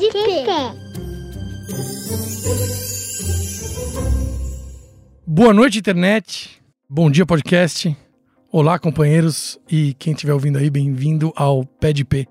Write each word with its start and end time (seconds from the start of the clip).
de 0.00 0.10
pé. 0.10 0.74
Boa 5.26 5.52
noite, 5.52 5.78
internet. 5.78 6.62
Bom 6.88 7.10
dia, 7.10 7.26
podcast. 7.26 7.94
Olá, 8.50 8.78
companheiros 8.78 9.60
e 9.70 9.92
quem 9.94 10.14
estiver 10.14 10.32
ouvindo 10.32 10.56
aí, 10.56 10.70
bem-vindo 10.70 11.32
ao 11.36 11.66
Pé 11.66 11.92
de 11.92 12.04
P. 12.04 12.26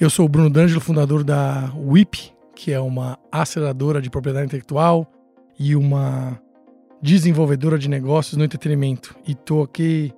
Eu 0.00 0.08
sou 0.08 0.24
o 0.24 0.28
Bruno 0.30 0.48
D'Angelo, 0.48 0.80
fundador 0.80 1.22
da 1.22 1.70
WIP, 1.76 2.32
que 2.56 2.72
é 2.72 2.80
uma 2.80 3.18
aceleradora 3.30 4.00
de 4.00 4.08
propriedade 4.08 4.46
intelectual 4.46 5.06
e 5.58 5.76
uma 5.76 6.40
desenvolvedora 7.02 7.78
de 7.78 7.88
negócios 7.88 8.38
no 8.38 8.44
entretenimento. 8.44 9.14
E 9.28 9.32
estou 9.32 9.62
aqui 9.62 10.10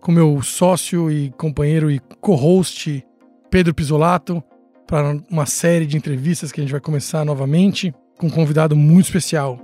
com 0.00 0.12
meu 0.12 0.40
sócio 0.40 1.10
e 1.10 1.32
companheiro 1.32 1.90
e 1.90 1.98
co-host 2.20 3.04
Pedro 3.50 3.74
Pisolato 3.74 4.42
para 4.86 5.18
uma 5.30 5.46
série 5.46 5.86
de 5.86 5.96
entrevistas 5.96 6.52
que 6.52 6.60
a 6.60 6.64
gente 6.64 6.72
vai 6.72 6.80
começar 6.80 7.24
novamente 7.24 7.94
com 8.18 8.26
um 8.26 8.30
convidado 8.30 8.76
muito 8.76 9.06
especial. 9.06 9.58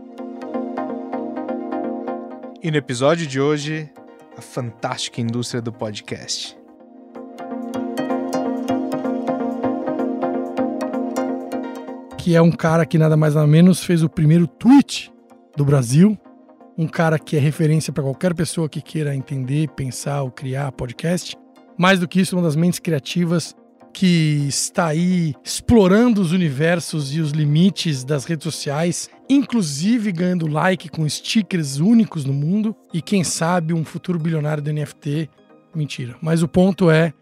E 2.63 2.71
no 2.71 2.77
episódio 2.77 3.27
de 3.27 3.41
hoje, 3.41 3.91
a 4.37 4.43
fantástica 4.43 5.21
indústria 5.21 5.63
do 5.63 5.73
podcast. 5.73 6.57
Que 12.19 12.37
é 12.37 12.43
um 12.43 12.51
cara 12.51 12.85
que 12.85 12.99
nada 12.99 13.17
mais 13.17 13.35
nada 13.35 13.47
menos 13.47 13.83
fez 13.83 14.03
o 14.03 14.09
primeiro 14.09 14.47
tweet 14.47 15.11
do 15.57 15.65
Brasil. 15.65 16.19
Um 16.77 16.87
cara 16.87 17.19
que 17.19 17.37
é 17.37 17.41
referência 17.41 17.93
para 17.93 18.03
qualquer 18.03 18.35
pessoa 18.35 18.69
que 18.69 18.81
queira 18.81 19.15
entender, 19.15 19.69
pensar 19.71 20.23
ou 20.23 20.31
criar 20.31 20.73
podcast. 20.73 21.37
Mais 21.79 21.99
do 21.99 22.07
que 22.07 22.21
isso, 22.21 22.37
uma 22.37 22.43
das 22.43 22.57
mentes 22.57 22.79
criativas 22.79 23.57
que 23.93 24.47
está 24.49 24.87
aí 24.87 25.35
explorando 25.45 26.21
os 26.21 26.33
universos 26.33 27.15
e 27.15 27.21
os 27.21 27.33
limites 27.33 28.05
das 28.05 28.25
redes 28.25 28.45
sociais, 28.45 29.11
inclusive 29.29 30.13
ganhando 30.13 30.47
like 30.47 30.89
com 30.89 31.09
stickers 31.09 31.79
únicos 31.79 32.25
no 32.25 32.33
mundo 32.33 32.75
e 32.93 33.03
quem 33.03 33.25
sabe 33.25 33.75
um 33.75 33.85
futuro 33.85 34.19
bilionário 34.19 34.63
do 34.63 34.73
NFT. 34.73 35.29
Mentira. 35.75 36.17
Mas 36.21 36.43
o 36.43 36.49
ponto 36.49 36.91
é 36.91 37.13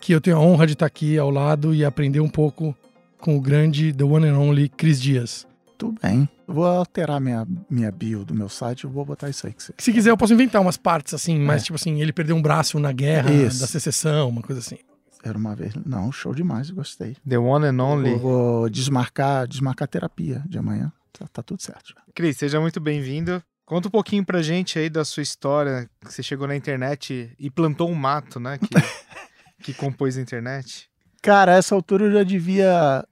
que 0.00 0.12
eu 0.12 0.20
tenho 0.20 0.36
a 0.36 0.40
honra 0.40 0.66
de 0.66 0.74
estar 0.74 0.86
aqui 0.86 1.18
ao 1.18 1.30
lado 1.30 1.74
e 1.74 1.84
aprender 1.84 2.20
um 2.20 2.28
pouco 2.28 2.74
com 3.20 3.36
o 3.36 3.40
grande 3.40 3.92
The 3.92 4.04
One 4.04 4.28
and 4.28 4.38
Only 4.38 4.68
Cris 4.68 5.00
Dias. 5.00 5.46
Tudo 5.76 5.98
bem. 6.02 6.28
Vou 6.46 6.64
alterar 6.64 7.20
minha, 7.20 7.46
minha 7.70 7.92
bio 7.92 8.24
do 8.24 8.34
meu 8.34 8.48
site, 8.48 8.84
eu 8.84 8.90
vou 8.90 9.04
botar 9.04 9.28
isso 9.28 9.46
aí 9.46 9.52
que 9.52 9.62
você. 9.62 9.74
Se 9.78 9.92
quiser, 9.92 10.10
eu 10.10 10.16
posso 10.16 10.32
inventar 10.32 10.60
umas 10.62 10.76
partes 10.76 11.14
assim, 11.14 11.38
mas 11.38 11.62
tipo 11.62 11.76
assim, 11.76 12.00
ele 12.00 12.12
perdeu 12.12 12.34
um 12.34 12.42
braço 12.42 12.78
na 12.80 12.90
guerra 12.90 13.30
Isso. 13.30 13.60
da 13.60 13.66
secessão, 13.66 14.30
uma 14.30 14.42
coisa 14.42 14.60
assim. 14.60 14.78
Era 15.22 15.36
uma 15.36 15.54
vez. 15.54 15.74
Não, 15.84 16.10
show 16.12 16.34
demais, 16.34 16.70
gostei. 16.70 17.16
The 17.28 17.38
one 17.38 17.66
and 17.66 17.82
only. 17.82 18.12
Eu 18.12 18.18
vou 18.18 18.70
desmarcar, 18.70 19.46
desmarcar 19.46 19.84
a 19.84 19.88
terapia 19.88 20.42
de 20.48 20.58
amanhã. 20.58 20.92
Tá, 21.12 21.26
tá 21.32 21.42
tudo 21.42 21.60
certo. 21.62 21.94
já. 21.94 22.02
Cris, 22.14 22.36
seja 22.36 22.60
muito 22.60 22.80
bem-vindo. 22.80 23.42
Conta 23.64 23.88
um 23.88 23.90
pouquinho 23.90 24.24
pra 24.24 24.40
gente 24.40 24.78
aí 24.78 24.88
da 24.88 25.04
sua 25.04 25.22
história, 25.22 25.90
que 26.00 26.12
você 26.12 26.22
chegou 26.22 26.48
na 26.48 26.56
internet 26.56 27.34
e 27.38 27.50
plantou 27.50 27.90
um 27.90 27.94
mato, 27.94 28.40
né? 28.40 28.56
Que, 28.58 28.68
que 29.62 29.74
compôs 29.74 30.16
a 30.16 30.22
internet. 30.22 30.88
Cara, 31.20 31.52
a 31.52 31.56
essa 31.56 31.74
altura 31.74 32.06
eu 32.06 32.12
já 32.12 32.22
devia 32.22 33.06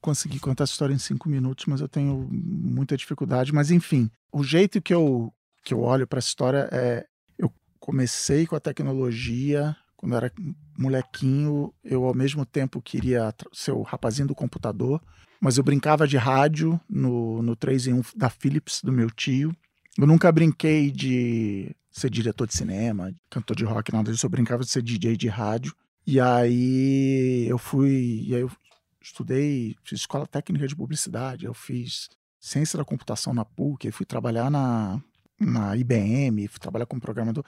conseguir 0.00 0.40
contar 0.40 0.64
essa 0.64 0.72
história 0.72 0.92
em 0.92 0.98
cinco 0.98 1.28
minutos, 1.28 1.64
mas 1.64 1.80
eu 1.80 1.88
tenho 1.88 2.28
muita 2.30 2.96
dificuldade. 2.96 3.54
Mas 3.54 3.70
enfim, 3.70 4.10
o 4.30 4.44
jeito 4.44 4.82
que 4.82 4.92
eu, 4.92 5.32
que 5.64 5.72
eu 5.72 5.80
olho 5.80 6.06
para 6.06 6.18
essa 6.18 6.28
história 6.28 6.68
é. 6.70 7.06
Eu 7.38 7.50
comecei 7.80 8.46
com 8.46 8.56
a 8.56 8.60
tecnologia. 8.60 9.74
Quando 10.04 10.12
eu 10.12 10.18
era 10.18 10.32
molequinho, 10.78 11.72
eu 11.82 12.04
ao 12.04 12.12
mesmo 12.12 12.44
tempo 12.44 12.82
queria 12.82 13.34
ser 13.54 13.72
o 13.72 13.80
rapazinho 13.80 14.28
do 14.28 14.34
computador, 14.34 15.00
mas 15.40 15.56
eu 15.56 15.64
brincava 15.64 16.06
de 16.06 16.18
rádio 16.18 16.78
no, 16.86 17.40
no 17.42 17.56
3 17.56 17.86
em 17.86 17.94
1 17.94 18.02
da 18.14 18.28
Philips, 18.28 18.82
do 18.82 18.92
meu 18.92 19.10
tio. 19.10 19.56
Eu 19.96 20.06
nunca 20.06 20.30
brinquei 20.30 20.90
de 20.90 21.74
ser 21.90 22.10
diretor 22.10 22.46
de 22.46 22.54
cinema, 22.54 23.14
cantor 23.30 23.56
de 23.56 23.64
rock, 23.64 23.94
nada 23.94 24.12
disso. 24.12 24.26
Eu 24.26 24.30
brincava 24.30 24.62
de 24.62 24.68
ser 24.68 24.82
DJ 24.82 25.16
de 25.16 25.28
rádio. 25.28 25.74
E 26.06 26.20
aí 26.20 27.46
eu 27.48 27.56
fui. 27.56 28.24
E 28.26 28.34
aí 28.34 28.42
eu 28.42 28.52
estudei, 29.00 29.74
fiz 29.84 30.00
escola 30.00 30.26
técnica 30.26 30.68
de 30.68 30.76
publicidade, 30.76 31.46
eu 31.46 31.54
fiz 31.54 32.10
ciência 32.38 32.76
da 32.76 32.84
computação 32.84 33.32
na 33.32 33.46
PUC, 33.46 33.86
aí 33.86 33.90
fui 33.90 34.04
trabalhar 34.04 34.50
na, 34.50 35.00
na 35.40 35.74
IBM, 35.74 36.46
fui 36.46 36.60
trabalhar 36.60 36.84
como 36.84 37.00
programador. 37.00 37.44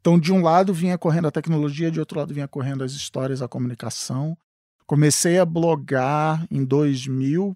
Então, 0.00 0.18
de 0.18 0.32
um 0.32 0.42
lado 0.42 0.72
vinha 0.72 0.96
correndo 0.96 1.28
a 1.28 1.30
tecnologia, 1.30 1.90
de 1.90 2.00
outro 2.00 2.18
lado 2.18 2.32
vinha 2.32 2.48
correndo 2.48 2.82
as 2.82 2.92
histórias, 2.92 3.42
a 3.42 3.48
comunicação. 3.48 4.36
Comecei 4.86 5.38
a 5.38 5.44
blogar 5.44 6.46
em 6.50 6.64
2000, 6.64 7.54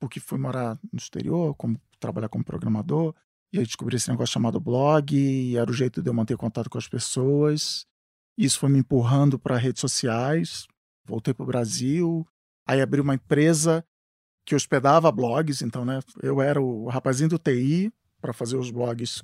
porque 0.00 0.18
fui 0.18 0.38
morar 0.38 0.78
no 0.90 0.98
exterior, 0.98 1.54
como, 1.54 1.78
trabalhar 2.00 2.28
como 2.28 2.42
programador. 2.42 3.14
E 3.52 3.58
aí 3.58 3.64
descobri 3.64 3.96
esse 3.96 4.10
negócio 4.10 4.32
chamado 4.32 4.58
blog, 4.58 5.14
e 5.14 5.56
era 5.58 5.70
o 5.70 5.74
jeito 5.74 6.02
de 6.02 6.08
eu 6.08 6.14
manter 6.14 6.36
contato 6.38 6.70
com 6.70 6.78
as 6.78 6.88
pessoas. 6.88 7.86
Isso 8.36 8.58
foi 8.58 8.70
me 8.70 8.78
empurrando 8.78 9.38
para 9.38 9.58
redes 9.58 9.80
sociais. 9.80 10.66
Voltei 11.06 11.34
para 11.34 11.44
o 11.44 11.46
Brasil, 11.46 12.26
aí 12.66 12.80
abri 12.80 13.00
uma 13.00 13.14
empresa 13.14 13.84
que 14.46 14.54
hospedava 14.54 15.12
blogs, 15.12 15.62
então, 15.62 15.84
né, 15.84 16.00
eu 16.22 16.40
era 16.40 16.60
o 16.60 16.88
rapazinho 16.88 17.30
do 17.30 17.38
TI 17.38 17.92
para 18.20 18.32
fazer 18.32 18.56
os 18.56 18.70
blogs 18.70 19.22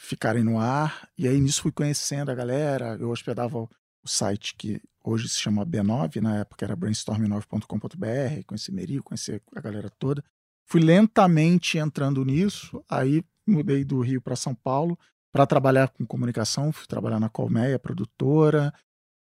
ficarem 0.00 0.42
no 0.42 0.58
ar. 0.58 1.08
E 1.16 1.28
aí 1.28 1.38
nisso 1.38 1.62
fui 1.62 1.70
conhecendo 1.70 2.30
a 2.30 2.34
galera. 2.34 2.96
Eu 2.98 3.10
hospedava 3.10 3.58
o 3.58 3.68
site 4.06 4.54
que 4.56 4.80
hoje 5.04 5.28
se 5.28 5.38
chama 5.38 5.66
B9, 5.66 6.22
na 6.22 6.38
época 6.38 6.64
era 6.64 6.74
brainstorm9.com.br, 6.74 8.44
conheci 8.46 8.72
Meri, 8.72 8.98
conheci 9.00 9.40
a 9.54 9.60
galera 9.60 9.90
toda. 9.98 10.24
Fui 10.66 10.80
lentamente 10.80 11.76
entrando 11.76 12.24
nisso, 12.24 12.82
aí 12.88 13.22
mudei 13.46 13.84
do 13.84 14.00
Rio 14.00 14.22
para 14.22 14.36
São 14.36 14.54
Paulo 14.54 14.98
para 15.30 15.46
trabalhar 15.46 15.88
com 15.90 16.06
comunicação, 16.06 16.72
fui 16.72 16.86
trabalhar 16.86 17.20
na 17.20 17.28
Colmeia, 17.28 17.78
produtora, 17.78 18.72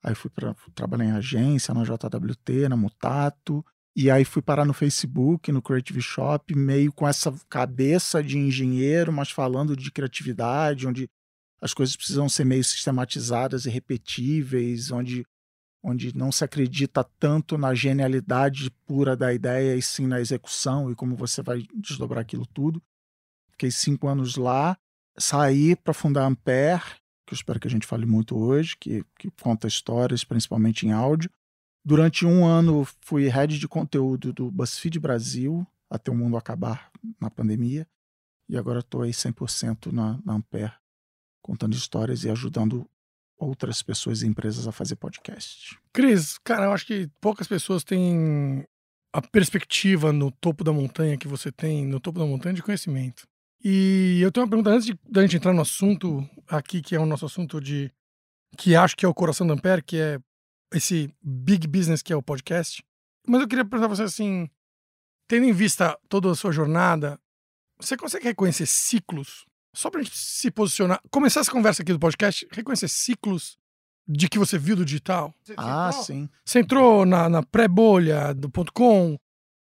aí 0.01 0.15
fui 0.15 0.29
para 0.29 0.55
trabalhar 0.73 1.05
em 1.05 1.11
agência, 1.11 1.73
na 1.73 1.83
JWT, 1.83 2.69
na 2.69 2.77
Mutato, 2.77 3.65
e 4.01 4.09
aí 4.09 4.23
fui 4.23 4.41
parar 4.41 4.63
no 4.63 4.73
Facebook, 4.73 5.51
no 5.51 5.61
Creative 5.61 6.01
Shop, 6.01 6.55
meio 6.55 6.89
com 6.93 7.05
essa 7.05 7.33
cabeça 7.49 8.23
de 8.23 8.37
engenheiro, 8.37 9.11
mas 9.11 9.29
falando 9.29 9.75
de 9.75 9.91
criatividade, 9.91 10.87
onde 10.87 11.09
as 11.59 11.73
coisas 11.73 11.97
precisam 11.97 12.29
ser 12.29 12.45
meio 12.45 12.63
sistematizadas 12.63 13.65
e 13.65 13.69
repetíveis, 13.69 14.89
onde, 14.89 15.25
onde 15.83 16.15
não 16.15 16.31
se 16.31 16.45
acredita 16.45 17.03
tanto 17.19 17.57
na 17.57 17.73
genialidade 17.73 18.71
pura 18.85 19.17
da 19.17 19.33
ideia 19.33 19.75
e 19.75 19.81
sim 19.81 20.07
na 20.07 20.21
execução 20.21 20.89
e 20.89 20.95
como 20.95 21.17
você 21.17 21.43
vai 21.43 21.67
desdobrar 21.75 22.21
aquilo 22.21 22.45
tudo. 22.45 22.81
Fiquei 23.51 23.69
cinco 23.69 24.07
anos 24.07 24.37
lá, 24.37 24.77
saí 25.17 25.75
para 25.75 25.93
fundar 25.93 26.25
Ampere, 26.25 26.95
que 27.27 27.33
eu 27.33 27.35
espero 27.35 27.59
que 27.59 27.67
a 27.67 27.71
gente 27.71 27.85
fale 27.85 28.05
muito 28.05 28.37
hoje, 28.37 28.77
que, 28.79 29.03
que 29.17 29.29
conta 29.43 29.67
histórias, 29.67 30.23
principalmente 30.23 30.87
em 30.87 30.93
áudio. 30.93 31.29
Durante 31.83 32.25
um 32.25 32.45
ano 32.45 32.85
fui 33.01 33.27
head 33.27 33.57
de 33.57 33.67
conteúdo 33.67 34.33
do 34.33 34.51
BuzzFeed 34.51 34.99
Brasil, 34.99 35.65
até 35.89 36.11
o 36.11 36.15
mundo 36.15 36.37
acabar 36.37 36.91
na 37.19 37.29
pandemia. 37.29 37.87
E 38.49 38.57
agora 38.57 38.79
estou 38.79 39.03
aí 39.03 39.11
100% 39.11 39.91
na, 39.91 40.19
na 40.25 40.33
Ampere, 40.33 40.73
contando 41.41 41.73
histórias 41.73 42.23
e 42.23 42.29
ajudando 42.29 42.89
outras 43.37 43.81
pessoas 43.81 44.21
e 44.21 44.27
empresas 44.27 44.67
a 44.67 44.71
fazer 44.71 44.95
podcast. 44.97 45.79
Cris, 45.93 46.37
cara, 46.39 46.65
eu 46.65 46.73
acho 46.73 46.85
que 46.85 47.09
poucas 47.21 47.47
pessoas 47.47 47.83
têm 47.83 48.65
a 49.13 49.21
perspectiva 49.21 50.11
no 50.11 50.31
topo 50.31 50.63
da 50.63 50.73
montanha 50.73 51.17
que 51.17 51.27
você 51.27 51.51
tem, 51.51 51.85
no 51.85 51.99
topo 51.99 52.19
da 52.19 52.25
montanha 52.25 52.53
de 52.53 52.61
conhecimento. 52.61 53.27
E 53.63 54.19
eu 54.21 54.31
tenho 54.31 54.45
uma 54.45 54.49
pergunta 54.49 54.69
antes 54.71 54.85
de, 54.85 54.99
da 55.09 55.21
gente 55.21 55.37
entrar 55.37 55.53
no 55.53 55.61
assunto 55.61 56.27
aqui, 56.47 56.81
que 56.81 56.95
é 56.95 56.99
o 56.99 57.05
nosso 57.05 57.25
assunto 57.25 57.59
de. 57.59 57.91
que 58.57 58.75
acho 58.75 58.95
que 58.95 59.05
é 59.05 59.09
o 59.09 59.13
coração 59.13 59.45
da 59.45 59.53
Ampere, 59.53 59.81
que 59.81 59.97
é 59.97 60.19
esse 60.73 61.13
big 61.21 61.67
business 61.67 62.01
que 62.01 62.13
é 62.13 62.15
o 62.15 62.23
podcast. 62.23 62.83
Mas 63.27 63.41
eu 63.41 63.47
queria 63.47 63.65
perguntar 63.65 63.87
pra 63.87 63.95
você 63.95 64.03
assim: 64.03 64.49
tendo 65.27 65.45
em 65.45 65.53
vista 65.53 65.97
toda 66.07 66.31
a 66.31 66.35
sua 66.35 66.51
jornada, 66.51 67.19
você 67.79 67.95
consegue 67.97 68.25
reconhecer 68.25 68.65
ciclos? 68.65 69.45
Só 69.75 69.89
pra 69.89 70.01
gente 70.01 70.17
se 70.17 70.49
posicionar, 70.49 70.99
começar 71.11 71.41
essa 71.41 71.51
conversa 71.51 71.81
aqui 71.83 71.93
do 71.93 71.99
podcast, 71.99 72.47
reconhecer 72.51 72.87
ciclos 72.87 73.57
de 74.07 74.27
que 74.27 74.39
você 74.39 74.57
viu 74.57 74.75
do 74.75 74.83
digital? 74.83 75.33
Você- 75.43 75.53
você 75.53 75.59
Ah, 75.59 75.87
entrou- 75.89 76.03
sim. 76.03 76.29
Você 76.43 76.59
entrou 76.59 77.05
na, 77.05 77.29
na 77.29 77.43
pré-bolha 77.43 78.33
do 78.33 78.49
ponto 78.49 78.73
.com, 78.73 79.15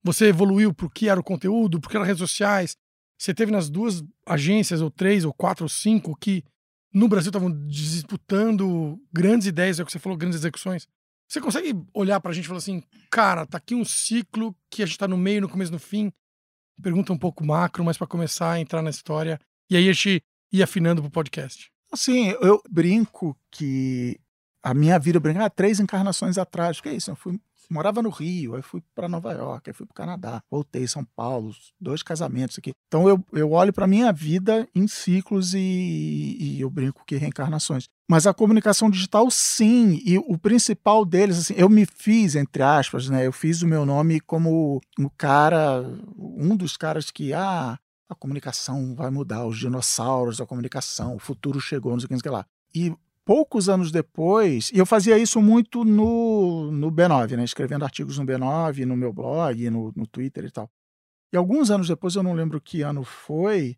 você 0.05 0.27
evoluiu 0.27 0.73
pro 0.73 0.89
que 0.89 1.09
era 1.09 1.19
o 1.19 1.25
conteúdo, 1.25 1.81
porque 1.81 1.97
eram 1.97 2.07
redes 2.07 2.21
sociais. 2.21 2.77
Você 3.19 3.35
teve 3.35 3.51
nas 3.51 3.69
duas 3.69 4.05
agências, 4.25 4.81
ou 4.81 4.91
três, 4.91 5.25
ou 5.25 5.33
quatro, 5.35 5.65
ou 5.65 5.69
cinco, 5.69 6.15
que 6.17 6.45
no 6.93 7.09
Brasil 7.09 7.31
estavam 7.31 7.51
disputando 7.67 8.99
grandes 9.13 9.47
ideias, 9.49 9.79
é 9.81 9.83
o 9.83 9.87
que 9.87 9.93
você 9.93 9.99
falou, 9.99 10.17
grandes 10.17 10.39
execuções. 10.39 10.87
Você 11.29 11.41
consegue 11.41 11.77
olhar 11.93 12.21
pra 12.21 12.33
gente 12.33 12.45
e 12.45 12.49
falar 12.49 12.59
assim, 12.59 12.83
cara, 13.11 13.47
tá 13.47 13.59
aqui 13.59 13.75
um 13.75 13.85
ciclo 13.85 14.55
que 14.71 14.83
a 14.83 14.87
gente 14.87 14.99
tá 14.99 15.09
no 15.09 15.17
meio, 15.17 15.41
no 15.41 15.49
começo, 15.49 15.73
no 15.73 15.79
fim. 15.79 16.13
Pergunta 16.81 17.13
um 17.13 17.19
pouco 17.19 17.45
macro, 17.45 17.85
mas 17.85 17.99
pra 17.99 18.07
começar 18.07 18.53
a 18.53 18.61
entrar 18.61 18.83
na 18.83 18.91
história. 18.91 19.41
E 19.69 19.77
aí 19.77 19.89
a 19.89 19.93
gente 19.93 20.23
ia 20.53 20.65
afinando 20.65 21.03
pro 21.03 21.11
podcast. 21.11 21.71
Assim, 21.93 22.29
eu 22.41 22.63
brinco 22.71 23.37
que 23.51 24.19
a 24.63 24.75
minha 24.75 24.99
vida, 24.99 25.17
eu 25.17 25.21
brinco, 25.21 25.41
ah, 25.41 25.51
três 25.51 25.81
encarnações 25.81 26.39
atrás. 26.39 26.81
Que 26.81 26.91
é 26.91 26.95
isso? 26.95 27.11
Eu 27.11 27.17
fui, 27.17 27.41
morava 27.73 28.03
no 28.03 28.11
Rio, 28.11 28.55
aí 28.55 28.63
fui 28.63 28.83
para 28.95 29.09
Nova 29.09 29.33
York, 29.33 29.69
aí 29.69 29.75
fui 29.75 29.87
para 29.87 29.93
o 29.93 29.97
Canadá, 29.97 30.43
voltei 30.51 30.87
São 30.87 31.05
Paulo, 31.05 31.55
dois 31.81 32.03
casamentos 32.03 32.59
aqui. 32.59 32.73
Então 32.89 33.09
eu, 33.09 33.25
eu 33.33 33.53
olho 33.53 33.73
para 33.73 33.87
minha 33.87 34.13
vida 34.13 34.69
em 34.75 34.87
ciclos 34.87 35.55
e, 35.55 36.37
e 36.39 36.61
eu 36.61 36.71
brinco 36.71 37.05
que 37.07 37.17
reencarnações. 37.17 37.89
Mas 38.09 38.27
a 38.27 38.33
comunicação 38.33 38.89
digital, 38.89 39.29
sim, 39.31 40.01
e 40.05 40.17
o 40.17 40.39
principal 40.39 41.05
deles, 41.05 41.39
assim, 41.39 41.55
eu 41.57 41.69
me 41.69 41.85
fiz, 41.85 42.37
entre 42.37 42.63
aspas, 42.63 43.09
né? 43.09 43.27
Eu 43.27 43.33
fiz 43.33 43.63
o 43.63 43.67
meu 43.67 43.85
nome 43.85 44.21
como 44.21 44.81
o 44.99 45.11
cara, 45.11 45.83
um 46.17 46.57
dos 46.57 46.77
caras 46.77 47.11
que, 47.11 47.33
ah, 47.33 47.77
a 48.09 48.15
comunicação 48.15 48.95
vai 48.95 49.11
mudar, 49.11 49.45
os 49.45 49.59
dinossauros 49.59 50.37
da 50.37 50.47
comunicação, 50.47 51.17
o 51.17 51.19
futuro 51.19 51.61
chegou, 51.61 51.93
não 51.93 52.01
sei 52.01 52.17
o 52.17 52.21
que 52.21 52.29
lá. 52.29 52.47
E 52.73 52.95
poucos 53.27 53.69
anos 53.69 53.91
depois, 53.91 54.71
e 54.73 54.79
eu 54.79 54.87
fazia 54.87 55.19
isso 55.19 55.43
muito 55.43 55.85
no, 55.85 56.71
no 56.71 56.93
B9, 56.93 57.37
né? 57.37 57.43
Escrevendo 57.43 57.85
artigos 57.85 58.17
no 58.19 58.25
B9, 58.25 58.87
no 58.87 58.97
meu 58.97 59.13
blog, 59.13 59.69
no, 59.69 59.93
no 59.97 60.07
Twitter 60.07 60.45
e 60.45 60.51
tal. 60.51 60.71
E 61.33 61.37
alguns 61.37 61.69
anos 61.69 61.89
depois, 61.89 62.15
eu 62.15 62.23
não 62.23 62.33
lembro 62.33 62.61
que 62.61 62.83
ano 62.83 63.03
foi, 63.03 63.77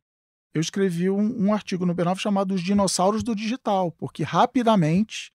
eu 0.54 0.60
escrevi 0.60 1.08
um, 1.08 1.46
um 1.46 1.54
artigo 1.54 1.86
no 1.86 1.94
B9 1.94 2.18
chamado 2.18 2.54
Os 2.54 2.60
Dinossauros 2.60 3.22
do 3.22 3.34
Digital, 3.34 3.90
porque 3.92 4.22
rapidamente 4.22 5.32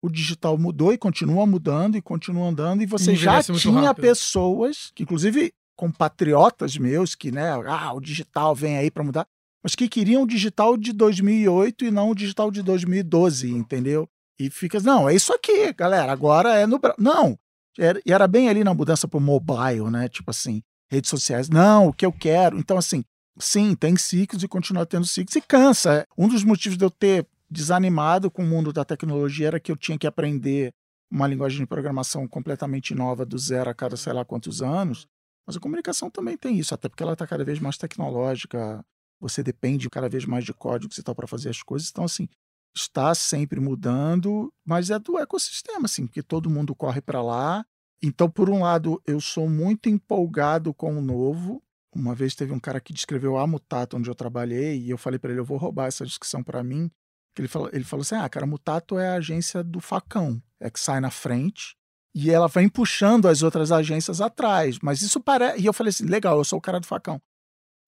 o 0.00 0.08
digital 0.08 0.56
mudou 0.56 0.92
e 0.92 0.98
continua 0.98 1.44
mudando 1.44 1.96
e 1.96 2.00
continua 2.00 2.48
andando, 2.48 2.84
e 2.84 2.86
você 2.86 3.16
já 3.16 3.42
tinha 3.42 3.92
pessoas, 3.92 4.92
que 4.94 5.02
inclusive 5.02 5.52
compatriotas 5.76 6.78
meus, 6.78 7.16
que, 7.16 7.32
né, 7.32 7.50
ah, 7.66 7.92
o 7.92 8.00
digital 8.00 8.54
vem 8.54 8.76
aí 8.76 8.88
para 8.88 9.02
mudar 9.02 9.26
mas 9.62 9.74
que 9.74 9.88
queriam 9.88 10.22
o 10.22 10.26
digital 10.26 10.76
de 10.76 10.92
2008 10.92 11.84
e 11.86 11.90
não 11.90 12.10
o 12.10 12.14
digital 12.14 12.50
de 12.50 12.62
2012, 12.62 13.50
entendeu? 13.50 14.08
E 14.38 14.50
fica, 14.50 14.78
não, 14.80 15.08
é 15.08 15.14
isso 15.14 15.32
aqui, 15.32 15.72
galera, 15.72 16.12
agora 16.12 16.54
é 16.54 16.66
no. 16.66 16.80
Não, 16.96 17.36
era, 17.78 18.00
e 18.04 18.12
era 18.12 18.28
bem 18.28 18.48
ali 18.48 18.62
na 18.62 18.72
mudança 18.72 19.08
para 19.08 19.18
o 19.18 19.20
mobile, 19.20 19.90
né? 19.90 20.08
Tipo 20.08 20.30
assim, 20.30 20.62
redes 20.90 21.10
sociais. 21.10 21.48
Não, 21.48 21.88
o 21.88 21.92
que 21.92 22.06
eu 22.06 22.12
quero. 22.12 22.58
Então, 22.58 22.78
assim, 22.78 23.04
sim, 23.38 23.74
tem 23.74 23.96
ciclos 23.96 24.42
e 24.42 24.48
continua 24.48 24.86
tendo 24.86 25.06
ciclos 25.06 25.36
e 25.36 25.40
cansa. 25.40 26.06
Um 26.16 26.28
dos 26.28 26.44
motivos 26.44 26.78
de 26.78 26.84
eu 26.84 26.90
ter 26.90 27.26
desanimado 27.50 28.30
com 28.30 28.42
o 28.42 28.46
mundo 28.46 28.72
da 28.72 28.84
tecnologia 28.84 29.48
era 29.48 29.60
que 29.60 29.72
eu 29.72 29.76
tinha 29.76 29.98
que 29.98 30.06
aprender 30.06 30.72
uma 31.10 31.26
linguagem 31.26 31.58
de 31.58 31.66
programação 31.66 32.28
completamente 32.28 32.94
nova 32.94 33.24
do 33.24 33.38
zero 33.38 33.70
a 33.70 33.74
cada 33.74 33.96
sei 33.96 34.12
lá 34.12 34.24
quantos 34.24 34.62
anos. 34.62 35.06
Mas 35.46 35.56
a 35.56 35.60
comunicação 35.60 36.10
também 36.10 36.36
tem 36.36 36.58
isso, 36.58 36.74
até 36.74 36.88
porque 36.88 37.02
ela 37.02 37.14
está 37.14 37.26
cada 37.26 37.42
vez 37.42 37.58
mais 37.58 37.78
tecnológica 37.78 38.84
você 39.20 39.42
depende 39.42 39.90
cada 39.90 40.08
vez 40.08 40.24
mais 40.24 40.44
de 40.44 40.52
códigos 40.52 40.98
e 40.98 41.02
tal 41.02 41.14
para 41.14 41.26
fazer 41.26 41.48
as 41.48 41.62
coisas. 41.62 41.90
Então, 41.90 42.04
assim, 42.04 42.28
está 42.74 43.14
sempre 43.14 43.60
mudando, 43.60 44.52
mas 44.64 44.90
é 44.90 44.98
do 44.98 45.18
ecossistema, 45.18 45.86
assim, 45.86 46.06
porque 46.06 46.22
todo 46.22 46.50
mundo 46.50 46.74
corre 46.74 47.00
para 47.00 47.22
lá. 47.22 47.64
Então, 48.02 48.30
por 48.30 48.48
um 48.48 48.62
lado, 48.62 49.02
eu 49.06 49.20
sou 49.20 49.48
muito 49.48 49.88
empolgado 49.88 50.72
com 50.72 50.96
o 50.96 51.02
novo. 51.02 51.62
Uma 51.94 52.14
vez 52.14 52.34
teve 52.34 52.52
um 52.52 52.60
cara 52.60 52.80
que 52.80 52.92
descreveu 52.92 53.36
a 53.36 53.46
Mutato, 53.46 53.96
onde 53.96 54.08
eu 54.08 54.14
trabalhei, 54.14 54.78
e 54.78 54.90
eu 54.90 54.98
falei 54.98 55.18
para 55.18 55.30
ele: 55.30 55.40
eu 55.40 55.44
vou 55.44 55.58
roubar 55.58 55.86
essa 55.86 56.04
descrição 56.04 56.42
para 56.42 56.62
mim. 56.62 56.90
Ele 57.36 57.48
falou, 57.48 57.70
ele 57.72 57.84
falou 57.84 58.02
assim: 58.02 58.14
ah, 58.14 58.28
cara, 58.28 58.46
Mutato 58.46 58.98
é 58.98 59.08
a 59.08 59.14
agência 59.14 59.64
do 59.64 59.80
facão, 59.80 60.40
é 60.60 60.70
que 60.70 60.78
sai 60.78 61.00
na 61.00 61.10
frente 61.10 61.78
e 62.14 62.30
ela 62.30 62.48
vem 62.48 62.68
puxando 62.68 63.26
as 63.26 63.42
outras 63.42 63.70
agências 63.70 64.20
atrás. 64.20 64.78
Mas 64.82 65.02
isso 65.02 65.20
parece. 65.20 65.60
E 65.60 65.66
eu 65.66 65.72
falei 65.72 65.90
assim: 65.90 66.04
legal, 66.04 66.38
eu 66.38 66.44
sou 66.44 66.58
o 66.58 66.62
cara 66.62 66.80
do 66.80 66.86
facão. 66.86 67.20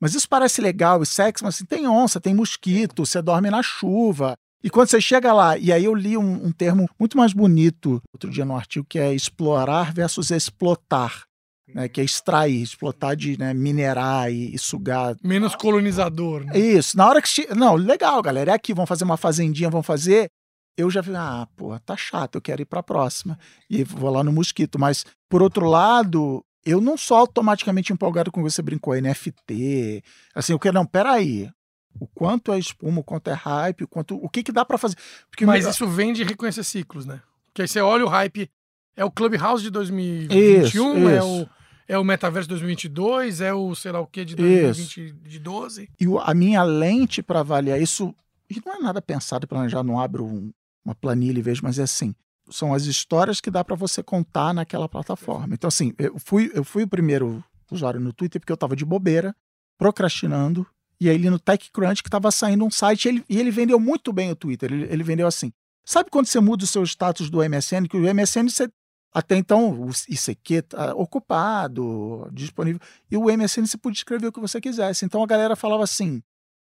Mas 0.01 0.15
isso 0.15 0.29
parece 0.29 0.61
legal 0.63 1.03
e 1.03 1.07
sexy, 1.07 1.45
mas 1.45 1.57
assim, 1.57 1.65
tem 1.67 1.87
onça, 1.87 2.21
tem 2.21 2.35
mosquito, 2.35 3.05
você 3.05 3.21
dorme 3.21 3.51
na 3.51 3.63
chuva. 3.63 4.35
E 4.63 4.71
quando 4.71 4.89
você 4.89 5.01
chega 5.01 5.33
lá, 5.33 5.57
e 5.57 5.73
aí 5.73 5.85
eu 5.85 5.95
li 5.95 6.17
um, 6.17 6.47
um 6.47 6.53
termo 6.53 6.89
muito 6.99 7.17
mais 7.17 7.33
bonito 7.33 8.01
outro 8.13 8.31
dia 8.31 8.45
no 8.45 8.57
artigo, 8.57 8.87
que 8.89 8.99
é 8.99 9.15
explorar 9.15 9.93
versus 9.93 10.31
explotar. 10.31 11.25
Né, 11.73 11.89
que 11.89 12.01
é 12.01 12.05
extrair, 12.05 12.61
explotar 12.61 13.15
de 13.15 13.39
né, 13.39 13.55
minerar 13.55 14.29
e, 14.33 14.53
e, 14.53 14.59
sugar. 14.59 15.15
Menos 15.23 15.55
colonizador. 15.55 16.45
Né? 16.45 16.59
Isso. 16.59 16.97
Na 16.97 17.07
hora 17.07 17.23
que. 17.23 17.55
Não, 17.55 17.77
legal, 17.77 18.21
galera. 18.21 18.51
É 18.51 18.55
aqui, 18.55 18.75
vão 18.75 18.85
fazer 18.85 19.05
uma 19.05 19.17
fazendinha, 19.17 19.71
vão 19.71 19.81
fazer. 19.81 20.29
Eu 20.77 20.91
já 20.91 21.01
vi, 21.01 21.15
ah, 21.15 21.47
pô, 21.57 21.79
tá 21.79 21.97
chato, 21.97 22.35
eu 22.35 22.41
quero 22.41 22.61
ir 22.61 22.65
pra 22.65 22.83
próxima. 22.83 23.39
E 23.69 23.85
vou 23.85 24.11
lá 24.11 24.25
no 24.25 24.33
mosquito. 24.33 24.81
Mas, 24.81 25.05
por 25.29 25.43
outro 25.43 25.67
lado, 25.67 26.45
eu 26.65 26.81
não 26.81 26.97
sou 26.97 27.17
automaticamente 27.17 27.93
empolgado 27.93 28.31
com 28.31 28.43
você 28.43 28.61
brincou, 28.63 28.95
NFT. 28.95 30.03
Assim, 30.35 30.53
eu 30.53 30.59
quero, 30.59 30.75
não, 30.75 30.87
peraí. 30.87 31.51
O 31.99 32.07
quanto 32.07 32.53
é 32.53 32.59
espuma, 32.59 33.01
o 33.01 33.05
quanto 33.05 33.31
é 33.31 33.33
hype, 33.33 33.85
o 33.85 33.89
quanto. 33.89 34.17
O 34.17 34.29
que, 34.29 34.43
que 34.43 34.53
dá 34.53 34.65
para 34.65 34.79
fazer? 34.79 34.97
Porque 35.29 35.45
Mas 35.45 35.67
isso 35.67 35.87
vem 35.87 36.13
de 36.13 36.23
reconhecer 36.23 36.63
ciclos, 36.63 37.05
né? 37.05 37.21
Porque 37.47 37.63
aí 37.63 37.69
você 37.69 37.81
olha 37.81 38.05
o 38.05 38.09
hype. 38.09 38.51
É 38.97 39.05
o 39.05 39.11
Clubhouse 39.11 39.63
de 39.63 39.71
2021, 39.71 40.63
isso, 40.63 41.09
é 41.09 41.19
isso. 41.19 41.43
o. 41.43 41.61
É 41.89 41.99
o 41.99 42.05
Metaverso 42.05 42.49
2022, 42.51 43.41
é 43.41 43.53
o 43.53 43.75
sei 43.75 43.91
lá 43.91 43.99
o 43.99 44.07
que 44.07 44.25
de 44.25 44.37
2012. 44.37 45.89
E 45.99 46.07
a 46.23 46.35
minha 46.35 46.63
lente 46.63 47.21
para 47.21 47.41
avaliar 47.41 47.81
isso, 47.81 48.15
e 48.49 48.63
não 48.65 48.77
é 48.77 48.79
nada 48.79 49.03
pensado, 49.03 49.49
planejado, 49.49 49.89
não 49.89 49.99
abro 49.99 50.25
um, 50.25 50.53
uma 50.85 50.95
planilha 50.95 51.41
e 51.41 51.43
vejo, 51.43 51.63
mas 51.65 51.81
é 51.81 51.83
assim 51.83 52.15
são 52.51 52.75
as 52.75 52.85
histórias 52.85 53.41
que 53.41 53.51
dá 53.51 53.65
para 53.65 53.77
você 53.77 54.03
contar 54.03 54.53
naquela 54.53 54.89
plataforma. 54.89 55.55
Então, 55.55 55.69
assim, 55.69 55.93
eu 55.99 56.19
fui, 56.19 56.51
eu 56.55 56.65
fui 56.65 56.83
o 56.83 56.89
primeiro 56.89 57.43
usuário 57.71 58.01
no 58.01 58.13
Twitter 58.13 58.41
porque 58.41 58.53
eu 58.53 58.55
estava 58.55 58.75
de 58.75 58.85
bobeira, 58.85 59.35
procrastinando, 59.79 60.67
e 61.01 61.09
aí 61.09 61.19
no 61.31 61.39
TechCrunch 61.39 62.03
que 62.03 62.09
estava 62.09 62.31
saindo 62.31 62.65
um 62.65 62.71
site, 62.71 63.09
ele, 63.09 63.25
e 63.29 63.39
ele 63.39 63.51
vendeu 63.51 63.81
muito 63.81 64.13
bem 64.13 64.31
o 64.31 64.37
Twitter. 64.37 64.71
Ele, 64.71 64.87
ele 64.91 65.03
vendeu 65.03 65.27
assim. 65.27 65.51
Sabe 65.85 66.11
quando 66.11 66.27
você 66.27 66.39
muda 66.41 66.65
o 66.65 66.67
seu 66.67 66.83
status 66.85 67.31
do 67.31 67.39
MSN? 67.39 67.87
Que 67.89 67.97
o 67.97 68.15
MSN 68.15 68.49
você 68.49 68.71
até 69.13 69.37
então, 69.37 69.73
o 69.73 69.91
ICQ 70.09 70.63
tá 70.63 70.95
ocupado, 70.95 72.29
disponível. 72.33 72.81
E 73.11 73.17
o 73.17 73.25
MSN 73.25 73.67
você 73.67 73.77
podia 73.77 73.99
escrever 73.99 74.29
o 74.29 74.33
que 74.33 74.39
você 74.39 74.61
quisesse. 74.61 75.05
Então 75.05 75.23
a 75.23 75.27
galera 75.27 75.57
falava 75.57 75.83
assim: 75.83 76.23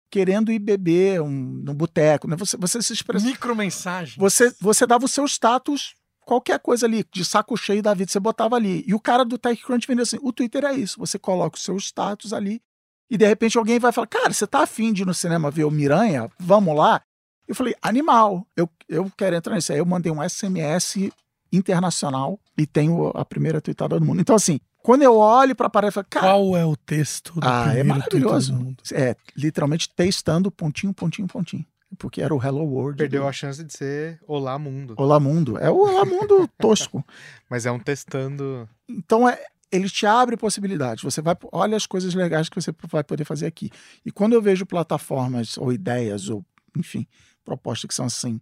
querendo 0.09 0.51
ir 0.51 0.59
beber 0.59 1.21
um, 1.21 1.29
no 1.29 1.73
boteco, 1.73 2.27
né? 2.27 2.35
Você, 2.35 2.57
você 2.57 2.81
se 2.81 2.93
expressa. 2.93 3.25
Micromensagem. 3.25 4.15
Você, 4.17 4.53
você 4.59 4.85
dava 4.85 5.05
o 5.05 5.07
seu 5.07 5.25
status, 5.25 5.95
qualquer 6.25 6.59
coisa 6.59 6.85
ali, 6.85 7.05
de 7.11 7.23
saco 7.23 7.55
cheio 7.57 7.81
da 7.81 7.93
vida, 7.93 8.11
você 8.11 8.19
botava 8.19 8.55
ali. 8.55 8.83
E 8.87 8.93
o 8.93 8.99
cara 8.99 9.23
do 9.23 9.37
TechCrunch 9.37 9.87
vendeu 9.87 10.03
assim: 10.03 10.19
o 10.21 10.33
Twitter 10.33 10.65
é 10.65 10.73
isso. 10.73 10.99
Você 10.99 11.17
coloca 11.17 11.57
o 11.57 11.59
seu 11.59 11.77
status 11.77 12.33
ali 12.33 12.61
e 13.09 13.17
de 13.17 13.25
repente 13.25 13.57
alguém 13.57 13.79
vai 13.79 13.91
falar: 13.91 14.07
Cara, 14.07 14.31
você 14.31 14.45
tá 14.45 14.61
afim 14.61 14.93
de 14.93 15.01
ir 15.01 15.05
no 15.05 15.13
cinema 15.13 15.49
ver 15.49 15.63
o 15.63 15.71
Miranha? 15.71 16.29
Vamos 16.39 16.75
lá? 16.75 17.01
Eu 17.47 17.55
falei: 17.55 17.75
Animal, 17.81 18.45
eu, 18.55 18.69
eu 18.87 19.11
quero 19.17 19.35
entrar 19.35 19.55
nisso. 19.55 19.71
Aí 19.71 19.79
eu 19.79 19.85
mandei 19.85 20.11
um 20.11 20.27
SMS 20.27 21.09
internacional 21.51 22.39
e 22.57 22.67
tenho 22.67 23.07
a 23.15 23.25
primeira 23.25 23.59
tweetada 23.59 23.99
do 23.99 24.05
mundo. 24.05 24.21
Então, 24.21 24.35
assim, 24.35 24.59
quando 24.83 25.03
eu 25.03 25.15
olho 25.17 25.55
para 25.55 25.67
a 25.67 25.69
parede, 25.69 25.89
eu 25.89 25.93
falo, 25.93 26.07
cara. 26.09 26.25
Qual 26.27 26.57
é 26.57 26.65
o 26.65 26.75
texto 26.75 27.33
do 27.39 27.47
ah, 27.47 27.73
é 27.75 27.83
maravilhoso. 27.83 28.75
É, 28.93 29.15
literalmente 29.35 29.89
testando 29.89 30.51
pontinho, 30.51 30.93
pontinho, 30.93 31.27
pontinho. 31.27 31.65
Porque 31.97 32.21
era 32.21 32.33
o 32.33 32.41
Hello 32.41 32.63
World. 32.63 32.97
Perdeu 32.97 33.23
do... 33.23 33.27
a 33.27 33.31
chance 33.33 33.63
de 33.63 33.73
ser 33.73 34.19
Olá 34.27 34.57
Mundo. 34.59 34.93
Olá 34.97 35.19
Mundo. 35.19 35.57
É 35.57 35.69
o 35.69 35.77
Olá 35.77 36.05
Mundo 36.05 36.47
tosco. 36.59 37.03
Mas 37.49 37.65
é 37.65 37.71
um 37.71 37.79
testando. 37.79 38.69
Então, 38.87 39.27
é, 39.27 39.43
ele 39.71 39.89
te 39.89 40.05
abre 40.05 40.37
possibilidades. 40.37 41.03
Você 41.03 41.21
vai, 41.21 41.35
olha 41.51 41.75
as 41.75 41.85
coisas 41.85 42.13
legais 42.13 42.47
que 42.47 42.55
você 42.55 42.71
vai 42.89 43.03
poder 43.03 43.25
fazer 43.25 43.47
aqui. 43.47 43.71
E 44.05 44.11
quando 44.11 44.33
eu 44.33 44.41
vejo 44.41 44.65
plataformas 44.65 45.57
ou 45.57 45.73
ideias, 45.73 46.29
ou, 46.29 46.45
enfim, 46.77 47.07
propostas 47.43 47.87
que 47.87 47.93
são 47.93 48.05
assim, 48.05 48.39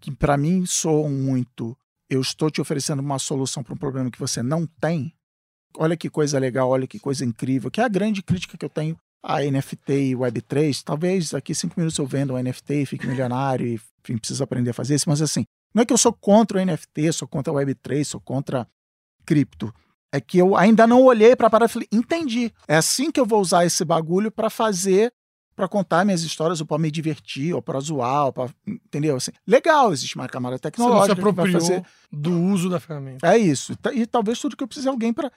que 0.00 0.10
para 0.10 0.36
mim 0.36 0.64
soam 0.66 1.10
muito, 1.10 1.76
eu 2.08 2.20
estou 2.20 2.50
te 2.50 2.60
oferecendo 2.60 3.00
uma 3.00 3.18
solução 3.18 3.62
para 3.62 3.74
um 3.74 3.78
problema 3.78 4.10
que 4.10 4.18
você 4.18 4.42
não 4.42 4.66
tem, 4.66 5.12
olha 5.78 5.96
que 5.96 6.10
coisa 6.10 6.38
legal, 6.38 6.68
olha 6.68 6.86
que 6.86 6.98
coisa 6.98 7.24
incrível, 7.24 7.70
que 7.70 7.80
é 7.80 7.84
a 7.84 7.88
grande 7.88 8.22
crítica 8.22 8.56
que 8.56 8.64
eu 8.64 8.70
tenho 8.70 8.96
a 9.22 9.40
NFT 9.40 9.92
e 9.92 10.14
Web3. 10.14 10.82
Talvez 10.84 11.34
aqui 11.34 11.54
cinco 11.54 11.74
minutos 11.76 11.98
eu 11.98 12.06
venda 12.06 12.32
um 12.32 12.42
NFT, 12.42 12.86
fique 12.86 13.06
milionário 13.06 13.66
e 13.66 13.80
enfim, 14.02 14.18
preciso 14.18 14.44
aprender 14.44 14.70
a 14.70 14.74
fazer 14.74 14.94
isso, 14.94 15.08
mas 15.08 15.20
assim, 15.20 15.44
não 15.74 15.82
é 15.82 15.86
que 15.86 15.92
eu 15.92 15.98
sou 15.98 16.12
contra 16.12 16.58
o 16.58 16.64
NFT, 16.64 17.12
sou 17.12 17.26
contra 17.26 17.52
a 17.52 17.56
Web3, 17.56 18.04
sou 18.04 18.20
contra 18.20 18.68
cripto. 19.24 19.74
É 20.12 20.20
que 20.20 20.38
eu 20.38 20.56
ainda 20.56 20.86
não 20.86 21.02
olhei 21.02 21.34
para 21.34 21.50
parar 21.50 21.66
e 21.66 21.68
falei, 21.68 21.88
entendi. 21.90 22.52
É 22.68 22.76
assim 22.76 23.10
que 23.10 23.18
eu 23.18 23.26
vou 23.26 23.40
usar 23.40 23.66
esse 23.66 23.84
bagulho 23.84 24.30
para 24.30 24.48
fazer, 24.48 25.12
para 25.56 25.66
contar 25.66 26.04
minhas 26.04 26.22
histórias, 26.22 26.60
ou 26.60 26.66
para 26.66 26.78
me 26.78 26.90
divertir, 26.90 27.52
ou 27.52 27.60
para 27.60 27.80
zoar, 27.80 28.26
ou 28.26 28.32
pra, 28.32 28.48
entendeu? 28.66 29.16
Assim, 29.16 29.32
legal, 29.46 29.92
existe 29.92 30.14
uma 30.14 30.28
camada 30.28 30.58
tecnológica. 30.58 31.14
Você 31.14 31.20
se 31.20 31.20
apropriou 31.20 31.60
fazer... 31.60 31.84
do 32.12 32.40
uso 32.40 32.70
da 32.70 32.78
ferramenta. 32.78 33.26
É 33.26 33.36
isso. 33.36 33.76
E 33.92 34.06
talvez 34.06 34.38
tudo 34.38 34.56
que 34.56 34.62
eu 34.62 34.68
precise 34.68 34.86
é 34.86 34.90
alguém 34.90 35.12
para 35.12 35.32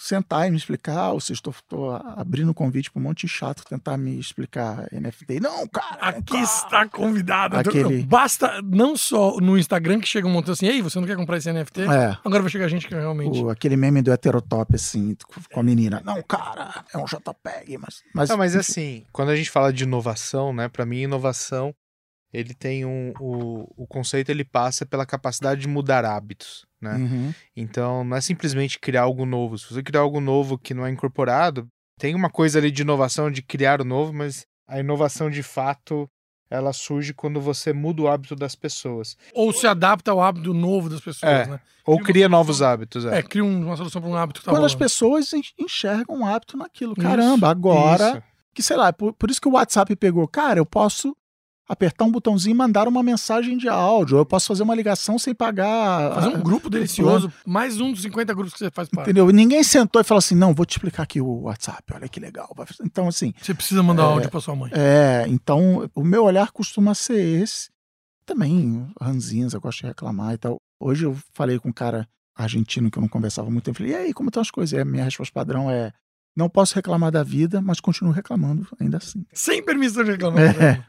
sentar 0.00 0.48
e 0.48 0.50
me 0.50 0.56
explicar, 0.56 1.12
ou 1.12 1.20
se 1.20 1.32
estou, 1.32 1.52
estou 1.52 1.90
abrindo 1.92 2.50
o 2.50 2.54
convite 2.54 2.90
para 2.90 2.98
um 2.98 3.02
monte 3.02 3.26
de 3.26 3.28
chato 3.28 3.62
tentar 3.68 3.98
me 3.98 4.18
explicar 4.18 4.88
NFT. 4.90 5.40
Não, 5.40 5.68
cara! 5.68 5.98
Aqui 6.00 6.38
está 6.38 6.88
convidado. 6.88 7.58
Aquele... 7.58 8.02
Basta 8.04 8.62
não 8.62 8.96
só 8.96 9.36
no 9.36 9.58
Instagram 9.58 10.00
que 10.00 10.08
chega 10.08 10.26
um 10.26 10.30
montão 10.30 10.54
assim, 10.54 10.66
ei, 10.66 10.80
você 10.80 10.98
não 10.98 11.06
quer 11.06 11.16
comprar 11.16 11.36
esse 11.36 11.52
NFT? 11.52 11.82
É. 11.82 12.16
Agora 12.24 12.42
vai 12.42 12.50
chegar 12.50 12.66
gente 12.68 12.88
que 12.88 12.94
realmente. 12.94 13.42
O, 13.42 13.50
aquele 13.50 13.76
meme 13.76 14.00
do 14.00 14.10
heterotop, 14.10 14.74
assim, 14.74 15.14
com 15.52 15.60
a 15.60 15.62
menina. 15.62 16.00
Não, 16.02 16.22
cara, 16.22 16.82
é 16.94 16.96
um 16.96 17.04
JPEG, 17.04 17.76
mas. 17.76 18.02
Mas, 18.14 18.30
não, 18.30 18.38
mas 18.38 18.56
assim, 18.56 19.04
quando 19.12 19.28
a 19.28 19.36
gente 19.36 19.50
fala 19.50 19.70
de 19.70 19.84
inovação, 19.84 20.52
né, 20.52 20.68
para 20.68 20.86
mim, 20.86 21.02
inovação 21.02 21.74
ele 22.32 22.54
tem 22.54 22.84
um. 22.84 23.12
O, 23.20 23.82
o 23.82 23.86
conceito 23.86 24.30
ele 24.30 24.44
passa 24.44 24.84
pela 24.86 25.04
capacidade 25.06 25.60
de 25.62 25.68
mudar 25.68 26.04
hábitos, 26.04 26.64
né? 26.80 26.94
Uhum. 26.94 27.34
Então 27.56 28.04
não 28.04 28.16
é 28.16 28.20
simplesmente 28.20 28.78
criar 28.78 29.02
algo 29.02 29.24
novo. 29.26 29.58
Se 29.58 29.72
você 29.72 29.82
criar 29.82 30.00
algo 30.02 30.20
novo 30.20 30.58
que 30.58 30.72
não 30.74 30.86
é 30.86 30.90
incorporado, 30.90 31.66
tem 31.98 32.14
uma 32.14 32.30
coisa 32.30 32.58
ali 32.58 32.70
de 32.70 32.82
inovação, 32.82 33.30
de 33.30 33.42
criar 33.42 33.80
o 33.80 33.84
novo, 33.84 34.12
mas 34.12 34.46
a 34.68 34.78
inovação 34.80 35.28
de 35.30 35.42
fato 35.42 36.08
ela 36.52 36.72
surge 36.72 37.14
quando 37.14 37.40
você 37.40 37.72
muda 37.72 38.02
o 38.02 38.08
hábito 38.08 38.34
das 38.34 38.56
pessoas. 38.56 39.16
Ou 39.32 39.52
se 39.52 39.68
adapta 39.68 40.10
ao 40.10 40.20
hábito 40.20 40.52
novo 40.52 40.88
das 40.90 41.00
pessoas, 41.00 41.32
É. 41.32 41.46
né? 41.46 41.60
Ou 41.86 41.94
Cria 41.98 42.06
cria 42.06 42.22
solução. 42.24 42.38
novos 42.38 42.62
hábitos. 42.62 43.04
É. 43.04 43.18
É, 43.18 43.22
cria 43.22 43.44
um- 43.44 43.66
uma 43.66 43.76
solução 43.76 44.02
para 44.02 44.10
um 44.10 44.16
hábito 44.16 44.40
que 44.40 44.46
tá 44.46 44.50
Quando 44.52 44.64
as 44.64 44.72
rolando. 44.72 44.84
pessoas 44.84 45.32
en- 45.32 45.42
enxergam 45.56 46.16
um 46.16 46.26
hábito 46.26 46.56
naquilo. 46.56 46.94
Isso, 46.98 47.06
Caramba, 47.06 47.48
agora. 47.50 48.10
Isso. 48.10 48.22
Que 48.52 48.62
sei 48.64 48.76
lá, 48.76 48.92
por, 48.92 49.12
por 49.12 49.30
isso 49.30 49.40
que 49.40 49.46
o 49.48 49.52
WhatsApp 49.52 49.94
pegou. 49.94 50.26
Cara, 50.26 50.58
eu 50.58 50.66
posso 50.66 51.16
apertar 51.70 52.04
um 52.04 52.10
botãozinho 52.10 52.52
e 52.52 52.56
mandar 52.56 52.88
uma 52.88 53.00
mensagem 53.00 53.56
de 53.56 53.68
áudio. 53.68 54.18
Eu 54.18 54.26
posso 54.26 54.48
fazer 54.48 54.64
uma 54.64 54.74
ligação 54.74 55.20
sem 55.20 55.32
pagar. 55.32 56.14
Fazer 56.14 56.28
um 56.30 56.34
ah, 56.34 56.42
grupo 56.42 56.68
delicioso, 56.68 57.32
mais 57.46 57.80
um 57.80 57.92
dos 57.92 58.02
50 58.02 58.34
grupos 58.34 58.52
que 58.52 58.58
você 58.58 58.70
faz 58.72 58.88
parte. 58.88 59.06
Entendeu? 59.06 59.30
E 59.30 59.32
Ninguém 59.32 59.62
sentou 59.62 60.00
e 60.00 60.04
falou 60.04 60.18
assim: 60.18 60.34
não, 60.34 60.52
vou 60.52 60.66
te 60.66 60.72
explicar 60.72 61.04
aqui 61.04 61.20
o 61.20 61.42
WhatsApp, 61.42 61.84
olha 61.94 62.08
que 62.08 62.18
legal. 62.18 62.52
Então, 62.84 63.06
assim, 63.06 63.32
Você 63.40 63.54
precisa 63.54 63.84
mandar 63.84 64.02
áudio 64.02 64.28
para 64.28 64.40
sua 64.40 64.56
mãe. 64.56 64.72
é, 64.74 65.24
então 65.28 65.88
o 65.94 66.02
meu 66.02 66.24
olhar 66.24 66.50
costuma 66.50 66.92
ser 66.92 67.20
esse. 67.40 67.70
Também, 68.26 68.88
ranzinhas, 69.00 69.54
eu 69.54 69.60
gosto 69.60 69.80
de 69.80 69.86
reclamar 69.86 70.34
e 70.34 70.38
tal. 70.38 70.56
Hoje 70.80 71.04
eu 71.04 71.16
falei 71.32 71.58
com 71.58 71.68
um 71.68 71.72
cara 71.72 72.08
argentino 72.36 72.90
que 72.90 72.98
eu 72.98 73.00
não 73.00 73.08
conversava 73.08 73.48
muito 73.48 73.64
tempo. 73.64 73.78
Falei, 73.78 73.92
e 73.92 73.96
aí, 73.96 74.12
como 74.12 74.28
estão 74.28 74.40
as 74.40 74.50
coisas? 74.50 74.76
E 74.76 74.80
a 74.80 74.84
minha 74.84 75.04
resposta 75.04 75.32
padrão 75.32 75.70
é: 75.70 75.92
não 76.36 76.48
posso 76.48 76.74
reclamar 76.74 77.12
da 77.12 77.22
vida, 77.22 77.60
mas 77.60 77.78
continuo 77.80 78.12
reclamando 78.12 78.66
ainda 78.80 78.96
assim. 78.96 79.24
Sem 79.32 79.64
permissão 79.64 80.02
de 80.02 80.12
reclamar. 80.12 80.60
É. 80.60 80.84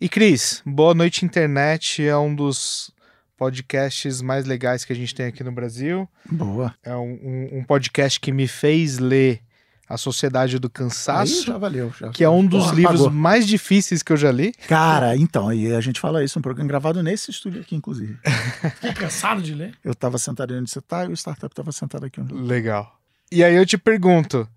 E 0.00 0.08
Cris, 0.08 0.62
Boa 0.66 0.94
Noite 0.94 1.24
Internet 1.24 2.04
é 2.06 2.16
um 2.16 2.34
dos 2.34 2.90
podcasts 3.36 4.20
mais 4.20 4.44
legais 4.44 4.84
que 4.84 4.92
a 4.92 4.96
gente 4.96 5.14
tem 5.14 5.26
aqui 5.26 5.42
no 5.42 5.52
Brasil. 5.52 6.08
Boa. 6.30 6.74
É 6.82 6.94
um, 6.94 7.18
um- 7.22 7.58
um 7.58 7.64
podcast 7.64 8.20
que 8.20 8.30
me 8.32 8.46
fez 8.46 8.98
ler 8.98 9.40
A 9.88 9.96
Sociedade 9.96 10.58
do 10.58 10.66
Aí 10.66 10.72
Cansaço, 10.72 11.44
já 11.46 11.56
valeu. 11.58 11.92
Já. 11.98 12.10
que 12.10 12.22
é 12.24 12.28
um 12.28 12.44
dos 12.44 12.64
Porra, 12.64 12.74
livros 12.76 13.00
pagou. 13.02 13.10
mais 13.12 13.46
difíceis 13.46 14.02
que 14.02 14.12
eu 14.12 14.16
já 14.16 14.30
li. 14.30 14.52
Cara, 14.68 15.16
então, 15.16 15.52
e 15.52 15.72
a 15.74 15.80
gente 15.80 16.00
fala 16.00 16.22
isso, 16.24 16.38
um 16.38 16.42
programa 16.42 16.68
gravado 16.68 17.02
nesse 17.02 17.30
estúdio 17.30 17.60
aqui, 17.60 17.74
inclusive. 17.76 18.18
Fiquei 18.76 18.92
cansado 18.92 19.40
de 19.42 19.54
ler. 19.54 19.74
Eu 19.84 19.94
tava 19.94 20.18
sentado 20.18 20.54
onde 20.54 20.70
você 20.70 20.80
tá 20.80 21.04
e 21.04 21.08
o 21.08 21.12
startup 21.16 21.54
tava 21.54 21.72
sentado 21.72 22.04
aqui. 22.06 22.20
Onde... 22.20 22.34
Legal. 22.34 22.98
E 23.32 23.42
aí 23.42 23.54
eu 23.54 23.64
te 23.66 23.78
pergunto, 23.78 24.48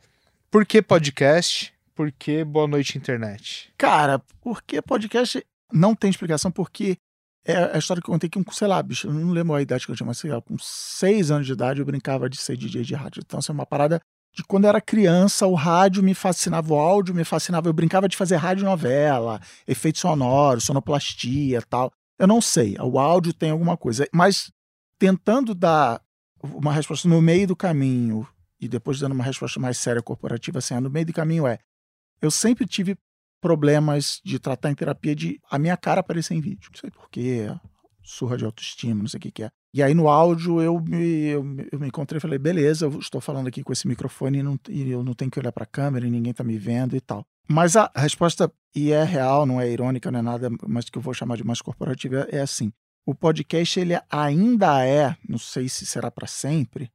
por 0.52 0.66
que 0.66 0.82
podcast? 0.82 1.74
Por 1.98 2.12
que 2.12 2.44
Boa 2.44 2.68
Noite 2.68 2.96
Internet? 2.96 3.74
Cara, 3.76 4.20
porque 4.40 4.84
podcast 4.84 5.44
não 5.74 5.96
tem 5.96 6.12
explicação, 6.12 6.52
porque 6.52 6.96
é 7.44 7.76
a 7.76 7.80
história 7.80 8.04
que 8.04 8.08
eu 8.08 8.14
contei 8.14 8.30
que, 8.30 8.40
sei 8.54 8.68
lá, 8.68 8.84
bicho, 8.84 9.08
eu 9.08 9.14
não 9.14 9.32
lembro 9.32 9.56
a 9.56 9.62
idade 9.64 9.84
que 9.84 9.92
eu 9.92 9.96
tinha, 9.96 10.06
mas 10.06 10.20
sei 10.20 10.30
lá, 10.30 10.40
com 10.40 10.60
seis 10.60 11.32
anos 11.32 11.48
de 11.48 11.54
idade 11.54 11.80
eu 11.80 11.86
brincava 11.88 12.30
de 12.30 12.38
ser 12.38 12.56
DJ 12.56 12.84
de 12.84 12.94
rádio. 12.94 13.24
Então, 13.26 13.40
assim, 13.40 13.52
é 13.52 13.56
uma 13.56 13.66
parada 13.66 14.00
de 14.32 14.44
quando 14.44 14.66
eu 14.66 14.70
era 14.70 14.80
criança, 14.80 15.48
o 15.48 15.56
rádio 15.56 16.04
me 16.04 16.14
fascinava, 16.14 16.72
o 16.72 16.78
áudio 16.78 17.16
me 17.16 17.24
fascinava. 17.24 17.68
Eu 17.68 17.74
brincava 17.74 18.08
de 18.08 18.16
fazer 18.16 18.36
rádio 18.36 18.64
novela, 18.64 19.42
efeito 19.68 19.98
sonoro, 19.98 20.62
sonoplastia 20.62 21.64
tal. 21.64 21.92
Eu 22.20 22.28
não 22.28 22.42
sei, 22.42 22.78
o 22.80 23.00
áudio 23.00 23.34
tem 23.34 23.50
alguma 23.50 23.76
coisa. 23.76 24.08
Mas 24.14 24.52
tentando 25.00 25.56
dar 25.56 26.00
uma 26.44 26.72
resposta 26.72 27.10
no 27.10 27.20
meio 27.24 27.48
do 27.48 27.56
caminho 27.56 28.28
e 28.62 28.68
depois 28.68 29.00
dando 29.00 29.14
uma 29.14 29.24
resposta 29.24 29.60
mais 29.60 29.80
séria 29.80 30.04
corporativa, 30.04 30.60
assim, 30.60 30.76
ah, 30.76 30.82
no 30.82 30.92
meio 30.92 31.08
do 31.08 31.14
caminho 31.14 31.48
é 31.48 31.58
eu 32.22 32.32
sempre 32.32 32.66
tive 32.66 32.98
problemas 33.42 34.20
de 34.24 34.40
tratar 34.40 34.72
em 34.72 34.76
terapia 34.76 35.16
de 35.16 35.40
a 35.50 35.60
minha 35.60 35.78
cara 35.78 36.02
aparecer 36.02 36.34
em 36.34 36.42
vídeo. 36.42 36.70
Não 36.72 36.80
sei 36.80 36.90
porquê, 36.90 37.48
surra 38.04 38.38
de 38.38 38.46
autoestima, 38.46 39.02
não 39.02 39.08
sei 39.08 39.18
o 39.18 39.22
que, 39.22 39.32
que 39.32 39.44
é. 39.44 39.52
E 39.74 39.84
aí 39.84 39.94
no 39.94 40.08
áudio 40.08 40.62
eu 40.62 40.80
me, 40.80 41.28
eu, 41.28 41.46
eu 41.72 41.80
me 41.80 41.88
encontrei 41.88 42.18
e 42.18 42.22
falei, 42.22 42.40
beleza, 42.40 42.86
eu 42.86 43.00
estou 43.00 43.22
falando 43.22 43.48
aqui 43.48 43.64
com 43.64 43.74
esse 43.74 43.88
microfone 43.88 44.40
e, 44.40 44.44
não, 44.44 44.60
e 44.70 44.90
eu 44.90 45.04
não 45.04 45.14
tenho 45.14 45.30
que 45.30 45.40
olhar 45.40 45.52
para 45.52 45.66
a 45.66 45.68
câmera 45.68 46.08
e 46.08 46.12
ninguém 46.12 46.34
tá 46.34 46.44
me 46.44 46.58
vendo 46.58 46.96
e 46.96 47.02
tal. 47.02 47.26
Mas 47.48 47.76
a 47.76 47.92
resposta, 47.96 48.52
e 48.76 48.92
é 48.92 49.04
real, 49.04 49.46
não 49.46 49.62
é 49.62 49.70
irônica, 49.70 50.12
não 50.12 50.20
é 50.20 50.22
nada, 50.22 50.50
mas 50.68 50.90
que 50.90 50.98
eu 50.98 51.02
vou 51.02 51.14
chamar 51.14 51.38
de 51.38 51.44
mais 51.44 51.62
corporativa, 51.62 52.28
é 52.30 52.42
assim. 52.42 52.74
O 53.06 53.16
podcast, 53.16 53.80
ele 53.80 53.94
ainda 54.10 54.86
é, 54.86 55.16
não 55.28 55.38
sei 55.38 55.70
se 55.70 55.86
será 55.86 56.12
para 56.12 56.28
sempre, 56.28 56.92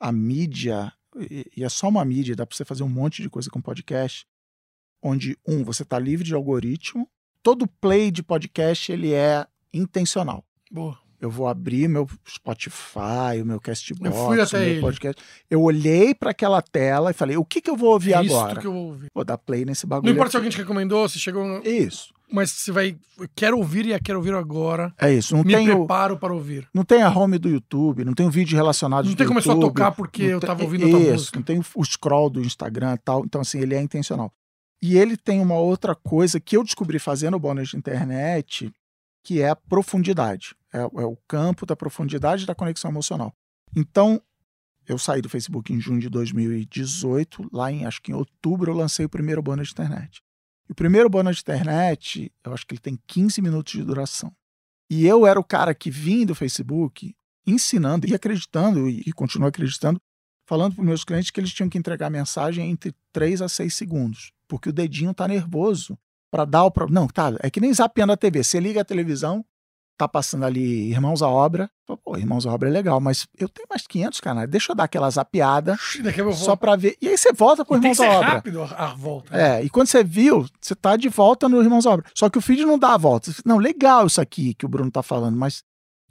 a 0.00 0.10
mídia, 0.10 0.92
e, 1.18 1.50
e 1.58 1.64
é 1.64 1.68
só 1.68 1.88
uma 1.88 2.04
mídia, 2.04 2.34
dá 2.34 2.46
para 2.46 2.56
você 2.56 2.64
fazer 2.64 2.82
um 2.82 2.88
monte 2.88 3.20
de 3.20 3.28
coisa 3.28 3.50
com 3.50 3.60
podcast, 3.60 4.26
onde, 5.02 5.36
um, 5.46 5.62
você 5.64 5.82
está 5.82 5.98
livre 5.98 6.24
de 6.24 6.34
algoritmo, 6.34 7.08
todo 7.42 7.66
play 7.80 8.10
de 8.10 8.22
podcast, 8.22 8.90
ele 8.90 9.12
é 9.12 9.46
intencional. 9.72 10.44
Boa. 10.70 10.98
Eu 11.18 11.30
vou 11.30 11.48
abrir 11.48 11.88
meu 11.88 12.06
Spotify, 12.28 13.40
o 13.42 13.46
meu 13.46 13.58
Castbox, 13.60 14.04
Eu 14.04 14.26
fui 14.26 14.38
o 14.38 14.42
até 14.42 14.58
meu 14.60 14.68
ele. 14.68 14.80
podcast. 14.80 15.22
Eu 15.48 15.62
olhei 15.62 16.14
para 16.14 16.30
aquela 16.30 16.60
tela 16.60 17.10
e 17.10 17.14
falei, 17.14 17.36
o 17.36 17.44
que, 17.44 17.60
que 17.60 17.70
eu 17.70 17.76
vou 17.76 17.92
ouvir 17.92 18.12
É 18.14 18.22
isso 18.22 18.36
agora? 18.36 18.60
que 18.60 18.66
eu 18.66 18.72
vou 18.72 18.86
ouvir. 18.88 19.06
Vou 19.14 19.24
dar 19.24 19.38
play 19.38 19.64
nesse 19.64 19.84
Não 19.86 19.88
bagulho. 19.90 20.12
importa 20.12 20.30
se 20.32 20.36
aqui. 20.36 20.44
alguém 20.46 20.50
te 20.50 20.58
recomendou, 20.58 21.08
se 21.08 21.18
chegou. 21.18 21.62
Isso, 21.64 22.12
Mas 22.30 22.50
você 22.50 22.70
vai. 22.72 22.96
Quero 23.34 23.56
ouvir 23.56 23.86
e 23.86 23.94
a 23.94 23.98
quero 24.00 24.18
ouvir 24.18 24.34
agora. 24.34 24.92
é 25.00 25.12
isso. 25.12 25.34
Não 25.36 25.42
Me 25.44 25.54
tem, 25.54 25.70
o, 25.70 25.78
preparo 25.78 26.18
para 26.18 26.34
ouvir. 26.34 26.68
não 26.74 26.84
tem 26.84 27.00
a 27.02 27.08
home 27.08 27.38
do 27.38 27.48
YouTube, 27.48 28.04
não 28.04 28.12
tem 28.14 28.26
o 28.26 28.30
vídeo 28.30 28.56
relacionado 28.56 29.06
Não 29.08 29.14
tem 29.14 29.26
como 29.26 29.38
é 29.38 29.42
só 29.42 29.52
YouTube, 29.52 29.68
tocar 29.74 29.92
porque 29.92 30.24
não 30.24 30.30
eu 30.32 30.40
tem- 30.40 30.46
tava 30.48 30.62
ouvindo 30.64 30.84
a 30.84 30.88
isso, 31.00 31.12
música. 31.12 31.38
não 31.38 31.44
tem 31.44 31.58
o 31.74 31.84
scroll 31.84 32.28
do 32.28 32.40
Instagram 32.42 32.94
e 32.94 32.98
tal. 32.98 33.24
Então, 33.24 33.40
assim, 33.40 33.60
ele 33.60 33.74
é 33.74 33.80
intencional. 33.80 34.30
E 34.82 34.96
ele 34.96 35.16
tem 35.16 35.40
uma 35.40 35.58
outra 35.58 35.94
coisa 35.94 36.38
que 36.38 36.56
eu 36.56 36.62
descobri 36.62 36.98
fazendo 36.98 37.34
o 37.34 37.40
bônus 37.40 37.70
de 37.70 37.76
internet, 37.76 38.72
que 39.22 39.40
é 39.40 39.48
a 39.48 39.56
profundidade. 39.56 40.54
É, 40.72 40.78
é 40.78 41.04
o 41.04 41.16
campo 41.26 41.64
da 41.64 41.74
profundidade 41.74 42.46
da 42.46 42.54
conexão 42.54 42.90
emocional. 42.90 43.32
Então, 43.74 44.22
eu 44.86 44.98
saí 44.98 45.20
do 45.20 45.28
Facebook 45.28 45.72
em 45.72 45.80
junho 45.80 46.00
de 46.00 46.08
2018. 46.08 47.48
Lá 47.52 47.72
em, 47.72 47.84
acho 47.84 48.00
que 48.00 48.12
em 48.12 48.14
outubro, 48.14 48.70
eu 48.70 48.76
lancei 48.76 49.04
o 49.04 49.08
primeiro 49.08 49.42
bônus 49.42 49.68
de 49.68 49.72
internet. 49.72 50.22
E 50.68 50.72
o 50.72 50.74
primeiro 50.74 51.08
bônus 51.08 51.36
de 51.36 51.42
internet, 51.42 52.32
eu 52.44 52.52
acho 52.52 52.66
que 52.66 52.74
ele 52.74 52.80
tem 52.80 52.98
15 53.06 53.40
minutos 53.40 53.72
de 53.72 53.82
duração. 53.82 54.32
E 54.90 55.06
eu 55.06 55.26
era 55.26 55.38
o 55.40 55.44
cara 55.44 55.74
que 55.74 55.90
vinha 55.90 56.26
do 56.26 56.34
Facebook 56.34 57.14
ensinando 57.46 58.06
e 58.06 58.14
acreditando, 58.14 58.88
e, 58.88 59.02
e 59.06 59.12
continuo 59.12 59.48
acreditando, 59.48 60.00
falando 60.46 60.74
para 60.74 60.82
os 60.82 60.86
meus 60.86 61.04
clientes 61.04 61.30
que 61.30 61.40
eles 61.40 61.52
tinham 61.52 61.68
que 61.68 61.78
entregar 61.78 62.10
mensagem 62.10 62.70
entre 62.70 62.94
3 63.12 63.42
a 63.42 63.48
6 63.48 63.74
segundos, 63.74 64.32
porque 64.48 64.68
o 64.68 64.72
dedinho 64.72 65.12
tá 65.14 65.26
nervoso 65.28 65.98
para 66.30 66.44
dar 66.44 66.64
o. 66.64 66.70
pro- 66.70 66.90
Não, 66.90 67.06
tá, 67.06 67.32
é 67.40 67.50
que 67.50 67.60
nem 67.60 67.72
zapeando 67.72 68.12
a 68.12 68.16
TV. 68.16 68.42
Você 68.42 68.58
liga 68.60 68.80
a 68.80 68.84
televisão, 68.84 69.44
tá 69.98 70.06
passando 70.08 70.44
ali 70.44 70.90
Irmãos 70.90 71.22
à 71.22 71.28
Obra. 71.28 71.70
Pô, 72.04 72.16
Irmãos 72.16 72.44
à 72.46 72.52
Obra 72.52 72.68
é 72.68 72.72
legal, 72.72 73.00
mas 73.00 73.26
eu 73.38 73.48
tenho 73.48 73.66
mais 73.70 73.86
500 73.86 74.20
canais. 74.20 74.50
Deixa 74.50 74.72
eu 74.72 74.76
dar 74.76 74.84
aquela 74.84 75.08
zapeada 75.08 75.76
eu 76.16 76.24
vou. 76.24 76.32
só 76.34 76.56
para 76.56 76.74
ver. 76.76 76.96
E 77.00 77.08
aí 77.08 77.16
você 77.16 77.32
volta 77.32 77.64
pro 77.64 77.76
E 77.76 77.80
tem 77.80 77.92
Irmãos 77.92 78.06
à 78.08 78.16
Obra. 78.18 78.28
rápido 78.28 78.62
a 78.62 78.94
volta. 78.94 79.36
né? 79.36 79.60
É, 79.60 79.64
e 79.64 79.70
quando 79.70 79.86
você 79.86 80.02
viu, 80.04 80.46
você 80.60 80.74
tá 80.74 80.96
de 80.96 81.08
volta 81.08 81.48
no 81.48 81.62
Irmãos 81.62 81.86
à 81.86 81.90
Obra. 81.92 82.06
Só 82.14 82.28
que 82.28 82.36
o 82.38 82.40
feed 82.42 82.64
não 82.66 82.78
dá 82.78 82.94
a 82.94 82.98
volta. 82.98 83.30
Não, 83.44 83.56
legal 83.58 84.06
isso 84.06 84.20
aqui 84.20 84.52
que 84.54 84.66
o 84.66 84.68
Bruno 84.68 84.90
tá 84.90 85.02
falando, 85.02 85.36
mas 85.36 85.62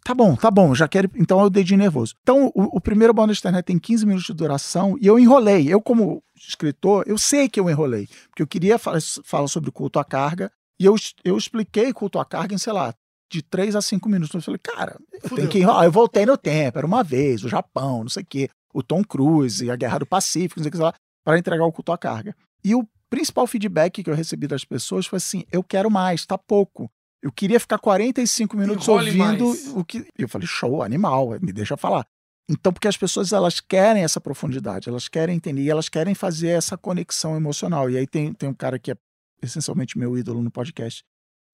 tá 0.05 0.13
bom, 0.13 0.35
tá 0.35 0.51
bom, 0.51 0.75
já 0.75 0.88
quero. 0.88 1.09
Então 1.15 1.39
é 1.41 1.43
o 1.43 1.50
dedinho 1.50 1.79
nervoso. 1.79 2.13
Então 2.21 2.51
o, 2.53 2.77
o 2.77 2.79
primeiro 2.79 3.13
bônus 3.13 3.41
da 3.41 3.50
internet 3.50 3.65
tem 3.65 3.79
15 3.79 4.05
minutos 4.05 4.27
de 4.27 4.33
duração 4.33 4.95
e 5.01 5.07
eu 5.07 5.17
enrolei. 5.17 5.67
Eu, 5.67 5.81
como 5.81 6.24
escritor, 6.38 7.03
eu 7.07 7.17
sei 7.17 7.50
que 7.50 7.59
eu 7.59 7.69
enrolei. 7.69 8.07
Porque 8.29 8.43
eu 8.43 8.47
queria 8.47 8.77
falar, 8.77 9.00
falar 9.24 9.47
sobre 9.47 9.71
culto 9.71 9.97
à 9.97 10.05
carga 10.05 10.51
e 10.79 10.85
eu, 10.85 10.95
eu 11.24 11.35
expliquei 11.35 11.91
culto 11.91 12.19
à 12.19 12.25
carga 12.25 12.53
em, 12.53 12.57
sei 12.59 12.71
lá, 12.71 12.93
de 13.31 13.41
3 13.41 13.75
a 13.75 13.81
5 13.81 14.07
minutos. 14.07 14.35
Eu 14.35 14.41
falei, 14.41 14.59
cara, 14.59 15.00
eu 15.12 15.21
Fudeu. 15.21 15.38
tenho 15.38 15.50
que 15.50 15.59
enrolar. 15.59 15.85
Eu 15.85 15.91
voltei 15.91 16.25
no 16.25 16.38
tempo, 16.38 16.77
era 16.77 16.85
uma 16.85 17.03
vez, 17.03 17.43
o 17.43 17.50
Japão, 17.50 18.03
não 18.03 18.09
sei 18.09 18.21
o 18.21 18.25
quê, 18.27 18.50
o 18.74 18.83
Tom 18.83 19.03
Cruise, 19.03 19.69
a 19.71 19.75
Guerra 19.75 20.00
do 20.00 20.05
Pacífico, 20.05 20.59
não 20.59 20.63
sei 20.63 20.69
o 20.69 20.71
que 20.71 20.77
sei 20.77 20.85
lá, 20.85 20.93
para 21.25 21.39
entregar 21.39 21.65
o 21.65 21.71
culto 21.71 21.91
à 21.91 21.97
carga. 21.97 22.35
E 22.63 22.75
o 22.75 22.88
principal 23.09 23.47
feedback 23.47 24.03
que 24.03 24.09
eu 24.09 24.15
recebi 24.15 24.45
das 24.45 24.63
pessoas 24.63 25.07
foi 25.07 25.17
assim: 25.17 25.43
eu 25.51 25.63
quero 25.63 25.89
mais, 25.89 26.25
tá 26.25 26.38
pouco. 26.38 26.91
Eu 27.25 27.32
queria 27.32 27.60
ficar 27.60 27.79
45 27.79 28.55
minutos 28.55 28.88
ouvindo 28.88 29.17
mais. 29.48 29.67
o 29.70 29.84
que. 29.84 30.05
Eu 30.15 30.29
falei, 30.29 30.48
show, 30.48 30.84
animal, 30.84 31.29
me 31.41 31.51
deixa 31.51 31.75
falar. 31.75 32.05
Então, 32.48 32.72
porque 32.72 32.88
as 32.88 32.96
pessoas 32.96 33.34
elas 33.34 33.60
querem 33.60 34.03
essa 34.03 34.22
profundidade, 34.22 34.88
elas 34.88 35.08
querem 35.08 35.36
entender, 35.36 35.63
e 35.63 35.70
elas 35.72 35.89
querem 35.89 36.13
fazer 36.13 36.50
essa 36.50 36.77
conexão 36.77 37.36
emocional. 37.36 37.89
E 37.89 37.98
aí 37.98 38.05
tem, 38.05 38.32
tem 38.32 38.48
um 38.48 38.53
cara 38.53 38.77
que 38.77 38.91
é 38.91 38.96
essencialmente 39.41 39.98
meu 39.98 40.15
ídolo 40.15 40.39
no 40.39 40.51
podcast, 40.51 41.03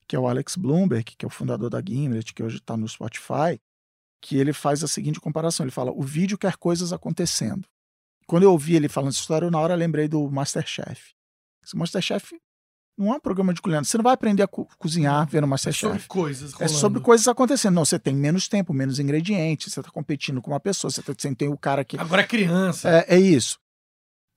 que 0.05 0.13
é 0.13 0.19
o 0.19 0.27
Alex 0.27 0.57
Bloomberg, 0.57 1.15
que 1.17 1.23
é 1.23 1.27
o 1.27 1.31
fundador 1.31 1.69
da 1.69 1.81
Gimlet, 1.81 2.33
que 2.33 2.43
hoje 2.43 2.57
está 2.57 2.75
no 2.75 2.85
Spotify, 2.85 3.57
que 4.21 4.35
ele 4.35 4.51
faz 4.51 4.83
a 4.83 4.89
seguinte 4.89 5.21
comparação: 5.21 5.63
ele 5.63 5.71
fala, 5.71 5.93
o 5.93 6.01
vídeo 6.01 6.37
quer 6.37 6.57
coisas 6.57 6.91
acontecendo. 6.91 7.65
Quando 8.27 8.43
eu 8.43 8.51
ouvi 8.51 8.75
ele 8.75 8.89
falando 8.89 9.11
essa 9.11 9.21
história, 9.21 9.45
eu 9.45 9.51
na 9.51 9.59
hora 9.61 9.73
lembrei 9.73 10.09
do 10.09 10.29
Masterchef. 10.29 11.13
Esse 11.63 11.77
Masterchef 11.77 12.35
não 13.01 13.13
é 13.13 13.17
um 13.17 13.19
programa 13.19 13.53
de 13.53 13.61
culinária. 13.61 13.83
Você 13.85 13.97
não 13.97 14.03
vai 14.03 14.13
aprender 14.13 14.43
a 14.43 14.47
co- 14.47 14.67
cozinhar 14.77 15.25
vendo 15.27 15.39
É 15.39 15.39
sobre 15.41 15.47
Masterchef. 15.49 16.07
coisas 16.07 16.51
É 16.53 16.55
rolando. 16.65 16.73
sobre 16.73 16.99
coisas 17.01 17.27
acontecendo. 17.27 17.75
Não, 17.75 17.85
você 17.85 17.97
tem 17.99 18.15
menos 18.15 18.47
tempo, 18.47 18.73
menos 18.73 18.99
ingredientes, 18.99 19.73
você 19.73 19.79
está 19.79 19.91
competindo 19.91 20.41
com 20.41 20.51
uma 20.51 20.59
pessoa, 20.59 20.89
você, 20.91 21.01
tá- 21.01 21.13
você 21.17 21.33
tem 21.35 21.47
o 21.49 21.57
cara 21.57 21.83
que. 21.83 21.97
Agora 21.99 22.21
é 22.21 22.25
criança. 22.27 22.89
É, 22.89 23.15
é 23.15 23.19
isso. 23.19 23.57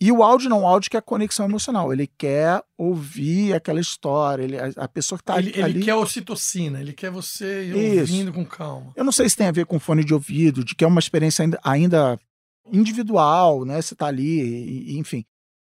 E 0.03 0.11
o 0.11 0.23
áudio 0.23 0.51
não, 0.51 0.63
o 0.63 0.67
áudio 0.67 0.91
que 0.91 0.97
é 0.97 0.99
a 0.99 1.03
conexão 1.03 1.47
emocional. 1.47 1.93
Ele 1.93 2.07
quer 2.07 2.61
ouvir 2.77 3.55
aquela 3.55 3.81
história. 3.81 4.43
Ele, 4.43 4.59
a, 4.59 4.71
a 4.77 4.89
pessoa 4.89 5.17
que 5.19 5.25
tá 5.25 5.39
ele, 5.39 5.63
ali. 5.63 5.77
ele 5.77 5.85
quer 5.85 5.95
ocitocina, 5.95 6.81
ele 6.81 6.93
quer 6.93 7.11
você 7.11 7.63
Isso. 7.63 8.01
ouvindo 8.13 8.33
com 8.33 8.45
calma. 8.45 8.93
Eu 8.97 9.05
não 9.05 9.13
sei 9.13 9.29
se 9.29 9.37
tem 9.37 9.47
a 9.47 9.53
ver 9.53 9.65
com 9.67 9.79
fone 9.79 10.05
de 10.05 10.13
ouvido, 10.13 10.65
de 10.65 10.75
que 10.75 10.85
é 10.85 10.87
uma 10.87 10.99
experiência 10.99 11.43
ainda, 11.45 11.61
ainda 11.63 12.19
individual, 12.79 13.65
né? 13.65 13.81
Você 13.81 13.95
tá 13.95 14.07
ali, 14.07 14.41
e- 14.43 14.99
enfim. 14.99 15.25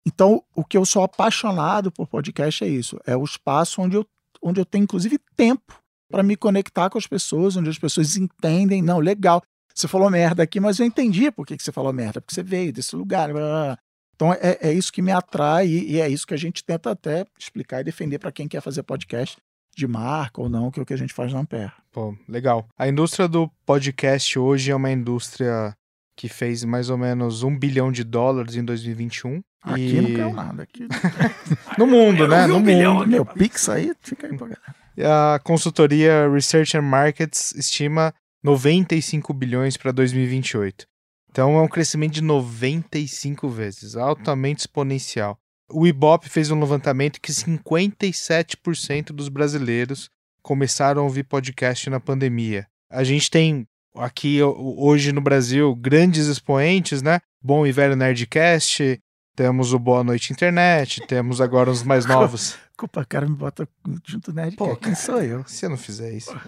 Então, 0.09 0.43
o 0.57 0.65
que 0.65 0.79
eu 0.79 0.87
sou 0.87 1.03
apaixonado 1.03 1.93
por 1.93 2.07
podcast 2.07 2.65
é 2.65 2.67
isso. 2.67 2.99
É 3.07 3.15
o 3.15 3.23
espaço 3.23 3.83
onde 3.83 3.95
eu, 3.95 4.07
onde 4.43 4.59
eu 4.59 4.65
tenho, 4.65 4.85
inclusive, 4.85 5.19
tempo 5.37 5.79
para 6.11 6.23
me 6.23 6.35
conectar 6.35 6.89
com 6.89 6.97
as 6.97 7.07
pessoas, 7.07 7.57
onde 7.57 7.69
as 7.69 7.79
pessoas 7.79 8.17
entendem. 8.17 8.81
Não, 8.81 9.01
legal. 9.01 9.43
Você 9.75 9.87
falou 9.87 10.09
merda 10.09 10.43
aqui, 10.43 10.59
mas 10.61 10.81
eu 10.81 10.87
entendi 10.87 11.31
por 11.31 11.45
que, 11.47 11.59
você 11.59 11.71
falou 11.71 11.93
merda, 11.93 12.23
porque 12.23 12.35
você 12.35 12.43
veio 12.43 12.73
desse 12.73 12.97
lugar. 12.97 13.31
blá, 13.31 13.41
blá. 13.41 13.79
Então, 14.15 14.33
é, 14.33 14.57
é 14.63 14.73
isso 14.73 14.91
que 14.91 15.03
me 15.03 15.13
atrai 15.13 15.69
e, 15.69 15.93
e 15.93 16.01
é 16.01 16.09
isso 16.09 16.27
que 16.27 16.33
a 16.33 16.39
gente 16.39 16.65
tenta 16.65 16.91
até 16.91 17.27
explicar 17.39 17.81
e 17.81 17.85
defender 17.85 18.19
para 18.19 18.33
quem 18.33 18.49
quer 18.49 18.63
fazer 18.63 18.83
podcast 18.85 19.37
de 19.77 19.87
marca 19.87 20.41
ou 20.41 20.49
não, 20.49 20.71
que 20.71 20.81
é 20.81 20.83
o 20.83 20.87
que 20.87 20.95
a 20.95 20.99
gente 20.99 21.13
faz 21.13 21.35
na 21.35 21.41
Ampere. 21.41 21.71
Pô, 21.93 22.17
legal. 22.27 22.67
A 22.79 22.89
indústria 22.89 23.29
do 23.29 23.47
podcast 23.67 24.39
hoje 24.39 24.71
é 24.71 24.75
uma 24.75 24.91
indústria 24.91 25.77
que 26.17 26.31
fez 26.31 26.65
mais 26.65 26.89
ou 26.89 26.97
menos 26.97 27.43
um 27.43 27.57
bilhão 27.57 27.93
de 27.93 28.03
dólares 28.03 28.57
em 28.57 28.65
2021. 28.65 29.43
Aqui 29.63 29.97
e... 29.97 30.01
não 30.01 30.15
caiu 30.15 30.33
nada. 30.33 30.63
Aqui... 30.63 30.87
No 31.77 31.87
mundo, 31.87 32.27
né? 32.27 32.45
um 32.47 32.49
No 32.49 32.61
mundo. 32.61 33.07
Meu 33.07 33.25
Pix 33.25 33.69
aí, 33.69 33.93
fica 34.01 34.27
aí 34.27 34.37
pra 34.37 34.49
galera. 34.49 35.35
A 35.35 35.39
consultoria 35.39 36.29
Research 36.29 36.77
and 36.77 36.83
Markets 36.83 37.53
estima 37.55 38.13
95 38.43 39.33
bilhões 39.33 39.77
para 39.77 39.93
2028. 39.93 40.87
Então 41.31 41.57
é 41.57 41.63
um 41.63 41.69
crescimento 41.69 42.15
de 42.15 42.23
95 42.23 43.49
vezes, 43.49 43.97
altamente 43.97 44.61
exponencial. 44.61 45.39
O 45.71 45.87
Ibope 45.87 46.29
fez 46.29 46.51
um 46.51 46.59
levantamento 46.59 47.21
que 47.21 47.31
57% 47.31 49.13
dos 49.13 49.29
brasileiros 49.29 50.09
começaram 50.43 51.03
a 51.03 51.05
ouvir 51.05 51.25
podcast 51.25 51.91
na 51.91 52.01
pandemia. 52.01 52.67
A 52.91 53.05
gente 53.05 53.31
tem 53.31 53.69
aqui 53.95 54.43
hoje 54.43 55.13
no 55.13 55.21
Brasil 55.21 55.75
grandes 55.77 56.27
expoentes, 56.27 57.03
né? 57.03 57.21
Bom 57.43 57.67
e 57.67 57.73
velho 57.73 57.95
Nerdcast, 57.95 58.99
temos 59.39 59.73
o 59.73 59.79
Boa 59.79 60.03
Noite 60.03 60.33
Internet, 60.33 61.01
temos 61.07 61.41
agora 61.41 61.71
os 61.71 61.85
mais 61.85 62.05
novos. 62.05 62.57
Culpa, 62.77 63.05
cara, 63.05 63.25
me 63.25 63.37
bota 63.37 63.69
junto 64.05 64.33
nerd. 64.33 64.57
Pô, 64.57 64.75
Quem 64.75 64.97
sou 64.97 65.23
eu? 65.23 65.45
Se 65.47 65.65
eu 65.65 65.71
não 65.71 65.77
fizer 65.77 66.13
isso. 66.13 66.35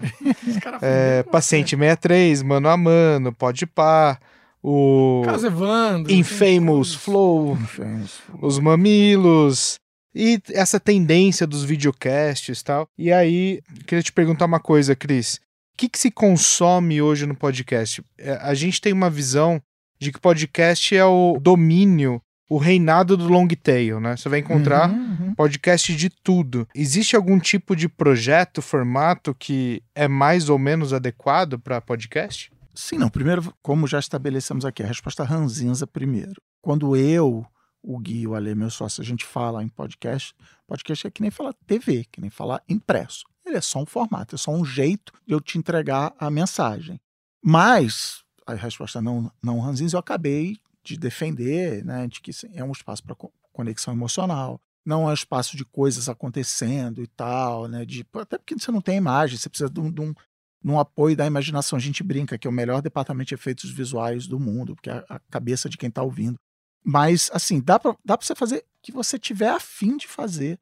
É, 0.82 1.22
fuderam 1.22 1.30
Paciente 1.30 1.76
63, 1.76 2.42
Mano 2.42 2.68
a 2.68 2.76
Mano, 2.76 3.32
Pode 3.32 3.64
Pá, 3.64 4.18
o. 4.60 5.22
Carlos 5.24 5.44
Evandro. 5.44 6.12
Infamous 6.12 6.94
Flow, 6.96 7.52
Enfim, 7.52 8.04
os 8.42 8.58
Mamilos, 8.58 9.76
e 10.12 10.40
essa 10.48 10.80
tendência 10.80 11.46
dos 11.46 11.62
videocasts 11.62 12.58
e 12.58 12.64
tal. 12.64 12.88
E 12.98 13.12
aí, 13.12 13.62
queria 13.86 14.02
te 14.02 14.12
perguntar 14.12 14.46
uma 14.46 14.58
coisa, 14.58 14.96
Cris. 14.96 15.36
O 15.74 15.76
que, 15.76 15.88
que 15.88 15.98
se 15.98 16.10
consome 16.10 17.00
hoje 17.00 17.24
no 17.24 17.36
podcast? 17.36 18.02
É, 18.18 18.32
A 18.42 18.52
gente 18.52 18.80
tem 18.80 18.92
uma 18.92 19.08
visão 19.08 19.62
de 20.00 20.10
que 20.10 20.18
podcast 20.18 20.96
é 20.96 21.04
o 21.04 21.38
domínio, 21.40 22.20
o 22.50 22.58
reinado 22.58 23.16
do 23.16 23.28
long 23.28 23.46
tail, 23.46 24.00
né? 24.00 24.16
Você 24.16 24.28
vai 24.28 24.40
encontrar 24.40 24.90
Uhum, 24.90 25.26
uhum. 25.28 25.34
podcast 25.36 25.94
de 25.94 26.10
tudo. 26.10 26.66
Existe 26.74 27.14
algum 27.14 27.38
tipo 27.38 27.76
de 27.76 27.88
projeto, 27.88 28.60
formato 28.60 29.32
que 29.32 29.80
é 29.94 30.08
mais 30.08 30.48
ou 30.48 30.58
menos 30.58 30.92
adequado 30.92 31.60
para 31.60 31.80
podcast? 31.80 32.52
Sim, 32.74 32.98
não. 32.98 33.08
Primeiro, 33.08 33.54
como 33.62 33.86
já 33.86 34.00
estabelecemos 34.00 34.64
aqui, 34.64 34.82
a 34.82 34.86
resposta 34.86 35.22
ranzinza 35.22 35.86
primeiro. 35.86 36.42
Quando 36.60 36.96
eu, 36.96 37.46
o 37.80 37.98
Gui, 38.00 38.26
o 38.26 38.34
Ale, 38.34 38.52
meu 38.56 38.68
sócio, 38.70 39.00
a 39.00 39.04
gente 39.04 39.24
fala 39.24 39.62
em 39.62 39.68
podcast, 39.68 40.34
podcast 40.66 41.06
é 41.06 41.10
que 41.10 41.22
nem 41.22 41.30
falar 41.30 41.54
TV, 41.68 42.04
que 42.10 42.20
nem 42.20 42.30
falar 42.30 42.60
impresso. 42.68 43.24
Ele 43.46 43.58
é 43.58 43.60
só 43.60 43.80
um 43.80 43.86
formato, 43.86 44.34
é 44.34 44.38
só 44.38 44.50
um 44.50 44.64
jeito 44.64 45.12
de 45.24 45.34
eu 45.34 45.40
te 45.40 45.56
entregar 45.56 46.12
a 46.18 46.28
mensagem. 46.28 47.00
Mas, 47.40 48.24
a 48.44 48.54
resposta 48.54 49.00
não, 49.00 49.30
não 49.40 49.60
ranzinza, 49.60 49.96
eu 49.96 50.00
acabei 50.00 50.58
de 50.82 50.96
defender, 50.96 51.84
né, 51.84 52.06
de 52.06 52.20
que 52.20 52.30
é 52.54 52.64
um 52.64 52.72
espaço 52.72 53.02
para 53.02 53.16
conexão 53.52 53.92
emocional, 53.92 54.60
não 54.84 55.08
é 55.08 55.10
um 55.10 55.14
espaço 55.14 55.56
de 55.56 55.64
coisas 55.64 56.08
acontecendo 56.08 57.02
e 57.02 57.06
tal, 57.06 57.68
né, 57.68 57.84
de, 57.84 58.06
até 58.14 58.38
porque 58.38 58.58
você 58.58 58.70
não 58.70 58.80
tem 58.80 58.96
imagem, 58.96 59.36
você 59.36 59.48
precisa 59.48 59.70
de 59.70 59.80
um, 59.80 59.90
de 59.90 60.00
um 60.00 60.14
num 60.62 60.78
apoio 60.78 61.16
da 61.16 61.26
imaginação. 61.26 61.76
A 61.76 61.80
gente 61.80 62.02
brinca 62.02 62.38
que 62.38 62.46
é 62.46 62.50
o 62.50 62.52
melhor 62.52 62.82
departamento 62.82 63.28
de 63.28 63.34
efeitos 63.34 63.70
visuais 63.70 64.26
do 64.26 64.38
mundo, 64.38 64.74
porque 64.74 64.90
é 64.90 65.04
a 65.08 65.18
cabeça 65.30 65.68
de 65.68 65.78
quem 65.78 65.88
está 65.88 66.02
ouvindo. 66.02 66.38
Mas, 66.84 67.30
assim, 67.32 67.60
dá 67.60 67.78
para 67.78 67.96
dá 68.04 68.16
você 68.16 68.34
fazer 68.34 68.58
o 68.58 68.64
que 68.82 68.92
você 68.92 69.18
tiver 69.18 69.50
afim 69.50 69.96
de 69.96 70.06
fazer 70.06 70.58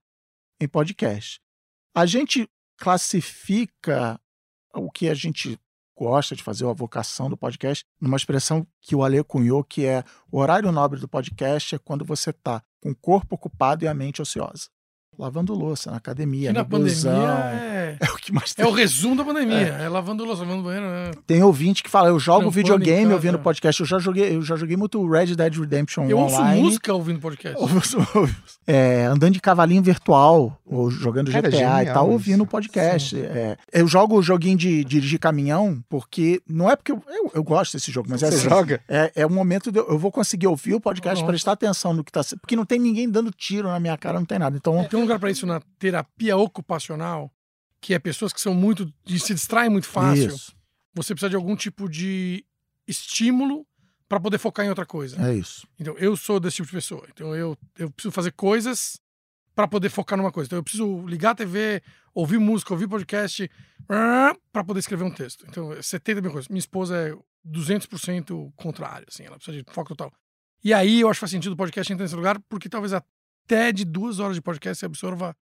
em 0.61 0.69
podcast. 0.69 1.41
A 1.95 2.07
gente 2.07 2.49
classifica 2.77 4.21
o 4.75 4.91
que 4.91 5.09
a 5.09 5.15
gente 5.15 5.59
gosta 5.99 6.37
de 6.37 6.45
fazer, 6.45 6.65
a 6.65 6.73
vocação 6.73 7.29
do 7.29 7.37
podcast, 7.37 7.85
numa 8.01 8.17
expressão 8.17 8.65
que 8.81 8.95
o 8.95 9.03
Ale 9.03 9.25
cunhou, 9.25 9.65
que 9.65 9.85
é 9.85 10.05
o 10.31 10.39
horário 10.39 10.71
nobre 10.71 11.01
do 11.01 11.09
podcast 11.09 11.75
é 11.75 11.79
quando 11.79 12.05
você 12.05 12.31
está 12.31 12.63
com 12.81 12.91
o 12.91 12.97
corpo 12.97 13.35
ocupado 13.35 13.85
e 13.85 13.89
a 13.89 13.95
mente 13.95 14.23
ociosa. 14.23 14.69
Lavando 15.19 15.53
louça, 15.55 15.91
na 15.91 15.97
academia, 15.97 16.51
Que 16.51 16.55
na 16.55 16.63
busão. 16.65 17.13
pandemia 17.13 17.35
é... 17.55 17.79
É 18.01 18.05
o 18.11 18.17
que 18.17 18.31
mais 18.33 18.55
é 18.59 18.67
o 18.67 18.71
resumo 18.71 19.17
da 19.17 19.25
pandemia. 19.25 19.57
É, 19.57 19.89
lavando 19.89 20.23
louça, 20.25 20.43
lavando 20.43 20.63
banheiro. 20.63 20.87
né? 20.87 21.11
Tem 21.27 21.43
ouvinte 21.43 21.83
que 21.83 21.89
fala, 21.91 22.09
eu 22.11 22.19
jogo 22.21 22.51
videogame 22.51 23.03
casa. 23.05 23.15
ouvindo 23.15 23.39
podcast. 23.39 23.81
Eu 23.81 23.87
já 23.87 23.99
joguei, 23.99 24.37
eu 24.37 24.43
já 24.43 24.57
joguei 24.57 24.77
muito 24.77 25.05
Red 25.09 25.35
Dead 25.35 25.55
Redemption 25.57 26.05
Eu 26.09 26.19
ouço 26.19 26.37
online. 26.37 26.63
música 26.63 26.93
ouvindo 26.93 27.19
podcast. 27.19 27.57
Ouço- 27.59 27.99
é, 28.67 29.07
andando 29.07 29.33
de 29.33 29.41
cavalinho 29.41 29.83
virtual, 29.83 30.61
ou 30.67 30.91
jogando 30.91 31.33
Cara, 31.33 31.49
GTA 31.49 31.57
e 31.57 31.59
genial 31.61 31.95
tal, 31.95 32.05
isso. 32.05 32.13
ouvindo 32.13 32.47
podcast. 32.47 33.19
É, 33.19 33.57
eu 33.73 33.89
jogo 33.89 34.17
o 34.19 34.23
joguinho 34.23 34.59
de 34.59 34.85
dirigir 34.85 35.19
caminhão, 35.19 35.83
porque 35.89 36.43
não 36.49 36.71
é 36.71 36.77
porque 36.77 36.93
eu, 36.93 37.03
eu, 37.09 37.31
eu 37.37 37.43
gosto 37.43 37.73
desse 37.73 37.91
jogo, 37.91 38.09
mas 38.11 38.23
é 38.23 38.31
Você 38.31 38.37
assim, 38.37 38.49
joga? 38.51 38.81
é, 38.87 39.11
é 39.17 39.27
um 39.27 39.31
momento 39.31 39.73
de 39.73 39.79
eu, 39.79 39.87
eu 39.89 39.99
vou 39.99 40.13
conseguir 40.13 40.47
ouvir 40.47 40.75
o 40.75 40.81
podcast, 40.81 41.23
Nossa. 41.23 41.27
prestar 41.33 41.53
atenção 41.53 41.95
no 41.95 42.05
que 42.05 42.13
tá 42.13 42.23
sendo. 42.23 42.39
Porque 42.41 42.55
não 42.55 42.67
tem 42.67 42.79
ninguém 42.79 43.09
dando 43.09 43.31
tiro 43.31 43.69
na 43.69 43.81
minha 43.81 43.97
cara, 43.97 44.19
não 44.19 44.27
tem 44.27 44.39
nada. 44.39 44.57
Então, 44.57 44.85
Tem 44.91 45.01
um 45.01 45.07
lugar 45.09 45.19
para 45.19 45.31
isso 45.31 45.47
na 45.47 45.61
terapia 45.79 46.37
ocupacional, 46.37 47.33
que 47.81 47.95
é 47.95 47.99
pessoas 47.99 48.33
que 48.33 48.41
são 48.41 48.55
muito. 48.55 48.93
se 49.07 49.35
distraem 49.35 49.71
muito 49.71 49.87
fácil. 49.87 50.29
isso. 50.29 50.57
Você 50.95 51.15
precisa 51.15 51.31
de 51.31 51.37
algum 51.37 51.55
tipo 51.55 51.89
de 51.89 52.45
estímulo 52.87 53.67
para 54.09 54.19
poder 54.19 54.39
focar 54.39 54.65
em 54.65 54.69
outra 54.71 54.87
coisa. 54.87 55.21
É 55.31 55.35
isso. 55.35 55.67
Então, 55.79 55.95
eu 55.99 56.17
sou 56.17 56.41
desse 56.41 56.57
tipo 56.57 56.69
de 56.69 56.75
pessoa. 56.75 57.07
Então, 57.13 57.35
eu, 57.35 57.57
eu 57.79 57.91
preciso 57.91 58.11
fazer 58.11 58.33
coisas 58.33 59.01
para 59.55 59.69
poder 59.69 59.91
focar 59.91 60.17
numa 60.17 60.33
coisa. 60.33 60.49
Então, 60.49 60.59
eu 60.59 60.63
preciso 60.63 61.07
ligar 61.07 61.33
a 61.33 61.35
TV, 61.35 61.83
ouvir 62.15 62.39
música, 62.39 62.73
ouvir 62.73 62.89
podcast, 62.89 63.51
para 63.87 64.65
poder 64.65 64.81
escrever 64.81 65.05
um 65.05 65.11
texto. 65.11 65.45
Então, 65.49 65.73
é 65.73 65.83
70 65.83 66.23
mil 66.23 66.33
coisas. 66.33 66.49
Minha 66.49 66.59
esposa 66.59 66.97
é 66.97 67.15
200% 67.47 68.53
contrário, 68.57 69.07
assim. 69.09 69.25
Ela 69.25 69.37
precisa 69.37 69.59
de 69.59 69.65
foco 69.73 69.91
total. 69.91 70.13
E 70.65 70.73
aí, 70.73 71.01
eu 71.01 71.09
acho 71.09 71.19
que 71.19 71.21
faz 71.21 71.31
sentido 71.31 71.53
o 71.53 71.57
podcast 71.57 71.93
entrar 71.93 72.05
nesse 72.05 72.17
lugar, 72.17 72.41
porque 72.49 72.69
talvez 72.69 72.93
até 73.49 73.73
de 73.73 73.85
duas 73.85 74.19
horas 74.19 74.37
de 74.37 74.43
podcast 74.43 74.79
você 74.81 74.87
absorva 74.87 75.35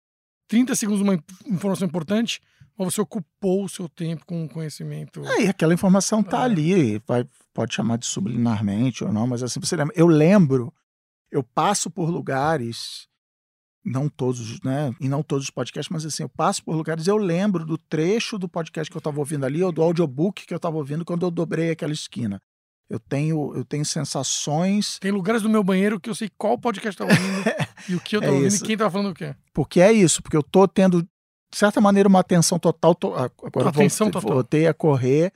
30 0.49 0.75
segundos 0.75 1.03
de 1.03 1.09
uma 1.09 1.15
in- 1.15 1.23
informação 1.47 1.89
importante, 1.89 2.39
mas 2.77 2.93
você 2.93 3.01
ocupou 3.01 3.65
o 3.65 3.69
seu 3.69 3.89
tempo 3.89 4.27
com 4.27 4.47
conhecimento. 4.49 5.25
É, 5.27 5.45
e 5.45 5.49
aquela 5.49 5.73
informação 5.73 6.23
tá 6.23 6.41
É. 6.43 6.45
ali, 6.45 7.03
vai, 7.07 7.27
pode 7.55 7.75
chamar 7.75 7.97
de 7.97 8.05
subliminarmente 8.07 9.03
ou 9.03 9.13
não, 9.13 9.27
mas 9.27 9.43
assim, 9.43 9.59
você 9.59 9.75
lembra. 9.75 9.95
Eu 9.97 10.07
lembro, 10.07 10.73
eu 11.31 11.43
passo 11.43 11.91
por 11.91 12.11
lugares, 12.11 13.09
não 13.83 14.09
todos, 14.09 14.61
né? 14.63 14.95
E 15.01 15.09
não 15.09 15.23
todos 15.23 15.45
os 15.45 15.51
podcasts, 15.51 15.91
mas 15.91 16.05
assim, 16.05 16.25
eu 16.25 16.29
passo 16.29 16.63
por 16.63 16.77
lugares, 16.77 17.07
eu 17.07 17.17
lembro 17.17 17.65
do 17.65 17.79
trecho 17.79 18.39
do 18.39 18.49
podcast 18.49 18.91
que 18.91 18.97
eu 18.97 19.01
estava 19.01 19.19
ouvindo 19.19 19.47
ali, 19.47 19.63
ou 19.63 19.73
do 19.73 19.83
audiobook 19.83 20.47
que 20.47 20.53
eu 20.53 20.57
estava 20.59 20.77
ouvindo 20.77 21.05
quando 21.07 21.25
eu 21.25 21.31
dobrei 21.31 21.71
aquela 21.71 21.93
esquina. 21.93 22.41
Eu 22.95 23.01
tenho, 23.01 23.53
eu 23.57 23.65
tenho 23.65 23.85
sensações, 23.85 24.99
Tem 25.01 25.11
lugares 25.11 25.43
do 25.43 25.49
meu 25.49 25.65
banheiro 25.65 25.99
que 25.99 26.09
eu 26.09 26.15
sei 26.15 26.31
qual 26.39 26.57
podcast 26.57 26.97
tá 26.97 27.05
ouvindo 27.05 27.45
e 27.89 27.95
o 27.97 28.01
que 28.01 28.17
eu 28.17 28.21
tô 28.21 28.27
É 28.29 28.31
ouvindo 28.31 28.47
isso. 28.47 28.65
e 28.65 28.67
quem 28.67 28.77
tá 28.77 28.91
falando 28.91 29.11
o 29.11 29.15
quê. 29.15 29.35
porque 29.53 29.81
é 29.81 29.93
isso, 29.93 30.23
porque 30.23 30.37
eu 30.37 30.43
tô 30.43 30.67
tendo, 30.69 31.03
de 31.03 31.09
certa 31.59 31.81
maneira, 31.81 32.09
uma 32.09 32.21
atenção 32.21 32.59
total. 32.59 32.95
to- 32.95 33.15
agora 33.15 33.33
eu 33.57 33.69
Atenção 33.69 34.07
voltei, 34.07 34.21
total. 34.21 34.35
voltei 34.37 34.67
a 34.67 34.75
correr. 34.75 35.33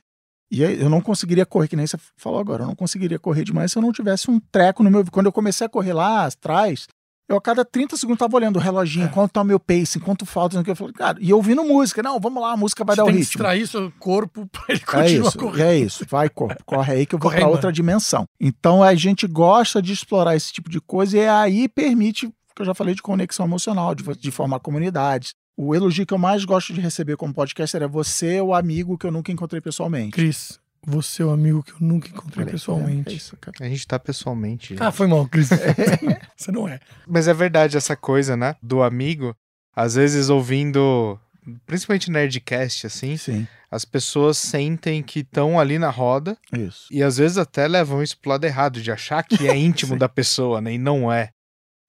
E 0.51 0.63
aí 0.65 0.81
eu 0.81 0.89
não 0.89 0.99
conseguiria 1.01 1.45
correr, 1.45 1.67
que 1.67 1.75
nem 1.75 1.85
você 1.85 1.97
falou 2.17 2.39
agora, 2.39 2.63
eu 2.63 2.67
não 2.67 2.75
conseguiria 2.75 3.19
correr 3.19 3.43
demais 3.43 3.71
se 3.71 3.77
eu 3.77 3.81
não 3.83 3.91
tivesse 3.91 4.31
um 4.31 4.39
treco 4.39 4.81
no 4.83 4.89
meu. 4.89 5.05
Quando 5.11 5.27
eu 5.27 5.31
comecei 5.31 5.67
a 5.67 5.69
correr 5.69 5.93
lá 5.93 6.25
atrás, 6.25 6.87
eu 7.29 7.37
a 7.37 7.41
cada 7.41 7.63
30 7.63 7.95
segundos 7.95 8.19
tava 8.19 8.35
olhando 8.35 8.55
o 8.57 8.59
reloginho, 8.59 9.05
É. 9.05 9.09
quanto 9.09 9.31
tá 9.31 9.41
o 9.41 9.45
meu 9.45 9.59
pace, 9.59 9.99
quanto 9.99 10.25
falta, 10.25 10.59
o 10.59 10.63
que. 10.63 10.71
Eu 10.71 10.75
falei, 10.75 10.93
cara, 10.93 11.17
e 11.21 11.31
ouvindo 11.31 11.63
música, 11.63 12.01
não, 12.01 12.19
vamos 12.19 12.41
lá, 12.41 12.53
a 12.53 12.57
música 12.57 12.83
vai 12.83 12.95
Você 12.95 12.97
dar 12.97 13.03
o 13.03 13.05
tem 13.07 13.13
que 13.15 13.19
ritmo. 13.19 13.31
distrair 13.31 13.67
seu 13.67 13.91
corpo 13.99 14.47
pra 14.51 14.63
ele 14.69 14.79
É 14.81 14.85
continuar 14.85 15.27
isso, 15.29 15.37
correndo. 15.37 15.61
é 15.67 15.77
isso. 15.77 16.05
Vai, 16.09 16.27
corpo, 16.29 16.63
corre 16.65 16.93
aí 16.93 17.05
que 17.05 17.13
eu 17.15 17.19
vou 17.19 17.31
para 17.31 17.47
outra 17.47 17.71
dimensão. 17.71 18.25
Então 18.39 18.81
a 18.83 18.93
gente 18.95 19.27
gosta 19.27 19.81
de 19.81 19.93
explorar 19.93 20.35
esse 20.35 20.51
tipo 20.51 20.69
de 20.69 20.81
coisa 20.81 21.17
e 21.17 21.27
aí 21.27 21.69
permite, 21.69 22.27
que 22.55 22.61
eu 22.61 22.65
já 22.65 22.73
falei, 22.73 22.95
de 22.95 23.01
conexão 23.01 23.45
emocional, 23.45 23.93
de, 23.93 24.03
de 24.17 24.31
formar 24.31 24.59
comunidades. 24.59 25.33
O 25.55 25.75
elogio 25.75 26.05
que 26.05 26.13
eu 26.13 26.17
mais 26.17 26.45
gosto 26.45 26.73
de 26.73 26.79
receber 26.81 27.17
como 27.17 27.33
podcaster 27.33 27.81
é 27.83 27.87
você, 27.87 28.39
o 28.41 28.53
amigo 28.53 28.97
que 28.97 29.05
eu 29.05 29.11
nunca 29.11 29.31
encontrei 29.31 29.59
pessoalmente. 29.61 30.11
Cris, 30.11 30.57
Você 30.85 31.21
é 31.21 31.25
o 31.25 31.29
amigo 31.29 31.61
que 31.61 31.71
eu 31.71 31.77
nunca 31.81 32.07
encontrei 32.07 32.43
Olha 32.43 32.49
aí, 32.49 32.51
pessoalmente. 32.51 33.09
É 33.09 33.13
isso. 33.13 33.37
A 33.59 33.67
gente 33.67 33.87
tá 33.87 33.99
pessoalmente. 33.99 34.75
Ah, 34.79 34.91
foi 34.91 35.07
mal, 35.07 35.27
Cris. 35.27 35.49
Você 36.35 36.51
não 36.51 36.67
é. 36.67 36.79
Mas 37.07 37.27
é 37.27 37.33
verdade 37.33 37.77
essa 37.77 37.95
coisa, 37.95 38.37
né? 38.37 38.55
Do 38.61 38.81
amigo, 38.81 39.35
às 39.75 39.95
vezes 39.95 40.29
ouvindo, 40.29 41.19
principalmente 41.65 42.09
Nerdcast, 42.09 42.87
assim, 42.87 43.17
Sim, 43.17 43.47
as 43.69 43.85
pessoas 43.85 44.37
sentem 44.37 45.03
que 45.03 45.19
estão 45.19 45.59
ali 45.59 45.77
na 45.77 45.89
roda 45.89 46.37
isso. 46.51 46.87
e 46.91 47.03
às 47.03 47.17
vezes 47.17 47.37
até 47.37 47.67
levam 47.67 48.01
isso 48.01 48.17
pro 48.19 48.31
lado 48.31 48.45
errado, 48.45 48.81
de 48.81 48.91
achar 48.91 49.23
que 49.23 49.47
é 49.47 49.55
íntimo 49.57 49.97
da 49.97 50.09
pessoa, 50.09 50.59
né? 50.61 50.73
E 50.73 50.77
não 50.77 51.11
é. 51.11 51.29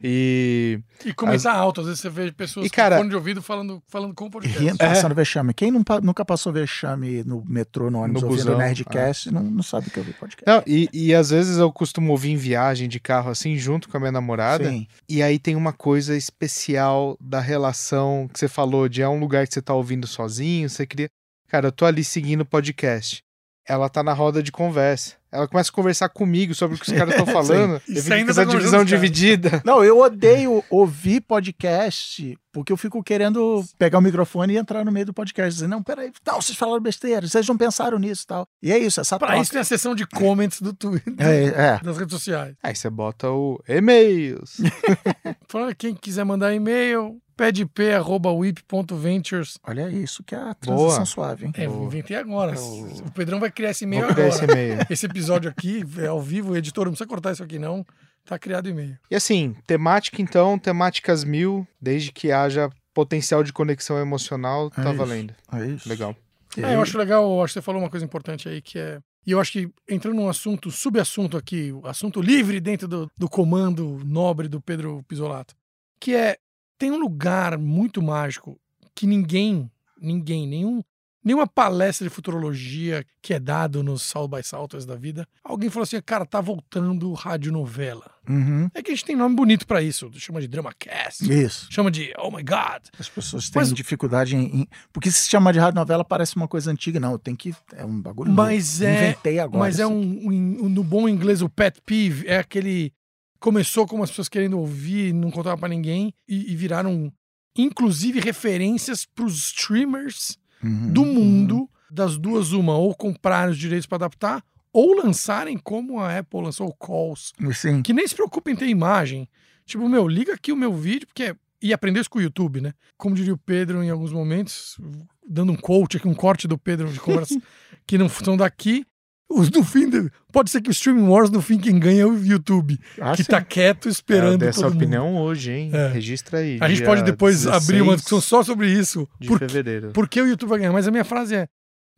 E. 0.03 0.81
E 1.05 1.13
comentar 1.13 1.55
alto, 1.55 1.81
às 1.83 1.87
vezes 1.87 2.01
você 2.01 2.09
vê 2.11 2.33
pessoas 2.33 2.67
E, 2.67 2.71
cara- 2.71 2.97
com 2.97 3.01
fone 3.03 3.11
de 3.11 3.17
ouvido 3.17 3.43
falando, 3.43 3.83
falando 3.89 4.15
com 4.15 4.27
o 4.27 4.31
podcast. 4.31 4.59
Rindo, 4.63 4.79
passando 4.79 5.15
vexame. 5.15 5.53
Quem 5.55 5.71
não 5.71 5.83
nunca 6.03 6.25
passou 6.25 6.53
vexame 6.53 7.23
no 7.25 7.45
metrô, 7.47 7.91
no 7.91 8.01
ônibus, 8.01 8.23
No 8.23 8.29
ouvindo 8.29 8.45
busão, 8.47 8.59
Nerdcast, 8.59 9.31
não, 9.31 9.43
não 9.43 9.63
sabe 9.63 9.89
o 9.89 9.91
que 9.91 9.99
eu 9.99 10.05
vi 10.05 10.13
podcast. 10.13 10.45
Não, 10.47 10.63
e, 10.67 10.89
e 10.93 11.15
às 11.15 11.31
vezes 11.31 11.59
eu 11.59 11.71
costumo 11.73 12.11
ouvir 12.13 12.31
em 12.31 12.37
viagem 12.37 12.89
de 12.89 12.99
carro 13.01 13.31
assim, 13.31 13.57
junto 13.57 13.89
com 13.89 13.97
a 13.97 14.01
minha 14.01 14.13
namorada. 14.13 14.69
Sim, 14.71 14.87
E 15.09 15.23
aí 15.23 15.39
tem 15.39 15.55
uma 15.57 15.73
coisa 15.73 16.17
especial 16.17 17.17
da 17.21 17.41
relação 17.41 18.29
que 18.33 18.39
você 18.39 18.49
falou 18.49 18.89
de 18.89 19.03
é 19.03 19.09
um 19.09 19.19
lugar 19.21 19.47
que 19.47 19.55
você 19.55 19.63
tá 19.63 19.75
ouvindo 19.75 20.07
sozinho, 20.07 20.69
você 20.69 20.87
queria. 20.87 21.09
Cara, 21.49 21.69
eu 21.69 21.73
tô 21.73 21.85
ali 21.85 22.05
seguindo 22.05 22.43
o 22.43 22.47
podcast. 22.47 23.23
Ela 23.69 23.89
tá 23.89 24.03
na 24.03 24.13
roda 24.13 24.43
de 24.43 24.51
conversa. 24.53 25.15
Ela 25.33 25.47
começa 25.47 25.71
a 25.71 25.73
conversar 25.73 26.09
comigo 26.09 26.55
sobre 26.55 26.77
o 26.77 26.79
que 26.79 26.91
os 26.91 26.97
caras 26.97 27.15
estão 27.15 27.27
falando. 27.33 27.81
Fico 27.81 28.13
ainda 28.13 28.35
tá 28.35 28.45
divisão 28.45 28.85
dividida. 28.85 29.63
Não, 29.65 29.85
eu 29.85 29.99
odeio 29.99 30.65
ouvir 30.69 31.21
podcast 31.21 32.37
porque 32.53 32.73
eu 32.73 32.77
fico 32.77 33.03
querendo 33.03 33.65
pegar 33.79 33.99
o 33.99 34.03
microfone 34.03 34.55
e 34.55 34.57
entrar 34.57 34.85
no 34.85 34.93
meio 34.93 35.07
do 35.07 35.15
podcast. 35.15 35.55
Dizer, 35.55 35.69
não, 35.69 35.83
peraí, 35.83 36.11
tal, 36.25 36.41
vocês 36.43 36.57
falaram 36.59 36.83
besteira, 36.83 37.27
vocês 37.27 37.47
não 37.49 37.57
pensaram 37.57 37.99
nisso 37.99 38.23
e 38.25 38.27
tal. 38.27 38.47
E 38.63 38.73
é 38.73 38.79
isso, 38.79 39.01
essa 39.01 39.19
Pra 39.19 39.29
troca. 39.29 39.43
isso 39.43 39.53
tem 39.53 39.61
a 39.61 39.65
seção 39.65 39.95
de 39.95 40.07
comments 40.07 40.61
do 40.61 40.73
Twitter, 40.73 41.15
É, 41.19 41.45
é. 41.75 41.79
das 41.81 41.97
redes 41.99 42.13
sociais. 42.15 42.57
Aí 42.63 42.75
você 42.75 42.89
bota 42.91 43.31
o 43.31 43.61
e-mails. 43.69 44.57
Falando, 45.49 45.75
quem 45.75 45.95
quiser 45.95 46.25
mandar 46.25 46.55
e-mail, 46.55 47.19
pedp.wip.ventures. 47.37 49.59
Olha 49.67 49.89
isso 49.91 50.23
que 50.25 50.35
é 50.35 50.39
a 50.39 50.55
transição 50.55 50.95
Boa. 50.97 51.07
suave, 51.07 51.47
hein? 51.47 51.53
É, 51.57 51.67
Boa. 51.67 51.85
inventei 51.87 52.17
agora. 52.17 52.55
Eu- 52.55 52.87
O 53.07 53.11
Pedrão 53.13 53.41
vai 53.41 53.51
criar 53.51 53.71
esse 53.71 53.85
e-mail 53.85 54.05
Vou 54.07 54.15
criar 54.15 54.27
agora. 54.29 54.45
esse 54.45 54.53
e-mail. 54.53 54.79
Esse 54.91 55.07
episódio 55.07 55.51
aqui 55.51 55.83
é 55.99 56.07
ao 56.07 56.21
vivo, 56.21 56.53
o 56.53 56.57
editor 56.57 56.85
não 56.87 56.93
precisa 56.93 57.09
cortar 57.09 57.33
isso 57.33 57.43
aqui 57.43 57.59
não. 57.59 57.85
Tá 58.25 58.39
criado 58.39 58.69
e-mail. 58.69 58.99
E 59.11 59.15
assim, 59.17 59.57
temática 59.67 60.21
então, 60.23 60.59
temáticas 60.59 61.25
mil, 61.25 61.67
desde 61.81 62.13
que 62.13 62.31
haja 62.31 62.71
potencial 62.95 63.43
de 63.43 63.53
conexão 63.53 63.99
emocional, 63.99 64.69
É 64.69 64.83
tá 64.83 64.89
isso. 64.91 64.95
valendo. 64.99 65.35
É 65.53 65.67
isso. 65.67 65.89
Legal. 65.89 66.15
É, 66.57 66.75
eu 66.75 66.83
acho 66.83 66.99
legal, 66.99 67.43
acho 67.43 67.53
que 67.55 67.61
você 67.61 67.65
falou 67.65 67.81
uma 67.81 67.91
coisa 67.91 68.05
importante 68.05 68.49
aí 68.49 68.61
que 68.61 68.79
é. 68.79 68.99
E 69.27 69.33
eu 69.33 69.41
acho 69.41 69.53
que 69.53 69.71
entrando 69.89 70.17
num 70.17 70.29
assunto, 70.29 70.71
subassunto 70.71 71.37
aqui, 71.37 71.73
o 71.73 71.87
assunto 71.87 72.21
livre 72.21 72.59
dentro 72.59 72.89
do, 72.89 73.11
do 73.17 73.29
comando 73.29 74.01
nobre 74.05 74.49
do 74.49 74.61
Pedro 74.61 75.05
Pisolato, 75.07 75.55
que 76.01 76.15
é 76.15 76.39
tem 76.79 76.91
um 76.91 76.99
lugar 76.99 77.59
muito 77.59 78.03
mágico 78.03 78.59
que 78.95 79.07
ninguém, 79.07 79.71
ninguém, 80.01 80.47
nenhum, 80.49 80.83
nenhuma 81.25 81.47
palestra 81.47 82.09
de 82.09 82.15
futurologia 82.15 83.05
que 83.23 83.35
é 83.35 83.39
dado 83.39 83.83
nos 83.83 84.03
South 84.03 84.29
by 84.29 84.43
Southwest 84.43 84.87
da 84.87 84.95
vida, 84.97 85.27
alguém 85.45 85.69
falou 85.71 85.83
assim, 85.85 86.01
cara, 86.01 86.25
tá 86.25 86.41
voltando 86.41 87.13
radionovela. 87.13 88.11
Uhum. 88.29 88.69
É 88.75 88.83
que 88.83 88.91
a 88.91 88.95
gente 88.95 89.05
tem 89.05 89.17
nome 89.17 89.35
bonito 89.35 89.67
pra 89.67 89.83
isso, 89.83 90.11
chama 90.15 90.41
de 90.41 90.47
DramaCast, 90.49 91.31
Isso. 91.33 91.67
chama 91.71 91.91
de 91.91 92.13
Oh 92.19 92.31
My 92.31 92.43
God. 92.43 92.83
As 92.99 93.09
pessoas 93.09 93.51
têm 93.51 93.61
Mas- 93.61 93.73
dificuldade 93.73 94.37
em, 94.37 94.67
Porque 94.93 95.11
se 95.11 95.29
chama 95.29 95.53
de 95.53 95.59
rádio 95.59 95.75
novela 95.77 96.05
parece 96.05 96.37
uma 96.37 96.47
coisa 96.49 96.71
antiga. 96.71 97.01
Não, 97.01 97.19
tem 97.19 97.35
que. 97.35 97.55
É 97.75 97.85
um 97.85 98.01
bagulho. 98.01 98.31
Mas 98.33 98.81
novo. 98.81 98.93
é- 98.93 99.09
Inventei 99.11 99.39
agora. 99.39 99.59
Mas 99.59 99.79
é 99.79 99.83
isso 99.83 99.93
um, 99.93 100.29
um- 100.29 100.69
no 100.69 100.85
bom 100.85 101.09
inglês, 101.09 101.43
o 101.43 101.49
pet 101.49 101.81
peeve 101.85 102.27
é 102.29 102.39
aquele. 102.39 102.93
Começou 103.41 103.87
com 103.87 104.03
as 104.03 104.11
pessoas 104.11 104.29
querendo 104.29 104.59
ouvir, 104.59 105.13
não 105.15 105.31
contava 105.31 105.57
pra 105.59 105.69
ninguém, 105.69 106.13
e, 106.29 106.53
e 106.53 106.57
viraram, 106.57 107.11
inclusive, 107.57 108.21
referências 108.21 109.07
pros 109.07 109.35
streamers 109.47 110.33
aqui. 110.33 110.40
Uhum, 110.63 110.93
do 110.93 111.03
uhum. 111.03 111.15
mundo, 111.15 111.71
das 111.91 112.17
duas, 112.17 112.53
uma, 112.53 112.77
ou 112.77 112.95
comprarem 112.95 113.53
os 113.53 113.59
direitos 113.59 113.87
pra 113.87 113.97
adaptar, 113.97 114.45
ou 114.73 114.95
lançarem 114.95 115.59
como 115.59 115.99
a 115.99 116.19
Apple 116.19 116.43
lançou 116.43 116.69
o 116.69 116.75
Calls, 116.75 117.33
Sim. 117.53 117.83
que 117.83 117.93
nem 117.93 118.07
se 118.07 118.15
preocupa 118.15 118.51
em 118.51 118.57
ter 118.57 118.69
imagem. 118.69 119.29
Tipo, 119.65 119.89
meu, 119.89 120.07
liga 120.07 120.35
aqui 120.35 120.53
o 120.53 120.57
meu 120.57 120.75
vídeo, 120.75 121.07
porque. 121.07 121.35
E 121.63 121.75
aprender 121.75 122.01
isso 122.01 122.09
com 122.09 122.19
o 122.19 122.23
YouTube, 122.23 122.63
né? 122.63 122.73
Como 122.97 123.15
diria 123.15 123.35
o 123.35 123.39
Pedro 123.39 123.83
em 123.83 123.91
alguns 123.91 124.15
momentos, 124.15 124.81
dando 125.29 125.53
um 125.53 125.57
coach 125.57 125.99
aqui, 125.99 126.09
um 126.09 126.15
corte 126.15 126.49
do 126.49 126.57
Pedro 126.57 126.91
de 126.91 126.99
conversa 126.99 127.39
que 127.87 127.99
não 127.99 128.09
são 128.09 128.35
daqui. 128.35 128.87
Os 129.33 129.49
no 129.51 129.63
fim, 129.63 129.89
do- 129.89 130.11
pode 130.33 130.51
ser 130.51 130.61
que 130.61 130.69
o 130.69 130.73
Streaming 130.73 131.07
Wars, 131.07 131.31
no 131.31 131.41
fim, 131.41 131.57
quem 131.59 131.79
ganha 131.79 132.03
é 132.03 132.07
o 132.07 132.17
YouTube, 132.25 132.77
Ah, 133.01 133.13
que 133.15 133.23
sim. 133.23 133.31
tá 133.31 133.41
quieto 133.41 133.89
esperando 133.89 134.33
eu 134.33 134.39
dei 134.39 134.49
essa 134.49 134.63
todo 134.63 134.73
mundo. 134.73 134.83
opinião 134.83 135.17
hoje, 135.19 135.53
hein? 135.53 135.71
É. 135.73 135.89
Registra 135.89 136.39
aí. 136.39 136.59
A 136.61 136.69
gente 136.69 136.83
pode 136.85 137.03
depois 137.05 137.47
abrir 137.47 137.81
uma 137.81 137.93
16 137.95 137.97
discussão 138.03 138.21
só 138.21 138.43
sobre 138.43 138.69
isso. 138.73 139.09
de 139.21 139.29
Por, 139.29 139.39
fevereiro. 139.39 139.93
por 139.93 140.09
que 140.09 140.21
o 140.21 140.27
YouTube 140.27 140.49
vai 140.49 140.59
ganhar? 140.59 140.73
Mas 140.73 140.89
a 140.89 140.91
minha 140.91 141.05
frase 141.05 141.37
é: 141.37 141.47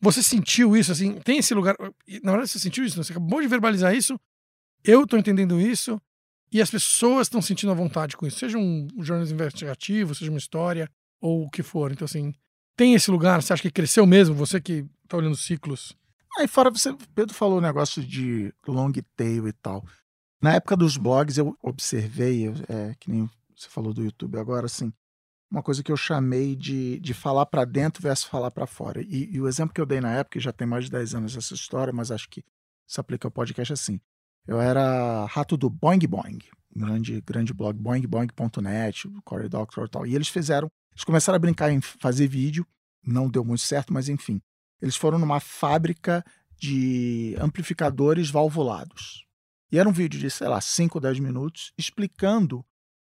você 0.01 0.23
sentiu 0.23 0.77
isso, 0.77 0.93
assim, 0.93 1.15
tem 1.25 1.39
esse 1.39 1.55
lugar. 1.55 1.75
Na 2.23 2.33
verdade, 2.33 2.51
você 2.51 2.59
sentiu 2.59 2.85
isso, 2.85 3.03
você 3.03 3.13
acabou 3.13 3.41
de 3.41 3.49
verbalizar 3.49 3.95
isso, 3.95 4.19
eu 4.85 5.07
tô 5.07 5.17
entendendo 5.17 5.59
isso, 5.59 5.99
e 6.53 6.61
as 6.61 6.71
pessoas 6.71 7.29
estão 7.29 7.41
sentindo 7.41 7.73
a 7.73 7.75
vontade 7.75 8.15
com 8.15 8.27
isso. 8.27 8.39
Seja 8.41 8.59
um, 8.59 8.87
um 8.95 9.03
jornalismo 9.03 9.37
investigativo, 9.37 10.15
seja 10.15 10.31
uma 10.31 10.39
história, 10.39 10.87
ou 11.19 11.45
o 11.47 11.51
que 11.51 11.63
for. 11.63 11.93
Então, 11.93 12.05
assim, 12.05 12.35
tem 12.77 12.93
esse 12.95 13.11
lugar, 13.11 13.41
você 13.41 13.55
acha 13.55 13.63
que 13.63 13.71
cresceu 13.71 14.05
mesmo? 14.05 14.35
Você 14.35 14.61
que 14.61 14.85
tá 15.09 15.17
olhando 15.17 15.37
ciclos. 15.37 15.97
Aí 16.39 16.49
fora 16.49 16.71
você, 16.71 16.95
Pedro 17.15 17.35
falou 17.35 17.59
o 17.59 17.63
negócio 17.63 18.03
de 18.03 18.53
long 18.67 18.93
tail 19.17 19.47
e 19.49 19.53
tal. 19.53 19.85
Na 20.41 20.55
época 20.55 20.77
dos 20.77 20.97
blogs 20.97 21.39
eu 21.39 21.57
observei, 21.63 22.49
é, 22.69 22.95
que 22.99 23.11
nem 23.11 23.29
você 23.55 23.69
falou 23.69 23.93
do 23.93 24.03
YouTube 24.03 24.39
agora, 24.39 24.67
assim, 24.67 24.93
uma 25.51 25.63
coisa 25.63 25.83
que 25.83 25.93
eu 25.93 25.97
chamei 25.97 26.57
de, 26.57 26.99
de 27.01 27.13
falar 27.13 27.47
para 27.47 27.65
dentro 27.65 28.03
versus 28.03 28.25
falar 28.25 28.51
para 28.51 28.67
fora. 28.67 29.03
E, 29.03 29.35
e 29.35 29.41
o 29.41 29.47
exemplo 29.47 29.75
que 29.75 29.81
eu 29.81 29.87
dei 29.87 30.01
na 30.01 30.13
época, 30.15 30.41
já 30.41 30.53
tem 30.53 30.67
mais 30.67 30.87
de 30.87 30.91
10 30.91 31.15
anos 31.15 31.37
essa 31.37 31.55
história, 31.55 31.93
mas 31.93 32.11
acho 32.11 32.29
que 32.29 32.43
se 32.87 32.99
aplica 32.99 33.29
ao 33.29 33.33
podcast 33.33 33.73
assim. 33.73 34.01
Eu 34.47 34.61
era 34.61 35.27
rato 35.27 35.57
do 35.57 35.71
Boing 35.71 36.01
Boing, 36.09 36.39
grande, 36.75 37.21
grande 37.21 37.53
blog, 37.53 37.79
boingboing.net, 37.79 39.09
Corey 39.25 39.49
Doctor 39.49 39.87
e 39.87 39.91
tal. 39.91 40.07
E 40.07 40.15
eles 40.15 40.29
fizeram, 40.29 40.69
eles 40.91 41.05
começaram 41.05 41.37
a 41.37 41.39
brincar 41.39 41.71
em 41.71 41.81
fazer 41.81 42.27
vídeo, 42.27 42.67
não 43.07 43.29
deu 43.29 43.45
muito 43.45 43.63
certo, 43.63 43.93
mas 43.93 44.09
enfim. 44.09 44.41
Eles 44.83 44.97
foram 44.97 45.19
numa 45.19 45.39
fábrica 45.39 46.25
de 46.59 47.37
amplificadores 47.41 48.29
valvulados. 48.29 49.25
E 49.71 49.79
era 49.79 49.89
um 49.89 49.93
vídeo 49.93 50.21
de, 50.21 50.31
sei 50.31 50.49
lá, 50.49 50.61
5 50.61 50.99
ou 50.99 51.01
10 51.01 51.21
minutos 51.21 51.73
explicando 51.79 52.65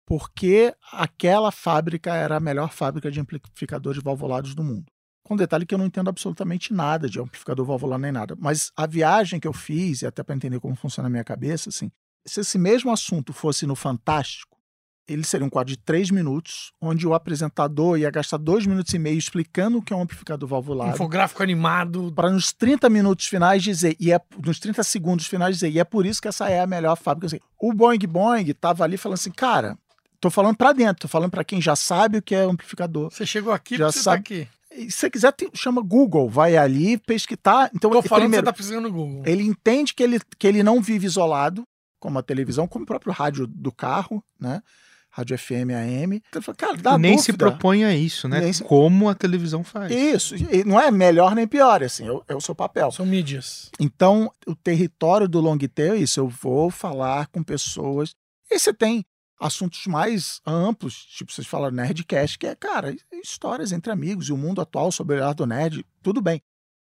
por 0.04 0.30
que 0.32 0.74
aquela 0.92 1.52
fábrica 1.52 2.14
era 2.14 2.36
a 2.36 2.40
melhor 2.40 2.72
fábrica 2.72 3.10
de 3.10 3.20
amplificadores 3.20 4.02
valvulados 4.02 4.54
do 4.54 4.64
mundo. 4.64 4.92
Com 5.24 5.36
detalhe 5.36 5.64
que 5.64 5.72
eu 5.72 5.78
não 5.78 5.86
entendo 5.86 6.10
absolutamente 6.10 6.74
nada 6.74 7.08
de 7.08 7.20
amplificador 7.20 7.64
valvular 7.64 7.98
nem 7.98 8.10
nada. 8.10 8.34
Mas 8.36 8.72
a 8.76 8.86
viagem 8.86 9.38
que 9.38 9.46
eu 9.46 9.52
fiz, 9.52 10.02
e 10.02 10.06
até 10.06 10.24
para 10.24 10.34
entender 10.34 10.58
como 10.58 10.74
funciona 10.74 11.06
a 11.06 11.10
minha 11.10 11.22
cabeça, 11.22 11.68
assim, 11.68 11.90
se 12.26 12.40
esse 12.40 12.58
mesmo 12.58 12.90
assunto 12.90 13.32
fosse 13.32 13.66
no 13.66 13.76
Fantástico, 13.76 14.59
ele 15.08 15.24
seria 15.24 15.44
um 15.46 15.50
quadro 15.50 15.72
de 15.72 15.78
três 15.78 16.10
minutos, 16.10 16.72
onde 16.80 17.06
o 17.06 17.14
apresentador 17.14 17.98
ia 17.98 18.10
gastar 18.10 18.36
dois 18.36 18.64
minutos 18.66 18.92
e 18.94 18.98
meio 18.98 19.18
explicando 19.18 19.78
o 19.78 19.82
que 19.82 19.92
é 19.92 19.96
um 19.96 20.02
amplificador 20.02 20.48
valvulado 20.48 20.92
Infográfico 20.92 21.42
animado. 21.42 22.12
para 22.14 22.30
nos 22.30 22.52
30 22.52 22.88
minutos 22.88 23.26
finais 23.26 23.62
dizer, 23.62 23.96
e 23.98 24.12
é 24.12 24.20
nos 24.44 24.60
30 24.60 24.82
segundos 24.84 25.26
finais 25.26 25.56
dizer, 25.56 25.70
e 25.70 25.78
é 25.80 25.84
por 25.84 26.06
isso 26.06 26.22
que 26.22 26.28
essa 26.28 26.48
é 26.48 26.60
a 26.60 26.66
melhor 26.66 26.96
fábrica. 26.96 27.26
Assim, 27.26 27.40
o 27.60 27.72
Boing 27.72 27.98
Boing 28.08 28.52
tava 28.54 28.84
ali 28.84 28.96
falando 28.96 29.14
assim, 29.18 29.32
cara, 29.32 29.76
tô 30.20 30.30
falando 30.30 30.56
para 30.56 30.72
dentro, 30.72 31.02
tô 31.02 31.08
falando 31.08 31.30
para 31.30 31.42
quem 31.44 31.60
já 31.60 31.74
sabe 31.74 32.18
o 32.18 32.22
que 32.22 32.34
é 32.34 32.42
amplificador. 32.42 33.10
Você 33.10 33.26
chegou 33.26 33.52
aqui 33.52 33.76
Já 33.76 33.90
você 33.90 34.00
sabe- 34.00 34.16
tá 34.22 34.34
aqui. 34.34 34.48
Se 34.72 34.90
você 34.92 35.10
quiser, 35.10 35.32
tem- 35.32 35.50
chama 35.52 35.82
Google, 35.82 36.30
vai 36.30 36.56
ali 36.56 36.96
pesquisar. 36.96 37.68
Então, 37.74 37.90
Tô 37.90 38.00
falando 38.02 38.22
primeiro, 38.30 38.44
que 38.44 38.46
você 38.46 38.52
tá 38.52 38.52
precisando 38.52 38.82
no 38.84 38.92
Google. 38.92 39.22
ele 39.26 39.42
entende 39.42 39.92
que 39.92 40.00
ele, 40.00 40.20
que 40.38 40.46
ele 40.46 40.62
não 40.62 40.80
vive 40.80 41.06
isolado, 41.06 41.64
como 41.98 42.20
a 42.20 42.22
televisão, 42.22 42.68
como 42.68 42.84
o 42.84 42.86
próprio 42.86 43.12
rádio 43.12 43.48
do 43.48 43.72
carro, 43.72 44.22
né? 44.38 44.62
Rádio 45.12 45.36
FM, 45.36 45.70
AM. 45.74 46.22
Então, 46.28 46.54
cara, 46.54 46.76
dá 46.76 46.96
nem 46.96 47.18
se 47.18 47.32
dúvida. 47.32 47.50
propõe 47.50 47.84
a 47.84 47.94
isso, 47.94 48.28
né? 48.28 48.40
Nem 48.40 48.52
se- 48.52 48.62
Como 48.62 49.08
a 49.08 49.14
televisão 49.14 49.64
faz. 49.64 49.90
Isso, 49.90 50.36
e 50.36 50.62
não 50.64 50.80
é 50.80 50.90
melhor 50.90 51.34
nem 51.34 51.48
pior, 51.48 51.82
assim, 51.82 52.06
é 52.06 52.12
o- 52.12 52.22
é 52.28 52.34
o 52.34 52.40
seu 52.40 52.54
papel. 52.54 52.92
São 52.92 53.04
mídias. 53.04 53.70
Então, 53.80 54.30
o 54.46 54.54
território 54.54 55.26
do 55.28 55.40
long 55.40 55.58
tail 55.58 55.94
é 55.94 55.98
isso. 55.98 56.20
Eu 56.20 56.28
vou 56.28 56.70
falar 56.70 57.26
com 57.26 57.42
pessoas. 57.42 58.14
E 58.50 58.58
você 58.58 58.72
tem 58.72 59.04
assuntos 59.40 59.86
mais 59.86 60.40
amplos, 60.46 60.94
tipo, 61.06 61.32
vocês 61.32 61.46
falaram 61.46 61.74
Nerdcast, 61.74 62.38
que 62.38 62.46
é, 62.46 62.54
cara, 62.54 62.94
histórias 63.22 63.72
entre 63.72 63.90
amigos 63.90 64.28
e 64.28 64.32
o 64.32 64.36
mundo 64.36 64.60
atual 64.60 64.92
sobre 64.92 65.18
o 65.18 65.24
ar 65.26 65.34
do 65.34 65.46
nerd, 65.46 65.84
tudo 66.02 66.20
bem. 66.20 66.40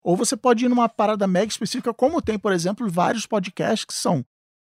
Ou 0.03 0.15
você 0.15 0.37
pode 0.37 0.63
ir 0.65 0.69
numa 0.69 0.87
parada 0.87 1.25
mega 1.27 1.47
específica, 1.51 1.93
como 1.93 2.21
tem, 2.21 2.37
por 2.37 2.53
exemplo, 2.53 2.87
vários 2.89 3.25
podcasts 3.25 3.85
que 3.85 3.93
são 3.93 4.23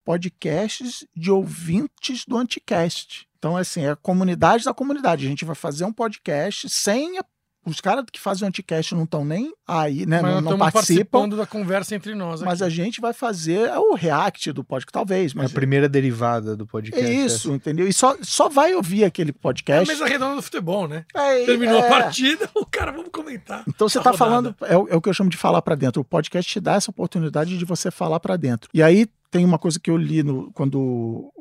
podcasts 0.05 1.05
de 1.15 1.31
ouvintes 1.31 2.23
do 2.27 2.37
Anticast. 2.37 3.27
Então, 3.37 3.55
assim, 3.57 3.83
é 3.85 3.91
a 3.91 3.95
comunidade 3.95 4.63
da 4.65 4.73
comunidade. 4.73 5.25
A 5.25 5.29
gente 5.29 5.45
vai 5.45 5.55
fazer 5.55 5.85
um 5.85 5.93
podcast 5.93 6.69
sem 6.69 7.17
a 7.19 7.25
os 7.67 7.81
caras 7.81 8.05
que 8.13 8.19
fazem 8.19 8.45
o 8.45 8.47
anticast 8.47 8.93
não 8.93 9.05
estão 9.05 9.25
nem 9.25 9.51
aí, 9.67 10.05
né? 10.05 10.21
Mas 10.21 10.35
não, 10.35 10.51
não 10.51 10.57
participam. 10.59 10.71
participando 10.71 11.35
da 11.35 11.47
conversa 11.47 11.95
entre 11.95 12.13
nós 12.13 12.39
aqui. 12.39 12.45
Mas 12.47 12.61
a 12.61 12.69
gente 12.69 13.01
vai 13.01 13.11
fazer 13.11 13.71
o 13.79 13.95
react 13.95 14.51
do 14.51 14.63
podcast, 14.63 14.93
talvez. 14.93 15.31
É 15.31 15.35
Mas 15.35 15.49
a 15.49 15.53
primeira 15.55 15.89
derivada 15.89 16.55
do 16.55 16.67
podcast. 16.67 17.03
é 17.03 17.11
isso, 17.11 17.51
entendeu? 17.51 17.87
E 17.87 17.91
só, 17.91 18.15
só 18.21 18.49
vai 18.49 18.75
ouvir 18.75 19.03
aquele 19.03 19.31
É 19.31 19.33
a 19.35 19.41
podcast. 19.41 19.87
mesa 19.91 20.05
redonda 20.05 20.35
do 20.35 20.41
futebol, 20.43 20.87
né? 20.87 21.05
É, 21.15 21.43
Terminou 21.43 21.79
é. 21.79 21.87
a 21.87 21.89
partida, 21.89 22.47
o 22.53 22.67
cara, 22.67 22.91
vamos 22.91 23.09
comentar. 23.11 23.63
Então 23.67 23.89
você 23.89 23.97
tá 23.99 24.11
rodada. 24.11 24.17
falando, 24.19 24.55
é, 24.61 24.77
o- 24.77 24.87
é 24.87 24.95
o 24.95 25.01
que 25.01 25.09
eu 25.09 25.13
chamo 25.15 25.31
de 25.31 25.37
falar 25.37 25.63
pra 25.63 25.73
dentro. 25.73 25.99
O 26.03 26.05
podcast 26.05 26.47
te 26.51 26.59
dá 26.59 26.75
essa 26.75 26.91
oportunidade 26.91 27.57
de 27.57 27.65
você 27.65 27.89
falar 27.89 28.19
pra 28.19 28.37
dentro. 28.37 28.69
E 28.75 28.83
aí 28.83 29.07
tem 29.31 29.43
uma 29.43 29.57
coisa 29.57 29.79
que 29.79 29.89
eu 29.89 29.97
li 29.97 30.21
no, 30.21 30.51
quando 30.53 31.31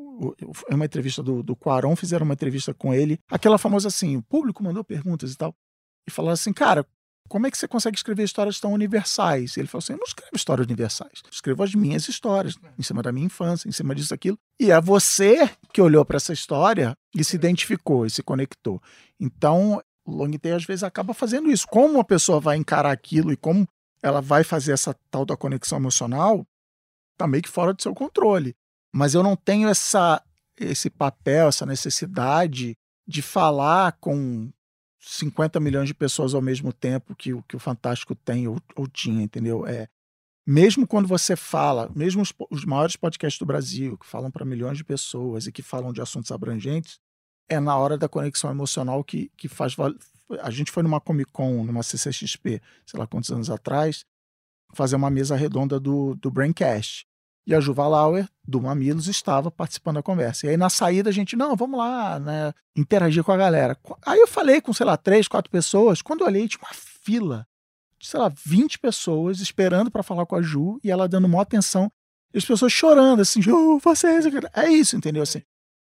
é 0.68 0.74
uma 0.74 0.84
entrevista 0.84 1.22
do, 1.22 1.42
do 1.42 1.56
Quaron, 1.56 1.96
fizeram 1.96 2.24
uma 2.24 2.34
entrevista 2.34 2.72
com 2.72 2.92
ele, 2.92 3.18
aquela 3.30 3.58
famosa 3.58 3.88
assim, 3.88 4.16
o 4.16 4.22
público 4.22 4.62
mandou 4.62 4.84
perguntas 4.84 5.32
e 5.32 5.36
tal, 5.36 5.54
e 6.06 6.10
falaram 6.10 6.34
assim, 6.34 6.52
cara, 6.52 6.86
como 7.28 7.46
é 7.46 7.50
que 7.50 7.56
você 7.56 7.66
consegue 7.66 7.96
escrever 7.96 8.22
histórias 8.22 8.60
tão 8.60 8.72
universais? 8.72 9.56
E 9.56 9.60
ele 9.60 9.68
falou 9.68 9.82
assim, 9.82 9.94
eu 9.94 9.98
não 9.98 10.04
escrevo 10.04 10.36
histórias 10.36 10.66
universais, 10.66 11.22
eu 11.24 11.30
escrevo 11.30 11.62
as 11.62 11.74
minhas 11.74 12.06
histórias, 12.08 12.56
em 12.78 12.82
cima 12.82 13.02
da 13.02 13.10
minha 13.10 13.26
infância, 13.26 13.68
em 13.68 13.72
cima 13.72 13.94
disso, 13.94 14.12
aquilo. 14.12 14.38
E 14.60 14.70
é 14.70 14.80
você 14.80 15.48
que 15.72 15.80
olhou 15.80 16.04
pra 16.04 16.16
essa 16.16 16.32
história 16.32 16.94
e 17.16 17.24
se 17.24 17.36
identificou 17.36 18.04
e 18.04 18.10
se 18.10 18.22
conectou. 18.22 18.80
Então, 19.18 19.82
o 20.04 20.12
long 20.12 20.30
tail 20.32 20.56
às 20.56 20.64
vezes 20.64 20.82
acaba 20.82 21.14
fazendo 21.14 21.50
isso. 21.50 21.66
Como 21.66 21.94
uma 21.94 22.04
pessoa 22.04 22.38
vai 22.38 22.56
encarar 22.56 22.92
aquilo 22.92 23.32
e 23.32 23.36
como 23.36 23.66
ela 24.02 24.20
vai 24.20 24.44
fazer 24.44 24.72
essa 24.72 24.94
tal 25.10 25.24
da 25.24 25.36
conexão 25.36 25.78
emocional, 25.78 26.46
tá 27.16 27.26
meio 27.26 27.42
que 27.42 27.48
fora 27.48 27.72
do 27.72 27.82
seu 27.82 27.94
controle. 27.94 28.54
Mas 28.94 29.12
eu 29.12 29.24
não 29.24 29.34
tenho 29.34 29.68
essa 29.68 30.22
esse 30.56 30.88
papel, 30.88 31.48
essa 31.48 31.66
necessidade 31.66 32.76
de 33.04 33.20
falar 33.20 33.96
com 34.00 34.52
50 35.00 35.58
milhões 35.58 35.88
de 35.88 35.94
pessoas 35.94 36.32
ao 36.32 36.40
mesmo 36.40 36.72
tempo 36.72 37.12
que 37.16 37.34
o 37.34 37.42
que 37.42 37.56
o 37.56 37.58
Fantástico 37.58 38.14
tem 38.14 38.46
ou, 38.46 38.56
ou 38.76 38.86
tinha, 38.86 39.24
entendeu? 39.24 39.66
É, 39.66 39.88
mesmo 40.46 40.86
quando 40.86 41.08
você 41.08 41.34
fala, 41.34 41.90
mesmo 41.92 42.22
os, 42.22 42.32
os 42.48 42.64
maiores 42.64 42.94
podcasts 42.94 43.38
do 43.38 43.44
Brasil, 43.44 43.98
que 43.98 44.06
falam 44.06 44.30
para 44.30 44.44
milhões 44.44 44.78
de 44.78 44.84
pessoas 44.84 45.48
e 45.48 45.52
que 45.52 45.60
falam 45.60 45.92
de 45.92 46.00
assuntos 46.00 46.30
abrangentes, 46.30 47.00
é 47.48 47.58
na 47.58 47.76
hora 47.76 47.98
da 47.98 48.08
conexão 48.08 48.48
emocional 48.48 49.02
que, 49.02 49.28
que 49.36 49.48
faz. 49.48 49.74
A 50.40 50.50
gente 50.52 50.70
foi 50.70 50.84
numa 50.84 51.00
Comic 51.00 51.32
Con, 51.32 51.64
numa 51.64 51.82
CCXP, 51.82 52.62
sei 52.86 53.00
lá 53.00 53.08
quantos 53.08 53.32
anos 53.32 53.50
atrás, 53.50 54.04
fazer 54.72 54.94
uma 54.94 55.10
mesa 55.10 55.34
redonda 55.34 55.80
do, 55.80 56.14
do 56.14 56.30
Braincast. 56.30 57.06
E 57.46 57.54
a 57.54 57.60
Juva 57.60 57.86
Lauer, 57.86 58.26
do 58.46 58.60
Mamilos, 58.60 59.06
estava 59.06 59.50
participando 59.50 59.96
da 59.96 60.02
conversa. 60.02 60.46
E 60.46 60.50
aí, 60.50 60.56
na 60.56 60.70
saída, 60.70 61.10
a 61.10 61.12
gente, 61.12 61.36
não, 61.36 61.54
vamos 61.54 61.78
lá, 61.78 62.18
né? 62.18 62.54
Interagir 62.74 63.22
com 63.22 63.32
a 63.32 63.36
galera. 63.36 63.76
Aí 64.04 64.18
eu 64.18 64.26
falei 64.26 64.60
com, 64.60 64.72
sei 64.72 64.86
lá, 64.86 64.96
três, 64.96 65.28
quatro 65.28 65.50
pessoas. 65.50 66.00
Quando 66.00 66.22
eu 66.22 66.26
olhei, 66.26 66.48
tinha 66.48 66.62
uma 66.62 66.72
fila 66.72 67.46
de, 67.98 68.08
sei 68.08 68.18
lá, 68.18 68.32
20 68.44 68.78
pessoas 68.78 69.40
esperando 69.40 69.90
para 69.90 70.02
falar 70.02 70.24
com 70.24 70.36
a 70.36 70.42
Ju 70.42 70.78
e 70.82 70.90
ela 70.90 71.06
dando 71.06 71.28
maior 71.28 71.42
atenção. 71.42 71.90
E 72.32 72.38
as 72.38 72.44
pessoas 72.44 72.72
chorando, 72.72 73.20
assim, 73.20 73.42
Ju, 73.42 73.78
vocês. 73.78 74.24
É 74.54 74.68
isso, 74.68 74.96
entendeu? 74.96 75.22
Assim, 75.22 75.42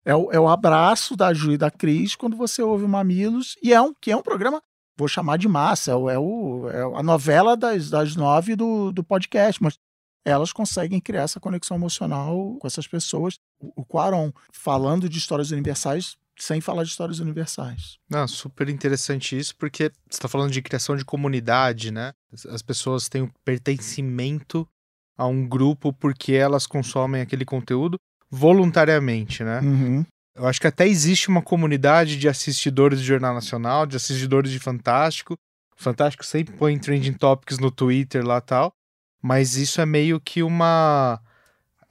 é 0.04 0.14
o, 0.14 0.30
é 0.32 0.38
o 0.38 0.48
abraço 0.48 1.16
da 1.16 1.32
Ju 1.32 1.52
e 1.52 1.58
da 1.58 1.70
Cris 1.70 2.14
quando 2.14 2.36
você 2.36 2.62
ouve 2.62 2.84
o 2.84 2.88
Mamilos. 2.88 3.56
E 3.62 3.72
é 3.72 3.80
um, 3.80 3.94
que 3.94 4.10
é 4.10 4.16
um 4.16 4.22
programa, 4.22 4.60
vou 4.96 5.08
chamar 5.08 5.38
de 5.38 5.48
massa, 5.48 5.92
é, 5.92 5.94
o, 6.18 6.68
é, 6.68 6.76
é 6.76 6.98
a 6.98 7.02
novela 7.02 7.56
das, 7.56 7.88
das 7.88 8.14
nove 8.14 8.54
do, 8.54 8.92
do 8.92 9.02
podcast. 9.02 9.62
Mas 9.62 9.78
elas 10.24 10.52
conseguem 10.52 11.00
criar 11.00 11.22
essa 11.22 11.38
conexão 11.40 11.76
emocional 11.76 12.56
com 12.60 12.66
essas 12.66 12.86
pessoas. 12.86 13.34
O, 13.60 13.82
o 13.82 13.84
Quaron, 13.84 14.32
falando 14.52 15.08
de 15.08 15.18
histórias 15.18 15.50
universais 15.50 16.16
sem 16.36 16.60
falar 16.60 16.82
de 16.82 16.88
histórias 16.90 17.20
universais. 17.20 17.96
Não, 18.10 18.26
super 18.26 18.68
interessante 18.68 19.38
isso, 19.38 19.54
porque 19.56 19.84
você 20.10 20.16
está 20.16 20.26
falando 20.26 20.50
de 20.50 20.60
criação 20.62 20.96
de 20.96 21.04
comunidade, 21.04 21.92
né? 21.92 22.12
As- 22.32 22.46
As 22.46 22.60
pessoas 22.62 23.08
têm 23.08 23.22
um 23.22 23.30
pertencimento 23.44 24.66
a 25.16 25.26
um 25.26 25.46
grupo 25.46 25.92
porque 25.92 26.32
elas 26.32 26.66
consomem 26.66 27.20
aquele 27.22 27.44
conteúdo 27.44 27.96
voluntariamente, 28.30 29.42
né? 29.44 29.60
Uhum. 29.60 30.04
Eu 30.36 30.46
acho 30.46 30.60
que 30.60 30.66
até 30.66 30.86
existe 30.88 31.28
uma 31.28 31.40
comunidade 31.42 32.16
de 32.18 32.28
assistidores 32.28 32.98
de 33.00 33.04
Jornal 33.06 33.34
Nacional, 33.34 33.86
de 33.86 33.96
assistidores 33.96 34.50
de 34.50 34.58
Fantástico. 34.58 35.36
Fantástico 35.76 36.24
sempre 36.26 36.56
põe 36.56 36.76
trending 36.78 37.12
topics 37.12 37.58
no 37.58 37.70
Twitter 37.70 38.24
lá 38.26 38.38
e 38.38 38.40
tal. 38.40 38.72
Mas 39.24 39.56
isso 39.56 39.80
é 39.80 39.86
meio 39.86 40.20
que 40.20 40.42
uma. 40.42 41.18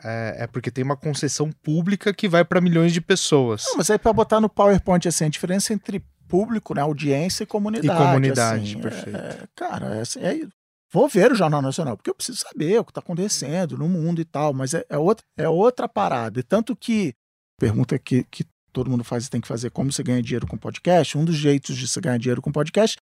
É, 0.04 0.43
é 0.43 0.48
porque 0.48 0.69
tem 0.69 0.84
uma 0.84 0.96
concessão 0.96 1.52
pública 1.52 2.13
que 2.13 2.30
vai 2.30 2.46
para 2.46 2.62
milhões 2.62 2.93
de 2.93 3.02
pessoas. 3.02 3.65
Não, 3.69 3.78
mas 3.78 3.89
aí 3.89 3.98
para 3.98 4.13
botar 4.13 4.39
no 4.39 4.48
PowerPoint 4.48 5.08
assim, 5.08 5.26
a 5.26 5.30
diferença 5.30 5.74
entre 5.74 6.06
público, 6.28 6.76
né, 6.76 6.82
audiência 6.82 7.43
e 7.43 7.48
comunidade. 7.48 8.00
E 8.00 8.06
comunidade, 8.06 8.74
assim, 8.74 8.80
perfeito. 8.80 9.17
É, 9.17 9.30
é, 9.30 9.48
cara, 9.56 9.96
é, 9.96 10.02
assim, 10.02 10.19
é- 10.19 10.48
vou 10.91 11.10
ver 11.10 11.32
o 11.32 11.36
Jornal 11.36 11.60
Nacional, 11.60 11.98
porque 11.98 12.12
eu 12.12 12.15
preciso 12.15 12.38
saber 12.38 12.80
o 12.80 12.86
que 12.86 12.91
está 12.91 13.02
acontecendo 13.02 13.80
no 13.80 13.89
mundo 13.89 14.22
e 14.22 14.26
tal, 14.26 14.54
mas 14.54 14.76
é, 14.76 14.86
é 14.88 14.98
outra, 15.00 15.26
é 15.36 15.50
outra 15.50 15.89
parada. 15.89 16.39
E 16.39 16.43
tanto 16.43 16.76
que, 16.76 17.15
pergunta 17.60 17.98
que, 17.98 18.24
que 18.26 18.46
todo 18.72 18.91
mundo 18.91 19.04
faz 19.04 19.26
e 19.26 19.30
tem 19.32 19.41
que 19.41 19.48
fazer, 19.48 19.72
como 19.72 19.91
você 19.91 20.04
ganha 20.04 20.22
dinheiro 20.22 20.46
com 20.46 20.56
podcast, 20.56 21.17
um 21.17 21.26
dos 21.26 21.36
jeitos 21.36 21.76
de 21.76 21.88
você 21.88 22.00
ganhar 22.00 22.19
dinheiro 22.19 22.43
com 22.43 22.52
podcast 22.52 22.96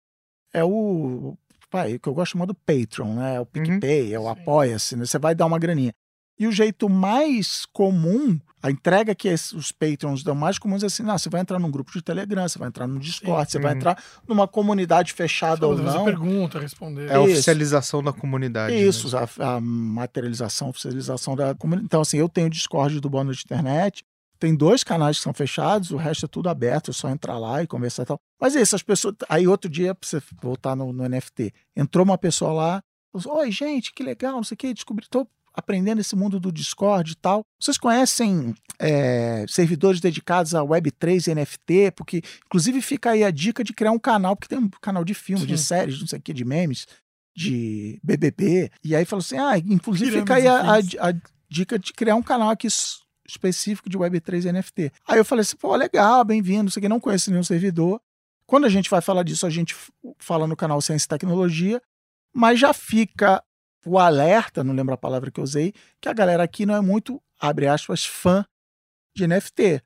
é 0.52 0.62
o, 0.62 1.36
pai, 1.70 1.94
o 1.94 2.00
que 2.00 2.08
eu 2.08 2.14
gosto 2.14 2.28
de 2.28 2.32
chamar 2.32 2.46
do 2.46 2.54
Patreon, 2.54 3.14
né? 3.14 3.36
É 3.36 3.40
o 3.40 3.46
PicPay, 3.46 4.12
é 4.12 4.18
o 4.18 4.22
Sim. 4.24 4.28
Apoia-se, 4.28 4.96
né? 4.96 5.04
Você 5.06 5.18
vai 5.18 5.34
dar 5.34 5.46
uma 5.46 5.58
graninha. 5.58 5.92
E 6.38 6.46
o 6.46 6.52
jeito 6.52 6.88
mais 6.88 7.66
comum, 7.70 8.40
a 8.62 8.70
entrega 8.70 9.14
que 9.14 9.28
os 9.30 9.72
Patreons 9.72 10.22
dão 10.22 10.34
mais 10.34 10.58
comum 10.58 10.76
é 10.80 10.86
assim: 10.86 11.02
não, 11.02 11.18
você 11.18 11.28
vai 11.28 11.42
entrar 11.42 11.58
num 11.58 11.70
grupo 11.70 11.92
de 11.92 12.00
Telegram, 12.00 12.48
você 12.48 12.58
vai 12.58 12.68
entrar 12.68 12.86
no 12.86 12.98
Discord, 12.98 13.50
você 13.50 13.58
vai 13.58 13.72
Uhum. 13.72 13.76
entrar 13.76 14.02
numa 14.26 14.48
comunidade 14.48 15.12
fechada 15.12 15.66
ou 15.68 15.76
Fazer 15.76 15.98
não. 15.98 16.04
pergunta, 16.06 16.58
responder. 16.58 17.10
É 17.10 17.16
a 17.16 17.20
Isso. 17.22 17.32
oficialização 17.32 18.02
da 18.02 18.10
comunidade. 18.12 18.74
né? 18.74 18.80
Isso, 18.80 19.14
a, 19.16 19.28
a 19.56 19.60
materialização, 19.60 20.70
oficialização 20.70 21.36
da 21.36 21.54
comunidade. 21.54 21.84
Então, 21.86 22.00
assim, 22.00 22.16
eu 22.16 22.28
tenho 22.28 22.46
o 22.46 22.50
Discord 22.50 22.98
do 23.00 23.10
Boa 23.10 23.22
Noite 23.22 23.44
Internet, 23.44 24.02
tem 24.40 24.56
dois 24.56 24.82
canais 24.82 25.18
que 25.18 25.22
são 25.22 25.32
fechados, 25.34 25.90
o 25.92 25.96
resto 25.96 26.24
é 26.24 26.28
tudo 26.28 26.48
aberto, 26.48 26.90
é 26.90 26.94
só 26.94 27.08
entrar 27.08 27.38
lá 27.38 27.62
e 27.62 27.66
conversar 27.66 28.02
e 28.02 28.06
tal. 28.06 28.18
Mas 28.40 28.56
é 28.56 28.62
isso, 28.62 28.74
as 28.74 28.82
pessoas. 28.82 29.14
Aí 29.28 29.46
outro 29.46 29.70
dia, 29.70 29.94
pra 29.94 30.08
você 30.08 30.20
voltar 30.42 30.74
no, 30.74 30.92
no 30.92 31.08
NFT, 31.08 31.52
entrou 31.76 32.04
uma 32.04 32.16
pessoa 32.18 32.52
lá, 32.52 32.82
falou 33.12 33.38
assim, 33.42 33.46
oi, 33.46 33.52
gente, 33.52 33.92
que 33.92 34.02
legal, 34.02 34.32
não 34.32 34.42
sei 34.42 34.54
o 34.54 34.58
que, 34.58 34.74
descobri, 34.74 35.06
tô 35.08 35.28
aprendendo 35.52 36.00
esse 36.00 36.16
mundo 36.16 36.40
do 36.40 36.50
Discord 36.50 37.12
e 37.12 37.16
tal. 37.16 37.42
Vocês 37.60 37.76
conhecem 37.76 38.54
é, 38.78 39.44
servidores 39.48 40.00
dedicados 40.00 40.54
a 40.54 40.60
Web3 40.62 41.26
e 41.26 41.34
NFT? 41.34 41.90
Porque, 41.94 42.22
inclusive, 42.46 42.80
fica 42.80 43.10
aí 43.10 43.22
a 43.22 43.30
dica 43.30 43.62
de 43.62 43.72
criar 43.74 43.90
um 43.92 43.98
canal, 43.98 44.34
porque 44.36 44.48
tem 44.54 44.64
um 44.64 44.70
canal 44.80 45.04
de 45.04 45.12
filme, 45.12 45.44
de 45.44 45.58
séries, 45.58 46.00
não 46.00 46.06
sei 46.06 46.18
o 46.18 46.22
que, 46.22 46.32
de 46.32 46.44
memes, 46.44 46.86
de 47.36 47.98
BBB. 48.02 48.70
E 48.82 48.94
aí 48.96 49.04
falou 49.04 49.20
assim: 49.20 49.36
ah, 49.38 49.58
inclusive 49.58 50.10
fica 50.20 50.34
aí 50.36 50.46
a, 50.46 50.60
a- 51.06 51.10
a 51.10 51.14
dica 51.50 51.78
de 51.78 51.92
criar 51.92 52.14
um 52.14 52.22
canal 52.22 52.48
aqui 52.50 52.68
específico 53.30 53.88
de 53.88 53.98
Web3 53.98 54.44
e 54.44 54.52
NFT. 54.52 54.92
Aí 55.06 55.18
eu 55.18 55.24
falei 55.24 55.42
assim: 55.42 55.56
pô, 55.56 55.74
legal, 55.74 56.24
bem-vindo, 56.24 56.68
isso 56.68 56.78
aqui 56.78 56.88
não 56.88 57.00
conheço 57.00 57.30
nenhum 57.30 57.42
servidor. 57.42 58.00
Quando 58.46 58.64
a 58.64 58.68
gente 58.68 58.90
vai 58.90 59.00
falar 59.00 59.22
disso, 59.22 59.46
a 59.46 59.50
gente 59.50 59.76
fala 60.18 60.46
no 60.46 60.56
canal 60.56 60.80
Ciência 60.80 61.06
e 61.06 61.08
Tecnologia, 61.08 61.80
mas 62.32 62.58
já 62.58 62.72
fica 62.72 63.42
o 63.86 63.98
alerta, 63.98 64.64
não 64.64 64.74
lembro 64.74 64.92
a 64.92 64.98
palavra 64.98 65.30
que 65.30 65.40
eu 65.40 65.44
usei, 65.44 65.72
que 66.00 66.08
a 66.08 66.12
galera 66.12 66.42
aqui 66.42 66.66
não 66.66 66.74
é 66.74 66.80
muito, 66.80 67.22
abre 67.40 67.66
aspas, 67.66 68.04
fã 68.04 68.44
de 69.14 69.26
NFT. 69.26 69.82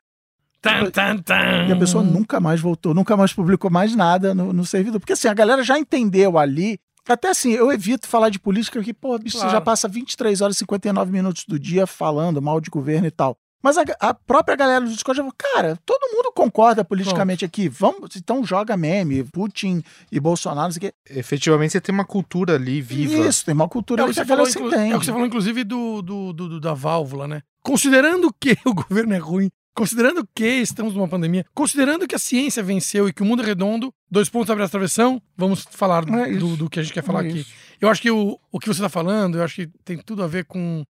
Tan, 0.61 0.91
tan, 0.91 1.19
tan. 1.19 1.67
E 1.69 1.73
a 1.73 1.77
pessoa 1.77 2.03
nunca 2.03 2.41
mais 2.41 2.59
voltou, 2.59 2.95
nunca 2.95 3.17
mais 3.19 3.35
publicou 3.35 3.71
mais 3.71 3.95
nada 3.95 4.35
no, 4.35 4.51
no 4.51 4.65
servidor. 4.65 4.99
Porque 4.99 5.13
assim, 5.13 5.29
a 5.29 5.35
galera 5.35 5.63
já 5.63 5.79
entendeu 5.79 6.39
ali. 6.39 6.81
Até 7.09 7.29
assim, 7.29 7.53
eu 7.53 7.71
evito 7.71 8.09
falar 8.09 8.31
de 8.31 8.38
política 8.38 8.83
que, 8.83 8.95
pô, 8.95 9.19
bicho, 9.19 9.37
você 9.37 9.43
Claro. 9.43 9.53
já 9.57 9.61
passa 9.61 9.87
23 9.88 10.40
horas 10.40 10.57
e 10.57 10.59
59 10.61 11.12
minutos 11.12 11.45
do 11.47 11.59
dia 11.59 11.87
falando 11.87 12.40
mal 12.40 12.61
de 12.61 12.71
governo 12.71 13.07
e 13.07 13.11
tal. 13.11 13.37
Mas 13.62 13.79
a, 13.79 13.85
a 14.01 14.12
própria 14.12 14.55
galera 14.57 14.85
do 14.85 14.90
Discord 14.90 15.17
já 15.17 15.23
falou, 15.23 15.35
cara, 15.38 15.79
todo 15.87 16.11
mundo 16.14 16.31
concorda 16.35 16.85
politicamente 16.85 17.47
aqui. 17.47 17.67
Vamos, 17.67 18.14
então 18.14 18.45
joga 18.45 18.77
meme, 18.77 19.25
Putin 19.25 19.83
e 20.12 20.21
Bolsonaro, 20.21 20.67
não 20.67 20.73
sei 20.73 20.79
o 20.79 20.81
quê. 20.83 20.95
Efetivamente, 21.09 21.73
você 21.73 21.81
tem 21.81 21.95
uma 21.95 22.05
cultura 22.05 22.57
ali 22.57 22.83
viva. 22.83 23.27
Isso, 23.27 23.45
tem 23.47 23.55
uma 23.55 23.67
cultura 23.69 24.03
É 24.03 24.05
o, 24.05 24.07
ali 24.07 24.14
que 24.14 24.21
que 24.21 24.27
você 24.27 24.33
a 24.33 24.37
falou, 24.37 24.45
galera 24.47 24.53
se 24.53 24.59
inclu- 24.79 24.93
é 24.93 24.97
o 24.97 25.01
que 25.01 25.07
você 25.07 25.12
falou, 25.12 25.27
inclusive, 25.27 25.64
do, 25.64 26.03
do, 26.03 26.33
do- 26.35 26.49
do- 26.51 26.61
da 26.61 26.75
válvula, 26.75 27.27
né? 27.27 27.40
Considerando 27.62 28.31
que 28.38 28.55
o 28.67 28.75
governo 28.75 29.14
é 29.14 29.19
ruim, 29.19 29.51
considerando 29.75 30.27
que 30.35 30.47
estamos 30.47 30.95
numa 30.95 31.09
pandemia, 31.09 31.45
considerando 31.55 32.07
que 32.07 32.15
a 32.15 32.19
ciência 32.19 32.63
venceu 32.63 33.09
e 33.09 33.13
que 33.13 33.23
o 33.23 33.25
mundo 33.27 33.43
é 33.43 33.47
redondo, 33.47 33.93
dois 34.11 34.29
pontos 34.29 34.51
abre 34.51 34.63
a 34.65 34.69
travessão, 34.69 35.21
vamos 35.37 35.65
falar 35.71 36.09
É 36.09 36.33
do, 36.33 36.57
do 36.57 36.71
que 36.71 36.79
a 36.81 36.83
gente 36.83 36.93
quer 36.95 37.03
falar 37.03 37.25
É 37.25 37.29
aqui. 37.29 37.39
isso. 37.41 37.53
Eu 37.81 37.89
acho 37.89 38.01
que 38.01 38.11
o, 38.11 38.39
o 38.53 38.61
que 38.61 38.67
você 38.69 38.79
está 38.81 38.89
falando, 38.89 39.37
eu 39.39 39.43
acho 39.43 39.57
que 39.57 39.67
tem 39.85 39.99
tudo 39.99 40.23
a 40.23 40.27
ver 40.27 40.45
com 40.45 40.85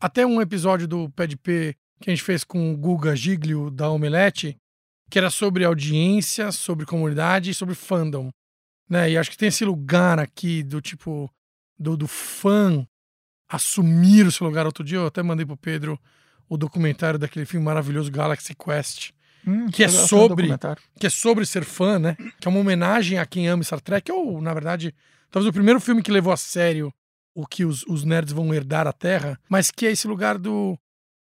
até 0.00 0.26
um 0.26 0.40
episódio 0.40 0.86
do 0.88 1.08
Pé 1.10 1.26
de 1.26 1.36
P 1.36 1.74
que 2.00 2.10
a 2.10 2.14
gente 2.14 2.24
fez 2.24 2.44
com 2.44 2.72
o 2.72 2.76
Guga 2.76 3.14
Giglio 3.16 3.70
da 3.70 3.88
Omelete, 3.88 4.56
que 5.08 5.18
era 5.18 5.30
sobre 5.30 5.64
audiência, 5.64 6.50
sobre 6.50 6.84
comunidade 6.84 7.50
e 7.50 7.54
sobre 7.54 7.74
fandom. 7.74 8.30
Né? 8.90 9.12
E 9.12 9.16
acho 9.16 9.30
que 9.30 9.36
tem 9.38 9.48
esse 9.48 9.64
lugar 9.64 10.18
aqui 10.18 10.62
do 10.62 10.80
tipo 10.80 11.30
do, 11.78 11.96
do 11.96 12.06
fã 12.08 12.86
assumir 13.48 14.26
o 14.26 14.32
seu 14.32 14.46
lugar. 14.46 14.66
Outro 14.66 14.84
dia 14.84 14.98
eu 14.98 15.06
até 15.06 15.22
mandei 15.22 15.46
pro 15.46 15.56
Pedro 15.56 15.98
o 16.48 16.56
documentário 16.56 17.18
daquele 17.18 17.44
filme 17.46 17.64
maravilhoso 17.64 18.10
Galaxy 18.10 18.54
Quest, 18.54 19.10
Hum, 19.46 19.66
Que 19.68 19.84
é 19.84 19.88
sobre- 20.08 20.46
que 20.98 21.06
é 21.06 21.10
sobre 21.10 21.44
ser 21.44 21.64
fã, 21.64 21.98
né? 21.98 22.16
Que 22.40 22.48
é 22.48 22.50
uma 22.50 22.60
homenagem 22.60 23.18
a 23.18 23.26
quem 23.26 23.46
ama 23.46 23.62
Star 23.62 23.78
Trek, 23.80 24.10
ou, 24.10 24.40
na 24.40 24.54
verdade, 24.54 24.94
talvez 25.30 25.46
o 25.50 25.52
primeiro 25.52 25.78
filme 25.80 26.02
que 26.02 26.10
levou 26.10 26.32
a 26.32 26.36
sério 26.36 26.90
o 27.34 27.46
que 27.46 27.62
os, 27.64 27.82
os 27.86 28.04
nerds 28.04 28.32
vão 28.32 28.54
herdar 28.54 28.86
a 28.86 28.92
Terra, 28.92 29.38
mas 29.46 29.70
que 29.70 29.84
é 29.86 29.90
esse 29.90 30.06
lugar 30.08 30.38
do 30.38 30.78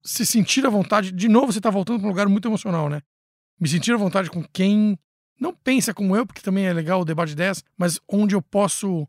se 0.02 0.26
sentir 0.26 0.66
à 0.66 0.68
vontade. 0.70 1.12
De 1.12 1.28
novo, 1.28 1.52
você 1.52 1.60
tá 1.60 1.70
voltando 1.70 1.98
para 2.00 2.06
um 2.06 2.10
lugar 2.10 2.26
muito 2.28 2.48
emocional, 2.48 2.88
né? 2.88 3.02
Me 3.60 3.68
sentir 3.68 3.92
à 3.92 3.96
vontade 3.96 4.28
com 4.30 4.42
quem 4.52 4.98
não 5.40 5.54
pensa 5.54 5.94
como 5.94 6.16
eu, 6.16 6.26
porque 6.26 6.40
também 6.42 6.64
é 6.66 6.72
legal 6.72 7.02
o 7.02 7.04
debate 7.04 7.28
de 7.28 7.32
ideias, 7.34 7.62
mas 7.76 8.00
onde 8.08 8.34
eu 8.34 8.42
posso 8.42 9.06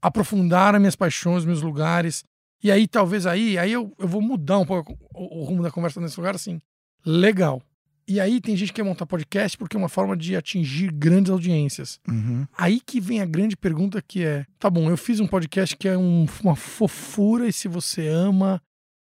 aprofundar 0.00 0.74
as 0.74 0.80
minhas 0.80 0.94
paixões, 0.96 1.44
meus 1.44 1.62
lugares. 1.62 2.24
E 2.62 2.70
aí, 2.70 2.86
talvez 2.86 3.26
aí, 3.26 3.58
aí 3.58 3.72
eu, 3.72 3.92
eu 3.98 4.06
vou 4.08 4.22
mudar 4.22 4.58
um 4.58 4.64
pouco 4.66 4.96
o, 5.14 5.40
o 5.40 5.44
rumo 5.44 5.62
da 5.62 5.70
conversa 5.70 6.00
nesse 6.00 6.18
lugar, 6.18 6.34
assim. 6.34 6.60
Legal. 7.04 7.60
E 8.06 8.20
aí 8.20 8.40
tem 8.40 8.56
gente 8.56 8.68
que 8.68 8.74
quer 8.76 8.82
montar 8.84 9.06
podcast 9.06 9.56
porque 9.56 9.76
é 9.76 9.78
uma 9.78 9.88
forma 9.88 10.16
de 10.16 10.34
atingir 10.36 10.90
grandes 10.92 11.30
audiências. 11.30 11.98
Uhum. 12.08 12.46
Aí 12.58 12.80
que 12.80 13.00
vem 13.00 13.20
a 13.20 13.24
grande 13.26 13.56
pergunta 13.56 14.02
que 14.02 14.24
é, 14.24 14.44
tá 14.58 14.68
bom, 14.68 14.90
eu 14.90 14.96
fiz 14.96 15.18
um 15.20 15.26
podcast 15.26 15.76
que 15.76 15.88
é 15.88 15.96
um- 15.96 16.26
uma 16.42 16.56
fofura 16.56 17.46
e 17.48 17.52
se 17.52 17.68
você 17.68 18.08
ama 18.08 18.60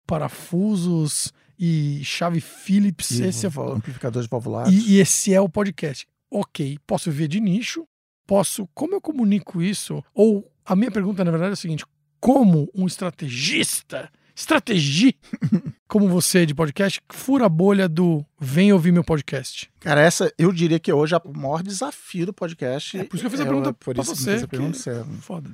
parafusos 0.06 1.32
e 1.58 2.00
chave 2.04 2.40
Phillips, 2.40 3.10
E 3.18 3.24
esse 3.24 3.46
é 3.46 3.48
vo- 3.48 3.72
amplificadores 3.72 4.28
valvulados. 4.28 4.72
e, 4.72 4.92
e 4.94 4.98
esse 4.98 5.32
é 5.32 5.40
o 5.40 5.48
podcast. 5.48 6.06
Ok, 6.30 6.78
posso 6.86 7.10
viver 7.10 7.28
de 7.28 7.40
nicho? 7.40 7.86
Posso. 8.26 8.66
Como 8.74 8.94
eu 8.94 9.00
comunico 9.00 9.62
isso? 9.62 10.02
Ou 10.14 10.50
a 10.64 10.74
minha 10.74 10.90
pergunta, 10.90 11.24
na 11.24 11.30
verdade, 11.30 11.50
é 11.50 11.52
a 11.52 11.56
seguinte: 11.56 11.84
como 12.20 12.70
um 12.74 12.86
estrategista, 12.86 14.10
estrategi, 14.34 15.16
como 15.88 16.08
você 16.08 16.44
de 16.44 16.54
podcast, 16.54 17.00
fura 17.10 17.46
a 17.46 17.48
bolha 17.48 17.88
do 17.88 18.24
vem 18.38 18.72
ouvir 18.72 18.92
meu 18.92 19.04
podcast? 19.04 19.70
Cara, 19.80 20.00
essa 20.00 20.32
eu 20.38 20.52
diria 20.52 20.78
que 20.78 20.92
hoje 20.92 21.14
é 21.14 21.18
o 21.24 21.32
maior 21.36 21.62
desafio 21.62 22.26
do 22.26 22.32
podcast. 22.32 22.98
É 22.98 23.04
por 23.04 23.16
isso 23.16 23.22
que 23.22 23.26
eu 23.26 23.30
fiz 23.30 23.40
a 23.40 23.44
pergunta 23.44 23.72
por 23.72 23.94
pra 23.94 24.02
isso 24.02 24.12
que 24.12 24.18
você, 24.18 24.44
a 24.44 24.48
pergunta, 24.48 24.78
você 24.78 24.90
é 24.90 25.00
um 25.02 25.20
Foda. 25.20 25.50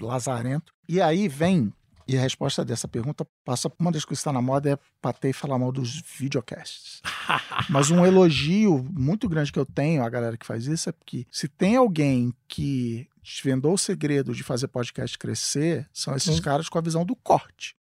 lazarento. 0.00 0.72
E 0.88 1.00
aí 1.00 1.28
vem, 1.28 1.72
e 2.06 2.16
a 2.16 2.20
resposta 2.20 2.64
dessa 2.64 2.86
pergunta 2.88 3.26
passa 3.44 3.68
por 3.70 3.76
uma 3.80 3.92
das 3.92 4.04
coisas 4.04 4.20
que 4.22 4.28
está 4.28 4.32
na 4.32 4.42
moda 4.42 4.70
é 4.72 4.78
bater 5.02 5.30
e 5.30 5.32
falar 5.32 5.58
mal 5.58 5.70
dos 5.72 6.02
videocasts. 6.18 7.00
Mas 7.68 7.90
um 7.90 8.04
elogio 8.04 8.84
muito 8.92 9.28
grande 9.28 9.52
que 9.52 9.58
eu 9.58 9.66
tenho 9.66 10.02
à 10.04 10.08
galera 10.08 10.36
que 10.36 10.46
faz 10.46 10.66
isso 10.66 10.88
é 10.88 10.92
porque 10.92 11.26
se 11.30 11.48
tem 11.48 11.76
alguém 11.76 12.32
que 12.48 13.08
desvendou 13.22 13.74
o 13.74 13.78
segredo 13.78 14.34
de 14.34 14.42
fazer 14.42 14.68
podcast 14.68 15.16
crescer, 15.18 15.88
são 15.92 16.14
esses 16.16 16.38
Hum. 16.38 16.42
caras 16.42 16.68
com 16.68 16.78
a 16.78 16.82
visão 16.82 17.04
do 17.04 17.14
corte. 17.16 17.76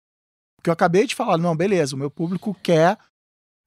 Porque 0.56 0.70
eu 0.70 0.74
acabei 0.74 1.08
de 1.08 1.16
falar, 1.16 1.38
não, 1.38 1.56
beleza, 1.56 1.96
o 1.96 2.00
meu 2.00 2.12
público 2.12 2.54
quer 2.62 2.98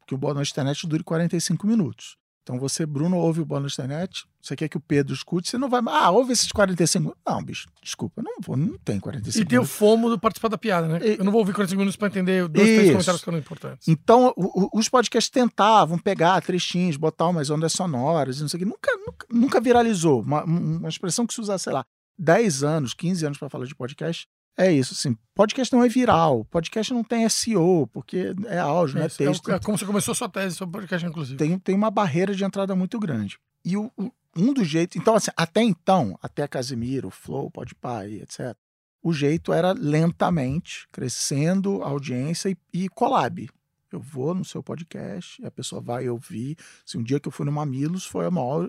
que 0.06 0.14
o 0.14 0.18
Boa 0.18 0.34
Noite 0.34 0.52
Internet 0.52 0.86
dure 0.86 1.02
45 1.02 1.66
minutos. 1.66 2.16
Então 2.44 2.59
você, 2.59 2.85
Bruno, 2.85 3.16
ouve 3.16 3.40
o 3.40 3.46
Noite 3.46 3.72
Internet, 3.72 4.26
você 4.40 4.54
quer 4.54 4.68
que 4.68 4.76
o 4.76 4.80
Pedro 4.80 5.14
escute, 5.14 5.48
você 5.48 5.57
não 5.57 5.66
vai, 5.70 5.80
ah, 5.88 6.11
ouve 6.11 6.35
esses 6.35 6.52
45 6.52 7.00
minutos. 7.02 7.22
Não, 7.26 7.42
bicho, 7.42 7.66
desculpa, 7.83 8.22
não 8.22 8.35
vou, 8.38 8.54
não 8.54 8.76
tem 8.85 9.00
45 9.00 9.42
E 9.42 9.48
tem 9.48 9.59
o 9.59 9.62
minutos. 9.62 9.74
fomo 9.78 10.11
do 10.11 10.18
participar 10.18 10.48
da 10.48 10.59
piada, 10.59 10.87
né? 10.87 11.00
E- 11.02 11.16
Eu 11.18 11.24
não 11.24 11.33
vou 11.33 11.38
ouvir 11.40 11.54
45 11.54 11.78
minutos 11.78 11.96
pra 11.96 12.09
entender 12.09 12.46
dois, 12.46 12.66
três 12.66 12.83
Isso. 12.83 12.92
comentários 12.92 13.20
que 13.22 13.24
foram 13.24 13.38
importantes. 13.38 13.88
Então, 13.88 14.35
o- 14.37 14.64
o- 14.66 14.78
os 14.78 14.90
podcasts 14.90 15.30
tentavam 15.30 15.98
pegar 15.98 16.38
trechinhos, 16.42 16.98
botar 16.98 17.28
umas 17.28 17.48
ondas 17.48 17.72
sonoras, 17.72 18.37
e 18.37 18.42
não 18.42 18.48
sei 18.50 18.59
o 18.59 18.61
que. 18.61 18.66
Nunca, 18.66 18.90
nunca, 19.07 19.26
nunca 19.30 19.61
viralizou. 19.62 20.20
Uma, 20.20 20.44
uma 20.44 20.88
expressão 20.90 21.26
que 21.26 21.33
se 21.33 21.40
usar, 21.40 21.57
sei 21.57 21.72
lá, 21.72 21.83
10 22.18 22.62
anos, 22.62 22.92
15 22.92 23.24
anos 23.24 23.38
para 23.38 23.48
falar 23.48 23.64
de 23.64 23.74
podcast. 23.74 24.26
É 24.56 24.70
isso, 24.72 24.92
assim. 24.94 25.16
Podcast 25.34 25.74
não 25.74 25.82
é 25.82 25.88
viral. 25.88 26.44
Podcast 26.44 26.92
não 26.94 27.02
tem 27.02 27.28
SEO, 27.28 27.88
porque 27.92 28.32
é 28.46 28.58
áudio, 28.58 28.96
não 28.96 29.02
é 29.02 29.06
Isso, 29.08 29.22
é, 29.22 29.26
texto. 29.26 29.50
é 29.50 29.58
como 29.58 29.76
você 29.76 29.84
começou 29.84 30.12
a 30.12 30.14
sua 30.14 30.28
tese 30.28 30.54
sobre 30.54 30.80
podcast, 30.80 31.04
inclusive. 31.06 31.36
Tem, 31.36 31.58
tem 31.58 31.74
uma 31.74 31.90
barreira 31.90 32.34
de 32.34 32.44
entrada 32.44 32.74
muito 32.76 32.98
grande. 33.00 33.36
E 33.64 33.76
o, 33.76 33.90
o- 33.96 34.12
um 34.36 34.52
dos 34.52 34.68
jeitos. 34.68 34.96
Então, 34.96 35.14
assim, 35.16 35.30
até 35.36 35.62
então, 35.62 36.16
até 36.22 36.46
Casimiro, 36.46 37.10
Flow, 37.10 37.50
Podpah 37.50 38.06
etc., 38.08 38.56
o 39.02 39.12
jeito 39.12 39.52
era 39.52 39.72
lentamente, 39.72 40.86
crescendo 40.90 41.82
a 41.82 41.88
audiência 41.88 42.48
e, 42.48 42.56
e 42.72 42.88
collab. 42.88 43.48
Eu 43.92 44.00
vou 44.00 44.34
no 44.34 44.44
seu 44.44 44.62
podcast, 44.62 45.44
a 45.44 45.50
pessoa 45.50 45.80
vai 45.80 46.08
ouvir. 46.08 46.56
Se 46.86 46.96
um 46.96 47.02
dia 47.02 47.20
que 47.20 47.28
eu 47.28 47.32
fui 47.32 47.44
no 47.44 47.52
Mamilos, 47.52 48.06
foi 48.06 48.26
o 48.26 48.32
maior, 48.32 48.68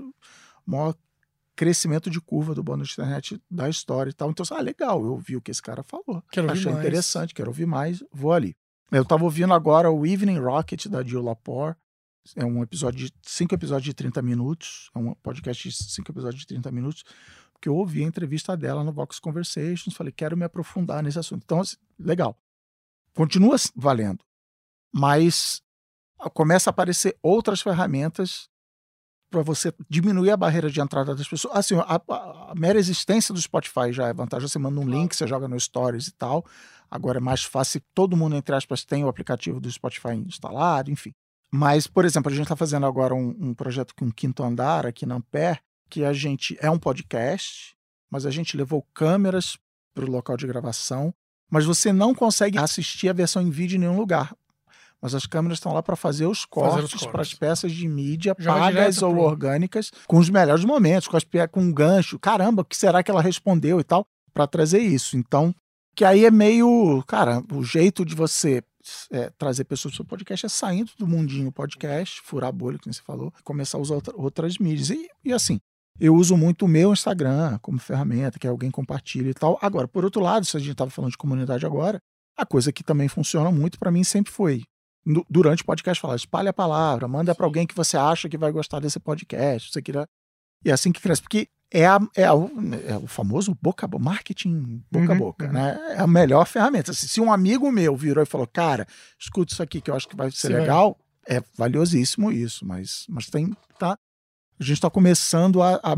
maior 0.65 0.93
crescimento 1.55 2.09
de 2.09 2.19
curva 2.19 2.53
do 2.53 2.63
bônus 2.63 2.89
de 2.89 2.93
internet 2.93 3.41
da 3.49 3.69
história 3.69 4.09
e 4.09 4.13
tal. 4.13 4.29
Então, 4.29 4.45
ah, 4.51 4.61
legal, 4.61 5.03
eu 5.03 5.11
ouvi 5.11 5.35
o 5.35 5.41
que 5.41 5.51
esse 5.51 5.61
cara 5.61 5.83
falou. 5.83 6.23
Quero 6.31 6.51
Achei 6.51 6.71
mais. 6.71 6.85
interessante, 6.85 7.33
quero 7.33 7.49
ouvir 7.49 7.65
mais, 7.65 8.03
vou 8.11 8.33
ali. 8.33 8.55
Eu 8.91 9.03
tava 9.03 9.23
ouvindo 9.23 9.53
agora 9.53 9.89
o 9.89 10.05
Evening 10.05 10.37
Rocket 10.39 10.87
da 10.87 11.03
Jill 11.03 11.21
Lapore. 11.21 11.75
É 12.35 12.45
um 12.45 12.61
episódio 12.61 13.05
de 13.05 13.13
cinco 13.23 13.53
episódios 13.53 13.85
de 13.85 13.93
30 13.93 14.21
minutos. 14.21 14.89
É 14.95 14.99
um 14.99 15.13
podcast 15.15 15.69
de 15.69 15.75
cinco 15.75 16.11
episódios 16.11 16.41
de 16.41 16.47
30 16.47 16.71
minutos. 16.71 17.03
Porque 17.53 17.69
eu 17.69 17.75
ouvi 17.75 18.03
a 18.03 18.07
entrevista 18.07 18.55
dela 18.55 18.83
no 18.83 18.91
Vox 18.91 19.19
Conversations. 19.19 19.95
Falei, 19.95 20.11
quero 20.11 20.35
me 20.35 20.43
aprofundar 20.43 21.01
nesse 21.03 21.19
assunto. 21.19 21.43
Então, 21.43 21.61
assim, 21.61 21.77
legal. 21.99 22.37
Continua 23.13 23.55
valendo. 23.75 24.23
Mas 24.93 25.61
começa 26.33 26.69
a 26.69 26.71
aparecer 26.71 27.17
outras 27.21 27.61
ferramentas 27.61 28.49
para 29.35 29.43
você 29.43 29.73
diminuir 29.89 30.31
a 30.31 30.37
barreira 30.37 30.69
de 30.71 30.79
entrada 30.79 31.13
das 31.13 31.27
pessoas. 31.27 31.53
Assim, 31.57 31.75
a, 31.75 32.01
a- 32.09 32.53
mera 32.55 32.79
existência 32.79 33.33
do 33.33 33.41
Spotify 33.41 33.91
já 33.91 34.07
é 34.07 34.13
vantagem. 34.13 34.47
Você 34.47 34.57
manda 34.57 34.79
um 34.79 34.87
link, 34.87 35.13
você 35.13 35.27
joga 35.27 35.45
no 35.45 35.59
Stories 35.59 36.07
e 36.07 36.13
tal. 36.13 36.45
Agora 36.89 37.17
é 37.17 37.21
mais 37.21 37.43
fácil, 37.43 37.81
todo 37.93 38.15
mundo, 38.15 38.37
entre 38.37 38.55
aspas, 38.55 38.85
tem 38.85 39.03
o 39.03 39.09
aplicativo 39.09 39.59
do 39.59 39.69
Spotify 39.69 40.13
instalado, 40.15 40.89
enfim. 40.89 41.11
Mas, 41.51 41.85
por 41.85 42.05
exemplo, 42.05 42.31
a 42.31 42.33
gente 42.33 42.45
está 42.45 42.55
fazendo 42.55 42.85
agora 42.85 43.13
um, 43.13 43.35
um 43.37 43.53
projeto 43.53 43.93
com 43.93 44.05
o 44.05 44.13
Quinto 44.13 44.41
Andar 44.41 44.85
aqui 44.85 45.05
na 45.05 45.15
Ampere, 45.15 45.59
que 45.89 46.05
a 46.05 46.13
gente 46.13 46.57
é 46.61 46.69
um 46.71 46.79
podcast, 46.79 47.75
mas 48.09 48.25
a 48.25 48.31
gente 48.31 48.55
levou 48.55 48.87
câmeras 48.93 49.57
para 49.93 50.05
o 50.05 50.09
local 50.09 50.37
de 50.37 50.47
gravação, 50.47 51.13
mas 51.51 51.65
você 51.65 51.91
não 51.91 52.15
consegue 52.15 52.57
assistir 52.57 53.09
a 53.09 53.13
versão 53.13 53.41
em 53.41 53.49
vídeo 53.49 53.75
em 53.75 53.79
nenhum 53.79 53.97
lugar. 53.97 54.33
Mas 55.05 55.13
as 55.13 55.27
câmeras 55.27 55.57
estão 55.59 55.71
lá 55.71 55.83
para 55.83 55.95
fazer 55.95 56.25
os 56.25 56.45
cortes 56.45 57.05
para 57.05 57.21
as 57.21 57.31
peças 57.31 57.71
de 57.71 57.87
mídia 57.87 58.35
vai 58.39 58.59
pagas 58.73 59.03
ou 59.03 59.13
pro- 59.13 59.21
orgânicas, 59.21 59.91
com 60.07 60.17
os 60.17 60.31
melhores 60.31 60.65
momentos, 60.65 61.07
com, 61.07 61.15
as, 61.15 61.23
com 61.51 61.61
um 61.61 61.71
gancho. 61.71 62.17
Caramba, 62.17 62.63
o 62.63 62.65
que 62.65 62.75
será 62.75 63.03
que 63.03 63.11
ela 63.11 63.21
respondeu 63.21 63.79
e 63.79 63.83
tal, 63.83 64.03
para 64.33 64.47
trazer 64.47 64.79
isso. 64.79 65.15
Então, 65.15 65.53
que 65.95 66.03
aí 66.03 66.25
é 66.25 66.31
meio. 66.31 67.03
Cara, 67.07 67.43
o 67.53 67.63
jeito 67.63 68.03
de 68.03 68.15
você 68.15 68.63
é, 69.11 69.29
trazer 69.37 69.65
pessoas 69.65 69.91
para 69.93 69.95
o 69.95 69.97
seu 69.97 70.05
podcast 70.05 70.45
é 70.47 70.49
saindo 70.49 70.91
do 70.97 71.05
mundinho 71.07 71.51
podcast, 71.51 72.19
furar 72.23 72.49
a 72.49 72.51
bolha, 72.51 72.79
como 72.81 72.91
você 72.91 73.01
falou, 73.03 73.31
e 73.39 73.43
começar 73.43 73.77
a 73.77 73.81
usar 73.81 73.93
outra- 73.95 74.13
outras 74.17 74.57
mídias. 74.57 74.89
E, 74.89 75.07
e 75.23 75.31
assim, 75.31 75.59
eu 75.99 76.15
uso 76.15 76.35
muito 76.35 76.65
o 76.65 76.67
meu 76.67 76.91
Instagram 76.91 77.59
como 77.61 77.77
ferramenta, 77.77 78.39
que 78.39 78.47
alguém 78.47 78.71
compartilha 78.71 79.29
e 79.29 79.33
tal. 79.35 79.59
Agora, 79.61 79.87
por 79.87 80.03
outro 80.03 80.19
lado, 80.21 80.45
se 80.47 80.57
a 80.57 80.59
gente 80.59 80.71
estava 80.71 80.89
falando 80.89 81.11
de 81.11 81.17
comunidade 81.17 81.63
agora, 81.63 81.99
a 82.37 82.43
coisa 82.45 82.71
que 82.73 82.83
também 82.83 83.07
funciona 83.07 83.51
muito 83.51 83.77
para 83.77 83.91
mim 83.91 84.03
sempre 84.03 84.31
foi. 84.33 84.63
Durante 85.29 85.61
o 85.61 85.65
podcast, 85.65 86.01
falar, 86.01 86.15
espalha 86.15 86.49
a 86.49 86.53
palavra, 86.53 87.07
manda 87.07 87.35
para 87.35 87.45
alguém 87.45 87.67
que 87.67 87.75
você 87.75 87.95
acha 87.97 88.27
que 88.27 88.37
vai 88.37 88.51
gostar 88.51 88.79
desse 88.79 88.99
podcast, 88.99 89.71
você 89.71 89.81
queira. 89.81 90.07
E 90.63 90.69
é 90.69 90.73
assim 90.73 90.91
que 90.91 90.99
cresce. 91.01 91.21
Porque 91.21 91.47
é, 91.71 91.85
a, 91.85 91.99
é, 92.15 92.23
a- 92.25 92.31
é 92.87 92.97
o 92.97 93.07
famoso 93.07 93.55
boca 93.61 93.85
a 93.85 93.87
boca, 93.87 94.03
marketing 94.03 94.83
boca 94.91 95.07
a 95.07 95.11
Uhum, 95.11 95.17
boca, 95.17 95.45
uhum. 95.45 95.51
né? 95.53 95.77
É 95.95 95.99
a 95.99 96.07
melhor 96.07 96.45
ferramenta. 96.47 96.91
Se, 96.93 97.07
se 97.07 97.21
um 97.21 97.31
amigo 97.31 97.71
meu 97.71 97.95
virou 97.95 98.23
e 98.23 98.25
falou, 98.27 98.47
cara, 98.47 98.87
escuta 99.19 99.53
isso 99.53 99.61
aqui 99.61 99.79
que 99.81 99.91
eu 99.91 99.95
acho 99.95 100.07
que 100.07 100.15
vai 100.15 100.31
ser 100.31 100.51
vai- 100.51 100.61
legal, 100.61 100.97
é 101.27 101.41
valiosíssimo 101.55 102.31
isso, 102.31 102.65
mas, 102.65 103.05
mas 103.09 103.27
tem. 103.27 103.55
Tá, 103.77 103.97
a 104.59 104.63
gente 104.63 104.73
está 104.77 104.89
começando 104.89 105.61
a, 105.61 105.75
a 105.83 105.95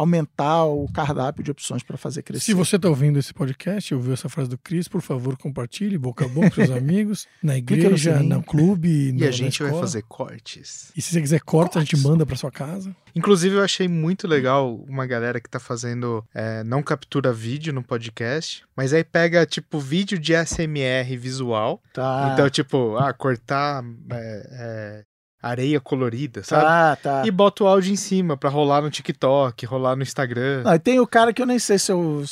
aumentar 0.00 0.64
o 0.64 0.86
cardápio 0.92 1.44
de 1.44 1.50
opções 1.50 1.82
para 1.82 1.96
fazer 1.96 2.22
crescer. 2.22 2.44
Se 2.46 2.54
você 2.54 2.76
está 2.76 2.88
ouvindo 2.88 3.18
esse 3.18 3.34
podcast 3.34 3.92
e 3.92 3.94
ouviu 3.96 4.12
essa 4.14 4.28
frase 4.28 4.48
do 4.48 4.56
Cris, 4.56 4.88
por 4.88 5.02
favor, 5.02 5.36
compartilhe 5.36 5.98
boca 5.98 6.24
a 6.24 6.28
boca 6.28 6.48
com 6.50 6.54
seus 6.56 6.70
amigos, 6.76 7.26
na 7.42 7.52
no 7.52 7.58
igreja, 7.58 8.16
sininho. 8.16 8.36
no 8.36 8.42
clube, 8.42 9.08
E 9.08 9.12
na- 9.12 9.26
a 9.26 9.30
gente 9.30 9.62
vai 9.62 9.72
fazer 9.72 10.02
cortes. 10.08 10.90
E 10.96 11.02
se 11.02 11.12
você 11.12 11.20
quiser 11.20 11.40
corta, 11.40 11.78
a 11.78 11.82
gente 11.82 11.92
Cortes. 11.96 12.10
manda 12.10 12.24
para 12.24 12.36
sua 12.36 12.50
casa. 12.50 12.94
Inclusive, 13.14 13.56
eu 13.56 13.62
achei 13.62 13.88
muito 13.88 14.26
legal 14.26 14.76
uma 14.88 15.04
galera 15.06 15.40
que 15.40 15.48
tá 15.50 15.58
fazendo. 15.60 16.24
é, 16.34 16.64
não 16.64 16.82
captura 16.82 17.32
vídeo 17.32 17.72
no 17.72 17.82
podcast, 17.82 18.62
mas 18.76 18.92
aí 18.94 19.04
pega, 19.04 19.44
tipo, 19.44 19.78
vídeo 19.78 20.18
de 20.18 20.32
SMR 20.34 21.16
visual. 21.16 21.82
Tá, 21.92 22.30
Então, 22.32 22.48
tipo, 22.48 22.96
ah, 22.96 23.12
cortar 23.12 23.84
é, 24.12 24.46
é, 24.52 25.04
areia 25.42 25.80
colorida, 25.80 26.42
sabe? 26.42 26.62
tá, 26.64 26.96
tá. 26.96 27.22
E 27.26 27.30
bota 27.30 27.64
o 27.64 27.66
áudio 27.66 27.92
em 27.92 27.96
cima 27.96 28.36
pra 28.36 28.50
rolar 28.50 28.82
no 28.82 28.90
TikTok, 28.90 29.64
rolar 29.66 29.96
no 29.96 30.02
Instagram. 30.02 30.62
Não, 30.62 30.74
e 30.74 30.78
tem 30.78 31.00
o 31.00 31.06
cara 31.06 31.32
que 31.32 31.40
eu 31.40 31.46
nem 31.46 31.58
sei 31.58 31.78
se 31.78 31.90
eu, 31.92 32.24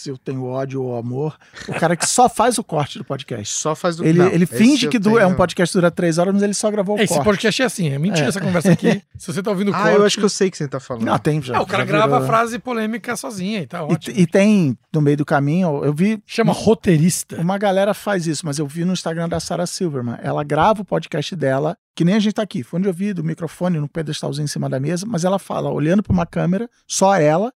se 0.00 0.10
eu 0.10 0.18
tenho 0.18 0.44
ódio 0.44 0.82
ou 0.82 0.96
amor. 0.96 1.36
O 1.68 1.74
cara 1.74 1.94
que 1.96 2.06
só 2.06 2.28
faz 2.28 2.58
o 2.58 2.64
corte 2.64 2.98
do 2.98 3.04
podcast. 3.04 3.54
Só 3.54 3.74
faz 3.74 3.96
do 3.96 4.04
Ele, 4.04 4.18
Não, 4.18 4.26
ele 4.28 4.44
esse 4.44 4.56
finge 4.56 4.88
que 4.88 4.98
du- 4.98 5.18
é 5.18 5.22
tenho- 5.22 5.32
um 5.32 5.36
podcast 5.36 5.72
que 5.72 5.78
dura 5.78 5.90
três 5.90 6.18
horas, 6.18 6.32
mas 6.34 6.42
ele 6.42 6.54
só 6.54 6.70
gravou 6.70 6.96
o 6.96 7.00
Esse 7.00 7.12
corte. 7.14 7.24
podcast 7.24 7.62
é 7.62 7.64
assim, 7.64 7.88
é 7.90 7.98
mentira 7.98 8.26
É. 8.26 8.28
essa 8.28 8.40
conversa 8.40 8.72
aqui. 8.72 9.02
Se 9.18 9.32
você 9.32 9.42
tá 9.42 9.50
ouvindo 9.50 9.70
o 9.70 9.74
Ah, 9.74 9.82
corte... 9.82 9.96
eu 9.96 10.04
acho 10.06 10.18
que 10.18 10.24
eu 10.24 10.28
sei 10.28 10.48
o 10.48 10.50
que 10.50 10.56
você 10.56 10.66
tá 10.68 10.80
falando. 10.80 11.04
Não, 11.04 11.18
tem 11.18 11.40
já. 11.42 11.56
Ah, 11.58 11.62
o 11.62 11.66
cara 11.66 11.84
já 11.84 11.88
grava 11.92 12.16
a 12.16 12.20
virou- 12.20 12.26
frase 12.34 12.58
polêmica 12.58 13.14
sozinha 13.16 13.60
e 13.60 13.66
tá 13.66 13.78
E, 13.80 13.82
ótimo. 13.82 14.18
e 14.18 14.26
tem, 14.26 14.76
no 14.92 15.00
meio 15.02 15.16
do 15.18 15.24
caminho, 15.24 15.84
eu 15.84 15.92
vi 15.92 16.22
Chama 16.26 16.52
roteirista. 16.52 17.36
Uma 17.40 17.58
galera 17.58 17.92
faz 17.94 18.26
isso, 18.26 18.46
mas 18.46 18.58
eu 18.58 18.66
vi 18.66 18.84
no 18.84 18.92
Instagram 18.92 19.28
da 19.28 19.38
Sarah 19.40 19.66
Silverman. 19.66 20.16
Ela 20.22 20.42
grava 20.42 20.82
o 20.82 20.84
podcast 20.84 21.36
dela, 21.36 21.76
que 21.94 22.04
nem 22.04 22.14
a 22.14 22.18
gente 22.18 22.32
tá 22.34 22.42
aqui, 22.42 22.62
fone 22.62 22.82
de 22.82 22.88
ouvido, 22.88 23.22
microfone 23.22 23.78
no 23.78 23.88
pedestalzinho 23.88 24.44
em 24.44 24.48
cima 24.48 24.68
da 24.70 24.80
mesa, 24.80 25.04
mas 25.06 25.24
ela 25.24 25.38
fala, 25.38 25.70
olhando 25.70 26.02
pra 26.02 26.12
uma 26.12 26.24
câmera, 26.26 26.68
só 26.86 27.14
ela. 27.16 27.52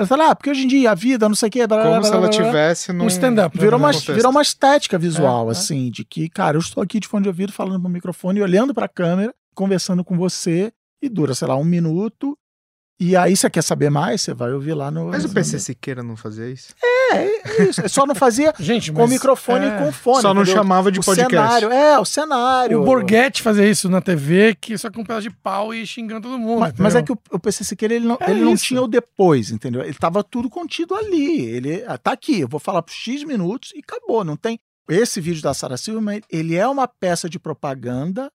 Ela 0.00 0.06
fala, 0.06 0.30
ah, 0.30 0.34
porque 0.34 0.48
hoje 0.48 0.64
em 0.64 0.66
dia 0.66 0.90
a 0.92 0.94
vida, 0.94 1.28
não 1.28 1.36
sei 1.36 1.50
o 1.50 1.52
quê. 1.52 1.66
blá, 1.66 1.82
Como 1.82 1.90
blá, 1.90 2.02
se 2.02 2.08
blá, 2.10 2.18
ela 2.20 2.28
tivesse 2.30 2.90
num... 2.90 3.04
Um 3.04 3.06
stand-up. 3.06 3.58
Virou 3.58 3.78
uma, 3.78 3.92
virou 3.92 4.30
uma 4.30 4.40
estética 4.40 4.98
visual, 4.98 5.44
É, 5.44 5.48
é. 5.48 5.52
assim, 5.52 5.90
de 5.90 6.06
que, 6.06 6.26
cara, 6.30 6.56
eu 6.56 6.60
estou 6.60 6.82
aqui 6.82 6.98
de 6.98 7.06
fone 7.06 7.24
de 7.24 7.28
ouvido, 7.28 7.52
falando 7.52 7.78
pro 7.82 7.90
microfone, 7.90 8.40
olhando 8.40 8.72
pra 8.72 8.88
câmera, 8.88 9.34
conversando 9.54 10.02
com 10.02 10.16
você, 10.16 10.72
e 11.02 11.08
dura, 11.10 11.34
sei 11.34 11.46
lá, 11.48 11.54
um 11.54 11.64
minuto. 11.64 12.34
E 13.02 13.16
aí, 13.16 13.34
você 13.34 13.48
quer 13.48 13.62
saber 13.62 13.88
mais? 13.88 14.20
Você 14.20 14.34
vai 14.34 14.52
ouvir 14.52 14.74
lá 14.74 14.90
no. 14.90 15.06
Mas 15.06 15.24
o 15.24 15.30
PC 15.30 15.58
Siqueira 15.58 16.02
não 16.02 16.18
fazia 16.18 16.50
isso? 16.50 16.74
É, 16.84 17.14
é 17.14 17.62
isso. 17.62 17.88
Só 17.88 18.04
não 18.04 18.14
fazia 18.14 18.52
Gente, 18.60 18.92
com 18.92 19.06
microfone 19.06 19.64
é, 19.64 19.68
e 19.68 19.78
com 19.78 19.90
fone. 19.90 20.20
Só 20.20 20.34
não 20.34 20.42
entendeu? 20.42 20.60
chamava 20.60 20.92
de 20.92 21.00
o 21.00 21.02
podcast. 21.02 21.34
cenário, 21.34 21.72
é, 21.72 21.98
o 21.98 22.04
cenário. 22.04 22.82
O 22.82 22.84
Borghetti 22.84 23.40
fazia 23.40 23.66
isso 23.66 23.88
na 23.88 24.02
TV, 24.02 24.54
que 24.54 24.76
só 24.76 24.90
com 24.90 25.00
um 25.00 25.04
pedaço 25.04 25.22
de 25.22 25.30
pau 25.30 25.72
e 25.72 25.86
xingando 25.86 26.28
todo 26.28 26.38
mundo. 26.38 26.60
Mas, 26.60 26.74
mas 26.76 26.94
é 26.94 27.02
que 27.02 27.10
o, 27.10 27.18
o 27.30 27.38
PC 27.38 27.64
Siqueira, 27.64 27.94
ele 27.94 28.06
não, 28.06 28.18
É 28.20 28.32
ele 28.32 28.42
não 28.42 28.54
tinha 28.54 28.82
o 28.82 28.86
depois, 28.86 29.50
entendeu? 29.50 29.82
Ele 29.82 29.94
tava 29.94 30.22
tudo 30.22 30.50
contido 30.50 30.94
ali. 30.94 31.40
Ele 31.40 31.82
ah, 31.86 31.96
tá 31.96 32.12
aqui, 32.12 32.40
eu 32.40 32.48
vou 32.48 32.60
falar 32.60 32.82
por 32.82 32.92
X 32.92 33.24
minutos 33.24 33.72
e 33.74 33.78
acabou. 33.78 34.22
Não 34.22 34.36
tem. 34.36 34.60
Esse 34.90 35.22
vídeo 35.22 35.40
da 35.40 35.54
Sarah 35.54 35.78
Silverman, 35.78 36.20
ele 36.30 36.54
é 36.54 36.68
uma 36.68 36.86
peça 36.86 37.30
de 37.30 37.38
propaganda. 37.38 38.30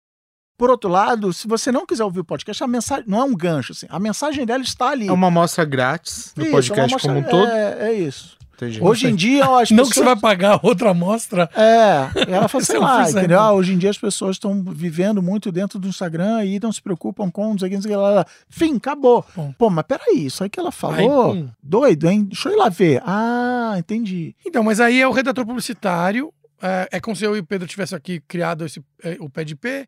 Por 0.58 0.70
outro 0.70 0.89
lado, 0.89 1.34
se 1.34 1.47
você 1.47 1.72
não 1.72 1.86
quiser 1.86 2.03
ouvir 2.03 2.22
o 2.22 2.26
podcast, 2.26 2.64
a 2.64 2.68
mensagem 2.68 3.03
não 3.08 3.20
é 3.20 3.24
um 3.24 3.36
gancho, 3.36 3.74
assim. 3.74 3.86
A 3.89 3.99
mensagem 3.99 4.45
dela 4.45 4.64
está 4.64 4.89
ali. 4.89 5.08
É 5.08 5.12
uma 5.12 5.28
amostra 5.28 5.66
grátis 5.66 6.32
do 6.36 6.43
Isso, 6.43 6.51
podcast 6.51 6.80
é 6.80 6.86
uma 6.86 6.91
mostra- 6.93 7.14
como 7.14 7.20
um 7.20 7.30
todo. 7.30 7.51
É, 7.51 7.89
é 7.89 7.93
isso. 7.93 8.36
Entendi. 8.56 8.82
Hoje 8.82 9.08
em 9.08 9.16
dia, 9.16 9.49
ó, 9.49 9.62
as 9.62 9.70
Não 9.70 9.80
pessoas... 9.80 9.89
que 9.89 9.99
você 9.99 10.06
vai 10.06 10.16
pagar 10.16 10.62
outra 10.64 10.91
amostra. 10.91 11.49
É, 11.53 12.08
ela 12.32 12.47
fala, 12.47 12.64
Se 12.64 12.68
sei 12.68 12.78
eu 12.78 12.82
lá, 12.82 13.03
fizer, 13.06 13.20
entendeu? 13.20 13.36
então. 13.38 13.47
Ah, 13.47 13.51
hoje 13.51 13.74
em 13.74 13.78
dia 13.78 13.89
as 13.89 13.97
pessoas 13.97 14.38
estão 14.38 14.64
vivendo 14.64 15.22
muito 15.22 15.51
dentro 15.51 15.78
do 15.78 15.89
Instagram 15.89 16.45
e 16.45 16.58
não 16.58 16.72
se 16.72 16.82
preocupam 16.82 17.30
com 17.30 17.49
não 17.49 17.60
sei 17.60 17.68
o 17.76 17.82
que, 17.82 17.89
não 17.89 18.01
lá, 18.01 18.10
lá. 18.12 18.26
Fim, 18.47 18.78
acabou. 18.78 19.26
Bom. 19.36 19.53
Pô, 19.58 19.70
mas 19.70 19.84
peraí, 19.86 20.26
isso 20.28 20.41
aí 20.41 20.49
que 20.49 20.58
ela 20.58 20.70
Aí, 20.70 20.74
falou, 20.74 21.34
pum. 21.36 21.49
doido, 21.62 22.10
hein? 22.10 22.24
Deixa 22.24 22.47
eu 22.47 22.53
ir 22.53 22.56
lá 22.56 22.70
ver. 22.70 23.03
Ah, 23.06 23.76
entendi. 23.78 24.34
Então, 24.47 24.64
mas 24.64 24.80
aí 24.80 25.01
é 25.01 25.08
o 25.08 25.12
redator 25.12 25.45
publicitário. 25.45 26.34
É, 26.62 26.88
é 26.93 26.99
como 27.01 27.14
se 27.14 27.26
eu 27.26 27.36
e 27.36 27.39
o 27.39 27.45
Pedro 27.45 27.68
tivesse 27.68 27.93
aqui 27.93 28.22
criado 28.26 28.66
esse, 28.66 28.82
é, 29.03 29.18
o 29.20 29.30
pé 29.30 29.43
de 29.43 29.58
P 29.58 29.86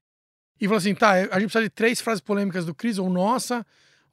e 0.59 0.65
falou 0.65 0.77
assim: 0.77 0.93
tá, 0.95 1.11
a 1.11 1.39
gente 1.39 1.51
precisa 1.51 1.61
de 1.63 1.69
três 1.69 2.01
frases 2.01 2.21
polêmicas 2.21 2.65
do 2.65 2.73
Cris 2.75 2.97
ou 2.97 3.09
nossa. 3.09 3.65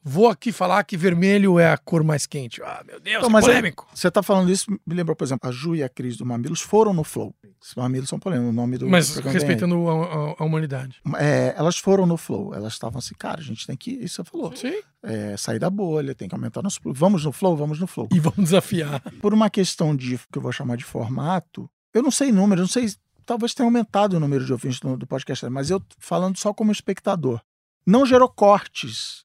Vou 0.07 0.29
aqui 0.29 0.53
falar 0.53 0.85
que 0.85 0.99
vermelho 0.99 1.59
é 1.59 1.73
a 1.73 1.79
cor 1.79 2.05
mais 2.05 2.27
quente. 2.27 2.61
Ah, 2.63 2.83
meu 2.87 3.01
Deus, 3.01 3.17
Então, 3.17 3.31
mas 3.31 3.45
é- 3.47 3.49
polêmico. 3.49 3.89
Você 3.95 4.11
tá 4.11 4.23
falando 4.23 4.51
isso, 4.53 4.71
me 4.87 4.95
lembrou, 4.95 5.17
por 5.17 5.25
exemplo, 5.25 5.49
a 5.49 5.53
Ju 5.53 5.75
e 5.75 5.83
a 5.83 5.89
Cris 5.89 6.19
do 6.19 6.27
Mamilos 6.27 6.61
foram 6.61 6.93
no 6.93 7.03
Flow. 7.03 7.35
Os 7.59 7.75
Mamilos 7.75 8.11
são 8.11 8.19
polêmicos, 8.19 8.51
o 8.51 8.53
nome 8.53 8.77
do 8.77 8.87
Mas 8.87 9.17
vem 9.19 9.33
respeitando 9.33 9.89
a, 9.89 9.93
a- 10.05 10.35
a 10.41 10.45
humanidade. 10.45 11.01
aí. 11.07 11.25
É, 11.25 11.55
elas 11.57 11.79
foram 11.79 12.05
no 12.05 12.19
Flow, 12.19 12.55
elas 12.55 12.75
estavam 12.75 12.99
assim, 12.99 13.15
cara, 13.19 13.41
a 13.41 13.43
gente 13.43 13.67
tem 13.67 13.75
que, 13.79 13.93
isso 13.93 14.17
você 14.23 14.31
falou, 14.31 14.55
Sim. 14.55 14.75
é, 15.03 15.39
sair 15.39 15.59
da 15.59 15.71
bolha, 15.71 16.15
tem 16.15 16.29
que 16.29 16.35
aumentar 16.35 16.61
nosso... 16.61 16.81
Vamos 16.85 17.25
no 17.25 17.33
Flow, 17.33 17.57
vamos 17.57 17.81
no 17.81 17.87
Flow. 17.87 18.07
E 18.13 18.21
vamos 18.21 18.45
desafiar. 18.45 19.01
por 19.23 19.33
uma 19.33 19.49
questão 19.49 19.97
de 19.97 20.19
que 20.31 20.37
eu 20.37 20.43
vou 20.43 20.53
chamar 20.53 20.77
de 20.77 20.85
formato, 20.85 21.67
eu 21.95 22.03
não 22.03 22.11
sei 22.11 22.31
número, 22.31 22.61
não 22.61 22.69
sei, 22.69 22.93
talvez 23.25 23.55
tenha 23.55 23.67
aumentado 23.67 24.17
o 24.17 24.21
número 24.21 24.45
de 24.45 24.53
ouvintes 24.53 24.81
do, 24.81 24.97
do 24.97 25.07
podcast, 25.07 25.49
mas 25.49 25.71
eu 25.71 25.83
falando 25.99 26.37
só 26.39 26.53
como 26.55 26.71
espectador, 26.73 27.41
não 27.87 28.05
gerou 28.07 28.29
cortes. 28.29 29.25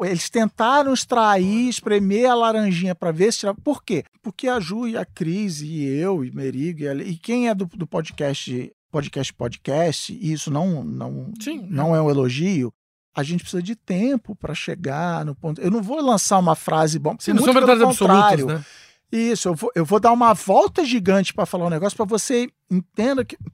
Eles 0.00 0.28
tentaram 0.28 0.92
extrair, 0.92 1.68
espremer 1.68 2.28
a 2.28 2.34
laranjinha 2.34 2.94
para 2.94 3.12
ver 3.12 3.32
se 3.32 3.40
tirava. 3.40 3.58
Por 3.62 3.84
quê? 3.84 4.04
Porque 4.20 4.48
a 4.48 4.58
Ju 4.58 4.88
e 4.88 4.96
a 4.96 5.04
Cris 5.04 5.60
e 5.60 5.84
eu 5.84 6.24
e 6.24 6.30
Merigo 6.34 6.80
e, 6.82 6.88
a- 6.88 6.94
e 6.94 7.16
quem 7.16 7.48
é 7.48 7.54
do, 7.54 7.66
do 7.66 7.86
podcast, 7.86 8.72
podcast, 8.90 9.32
podcast, 9.34 10.12
e 10.12 10.32
isso 10.32 10.50
não, 10.50 10.82
não, 10.82 11.32
Sim. 11.40 11.66
não 11.70 11.94
é 11.94 12.02
um 12.02 12.10
elogio. 12.10 12.72
A 13.14 13.22
gente 13.22 13.40
precisa 13.40 13.62
de 13.62 13.76
tempo 13.76 14.34
para 14.34 14.54
chegar 14.54 15.24
no 15.24 15.34
ponto. 15.34 15.60
Eu 15.60 15.70
não 15.70 15.82
vou 15.82 16.00
lançar 16.02 16.38
uma 16.38 16.54
frase 16.56 16.98
bom. 16.98 17.16
Sim, 17.18 17.32
não 17.34 17.44
são 17.44 17.54
verdades 17.54 17.82
absolutas, 17.82 18.44
né? 18.44 18.64
Isso, 19.12 19.48
eu 19.48 19.54
vou, 19.54 19.70
eu 19.74 19.84
vou 19.84 20.00
dar 20.00 20.12
uma 20.12 20.34
volta 20.34 20.84
gigante 20.84 21.32
pra 21.32 21.46
falar 21.46 21.66
um 21.66 21.70
negócio 21.70 21.96
pra 21.96 22.06
você 22.06 22.48
entenda 22.70 23.24
que. 23.24 23.36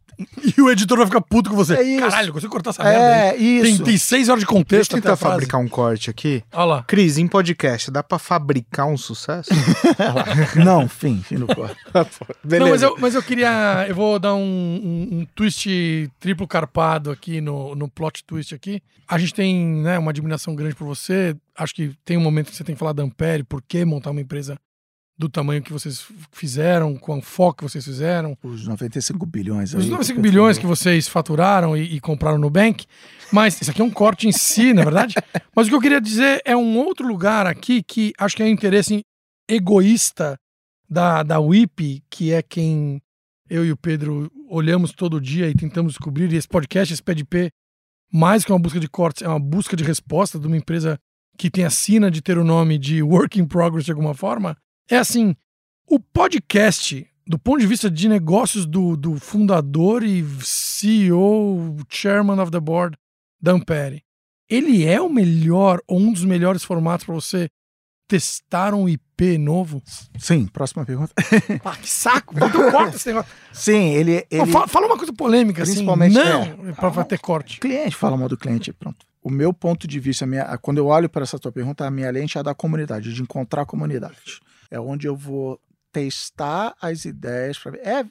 E 0.57 0.61
o 0.61 0.71
editor 0.71 0.99
vai 0.99 1.07
ficar 1.07 1.21
puto 1.23 1.51
com 1.51 1.57
você. 1.57 1.75
É 1.75 1.83
isso. 1.83 2.01
Caralho, 2.01 2.29
eu 2.29 2.33
consigo 2.35 2.53
cortar 2.53 2.71
essa 2.71 2.85
merda. 2.85 3.31
aí. 3.33 3.59
É, 3.59 3.63
Tem, 3.63 3.73
isso. 3.75 3.83
tem 3.83 3.97
seis 3.97 4.29
horas 4.29 4.41
de 4.43 4.47
Deixa 4.47 4.59
contexto 4.59 4.93
eu 4.93 4.99
até 4.99 5.09
tentar 5.09 5.17
fabricar 5.17 5.59
um 5.61 5.67
corte 5.67 6.11
aqui. 6.11 6.45
Olha 6.53 6.65
lá. 6.65 6.83
Cris, 6.85 7.17
em 7.19 7.27
podcast, 7.27 7.91
dá 7.91 8.03
pra 8.05 8.19
fabricar 8.19 8.87
um 8.87 8.97
sucesso? 8.97 9.51
Não, 10.65 10.89
fim, 10.89 11.21
fim 11.23 11.37
do 11.37 11.47
corte. 11.47 11.77
Beleza. 12.45 12.65
Não, 12.65 12.71
mas 12.71 12.83
eu, 12.83 12.97
mas 13.01 13.15
eu 13.15 13.23
queria. 13.23 13.87
Eu 13.89 13.95
vou 13.95 14.19
dar 14.19 14.35
um, 14.35 14.41
um- 14.41 15.09
um 15.21 15.27
twist 15.35 15.69
triplo 16.21 16.47
carpado 16.47 17.11
aqui 17.11 17.41
no, 17.41 17.75
no 17.75 17.89
plot 17.89 18.23
twist 18.25 18.55
aqui. 18.55 18.81
A 19.09 19.19
gente 19.19 19.35
tem 19.35 19.57
né, 19.65 19.99
uma 19.99 20.11
admiração 20.11 20.55
grande 20.55 20.75
por 20.75 20.85
você. 20.87 21.35
Acho 21.57 21.75
que 21.75 21.95
tem 22.05 22.17
um 22.17 22.21
momento 22.23 22.51
que 22.51 22.57
você 22.57 22.65
tem 22.65 22.75
que 22.75 22.79
falar 22.79 22.93
da 22.93 23.03
Ampere, 23.03 23.43
por 23.45 23.63
que 23.63 23.85
montar 23.85 24.11
uma 24.11 24.21
empresa 24.21 24.57
do 25.23 25.29
tamanho 25.29 25.63
que 25.63 25.73
vocês 25.73 26.05
fizeram, 26.33 26.97
com 26.97 27.19
o 27.19 27.23
foco 27.23 27.59
que 27.59 27.63
vocês 27.63 27.85
fizeram. 27.85 28.37
Os 28.43 28.67
95 28.67 29.25
bilhões. 29.25 29.73
Os 29.73 29.85
aí, 29.85 29.91
95 29.91 30.05
que 30.05 30.19
eu 30.19 30.31
bilhões 30.31 30.59
que 30.59 30.67
vocês 30.67 31.07
faturaram 31.07 31.77
e, 31.77 31.95
e 31.95 32.01
compraram 32.01 32.39
no 32.39 32.51
Bank. 32.51 32.85
Mas 33.33 33.61
isso 33.61 33.71
aqui 33.71 33.81
é 33.81 33.85
um 33.85 33.91
corte 33.91 34.27
em 34.27 34.33
si, 34.33 34.75
na 34.75 34.83
verdade. 34.83 35.15
Mas 35.55 35.67
o 35.67 35.71
que 35.71 35.77
eu 35.77 35.81
queria 35.81 36.01
dizer 36.01 36.43
é 36.45 36.57
um 36.57 36.77
outro 36.77 37.07
lugar 37.07 37.47
aqui 37.47 37.83
que 37.83 38.13
acho 38.19 38.35
que 38.35 38.43
é 38.43 38.47
um 38.47 38.49
interesse 38.49 39.03
egoísta 39.49 40.37
da, 40.91 41.23
da 41.23 41.39
WIP, 41.39 42.03
que 42.11 42.33
é 42.33 42.43
quem 42.43 43.01
eu 43.49 43.65
e 43.65 43.71
o 43.71 43.77
Pedro 43.77 44.31
olhamos 44.49 44.93
todo 44.93 45.21
dia 45.21 45.49
e 45.49 45.55
tentamos 45.55 45.93
descobrir. 45.93 46.33
E 46.33 46.37
esse 46.37 46.49
podcast, 46.49 46.93
esse 46.93 47.03
PDP, 47.03 47.51
mais 48.13 48.45
que 48.45 48.53
uma 48.53 48.59
busca 48.59 48.81
de 48.81 48.89
cortes, 48.89 49.23
é 49.23 49.29
uma 49.29 49.41
busca 49.41 49.77
de 49.77 49.85
resposta 49.85 50.39
de 50.39 50.47
uma 50.49 50.57
empresa 50.57 50.99
que 51.39 51.49
tem 51.49 51.65
a 51.65 51.71
sina 51.71 52.11
de 52.11 52.21
ter 52.21 52.39
o 52.39 52.45
nome 52.45 52.77
de 52.77 53.03
Work 53.03 53.41
in 53.41 53.47
Progress 53.47 53.85
de 53.85 53.93
alguma 53.93 54.15
forma. 54.15 54.57
É 54.93 54.99
assim, 54.99 55.35
o 55.89 55.99
podcast, 55.99 57.11
do 57.27 57.39
ponto 57.39 57.61
de 57.61 57.67
vista 57.67 57.91
de 57.91 58.11
negócios 58.11 58.67
do, 58.67 58.95
do 58.95 59.19
fundador 59.19 60.03
e 60.03 60.23
CEO, 60.43 61.79
chairman 61.89 62.39
of 62.39 62.51
the 62.51 62.61
board 62.61 62.95
da 63.41 63.53
Ampere, 63.53 64.05
ele 64.51 64.85
é 64.85 65.01
o 65.01 65.09
melhor 65.09 65.81
ou 65.89 65.99
um 65.99 66.13
dos 66.13 66.27
melhores 66.27 66.63
formatos 66.63 67.07
para 67.07 67.15
você 67.15 67.49
testar 68.07 68.75
um 68.75 68.87
IP 68.87 69.39
novo? 69.39 69.83
Sim, 70.19 70.47
próxima 70.47 70.85
pergunta. 70.85 71.15
Ah, 71.65 71.75
que 71.75 71.89
saco! 71.89 72.35
Corta 72.71 72.95
esse 72.95 73.09
negócio. 73.09 73.33
Sim, 73.51 73.95
ele. 73.95 74.27
Não, 74.31 74.43
ele... 74.43 74.53
fala, 74.53 74.69
fala 74.69 74.87
uma 74.89 74.99
coisa 74.99 75.13
polêmica, 75.15 75.63
assim. 75.63 75.73
Principalmente, 75.73 76.13
Não, 76.13 76.43
é. 76.69 76.73
pra, 76.73 76.91
pra 76.91 77.05
ter 77.05 77.19
corte. 77.19 77.61
Cliente 77.61 77.97
fala 77.97 78.15
mal 78.15 78.29
do 78.29 78.37
cliente, 78.37 78.75
pronto. 78.75 79.07
O 79.23 79.31
meu 79.31 79.55
ponto 79.55 79.89
de 79.89 79.99
vista, 79.99 80.27
minha, 80.27 80.59
quando 80.59 80.77
eu 80.77 80.89
olho 80.89 81.09
para 81.09 81.23
essa 81.23 81.39
tua 81.39 81.51
pergunta, 81.51 81.87
a 81.87 81.91
minha 81.91 82.11
lente 82.11 82.37
é 82.37 82.41
a 82.41 82.43
da 82.43 82.55
comunidade, 82.55 83.15
de 83.15 83.23
encontrar 83.23 83.63
a 83.63 83.67
comunidade. 83.67 84.43
É 84.73 84.81
onde 84.81 85.07
eu 85.07 85.15
vou 85.15 85.61
testar 85.93 86.75
as 86.81 87.05
ideias 87.05 87.59
para 87.59 87.73
ver. 87.73 87.87
É, 87.87 88.05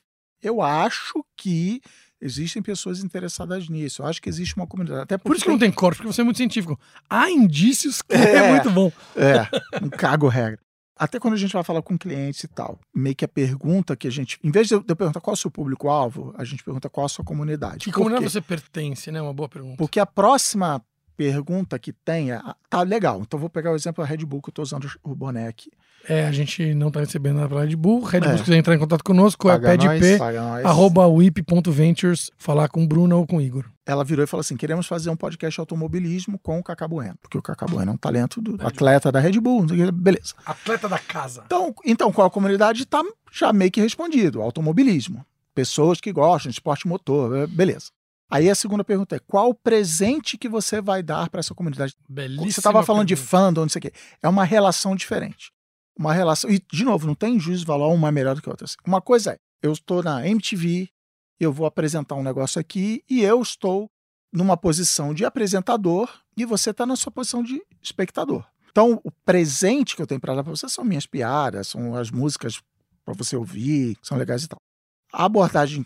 eu 0.43 0.61
acho 0.61 1.25
que 1.35 1.81
existem 2.21 2.61
pessoas 2.61 3.03
interessadas 3.03 3.67
nisso. 3.67 4.03
Eu 4.03 4.05
acho 4.05 4.21
que 4.21 4.29
existe 4.29 4.55
uma 4.55 4.67
comunidade. 4.67 5.01
Até 5.01 5.17
Por 5.17 5.35
isso 5.35 5.43
que 5.43 5.49
não 5.51 5.57
tem 5.57 5.71
corte, 5.71 5.97
porque 5.97 6.13
você 6.13 6.21
é 6.21 6.23
muito 6.23 6.37
científico. 6.37 6.79
Há 7.09 7.31
indícios 7.31 8.03
que 8.03 8.13
é, 8.13 8.35
É. 8.35 8.51
muito 8.51 8.69
bom. 8.69 8.91
É, 9.15 9.47
não 9.81 9.89
cago 9.89 10.27
regra. 10.27 10.59
Até 10.95 11.19
quando 11.19 11.33
a 11.33 11.37
gente 11.37 11.51
vai 11.51 11.63
falar 11.63 11.81
com 11.81 11.97
clientes 11.97 12.43
e 12.43 12.47
tal, 12.47 12.79
meio 12.93 13.15
que 13.15 13.25
a 13.25 13.27
pergunta 13.27 13.95
que 13.95 14.07
a 14.07 14.11
gente. 14.11 14.37
Em 14.43 14.51
vez 14.51 14.67
de 14.67 14.75
eu 14.75 14.83
perguntar 14.83 15.19
qual 15.19 15.33
é 15.33 15.35
o 15.35 15.37
seu 15.37 15.49
público-alvo, 15.49 16.31
a 16.37 16.43
gente 16.43 16.63
pergunta 16.63 16.91
qual 16.91 17.05
é 17.05 17.07
a 17.07 17.09
sua 17.09 17.25
comunidade. 17.25 17.79
Que 17.85 17.91
comunidade 17.91 18.29
você 18.29 18.39
pertence, 18.39 19.09
né? 19.11 19.19
Uma 19.19 19.33
boa 19.33 19.49
pergunta. 19.49 19.77
Porque 19.77 19.99
a 19.99 20.05
próxima 20.05 20.79
pergunta 21.21 21.77
que 21.77 21.93
tem 21.93 22.31
é. 22.31 22.41
Tá 22.69 22.81
legal. 22.81 23.21
Então 23.21 23.39
vou 23.39 23.49
pegar 23.49 23.71
o 23.71 23.75
exemplo 23.75 24.03
da 24.03 24.09
Red 24.09 24.25
Bull, 24.25 24.41
que 24.41 24.49
eu 24.49 24.53
tô 24.53 24.61
usando 24.63 24.89
o 25.03 25.13
boné 25.13 25.47
aqui. 25.47 25.69
É, 26.09 26.25
a 26.25 26.31
gente 26.31 26.73
não 26.73 26.89
tá 26.89 26.99
recebendo 26.99 27.35
nada 27.35 27.47
pela 27.49 27.63
Red 27.63 27.75
Bull. 27.75 28.01
Red 28.03 28.21
Bull, 28.21 28.31
É. 28.31 28.37
se 28.37 28.43
quiser 28.43 28.57
entrar 28.57 28.73
em 28.73 28.79
contato 28.79 29.03
conosco, 29.03 29.47
Paga 29.47 29.73
é 29.73 30.17
Paga 30.17 30.67
arroba 30.67 31.07
whip.ventures, 31.07 32.31
falar 32.37 32.69
com 32.69 32.83
o 32.83 32.87
Bruno 32.87 33.17
ou 33.17 33.27
com 33.27 33.37
o 33.37 33.41
Igor. 33.41 33.65
Ela 33.85 34.03
virou 34.03 34.23
e 34.23 34.27
falou 34.27 34.41
assim: 34.41 34.57
queremos 34.57 34.87
fazer 34.87 35.11
um 35.11 35.15
podcast 35.15 35.55
de 35.55 35.59
automobilismo 35.59 36.39
com 36.39 36.57
o 36.57 36.63
Cacá 36.63 36.87
Bueno. 36.87 37.15
Porque 37.21 37.37
o 37.37 37.41
Cacá 37.41 37.67
Bueno 37.67 37.91
é 37.91 37.93
um 37.93 37.97
talento 37.97 38.41
do 38.41 38.57
atleta 38.65 39.11
da 39.11 39.19
Red 39.19 39.39
Bull. 39.39 39.65
Beleza. 39.93 40.33
Atleta 40.45 40.89
da 40.89 40.97
casa. 40.97 41.43
Então, 41.45 41.73
então 41.85 42.11
qual 42.11 42.27
a 42.27 42.31
comunidade 42.31 42.83
está 42.83 43.03
já 43.31 43.53
meio 43.53 43.69
que 43.69 43.81
respondido? 43.81 44.41
Automobilismo. 44.41 45.23
Pessoas 45.53 46.01
que 46.01 46.11
gostam 46.11 46.49
de 46.49 46.55
esporte 46.55 46.87
motor, 46.87 47.35
eh, 47.35 47.47
beleza. 47.47 47.91
Aí 48.31 48.49
a 48.49 48.55
segunda 48.55 48.83
pergunta 48.83 49.15
é: 49.17 49.19
qual 49.19 49.49
o 49.49 49.53
presente 49.53 50.37
que 50.37 50.47
você 50.47 50.81
vai 50.81 51.03
dar 51.03 51.29
para 51.29 51.39
essa 51.39 51.53
comunidade? 51.53 51.93
Belíssima 52.07 52.51
você 52.51 52.59
estava 52.59 52.83
falando 52.83 53.07
de 53.07 53.15
pergunta. 53.15 53.29
fandom, 53.29 53.61
não 53.61 53.69
sei 53.69 53.79
o 53.79 53.81
quê. 53.83 53.93
É 54.23 54.29
uma 54.29 54.45
relação 54.45 54.95
diferente. 54.95 55.51
uma 55.99 56.13
relação. 56.13 56.49
E, 56.49 56.63
de 56.71 56.85
novo, 56.85 57.05
não 57.05 57.13
tem 57.13 57.39
juízo 57.39 57.61
de 57.61 57.67
valor 57.67 57.91
uma 57.93 58.11
melhor 58.11 58.35
do 58.35 58.41
que 58.41 58.49
a 58.49 58.51
outra. 58.51 58.65
Uma 58.87 59.01
coisa 59.01 59.33
é, 59.33 59.37
eu 59.61 59.73
estou 59.73 60.01
na 60.01 60.25
MTV, 60.25 60.89
eu 61.39 61.51
vou 61.51 61.65
apresentar 61.65 62.15
um 62.15 62.23
negócio 62.23 62.59
aqui 62.59 63.03
e 63.09 63.21
eu 63.21 63.41
estou 63.41 63.91
numa 64.31 64.55
posição 64.55 65.13
de 65.13 65.25
apresentador 65.25 66.09
e 66.37 66.45
você 66.45 66.69
está 66.69 66.85
na 66.85 66.95
sua 66.95 67.11
posição 67.11 67.43
de 67.43 67.61
espectador. 67.81 68.45
Então, 68.69 69.01
o 69.03 69.11
presente 69.11 69.95
que 69.95 70.01
eu 70.01 70.07
tenho 70.07 70.21
para 70.21 70.33
dar 70.33 70.43
para 70.43 70.55
você 70.55 70.69
são 70.69 70.85
minhas 70.85 71.05
piadas, 71.05 71.67
são 71.67 71.93
as 71.93 72.09
músicas 72.09 72.61
para 73.03 73.13
você 73.13 73.35
ouvir, 73.35 73.95
que 73.97 74.07
são 74.07 74.17
legais 74.17 74.43
e 74.43 74.47
tal. 74.47 74.57
A 75.11 75.25
abordagem, 75.25 75.85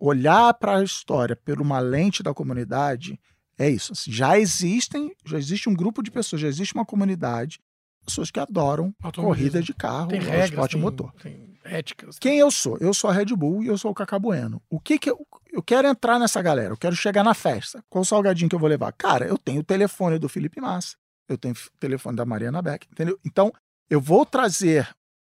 olhar 0.00 0.54
para 0.54 0.78
a 0.78 0.82
história 0.82 1.36
por 1.36 1.60
uma 1.60 1.78
lente 1.78 2.22
da 2.22 2.32
comunidade, 2.34 3.20
é 3.58 3.68
isso. 3.68 3.92
Assim, 3.92 4.10
já 4.10 4.38
existem, 4.38 5.14
já 5.24 5.38
existe 5.38 5.68
um 5.68 5.74
grupo 5.74 6.02
de 6.02 6.10
pessoas, 6.10 6.42
já 6.42 6.48
existe 6.48 6.74
uma 6.74 6.84
comunidade, 6.84 7.60
pessoas 8.04 8.30
que 8.30 8.40
adoram 8.40 8.94
corrida 9.14 9.62
de 9.62 9.74
carro, 9.74 10.08
tem 10.08 10.20
regras, 10.20 10.50
esporte 10.50 10.72
tem, 10.72 10.80
motor. 10.80 11.12
Tem 11.22 11.58
éticas. 11.62 12.18
Quem 12.18 12.38
eu 12.38 12.50
sou? 12.50 12.78
Eu 12.78 12.94
sou 12.94 13.10
a 13.10 13.12
Red 13.12 13.26
Bull 13.26 13.62
e 13.62 13.66
eu 13.66 13.76
sou 13.76 13.90
o 13.90 13.94
Cacá 13.94 14.18
Bueno. 14.18 14.62
O 14.70 14.80
que 14.80 14.98
que 14.98 15.10
eu, 15.10 15.26
eu 15.52 15.62
quero 15.62 15.86
entrar 15.86 16.18
nessa 16.18 16.40
galera? 16.40 16.72
Eu 16.72 16.78
quero 16.78 16.96
chegar 16.96 17.22
na 17.22 17.34
festa. 17.34 17.84
Qual 17.88 18.04
salgadinho 18.04 18.48
que 18.48 18.54
eu 18.54 18.60
vou 18.60 18.68
levar? 18.68 18.92
Cara, 18.92 19.26
eu 19.26 19.36
tenho 19.36 19.60
o 19.60 19.64
telefone 19.64 20.18
do 20.18 20.28
Felipe 20.28 20.60
Massa 20.60 20.96
eu 21.30 21.38
tenho 21.38 21.54
o 21.54 21.78
telefone 21.78 22.16
da 22.16 22.26
Mariana 22.26 22.60
Beck, 22.60 22.88
entendeu? 22.90 23.18
Então, 23.24 23.52
eu 23.88 24.00
vou 24.00 24.26
trazer 24.26 24.88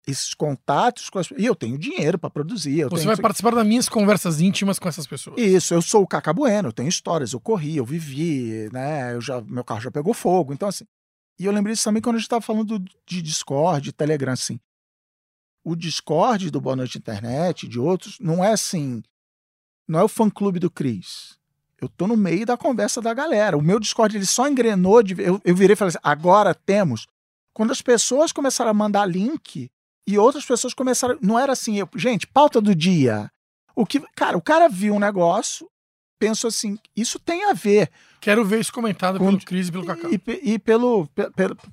esses 0.06 0.34
contatos 0.34 1.08
com 1.08 1.18
as... 1.18 1.30
e 1.36 1.44
eu 1.44 1.54
tenho 1.54 1.78
dinheiro 1.78 2.18
para 2.18 2.30
produzir. 2.30 2.84
Você 2.84 2.96
tenho... 2.96 3.06
vai 3.06 3.16
participar 3.16 3.54
das 3.54 3.66
minhas 3.66 3.88
conversas 3.88 4.40
íntimas 4.40 4.78
com 4.78 4.88
essas 4.88 5.06
pessoas. 5.06 5.40
Isso, 5.40 5.72
eu 5.74 5.82
sou 5.82 6.02
o 6.02 6.06
Caca 6.06 6.32
Bueno, 6.32 6.68
eu 6.68 6.72
tenho 6.72 6.88
histórias, 6.88 7.32
eu 7.32 7.40
corri, 7.40 7.76
eu 7.76 7.84
vivi, 7.84 8.68
né? 8.72 9.14
Eu 9.14 9.20
já, 9.20 9.40
meu 9.40 9.64
carro 9.64 9.80
já 9.80 9.90
pegou 9.90 10.12
fogo, 10.12 10.52
então 10.52 10.68
assim. 10.68 10.84
E 11.38 11.44
eu 11.44 11.52
lembrei 11.52 11.74
disso 11.74 11.84
também 11.84 12.02
quando 12.02 12.16
a 12.16 12.18
gente 12.18 12.26
estava 12.26 12.42
falando 12.42 12.82
de 13.06 13.22
Discord, 13.22 13.84
de 13.84 13.92
Telegram, 13.92 14.32
assim. 14.32 14.58
O 15.64 15.76
Discord 15.76 16.50
do 16.50 16.60
Boa 16.60 16.74
Noite 16.74 16.98
Internet, 16.98 17.68
de 17.68 17.78
outros, 17.78 18.18
não 18.20 18.44
é 18.44 18.52
assim. 18.52 19.02
Não 19.86 20.00
é 20.00 20.04
o 20.04 20.08
fã 20.08 20.28
clube 20.28 20.58
do 20.58 20.70
Cris. 20.70 21.38
Eu 21.80 21.88
tô 21.88 22.06
no 22.06 22.16
meio 22.16 22.46
da 22.46 22.56
conversa 22.56 23.00
da 23.00 23.12
galera. 23.14 23.56
O 23.56 23.62
meu 23.62 23.80
Discord 23.80 24.16
ele 24.16 24.26
só 24.26 24.48
engrenou 24.48 25.02
de. 25.02 25.20
Eu, 25.20 25.40
eu 25.44 25.54
virei 25.54 25.74
e 25.74 25.76
falei 25.76 25.90
assim: 25.90 25.98
agora 26.02 26.54
temos. 26.54 27.06
Quando 27.52 27.70
as 27.70 27.82
pessoas 27.82 28.32
começaram 28.32 28.70
a 28.70 28.74
mandar 28.74 29.04
link 29.04 29.70
e 30.06 30.18
outras 30.18 30.44
pessoas 30.44 30.74
começaram. 30.74 31.18
Não 31.20 31.38
era 31.38 31.52
assim, 31.52 31.78
eu, 31.78 31.88
gente, 31.96 32.26
pauta 32.26 32.60
do 32.60 32.74
dia. 32.74 33.30
O 33.74 33.86
que, 33.86 34.00
cara, 34.14 34.36
o 34.36 34.42
cara 34.42 34.68
viu 34.68 34.94
um 34.94 34.98
negócio, 34.98 35.68
pensou 36.18 36.48
assim: 36.48 36.78
isso 36.96 37.18
tem 37.18 37.44
a 37.44 37.52
ver. 37.52 37.90
Quero 38.20 38.44
ver 38.44 38.60
isso 38.60 38.72
comentado 38.72 39.18
com, 39.18 39.26
pelo 39.26 39.40
Cris 39.40 39.68
e 39.68 39.72
pelo 39.72 39.86
Cacau. 39.86 40.10
E, 40.12 40.52
e 40.52 40.58
pelo, 40.58 41.06
pe, 41.08 41.24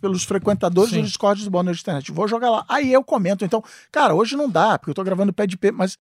pelos 0.02 0.24
frequentadores 0.24 0.92
Sim. 0.92 1.02
do 1.02 1.08
Discord 1.08 1.44
do 1.44 1.52
Boa 1.52 1.64
Noite 1.64 1.82
Internet. 1.82 2.12
Vou 2.12 2.28
jogar 2.28 2.50
lá. 2.50 2.66
Aí 2.68 2.92
eu 2.92 3.04
comento. 3.04 3.46
Então, 3.46 3.64
cara, 3.92 4.16
hoje 4.16 4.36
não 4.36 4.50
dá, 4.50 4.80
porque 4.80 4.90
eu 4.90 4.96
tô 4.96 5.04
gravando 5.04 5.34
pé 5.34 5.46
de 5.46 5.58
pé, 5.58 5.72
mas 5.72 5.98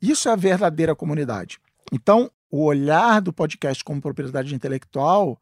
isso 0.00 0.28
é 0.28 0.32
a 0.32 0.36
verdadeira 0.36 0.94
comunidade. 0.94 1.58
Então, 1.92 2.30
o 2.50 2.64
olhar 2.64 3.20
do 3.20 3.32
podcast 3.32 3.82
como 3.82 4.00
propriedade 4.00 4.54
intelectual 4.54 5.40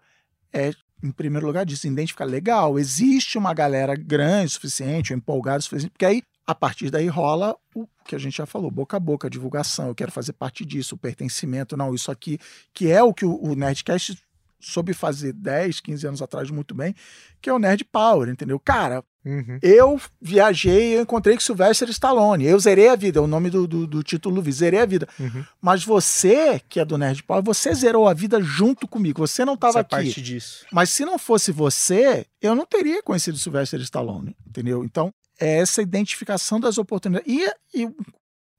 é, 0.52 0.72
em 1.04 1.10
primeiro 1.10 1.46
lugar, 1.46 1.66
disso, 1.66 1.86
identificar 1.86 2.24
legal, 2.24 2.78
existe 2.78 3.36
uma 3.36 3.52
galera 3.52 3.94
grande 3.94 4.46
o 4.46 4.50
suficiente, 4.50 5.12
empolgada 5.12 5.58
o 5.58 5.62
suficiente, 5.62 5.92
porque 5.92 6.06
aí, 6.06 6.22
a 6.46 6.54
partir 6.54 6.90
daí, 6.90 7.06
rola 7.08 7.54
o 7.74 7.86
que 8.06 8.14
a 8.14 8.18
gente 8.18 8.38
já 8.38 8.46
falou, 8.46 8.70
boca 8.70 8.96
a 8.96 9.00
boca, 9.00 9.28
divulgação, 9.28 9.88
eu 9.88 9.94
quero 9.94 10.10
fazer 10.10 10.32
parte 10.32 10.64
disso, 10.64 10.94
o 10.94 10.98
pertencimento, 10.98 11.76
não, 11.76 11.94
isso 11.94 12.10
aqui, 12.10 12.38
que 12.72 12.90
é 12.90 13.02
o 13.02 13.12
que 13.12 13.26
o, 13.26 13.38
o 13.42 13.54
Nerdcast 13.54 14.18
soube 14.58 14.94
fazer 14.94 15.34
10, 15.34 15.80
15 15.80 16.06
anos 16.06 16.22
atrás 16.22 16.50
muito 16.50 16.74
bem, 16.74 16.94
que 17.40 17.50
é 17.50 17.52
o 17.52 17.58
Nerd 17.58 17.84
Power, 17.84 18.30
entendeu? 18.30 18.58
Cara, 18.58 19.04
uhum. 19.24 19.58
eu 19.62 20.00
viajei, 20.20 20.96
eu 20.96 21.02
encontrei 21.02 21.34
com 21.34 21.40
Sylvester 21.40 21.88
Stallone, 21.90 22.44
eu 22.44 22.58
zerei 22.58 22.88
a 22.88 22.96
vida, 22.96 23.18
é 23.18 23.22
o 23.22 23.26
nome 23.26 23.50
do, 23.50 23.66
do, 23.66 23.86
do 23.86 24.02
título, 24.02 24.42
zerei 24.50 24.80
a 24.80 24.86
vida. 24.86 25.08
Uhum. 25.18 25.44
Mas 25.60 25.84
você, 25.84 26.60
que 26.68 26.80
é 26.80 26.84
do 26.84 26.98
Nerd 26.98 27.22
Power, 27.22 27.42
você 27.42 27.74
zerou 27.74 28.08
a 28.08 28.14
vida 28.14 28.40
junto 28.40 28.86
comigo, 28.86 29.26
você 29.26 29.44
não 29.44 29.54
estava 29.54 29.80
aqui. 29.80 29.90
parte 29.90 30.22
disso. 30.22 30.66
Mas 30.72 30.90
se 30.90 31.04
não 31.04 31.18
fosse 31.18 31.52
você, 31.52 32.26
eu 32.40 32.54
não 32.54 32.66
teria 32.66 33.02
conhecido 33.02 33.38
Sylvester 33.38 33.80
Stallone, 33.80 34.36
entendeu? 34.46 34.84
Então, 34.84 35.12
é 35.40 35.58
essa 35.58 35.82
identificação 35.82 36.60
das 36.60 36.78
oportunidades. 36.78 37.32
E, 37.32 37.82
e 37.82 37.88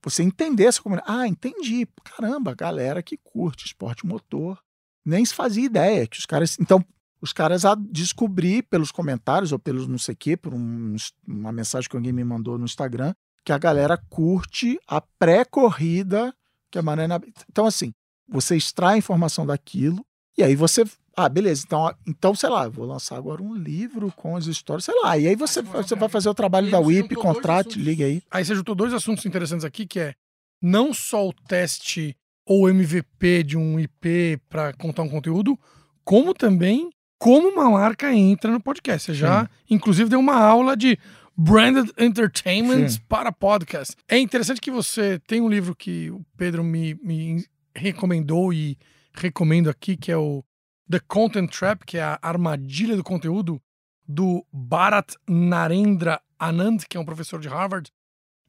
você 0.03 0.21
entender 0.21 0.65
essa 0.65 0.81
comunidade. 0.81 1.11
Ah, 1.11 1.27
entendi. 1.27 1.87
Caramba, 2.03 2.53
galera 2.53 3.01
que 3.01 3.17
curte 3.17 3.65
esporte 3.65 4.05
motor 4.05 4.59
nem 5.05 5.23
se 5.23 5.33
fazia 5.33 5.65
ideia 5.65 6.07
que 6.07 6.17
os 6.17 6.25
caras. 6.25 6.57
Então, 6.59 6.83
os 7.25 7.33
caras 7.33 7.65
a 7.65 7.75
descobrir 7.75 8.63
pelos 8.63 8.91
comentários 8.91 9.51
ou 9.51 9.57
pelos 9.57 9.87
não 9.87 9.97
sei 9.97 10.13
o 10.13 10.17
quê, 10.17 10.37
por 10.37 10.53
um, 10.53 10.95
uma 11.27 11.51
mensagem 11.51 11.89
que 11.89 11.95
alguém 11.95 12.13
me 12.13 12.23
mandou 12.23 12.57
no 12.57 12.65
Instagram, 12.65 13.13
que 13.43 13.51
a 13.51 13.57
galera 13.57 13.97
curte 14.09 14.79
a 14.87 15.01
pré-corrida 15.01 16.33
que 16.69 16.77
a 16.77 16.83
Marana. 16.83 17.19
Então, 17.49 17.65
assim, 17.65 17.93
você 18.29 18.55
extrai 18.55 18.95
a 18.95 18.97
informação 18.97 19.45
daquilo 19.45 20.05
e 20.37 20.43
aí 20.43 20.55
você. 20.55 20.83
Ah, 21.17 21.29
beleza, 21.29 21.63
então, 21.65 21.95
então 22.05 22.35
sei 22.35 22.49
lá, 22.49 22.67
vou 22.67 22.85
lançar 22.85 23.15
agora 23.15 23.41
um 23.41 23.55
livro 23.55 24.11
com 24.17 24.35
as 24.35 24.47
histórias, 24.47 24.83
sei 24.83 24.93
lá. 25.01 25.17
E 25.17 25.27
aí 25.27 25.35
você, 25.35 25.61
você 25.61 25.95
vai 25.95 26.09
fazer 26.09 26.27
o 26.27 26.33
trabalho 26.33 26.69
da 26.69 26.79
WIP, 26.79 27.15
contrate, 27.15 27.79
liga 27.79 28.05
aí. 28.05 28.21
Aí 28.29 28.43
você 28.43 28.53
juntou 28.53 28.75
dois 28.75 28.93
assuntos 28.93 29.25
interessantes 29.25 29.63
aqui, 29.63 29.87
que 29.87 29.99
é 29.99 30.13
não 30.61 30.93
só 30.93 31.25
o 31.27 31.33
teste 31.33 32.17
ou 32.45 32.69
MVP 32.69 33.43
de 33.43 33.57
um 33.57 33.79
IP 33.79 34.41
para 34.49 34.73
contar 34.73 35.03
um 35.03 35.09
conteúdo, 35.09 35.57
como 36.03 36.33
também 36.33 36.91
como 37.17 37.49
uma 37.49 37.69
marca 37.69 38.13
entra 38.13 38.51
no 38.51 38.59
podcast. 38.59 39.11
Você 39.11 39.13
já, 39.13 39.43
Sim. 39.43 39.49
inclusive, 39.71 40.09
deu 40.09 40.19
uma 40.19 40.35
aula 40.35 40.75
de 40.75 40.97
branded 41.35 41.91
entertainment 41.97 42.89
Sim. 42.89 42.99
para 43.07 43.31
podcast. 43.31 43.95
É 44.07 44.17
interessante 44.17 44.61
que 44.61 44.71
você 44.71 45.19
tem 45.27 45.41
um 45.41 45.49
livro 45.49 45.75
que 45.75 46.09
o 46.09 46.25
Pedro 46.37 46.63
me, 46.63 46.95
me 47.03 47.45
recomendou 47.75 48.53
e 48.53 48.77
recomendo 49.13 49.69
aqui, 49.69 49.97
que 49.97 50.11
é 50.11 50.17
o 50.17 50.43
The 50.89 50.99
Content 51.07 51.51
Trap, 51.51 51.83
que 51.85 51.97
é 51.97 52.03
a 52.03 52.19
armadilha 52.21 52.95
do 52.95 53.03
conteúdo 53.03 53.61
do 54.07 54.45
Bharat 54.53 55.15
Narendra 55.27 56.21
Anand, 56.37 56.77
que 56.87 56.95
é 56.95 56.99
um 56.99 57.05
professor 57.05 57.39
de 57.39 57.47
Harvard, 57.47 57.91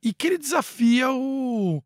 e 0.02 0.12
que 0.12 0.26
ele 0.26 0.36
desafia 0.38 1.10
o, 1.10 1.82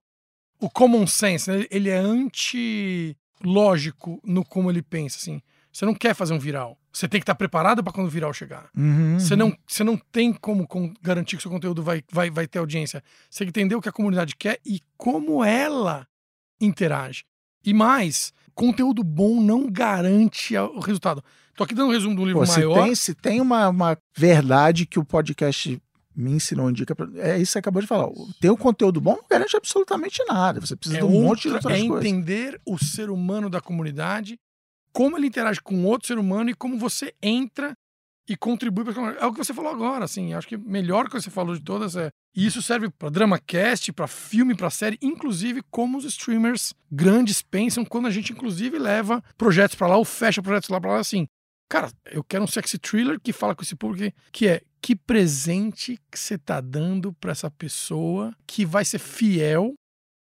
o 0.60 0.70
common 0.70 1.06
sense, 1.06 1.48
né? 1.50 1.66
ele 1.70 1.88
é 1.88 1.96
anti-lógico 1.96 4.20
no 4.24 4.44
como 4.44 4.68
ele 4.70 4.82
pensa, 4.82 5.18
assim. 5.18 5.40
Você 5.72 5.86
não 5.86 5.94
quer 5.94 6.14
fazer 6.14 6.34
um 6.34 6.38
viral. 6.38 6.76
Você 6.92 7.06
tem 7.06 7.20
que 7.20 7.22
estar 7.22 7.34
preparado 7.34 7.82
para 7.82 7.92
quando 7.92 8.08
o 8.08 8.10
viral 8.10 8.32
chegar. 8.32 8.68
Uhum, 8.76 9.18
você, 9.18 9.36
não, 9.36 9.56
você 9.66 9.84
não 9.84 9.96
tem 9.96 10.32
como 10.32 10.66
garantir 11.00 11.36
que 11.36 11.42
seu 11.42 11.50
conteúdo 11.50 11.82
vai, 11.82 12.02
vai, 12.10 12.30
vai 12.30 12.46
ter 12.46 12.58
audiência. 12.58 13.02
Você 13.28 13.44
tem 13.44 13.52
que 13.52 13.60
entender 13.60 13.74
o 13.76 13.80
que 13.80 13.88
a 13.88 13.92
comunidade 13.92 14.34
quer 14.36 14.58
e 14.66 14.80
como 14.96 15.44
ela 15.44 16.06
interage. 16.60 17.24
E 17.64 17.72
mais, 17.72 18.32
conteúdo 18.54 19.04
bom 19.04 19.40
não 19.40 19.70
garante 19.70 20.56
o 20.56 20.80
resultado. 20.80 21.22
Tô 21.54 21.64
aqui 21.64 21.74
dando 21.74 21.88
um 21.88 21.92
resumo 21.92 22.16
do 22.16 22.24
livro 22.24 22.44
Pô, 22.44 22.52
maior. 22.52 22.74
Se 22.74 22.82
tem, 22.82 22.94
se 22.94 23.14
tem 23.14 23.40
uma, 23.40 23.68
uma 23.68 23.98
verdade 24.16 24.86
que 24.86 24.98
o 24.98 25.04
podcast 25.04 25.80
me 26.16 26.32
ensinou, 26.32 26.70
indica. 26.70 26.94
Pra... 26.94 27.06
É 27.16 27.36
isso 27.36 27.46
que 27.46 27.52
você 27.52 27.58
acabou 27.58 27.80
de 27.82 27.88
falar. 27.88 28.08
Ter 28.40 28.50
o 28.50 28.56
conteúdo 28.56 29.00
bom 29.00 29.16
não 29.16 29.24
garante 29.28 29.56
absolutamente 29.56 30.22
nada. 30.26 30.60
Você 30.60 30.74
precisa 30.74 30.98
é 30.98 31.00
de 31.00 31.06
um 31.06 31.22
monte 31.22 31.42
de 31.42 31.54
outras 31.54 31.74
é 31.74 31.86
coisas. 31.86 32.04
É 32.04 32.08
entender 32.08 32.60
o 32.66 32.78
ser 32.78 33.10
humano 33.10 33.48
da 33.48 33.60
comunidade, 33.60 34.38
como 34.92 35.16
ele 35.16 35.26
interage 35.26 35.60
com 35.60 35.84
outro 35.84 36.08
ser 36.08 36.18
humano 36.18 36.50
e 36.50 36.54
como 36.54 36.78
você 36.78 37.14
entra 37.22 37.72
e 38.28 38.36
contribui 38.36 38.84
para 38.84 39.14
É 39.14 39.26
o 39.26 39.32
que 39.32 39.38
você 39.38 39.52
falou 39.52 39.72
agora, 39.72 40.04
assim. 40.04 40.34
Acho 40.34 40.46
que 40.46 40.56
melhor 40.56 41.08
que 41.08 41.20
você 41.20 41.30
falou 41.30 41.56
de 41.56 41.62
todas 41.62 41.96
é. 41.96 42.10
E 42.34 42.46
isso 42.46 42.62
serve 42.62 42.88
para 42.88 43.10
DramaCast, 43.10 43.92
para 43.92 44.06
filme, 44.06 44.54
para 44.54 44.70
série, 44.70 44.96
inclusive 45.02 45.62
como 45.68 45.98
os 45.98 46.04
streamers 46.04 46.72
grandes 46.90 47.42
pensam 47.42 47.84
quando 47.84 48.06
a 48.06 48.10
gente, 48.10 48.32
inclusive, 48.32 48.78
leva 48.78 49.20
projetos 49.36 49.74
para 49.74 49.88
lá 49.88 49.96
ou 49.96 50.04
fecha 50.04 50.40
projetos 50.40 50.68
lá 50.68 50.80
para 50.80 50.92
lá, 50.92 50.98
assim. 51.00 51.26
Cara, 51.68 51.90
eu 52.06 52.22
quero 52.22 52.44
um 52.44 52.46
sexy 52.46 52.78
thriller 52.78 53.20
que 53.20 53.32
fala 53.32 53.54
com 53.54 53.62
esse 53.62 53.74
público 53.74 54.16
que 54.30 54.46
é 54.46 54.62
que 54.80 54.96
presente 54.96 55.98
que 56.10 56.18
você 56.18 56.38
tá 56.38 56.60
dando 56.60 57.12
para 57.12 57.32
essa 57.32 57.50
pessoa 57.50 58.34
que 58.46 58.64
vai 58.64 58.84
ser 58.84 58.98
fiel, 58.98 59.74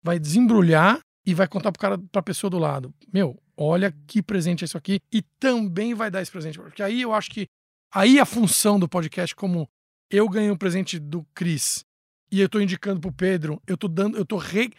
vai 0.03 0.17
desembrulhar 0.17 0.99
e 1.25 1.33
vai 1.33 1.47
contar 1.47 1.71
pro 1.71 1.79
cara, 1.79 1.97
pra 2.11 2.23
pessoa 2.23 2.49
do 2.49 2.57
lado. 2.57 2.93
Meu, 3.13 3.37
olha 3.59 3.93
que 4.07 4.21
presente 4.23 4.63
é 4.63 4.65
isso 4.65 4.77
aqui 4.77 5.01
e 5.11 5.21
também 5.39 5.93
vai 5.93 6.09
dar 6.09 6.21
esse 6.21 6.31
presente. 6.31 6.57
Porque 6.57 6.81
aí 6.81 7.01
eu 7.01 7.13
acho 7.13 7.29
que 7.29 7.47
aí 7.93 8.19
a 8.19 8.25
função 8.25 8.79
do 8.79 8.87
podcast 8.87 9.35
como 9.35 9.69
eu 10.09 10.27
ganhei 10.29 10.49
um 10.49 10.57
presente 10.57 10.97
do 10.97 11.25
Cris 11.35 11.83
e 12.31 12.39
eu 12.39 12.47
tô 12.47 12.59
indicando 12.61 13.01
pro 13.01 13.11
Pedro, 13.11 13.61
eu 13.67 13.75
tô 13.77 13.87
dando, 13.87 14.17
eu 14.17 14.25
tô 14.25 14.37
re- 14.37 14.71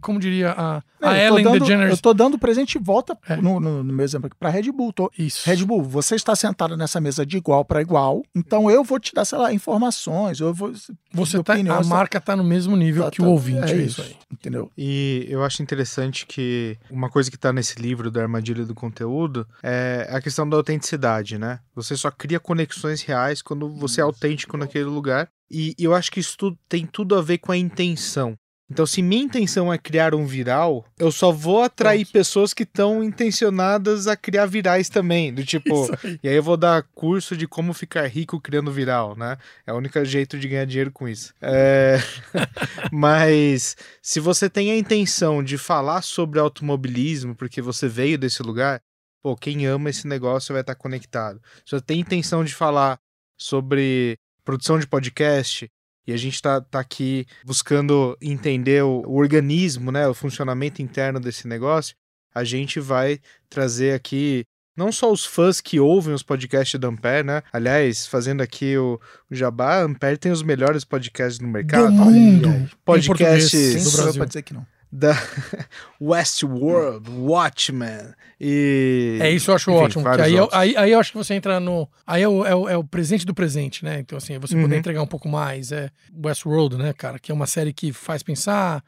como 0.00 0.18
diria 0.20 0.52
a, 0.52 0.82
Não, 1.00 1.08
a 1.08 1.18
eu 1.18 1.28
tô 1.30 1.34
Ellen 1.38 1.44
dando- 1.44 1.58
DeGeneres. 1.60 1.90
Eu 1.92 1.98
tô 2.02 2.14
dando 2.14 2.38
presente 2.38 2.78
de 2.78 2.84
volta 2.84 3.16
É. 3.28 3.36
no, 3.36 3.58
no- 3.60 3.82
no 3.84 3.92
meu 3.92 4.04
exemplo 4.04 4.26
aqui 4.26 4.36
pra 4.38 4.48
Red 4.50 4.70
Bull. 4.72 4.92
Tô, 4.92 5.10
Isso. 5.18 5.42
Red 5.48 5.64
Bull, 5.64 5.82
você 5.82 6.14
está 6.14 6.34
sentado 6.36 6.76
nessa 6.76 7.00
mesa 7.00 7.24
de 7.26 7.36
igual 7.36 7.64
para 7.64 7.80
igual, 7.82 8.22
então 8.34 8.70
eu 8.70 8.82
vou 8.84 8.98
te 9.00 9.12
dar, 9.14 9.24
sei 9.24 9.38
lá, 9.38 9.52
informações, 9.52 10.40
eu 10.40 10.52
vou. 10.54 10.72
Você 11.12 11.42
tá, 11.42 11.52
opinião, 11.54 11.76
a 11.76 11.80
essa- 11.80 11.88
marca 11.88 12.20
tá 12.20 12.34
no 12.36 12.44
mesmo 12.44 12.76
nível 12.76 13.04
Tá- 13.04 13.10
que 13.10 13.20
o 13.20 13.24
tá- 13.24 13.30
ouvinte, 13.30 13.72
é, 13.72 13.76
é 13.76 13.82
isso 13.82 14.02
aí. 14.02 14.16
Entendeu? 14.32 14.70
E 14.76 15.26
eu 15.28 15.42
acho 15.44 15.62
interessante 15.62 16.26
que 16.26 16.76
uma 16.90 17.08
coisa 17.08 17.30
que 17.30 17.36
tá 17.38 17.52
nesse 17.52 17.80
livro 17.80 18.10
da 18.10 18.22
armadilha 18.22 18.64
do 18.64 18.74
conteúdo 18.74 19.46
é 19.62 20.08
a 20.10 20.20
questão 20.20 20.48
da 20.48 20.56
autenticidade, 20.56 21.38
né? 21.38 21.60
Você 21.74 21.96
só 21.96 22.10
cria 22.10 22.38
conexões 22.40 23.02
reais 23.02 23.42
quando 23.42 23.68
você 23.74 24.00
é 24.00 24.04
autêntico 24.04 24.56
naquele 24.56 24.84
lugar. 24.84 25.28
E, 25.50 25.74
e 25.78 25.84
eu 25.84 25.94
acho 25.94 26.10
que 26.10 26.18
isso 26.20 26.36
tudo, 26.36 26.58
tem 26.68 26.84
tudo 26.86 27.14
a 27.16 27.22
ver 27.22 27.38
com 27.38 27.52
a 27.52 27.56
intenção. 27.56 28.34
Então, 28.70 28.86
se 28.86 29.02
minha 29.02 29.22
intenção 29.22 29.72
é 29.72 29.76
criar 29.76 30.14
um 30.14 30.26
viral, 30.26 30.86
eu 30.98 31.12
só 31.12 31.30
vou 31.30 31.62
atrair 31.62 32.06
pessoas 32.06 32.54
que 32.54 32.62
estão 32.62 33.04
intencionadas 33.04 34.06
a 34.06 34.16
criar 34.16 34.46
virais 34.46 34.88
também. 34.88 35.32
Do 35.32 35.44
tipo, 35.46 35.84
aí. 36.02 36.18
e 36.22 36.28
aí 36.28 36.34
eu 36.34 36.42
vou 36.42 36.56
dar 36.56 36.82
curso 36.94 37.36
de 37.36 37.46
como 37.46 37.74
ficar 37.74 38.06
rico 38.06 38.40
criando 38.40 38.72
viral, 38.72 39.14
né? 39.16 39.36
É 39.66 39.72
o 39.72 39.76
único 39.76 40.02
jeito 40.04 40.38
de 40.38 40.48
ganhar 40.48 40.64
dinheiro 40.64 40.90
com 40.90 41.06
isso. 41.06 41.34
É... 41.42 41.98
Mas 42.90 43.76
se 44.00 44.18
você 44.18 44.48
tem 44.48 44.70
a 44.70 44.76
intenção 44.76 45.42
de 45.42 45.58
falar 45.58 46.00
sobre 46.02 46.40
automobilismo, 46.40 47.34
porque 47.34 47.60
você 47.60 47.86
veio 47.86 48.16
desse 48.16 48.42
lugar, 48.42 48.80
pô, 49.22 49.36
quem 49.36 49.66
ama 49.66 49.90
esse 49.90 50.06
negócio 50.06 50.54
vai 50.54 50.62
estar 50.62 50.74
conectado. 50.74 51.40
Se 51.66 51.72
você 51.72 51.84
tem 51.84 52.00
intenção 52.00 52.42
de 52.42 52.54
falar 52.54 52.98
sobre 53.38 54.18
produção 54.42 54.78
de 54.78 54.86
podcast, 54.86 55.70
e 56.06 56.12
a 56.12 56.16
gente 56.16 56.40
tá, 56.40 56.60
tá 56.60 56.80
aqui 56.80 57.26
buscando 57.44 58.16
entender 58.20 58.82
o, 58.82 59.02
o 59.06 59.16
organismo, 59.16 59.90
né, 59.90 60.06
o 60.06 60.14
funcionamento 60.14 60.82
interno 60.82 61.18
desse 61.18 61.48
negócio, 61.48 61.94
a 62.34 62.44
gente 62.44 62.80
vai 62.80 63.20
trazer 63.48 63.94
aqui 63.94 64.44
não 64.76 64.90
só 64.90 65.10
os 65.10 65.24
fãs 65.24 65.60
que 65.60 65.78
ouvem 65.78 66.12
os 66.12 66.22
podcasts 66.22 66.78
da 66.80 66.88
Ampere, 66.88 67.24
né? 67.24 67.42
Aliás, 67.52 68.08
fazendo 68.08 68.42
aqui 68.42 68.76
o, 68.76 69.00
o 69.30 69.34
Jabá, 69.34 69.76
a 69.76 69.82
Ampere 69.84 70.18
tem 70.18 70.32
os 70.32 70.42
melhores 70.42 70.84
podcasts 70.84 71.38
no 71.38 71.46
mercado. 71.46 71.86
Do 71.86 71.92
mundo. 71.92 72.70
Podcasts 72.84 73.50
Quem 73.50 73.84
do 73.84 73.96
Brasil. 73.96 74.26
dizer 74.26 74.42
que 74.42 74.52
não? 74.52 74.66
Da 74.96 75.12
Westworld, 76.00 77.10
Watchmen 77.10 78.14
e... 78.40 79.18
É 79.20 79.30
isso 79.30 79.50
eu 79.50 79.54
acho 79.56 79.70
Enfim, 79.70 79.80
ótimo. 79.80 80.08
aí, 80.08 80.34
eu, 80.34 80.48
aí, 80.52 80.76
aí 80.76 80.92
eu 80.92 81.00
acho 81.00 81.10
que 81.12 81.18
você 81.18 81.34
entra 81.34 81.58
no. 81.58 81.88
Aí 82.06 82.22
é 82.22 82.28
o, 82.28 82.44
é 82.44 82.54
o, 82.54 82.68
é 82.68 82.76
o 82.76 82.84
presente 82.84 83.26
do 83.26 83.34
presente, 83.34 83.84
né? 83.84 83.98
Então, 84.00 84.16
assim, 84.18 84.38
você 84.38 84.54
Uhum. 84.54 84.62
poder 84.62 84.76
entregar 84.76 85.02
um 85.02 85.06
pouco 85.06 85.28
mais. 85.28 85.72
É 85.72 85.90
Westworld, 86.24 86.76
né, 86.76 86.92
cara? 86.92 87.18
Que 87.18 87.32
é 87.32 87.34
uma 87.34 87.46
série 87.46 87.72
que 87.72 87.92
faz 87.92 88.22
pensar. 88.22 88.82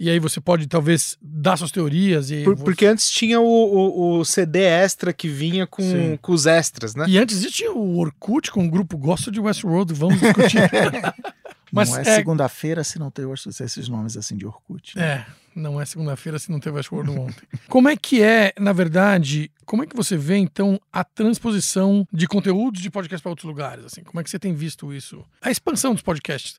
E 0.00 0.08
aí 0.08 0.20
você 0.20 0.40
pode, 0.40 0.68
talvez, 0.68 1.16
dar 1.20 1.56
suas 1.56 1.72
teorias. 1.72 2.30
E, 2.30 2.44
Por- 2.44 2.56
você- 2.56 2.64
porque 2.64 2.86
antes 2.86 3.10
tinha 3.10 3.40
o, 3.40 3.44
o, 3.44 4.18
o 4.20 4.24
CD 4.24 4.60
extra 4.60 5.12
que 5.12 5.26
vinha 5.26 5.66
com, 5.66 5.82
Sim. 5.82 6.16
com 6.22 6.32
os 6.32 6.46
extras, 6.46 6.94
né? 6.94 7.04
e 7.08 7.18
antes 7.18 7.40
disso 7.40 7.52
tinha 7.56 7.72
o 7.72 7.98
Orkut 7.98 8.50
com 8.52 8.64
o 8.64 8.70
grupo 8.70 8.96
Gosto 8.96 9.28
de 9.32 9.40
Westworld, 9.40 9.92
vamos 9.94 10.20
discutir. 10.20 10.60
Mas 11.72 11.90
não 11.90 11.98
é, 11.98 12.00
é- 12.02 12.16
segunda-feira 12.16 12.82
se 12.84 12.98
não 12.98 13.10
tem 13.10 13.24
esses 13.32 13.88
nomes 13.88 14.16
assim 14.16 14.36
de 14.36 14.46
Orkut. 14.46 14.96
né? 14.96 15.04
É, 15.04 15.26
não 15.54 15.80
é 15.80 15.84
segunda-feira 15.84 16.38
se 16.38 16.50
não 16.50 16.60
teve 16.60 16.76
Westworld 16.76 17.10
ontem. 17.10 17.46
Como 17.68 17.88
é 17.88 17.96
que 17.96 18.22
é, 18.22 18.52
na 18.58 18.72
verdade, 18.72 19.50
como 19.64 19.82
é 19.82 19.86
que 19.86 19.96
você 19.96 20.16
vê, 20.16 20.36
então, 20.36 20.80
a 20.92 21.04
transposição 21.04 22.06
de 22.12 22.26
conteúdos 22.26 22.80
de 22.80 22.90
podcast 22.90 23.22
para 23.22 23.30
outros 23.30 23.46
lugares? 23.46 23.84
Assim, 23.84 24.02
como 24.02 24.20
é 24.20 24.24
que 24.24 24.30
você 24.30 24.38
tem 24.38 24.54
visto 24.54 24.92
isso? 24.92 25.24
A 25.42 25.50
expansão 25.50 25.92
dos 25.92 26.02
podcasts. 26.02 26.58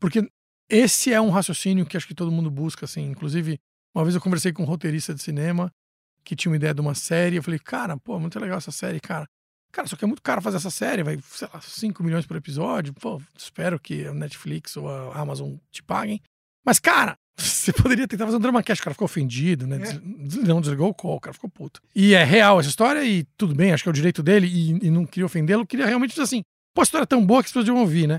Porque 0.00 0.28
esse 0.68 1.12
é 1.12 1.20
um 1.20 1.30
raciocínio 1.30 1.86
que 1.86 1.96
acho 1.96 2.06
que 2.06 2.14
todo 2.14 2.32
mundo 2.32 2.50
busca, 2.50 2.84
assim. 2.84 3.08
Inclusive, 3.10 3.60
uma 3.94 4.04
vez 4.04 4.14
eu 4.14 4.20
conversei 4.20 4.52
com 4.52 4.62
um 4.62 4.66
roteirista 4.66 5.14
de 5.14 5.22
cinema 5.22 5.72
que 6.24 6.36
tinha 6.36 6.50
uma 6.50 6.56
ideia 6.56 6.74
de 6.74 6.80
uma 6.80 6.94
série. 6.94 7.36
Eu 7.36 7.42
falei, 7.42 7.58
cara, 7.58 7.96
pô, 7.96 8.18
muito 8.18 8.38
legal 8.38 8.58
essa 8.58 8.70
série, 8.70 9.00
cara. 9.00 9.26
Cara, 9.72 9.86
só 9.86 9.96
que 9.96 10.04
é 10.04 10.08
muito 10.08 10.22
caro 10.22 10.40
fazer 10.40 10.56
essa 10.56 10.70
série, 10.70 11.02
vai, 11.02 11.18
sei 11.30 11.48
lá, 11.52 11.60
5 11.60 12.02
milhões 12.02 12.26
por 12.26 12.36
episódio. 12.36 12.92
Pô, 12.94 13.20
espero 13.36 13.78
que 13.78 14.06
a 14.06 14.14
Netflix 14.14 14.76
ou 14.76 14.88
a 14.88 15.18
Amazon 15.18 15.54
te 15.70 15.82
paguem. 15.82 16.20
Mas, 16.64 16.78
cara, 16.78 17.16
você 17.38 17.72
poderia 17.72 18.08
tentar 18.08 18.24
fazer 18.24 18.36
um 18.38 18.40
drama 18.40 18.62
cast. 18.62 18.80
O 18.80 18.84
cara 18.84 18.94
ficou 18.94 19.04
ofendido, 19.06 19.66
né? 19.66 19.78
Des- 19.78 20.36
Não, 20.48 20.60
desligou 20.60 20.88
o 20.88 20.94
call, 20.94 21.16
o 21.16 21.20
cara 21.20 21.34
ficou 21.34 21.50
puto. 21.50 21.80
E 21.94 22.14
é 22.14 22.24
real 22.24 22.58
essa 22.58 22.68
história 22.68 23.04
e 23.04 23.24
tudo 23.36 23.54
bem, 23.54 23.72
acho 23.72 23.82
que 23.82 23.88
é 23.88 23.92
o 23.92 23.94
direito 23.94 24.22
dele 24.22 24.46
e, 24.46 24.86
e 24.86 24.90
não 24.90 25.04
queria 25.06 25.26
ofendê-lo. 25.26 25.66
Queria 25.66 25.86
realmente 25.86 26.10
dizer 26.10 26.22
assim, 26.22 26.42
pô, 26.74 26.80
a 26.80 26.84
história 26.84 27.02
é 27.04 27.06
tão 27.06 27.24
boa 27.24 27.42
que 27.42 27.46
as 27.46 27.50
pessoas 27.52 27.64
deviam 27.66 27.80
ouvir, 27.82 28.06
né? 28.08 28.18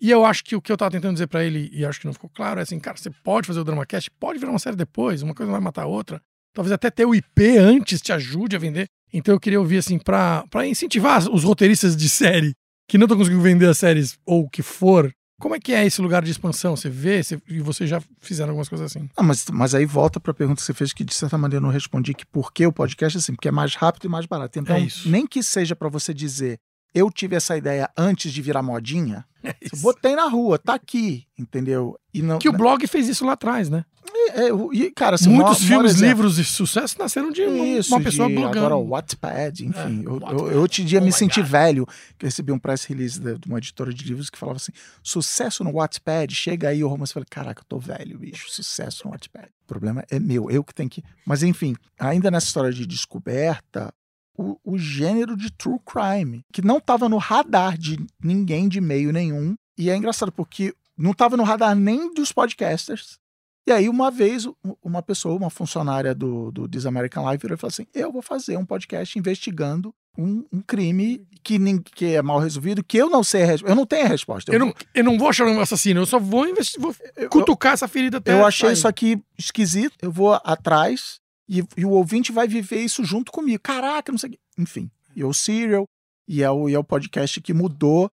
E 0.00 0.10
eu 0.10 0.24
acho 0.26 0.42
que 0.44 0.56
o 0.56 0.60
que 0.60 0.70
eu 0.72 0.76
tava 0.76 0.90
tentando 0.90 1.12
dizer 1.14 1.28
pra 1.28 1.44
ele, 1.44 1.70
e 1.72 1.84
acho 1.86 2.00
que 2.00 2.06
não 2.06 2.12
ficou 2.12 2.28
claro, 2.28 2.58
é 2.58 2.64
assim, 2.64 2.78
cara, 2.80 2.96
você 2.96 3.08
pode 3.08 3.46
fazer 3.46 3.60
o 3.60 3.64
drama 3.64 3.86
cast, 3.86 4.10
pode 4.10 4.38
virar 4.38 4.50
uma 4.50 4.58
série 4.58 4.74
depois, 4.76 5.22
uma 5.22 5.32
coisa 5.32 5.46
não 5.46 5.52
vai 5.56 5.62
matar 5.64 5.82
a 5.82 5.86
outra. 5.86 6.20
Talvez 6.52 6.72
até 6.72 6.90
ter 6.90 7.04
o 7.06 7.14
IP 7.14 7.56
antes 7.58 8.00
te 8.00 8.12
ajude 8.12 8.56
a 8.56 8.58
vender. 8.58 8.86
Então 9.12 9.34
eu 9.34 9.40
queria 9.40 9.60
ouvir, 9.60 9.78
assim, 9.78 9.98
pra, 9.98 10.44
pra 10.50 10.66
incentivar 10.66 11.28
os 11.30 11.44
roteiristas 11.44 11.96
de 11.96 12.08
série 12.08 12.52
que 12.88 12.98
não 12.98 13.04
estão 13.06 13.16
conseguindo 13.18 13.42
vender 13.42 13.68
as 13.68 13.78
séries 13.78 14.18
ou 14.26 14.44
o 14.44 14.50
que 14.50 14.62
for. 14.62 15.10
Como 15.40 15.54
é 15.54 15.60
que 15.60 15.72
é 15.72 15.84
esse 15.84 16.00
lugar 16.00 16.22
de 16.22 16.30
expansão? 16.30 16.76
Você 16.76 16.88
vê 16.88 17.22
você- 17.22 17.40
e 17.48 17.58
vocês 17.60 17.90
já 17.90 18.00
fizeram 18.20 18.50
algumas 18.50 18.68
coisas 18.68 18.90
assim. 18.94 19.08
Ah, 19.16 19.22
mas, 19.22 19.44
mas 19.50 19.74
aí 19.74 19.84
volta 19.84 20.20
para 20.20 20.30
a 20.30 20.34
pergunta 20.34 20.60
que 20.60 20.64
você 20.66 20.72
fez, 20.74 20.92
que 20.92 21.04
de 21.04 21.12
certa 21.14 21.36
maneira 21.36 21.56
eu 21.58 21.66
não 21.66 21.72
respondi, 21.72 22.14
que 22.14 22.24
por 22.26 22.52
que 22.52 22.64
o 22.66 22.72
podcast 22.72 23.18
assim? 23.18 23.34
Porque 23.34 23.48
é 23.48 23.52
mais 23.52 23.74
rápido 23.74 24.04
e 24.04 24.08
mais 24.08 24.24
barato. 24.26 24.58
Então, 24.58 24.76
É 24.76 24.86
nem 25.06 25.26
que 25.26 25.42
seja 25.42 25.74
para 25.74 25.88
você 25.88 26.14
dizer, 26.14 26.58
eu 26.94 27.10
tive 27.10 27.34
essa 27.34 27.56
ideia 27.56 27.90
antes 27.96 28.32
de 28.32 28.40
virar 28.40 28.62
modinha, 28.62 29.24
É 29.42 29.56
botei 29.80 30.14
na 30.14 30.28
rua, 30.28 30.58
tá 30.58 30.74
aqui, 30.74 31.24
entendeu? 31.36 31.96
E 32.14 32.22
não, 32.22 32.38
Que 32.38 32.48
o 32.48 32.52
blog 32.52 32.86
fez 32.86 33.08
isso 33.08 33.24
lá 33.26 33.32
atrás, 33.32 33.68
né? 33.68 33.84
É, 34.30 34.48
e, 34.72 34.90
cara, 34.90 35.16
assim, 35.16 35.28
Muitos 35.28 35.60
maior- 35.60 35.60
maior 35.60 35.68
filmes, 35.68 35.92
exemplo- 35.92 36.08
livros 36.08 36.36
de 36.36 36.44
sucesso 36.44 36.96
nasceram 36.98 37.30
de 37.30 37.42
Isso, 37.42 37.94
uma 37.94 38.00
pessoa 38.02 38.28
de, 38.28 38.34
blogando. 38.34 38.58
Agora 38.58 38.76
o 38.76 38.88
Wattpad, 38.88 39.64
enfim. 39.66 40.02
É, 40.02 40.06
eu, 40.06 40.12
Wattpad. 40.20 40.32
eu, 40.40 40.50
eu 40.52 40.60
outro 40.60 40.84
dia 40.84 41.00
Oh 41.00 41.04
me 41.04 41.12
senti 41.12 41.40
God. 41.40 41.50
velho, 41.50 41.86
que 42.18 42.24
eu 42.24 42.28
recebi 42.28 42.52
um 42.52 42.58
press 42.58 42.84
release 42.84 43.20
de, 43.20 43.38
de 43.38 43.46
uma 43.48 43.58
editora 43.58 43.92
de 43.92 44.04
livros 44.04 44.30
que 44.30 44.38
falava 44.38 44.56
assim: 44.56 44.72
sucesso 45.02 45.62
no 45.64 45.72
Wattpad, 45.72 46.34
chega 46.34 46.68
aí 46.68 46.82
o 46.82 46.88
romance. 46.88 47.12
Falei, 47.12 47.26
caraca, 47.30 47.60
eu 47.62 47.66
tô 47.68 47.78
velho, 47.78 48.18
bicho, 48.18 48.50
sucesso 48.50 49.02
no 49.04 49.10
Wattpad. 49.12 49.48
O 49.64 49.66
problema 49.66 50.04
é 50.10 50.18
meu, 50.18 50.50
eu 50.50 50.62
que 50.64 50.74
tenho 50.74 50.88
que. 50.90 51.02
Mas 51.26 51.42
enfim, 51.42 51.74
ainda 51.98 52.30
nessa 52.30 52.46
história 52.46 52.72
de 52.72 52.86
descoberta, 52.86 53.92
o, 54.36 54.58
o 54.64 54.78
gênero 54.78 55.36
de 55.36 55.50
true 55.50 55.78
crime, 55.84 56.44
que 56.52 56.62
não 56.62 56.80
tava 56.80 57.08
no 57.08 57.16
radar 57.18 57.76
de 57.78 57.98
ninguém 58.22 58.68
de 58.68 58.80
meio 58.80 59.12
nenhum. 59.12 59.54
E 59.78 59.88
é 59.90 59.96
engraçado 59.96 60.30
porque 60.30 60.74
não 60.96 61.12
tava 61.14 61.36
no 61.36 61.42
radar 61.42 61.74
nem 61.74 62.12
dos 62.12 62.30
podcasters. 62.32 63.18
E 63.66 63.70
aí, 63.70 63.88
uma 63.88 64.10
vez, 64.10 64.48
uma 64.82 65.02
pessoa, 65.02 65.36
uma 65.36 65.48
funcionária 65.50 66.14
do, 66.14 66.50
do 66.50 66.68
This 66.68 66.84
American 66.84 67.30
Life, 67.30 67.42
virou 67.42 67.54
e 67.56 67.58
falou 67.60 67.70
assim: 67.70 67.86
Eu 67.94 68.10
vou 68.10 68.20
fazer 68.22 68.56
um 68.56 68.66
podcast 68.66 69.16
investigando 69.18 69.94
um, 70.18 70.44
um 70.52 70.60
crime 70.60 71.24
que, 71.44 71.58
nin- 71.60 71.80
que 71.80 72.06
é 72.16 72.20
mal 72.22 72.40
resolvido, 72.40 72.82
que 72.82 72.96
eu 72.98 73.08
não 73.08 73.22
sei 73.22 73.44
a 73.44 73.46
resposta. 73.46 73.70
Eu 73.72 73.76
não 73.76 73.86
tenho 73.86 74.04
a 74.04 74.08
resposta. 74.08 74.52
Eu 74.52 74.58
vou- 74.58 74.68
não, 74.68 74.74
eu 74.94 75.04
não 75.04 75.16
vou 75.18 75.28
achar 75.28 75.46
um 75.46 75.60
assassino, 75.60 76.00
eu 76.00 76.06
só 76.06 76.18
vou, 76.18 76.44
vou 76.78 76.94
eu- 77.16 77.28
cutucar 77.30 77.72
essa 77.74 77.86
ferida 77.86 78.18
até. 78.18 78.32
eu 78.32 78.44
achei 78.44 78.68
sair. 78.68 78.72
isso 78.74 78.88
aqui 78.88 79.22
esquisito, 79.38 79.94
eu 80.02 80.10
vou 80.10 80.32
atrás 80.44 81.20
e, 81.48 81.62
e 81.76 81.84
o 81.84 81.90
ouvinte 81.90 82.32
vai 82.32 82.48
viver 82.48 82.80
isso 82.80 83.04
junto 83.04 83.30
comigo. 83.30 83.62
Caraca, 83.62 84.10
não 84.10 84.18
sei. 84.18 84.38
Enfim, 84.58 84.90
e 85.14 85.22
é 85.22 85.24
o 85.26 85.32
Serial, 85.32 85.86
e 86.28 86.42
é 86.42 86.50
o, 86.50 86.68
e 86.68 86.74
é 86.74 86.78
o 86.78 86.84
podcast 86.84 87.40
que 87.40 87.54
mudou. 87.54 88.10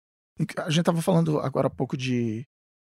A 0.58 0.70
gente 0.70 0.86
tava 0.86 1.02
falando 1.02 1.40
agora 1.40 1.68
há 1.68 1.72
pouco 1.72 1.98
de. 1.98 2.46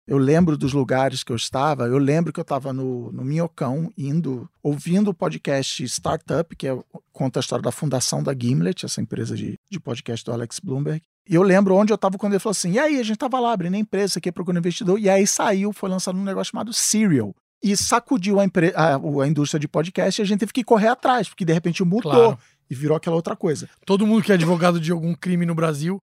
Eu 0.08 0.16
lembro 0.16 0.56
dos 0.56 0.72
lugares 0.72 1.22
que 1.22 1.30
eu 1.30 1.36
estava, 1.36 1.86
eu 1.86 1.98
lembro 1.98 2.32
que 2.32 2.40
eu 2.40 2.42
estava 2.42 2.72
no, 2.72 3.12
no 3.12 3.22
Minhocão, 3.22 3.92
indo, 3.96 4.48
ouvindo 4.62 5.10
o 5.10 5.14
podcast 5.14 5.84
Startup, 5.84 6.56
que 6.56 6.66
é, 6.66 6.76
conta 7.12 7.38
a 7.38 7.42
história 7.42 7.62
da 7.62 7.70
fundação 7.70 8.22
da 8.22 8.32
Gimlet, 8.34 8.86
essa 8.86 9.02
empresa 9.02 9.36
de, 9.36 9.58
de 9.70 9.78
podcast 9.78 10.24
do 10.24 10.32
Alex 10.32 10.60
Bloomberg. 10.60 11.02
E 11.28 11.34
eu 11.34 11.42
lembro 11.42 11.74
onde 11.76 11.92
eu 11.92 11.96
estava 11.96 12.16
quando 12.16 12.32
ele 12.32 12.40
falou 12.40 12.52
assim: 12.52 12.72
e 12.72 12.78
aí, 12.78 12.98
a 12.98 13.02
gente 13.02 13.18
tava 13.18 13.38
lá 13.38 13.52
abrindo 13.52 13.74
a 13.74 13.78
empresa, 13.78 14.18
aqui 14.18 14.32
procurando 14.32 14.60
investidor, 14.60 14.98
e 14.98 15.10
aí 15.10 15.26
saiu, 15.26 15.74
foi 15.74 15.90
lançado 15.90 16.16
um 16.18 16.24
negócio 16.24 16.52
chamado 16.52 16.72
Serial. 16.72 17.34
E 17.62 17.76
sacudiu 17.76 18.40
a, 18.40 18.44
empre- 18.46 18.72
a, 18.74 18.96
a 18.96 19.28
indústria 19.28 19.60
de 19.60 19.68
podcast 19.68 20.18
e 20.18 20.22
a 20.22 20.24
gente 20.26 20.40
teve 20.40 20.52
que 20.54 20.64
correr 20.64 20.88
atrás, 20.88 21.28
porque 21.28 21.44
de 21.44 21.52
repente 21.52 21.84
mudou 21.84 22.00
Claro. 22.12 22.38
e 22.70 22.74
virou 22.74 22.96
aquela 22.96 23.16
outra 23.16 23.36
coisa. 23.36 23.68
Todo 23.84 24.06
mundo 24.06 24.22
que 24.22 24.32
é 24.32 24.36
advogado 24.36 24.80
de 24.80 24.90
algum 24.90 25.12
crime 25.14 25.44
no 25.44 25.54
Brasil 25.54 25.98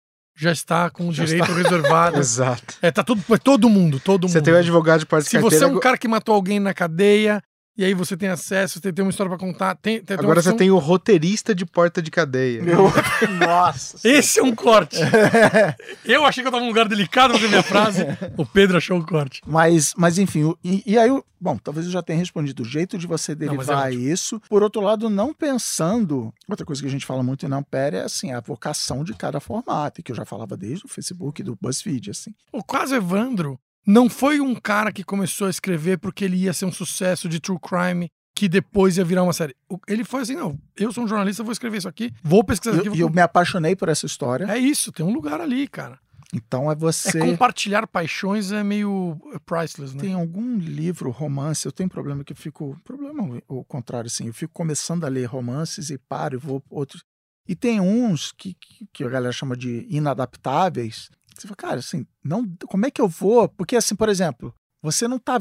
já 0.41 0.53
está 0.53 0.89
com 0.89 1.09
o 1.09 1.13
Já 1.13 1.25
direito 1.27 1.53
reservado. 1.53 2.17
Exato. 2.19 2.75
É, 2.81 2.91
tá 2.91 3.05
tudo, 3.05 3.23
é 3.31 3.37
todo 3.37 3.69
mundo, 3.69 4.01
todo 4.01 4.23
mundo. 4.23 4.33
Você 4.33 4.41
tem 4.41 4.55
um 4.55 4.57
advogado 4.57 5.01
de 5.01 5.07
porta 5.07 5.29
Se 5.29 5.37
você 5.37 5.57
é 5.57 5.61
carteira, 5.61 5.77
um 5.77 5.81
cara 5.81 5.99
que 5.99 6.09
matou 6.09 6.35
alguém 6.35 6.59
na 6.59 6.73
cadeia, 6.73 7.43
e 7.77 7.85
aí 7.85 7.95
você 7.95 8.17
tem 8.17 8.29
acesso, 8.29 8.79
você 8.81 8.93
tem 8.93 9.03
uma 9.05 9.11
história 9.11 9.31
pra 9.31 9.39
contar. 9.39 9.75
Tem, 9.77 10.03
tem, 10.03 10.17
agora 10.19 10.43
você 10.43 10.53
tem 10.55 10.71
o 10.71 10.79
roteirista 10.79 11.55
de 11.55 11.65
porta 11.65 12.03
de 12.03 12.11
cadeia. 12.11 12.63
Nossa! 13.41 13.99
Esse 14.07 14.41
é 14.41 14.43
um 14.43 14.55
corte. 14.55 14.97
eu 16.05 16.25
achei 16.25 16.43
que 16.43 16.49
eu 16.49 16.53
tava 16.53 16.63
num 16.63 16.69
lugar 16.69 16.89
delicado 16.89 17.39
pra 17.39 17.49
minha 17.49 17.63
frase. 17.63 18.05
O 18.37 18.45
Pedro 18.45 18.77
achou 18.77 18.99
o 18.99 19.07
corte. 19.07 19.41
Mas, 19.47 19.95
mas 19.97 20.19
enfim, 20.19 20.45
o- 20.45 20.59
e, 20.63 20.83
e 20.87 20.99
aí, 20.99 21.09
eu- 21.09 21.25
bom, 21.41 21.57
talvez 21.57 21.87
eu 21.87 21.93
já 21.93 22.03
tenha 22.03 22.19
respondido. 22.19 22.63
O 22.63 22.67
jeito 22.67 22.99
de 22.99 23.07
você 23.07 23.35
Não, 23.35 23.45
é 23.47 23.49
derivar 23.51 23.87
ótimo. 23.89 24.03
isso, 24.09 24.41
por 24.49 24.63
outro 24.63 24.81
lado, 24.83 25.09
não 25.09 25.33
pensando. 25.33 26.33
Outra 26.49 26.67
coisa 26.67 26.83
que 26.83 26.89
a 26.89 26.91
gente 26.91 27.07
fala 27.07 27.23
muito 27.23 27.49
na 27.49 27.57
Ampere 27.59 27.97
é 27.97 28.03
assim, 28.03 28.33
a 28.33 28.41
vocação 28.41 29.03
de 29.05 29.15
cada 29.15 29.41
formato, 29.41 30.03
que 30.03 30.13
eu 30.13 30.17
já 30.17 30.25
falava 30.25 30.57
desde 30.57 30.85
o 30.85 30.89
Facebook, 30.89 31.43
do 31.43 31.57
BuzzFeed, 31.61 32.11
assim. 32.11 32.35
O 32.53 32.63
caso 32.63 32.95
Evandro 32.95 33.59
não 33.91 34.09
foi 34.09 34.41
um 34.41 34.55
cara 34.55 34.93
que 34.93 35.03
começou 35.03 35.47
a 35.49 35.51
escrever 35.51 35.99
porque 35.99 36.25
ele 36.25 36.37
ia 36.37 36.53
ser 36.53 36.65
um 36.65 36.73
sucesso 36.73 37.29
de 37.29 37.41
true 37.41 37.59
crime 37.59 38.09
que 38.35 38.49
depois 38.49 38.97
ia 38.97 39.05
virar 39.05 39.23
uma 39.23 39.33
série. 39.33 39.55
Ele 39.89 40.05
foi 40.05 40.23
assim, 40.23 40.37
não, 40.37 40.59
eu 40.77 40.93
sou 40.93 41.05
um 41.05 41.09
jornalista, 41.09 41.43
vou 41.43 41.53
escrever 41.53 41.79
isso 41.79 41.89
aqui, 41.89 42.13
vou 42.23 42.45
pesquisar 42.45 42.77
E 42.77 42.79
aqui. 42.79 42.89
eu, 42.89 42.93
vou... 42.93 43.01
eu 43.01 43.11
me 43.11 43.21
apaixonei 43.21 43.75
por 43.75 43.89
essa 43.89 44.07
história. 44.07 44.45
É 44.51 44.57
isso, 44.57 44.93
tem 44.93 45.05
um 45.05 45.13
lugar 45.13 45.41
ali, 45.41 45.67
cara. 45.67 45.99
Então 46.33 46.71
é 46.71 46.77
você. 46.77 47.19
É 47.19 47.27
compartilhar 47.27 47.87
paixões 47.89 48.53
é 48.53 48.63
meio 48.63 49.21
priceless, 49.45 49.95
né? 49.95 50.01
Tem 50.01 50.15
algum 50.15 50.57
livro, 50.59 51.11
romance, 51.11 51.67
eu 51.67 51.73
tenho 51.73 51.89
problema 51.89 52.23
que 52.23 52.33
eu 52.33 52.37
fico. 52.37 52.81
Problema 52.85 53.43
o 53.49 53.65
contrário, 53.65 54.07
assim. 54.07 54.29
Eu 54.29 54.33
fico 54.33 54.53
começando 54.53 55.05
a 55.05 55.09
ler 55.09 55.25
romances 55.25 55.91
e 55.91 55.99
paro 55.99 56.37
e 56.37 56.39
vou 56.39 56.63
outros. 56.71 57.03
E 57.49 57.57
tem 57.57 57.81
uns 57.81 58.31
que, 58.31 58.57
que 58.93 59.03
a 59.03 59.09
galera 59.09 59.33
chama 59.33 59.57
de 59.57 59.85
inadaptáveis. 59.91 61.11
Você 61.35 61.47
fala, 61.47 61.57
cara, 61.57 61.79
assim, 61.79 62.07
não, 62.23 62.47
como 62.67 62.87
é 62.87 62.91
que 62.91 63.01
eu 63.01 63.09
vou? 63.09 63.49
Porque, 63.49 63.77
assim, 63.77 63.95
por 63.95 64.09
exemplo, 64.09 64.55
você 64.83 65.07
não 65.07 65.19
tá. 65.19 65.41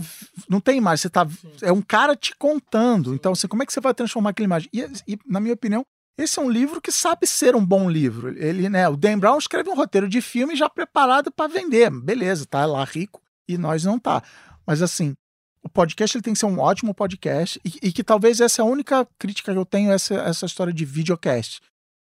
Não 0.50 0.60
tem 0.60 0.78
imagem, 0.78 1.04
você 1.04 1.10
tá. 1.10 1.28
É 1.62 1.72
um 1.72 1.82
cara 1.82 2.16
te 2.16 2.36
contando. 2.36 3.14
Então, 3.14 3.32
assim, 3.32 3.48
como 3.48 3.64
é 3.64 3.66
que 3.66 3.74
você 3.74 3.80
vai 3.80 3.94
transformar 3.94 4.32
aquela 4.32 4.46
imagem? 4.46 4.70
E, 4.74 4.82
e, 5.08 5.20
na 5.26 5.40
minha 5.40 5.54
opinião, 5.54 5.86
esse 6.18 6.38
é 6.38 6.42
um 6.42 6.50
livro 6.50 6.82
que 6.82 6.92
sabe 6.92 7.26
ser 7.26 7.56
um 7.56 7.66
bom 7.66 7.90
livro. 7.90 8.38
Ele, 8.38 8.68
né, 8.68 8.88
o 8.90 8.98
Dan 8.98 9.18
Brown 9.18 9.38
escreve 9.38 9.70
um 9.70 9.76
roteiro 9.76 10.10
de 10.10 10.22
filme 10.22 10.56
já 10.56 10.70
preparado 10.70 11.32
para 11.32 11.52
vender. 11.52 11.90
Beleza, 11.90 12.46
tá 12.46 12.66
lá 12.66 12.84
rico 12.84 13.22
e 13.48 13.58
nós 13.58 13.86
não 13.86 13.98
tá. 13.98 14.22
Mas 14.68 14.82
assim, 14.82 15.16
o 15.64 15.70
podcast 15.70 16.18
ele 16.18 16.24
tem 16.24 16.34
que 16.34 16.40
ser 16.40 16.46
um 16.46 16.60
ótimo 16.60 16.94
podcast 16.94 17.60
e, 17.64 17.88
e 17.88 17.92
que 17.94 18.04
talvez 18.04 18.42
essa 18.42 18.62
é 18.62 18.64
a 18.64 18.68
única 18.68 19.08
crítica 19.18 19.54
que 19.54 19.58
eu 19.58 19.66
tenho 19.66 19.92
essa 19.92 20.16
essa 20.16 20.46
história 20.46 20.74
de 20.74 20.84
videocast 20.84 21.62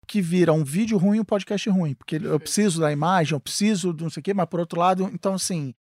que 0.08 0.20
vira 0.22 0.52
um 0.52 0.64
vídeo 0.64 0.98
ruim 0.98 1.18
e 1.18 1.20
um 1.20 1.24
podcast 1.24 1.68
ruim, 1.68 1.94
porque 1.94 2.16
eu 2.16 2.40
preciso 2.40 2.80
da 2.80 2.90
imagem, 2.90 3.34
eu 3.34 3.40
preciso 3.40 3.92
do 3.92 4.04
não 4.04 4.10
sei 4.10 4.20
o 4.20 4.24
quê, 4.24 4.34
mas 4.34 4.46
por 4.46 4.58
outro 4.58 4.80
lado, 4.80 5.08
então 5.12 5.34
assim, 5.34 5.74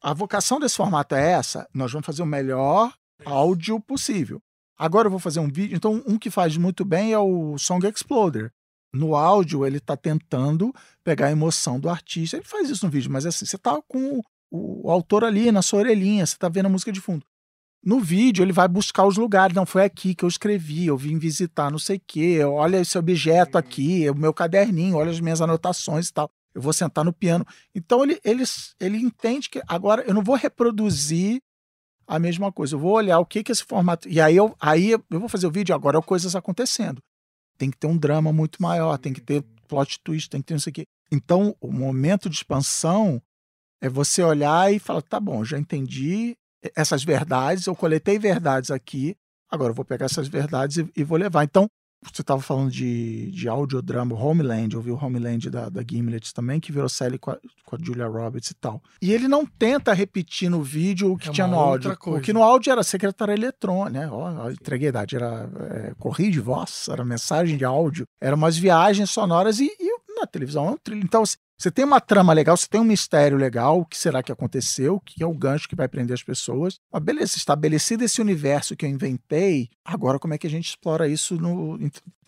a 0.00 0.14
vocação 0.14 0.58
desse 0.58 0.76
formato 0.76 1.14
é 1.14 1.32
essa, 1.32 1.68
nós 1.74 1.92
vamos 1.92 2.06
fazer 2.06 2.22
o 2.22 2.26
melhor 2.26 2.94
áudio 3.24 3.78
possível. 3.80 4.40
Agora 4.78 5.06
eu 5.06 5.10
vou 5.10 5.20
fazer 5.20 5.38
um 5.38 5.48
vídeo. 5.48 5.76
Então, 5.76 6.02
um 6.06 6.18
que 6.18 6.28
faz 6.30 6.56
muito 6.56 6.84
bem 6.84 7.12
é 7.12 7.18
o 7.18 7.56
Song 7.56 7.86
Exploder. 7.86 8.52
No 8.92 9.14
áudio, 9.14 9.64
ele 9.64 9.78
está 9.78 9.96
tentando 9.96 10.74
pegar 11.04 11.26
a 11.26 11.30
emoção 11.30 11.78
do 11.78 11.88
artista. 11.88 12.36
Ele 12.36 12.44
faz 12.44 12.68
isso 12.68 12.84
no 12.84 12.90
vídeo, 12.90 13.10
mas 13.10 13.24
assim, 13.24 13.46
você 13.46 13.56
está 13.56 13.80
com 13.86 14.18
o, 14.18 14.22
o, 14.84 14.90
autor 14.90 15.24
ali 15.24 15.52
na 15.52 15.62
sua 15.62 15.80
orelhinha, 15.80 16.26
você 16.26 16.34
está 16.34 16.48
vendo 16.48 16.66
a 16.66 16.68
música 16.68 16.90
de 16.90 17.00
fundo. 17.00 17.24
No 17.84 17.98
vídeo, 17.98 18.44
ele 18.44 18.52
vai 18.52 18.68
buscar 18.68 19.04
os 19.04 19.16
lugares. 19.16 19.56
Não, 19.56 19.66
foi 19.66 19.84
aqui 19.84 20.14
que 20.14 20.24
eu 20.24 20.28
escrevi, 20.28 20.86
eu 20.86 20.96
vim 20.96 21.18
visitar 21.18 21.70
não 21.70 21.78
sei 21.78 21.96
o 21.96 22.02
quê. 22.06 22.44
Olha 22.44 22.80
esse 22.80 22.96
objeto 22.96 23.58
aqui, 23.58 24.08
o 24.08 24.14
meu 24.14 24.32
caderninho, 24.32 24.96
olha 24.96 25.10
as 25.10 25.18
minhas 25.18 25.40
anotações 25.40 26.08
e 26.08 26.12
tal. 26.12 26.30
Eu 26.54 26.62
vou 26.62 26.72
sentar 26.72 27.04
no 27.04 27.12
piano. 27.12 27.44
Então, 27.74 28.04
ele, 28.04 28.20
ele, 28.22 28.44
ele 28.78 28.98
entende 28.98 29.50
que 29.50 29.60
agora 29.66 30.02
eu 30.02 30.14
não 30.14 30.22
vou 30.22 30.36
reproduzir 30.36 31.42
a 32.06 32.18
mesma 32.18 32.52
coisa. 32.52 32.76
Eu 32.76 32.78
vou 32.78 32.92
olhar 32.92 33.18
o 33.18 33.26
que 33.26 33.42
que 33.42 33.50
esse 33.50 33.64
formato. 33.64 34.08
E 34.08 34.20
aí 34.20 34.36
eu, 34.36 34.54
aí 34.60 34.90
eu 34.90 35.02
vou 35.10 35.28
fazer 35.28 35.46
o 35.46 35.50
vídeo 35.50 35.74
agora, 35.74 35.98
é 35.98 36.02
coisas 36.02 36.36
acontecendo. 36.36 37.02
Tem 37.58 37.70
que 37.70 37.76
ter 37.76 37.86
um 37.86 37.96
drama 37.96 38.32
muito 38.32 38.62
maior, 38.62 38.96
tem 38.98 39.12
que 39.12 39.20
ter 39.20 39.42
plot 39.66 39.98
twist, 40.04 40.30
tem 40.30 40.40
que 40.40 40.46
ter 40.46 40.54
não 40.54 40.60
sei 40.60 40.70
o 40.70 40.74
quê. 40.74 40.84
Então, 41.10 41.56
o 41.60 41.72
momento 41.72 42.28
de 42.28 42.36
expansão 42.36 43.20
é 43.80 43.88
você 43.88 44.22
olhar 44.22 44.72
e 44.72 44.78
falar: 44.78 45.02
tá 45.02 45.18
bom, 45.18 45.44
já 45.44 45.58
entendi 45.58 46.36
essas 46.76 47.04
verdades, 47.04 47.66
eu 47.66 47.74
coletei 47.74 48.18
verdades 48.18 48.70
aqui, 48.70 49.16
agora 49.50 49.70
eu 49.70 49.74
vou 49.74 49.84
pegar 49.84 50.06
essas 50.06 50.28
verdades 50.28 50.78
e, 50.78 50.90
e 50.96 51.04
vou 51.04 51.18
levar. 51.18 51.44
Então, 51.44 51.66
você 52.04 52.20
estava 52.20 52.42
falando 52.42 52.68
de, 52.68 53.30
de 53.30 53.48
audiodrama, 53.48 54.16
Homeland, 54.16 54.74
eu 54.74 54.80
vi 54.82 54.90
o 54.90 54.96
Homeland 54.96 55.48
da, 55.48 55.68
da 55.68 55.82
Gimlet 55.88 56.34
também, 56.34 56.58
que 56.58 56.72
virou 56.72 56.88
série 56.88 57.16
com 57.16 57.30
a, 57.30 57.38
com 57.64 57.76
a 57.76 57.78
Julia 57.80 58.08
Roberts 58.08 58.50
e 58.50 58.54
tal. 58.54 58.82
E 59.00 59.12
ele 59.12 59.28
não 59.28 59.46
tenta 59.46 59.92
repetir 59.92 60.50
no 60.50 60.62
vídeo 60.64 61.12
o 61.12 61.16
que 61.16 61.28
É 61.28 61.32
tinha 61.32 61.46
no 61.46 61.56
áudio. 61.56 61.96
coisa. 61.96 62.18
O 62.18 62.22
que 62.22 62.32
no 62.32 62.42
áudio 62.42 62.72
era 62.72 62.82
secretária 62.82 63.32
eletrônica, 63.32 63.90
né? 64.00 64.08
Ó, 64.10 64.46
ó, 64.46 64.50
entreguei 64.50 64.88
a 64.88 64.90
idade, 64.90 65.14
era 65.14 65.48
é, 65.70 65.92
correio 65.96 66.32
de 66.32 66.40
voz, 66.40 66.86
era 66.90 67.04
mensagem 67.04 67.56
de 67.56 67.64
áudio, 67.64 68.04
eram 68.20 68.36
umas 68.36 68.58
viagens 68.58 69.08
sonoras 69.08 69.60
e, 69.60 69.70
e 69.78 70.18
na 70.18 70.26
televisão 70.26 70.66
é 70.66 70.70
um 70.72 70.76
trilho. 70.76 71.04
Então, 71.04 71.22
assim, 71.22 71.36
você 71.58 71.70
tem 71.70 71.84
uma 71.84 72.00
trama 72.00 72.32
legal, 72.32 72.56
você 72.56 72.66
tem 72.68 72.80
um 72.80 72.84
mistério 72.84 73.36
legal, 73.38 73.80
o 73.80 73.86
que 73.86 73.96
será 73.96 74.22
que 74.22 74.32
aconteceu, 74.32 74.96
o 74.96 75.00
que 75.00 75.22
é 75.22 75.26
o 75.26 75.34
gancho 75.34 75.68
que 75.68 75.76
vai 75.76 75.86
prender 75.88 76.14
as 76.14 76.22
pessoas. 76.22 76.78
Mas 76.92 77.02
beleza, 77.02 77.36
estabelecido 77.36 78.02
esse 78.04 78.20
universo 78.20 78.74
que 78.76 78.84
eu 78.84 78.90
inventei, 78.90 79.68
agora 79.84 80.18
como 80.18 80.34
é 80.34 80.38
que 80.38 80.46
a 80.46 80.50
gente 80.50 80.68
explora 80.68 81.06
isso 81.08 81.36
no. 81.36 81.78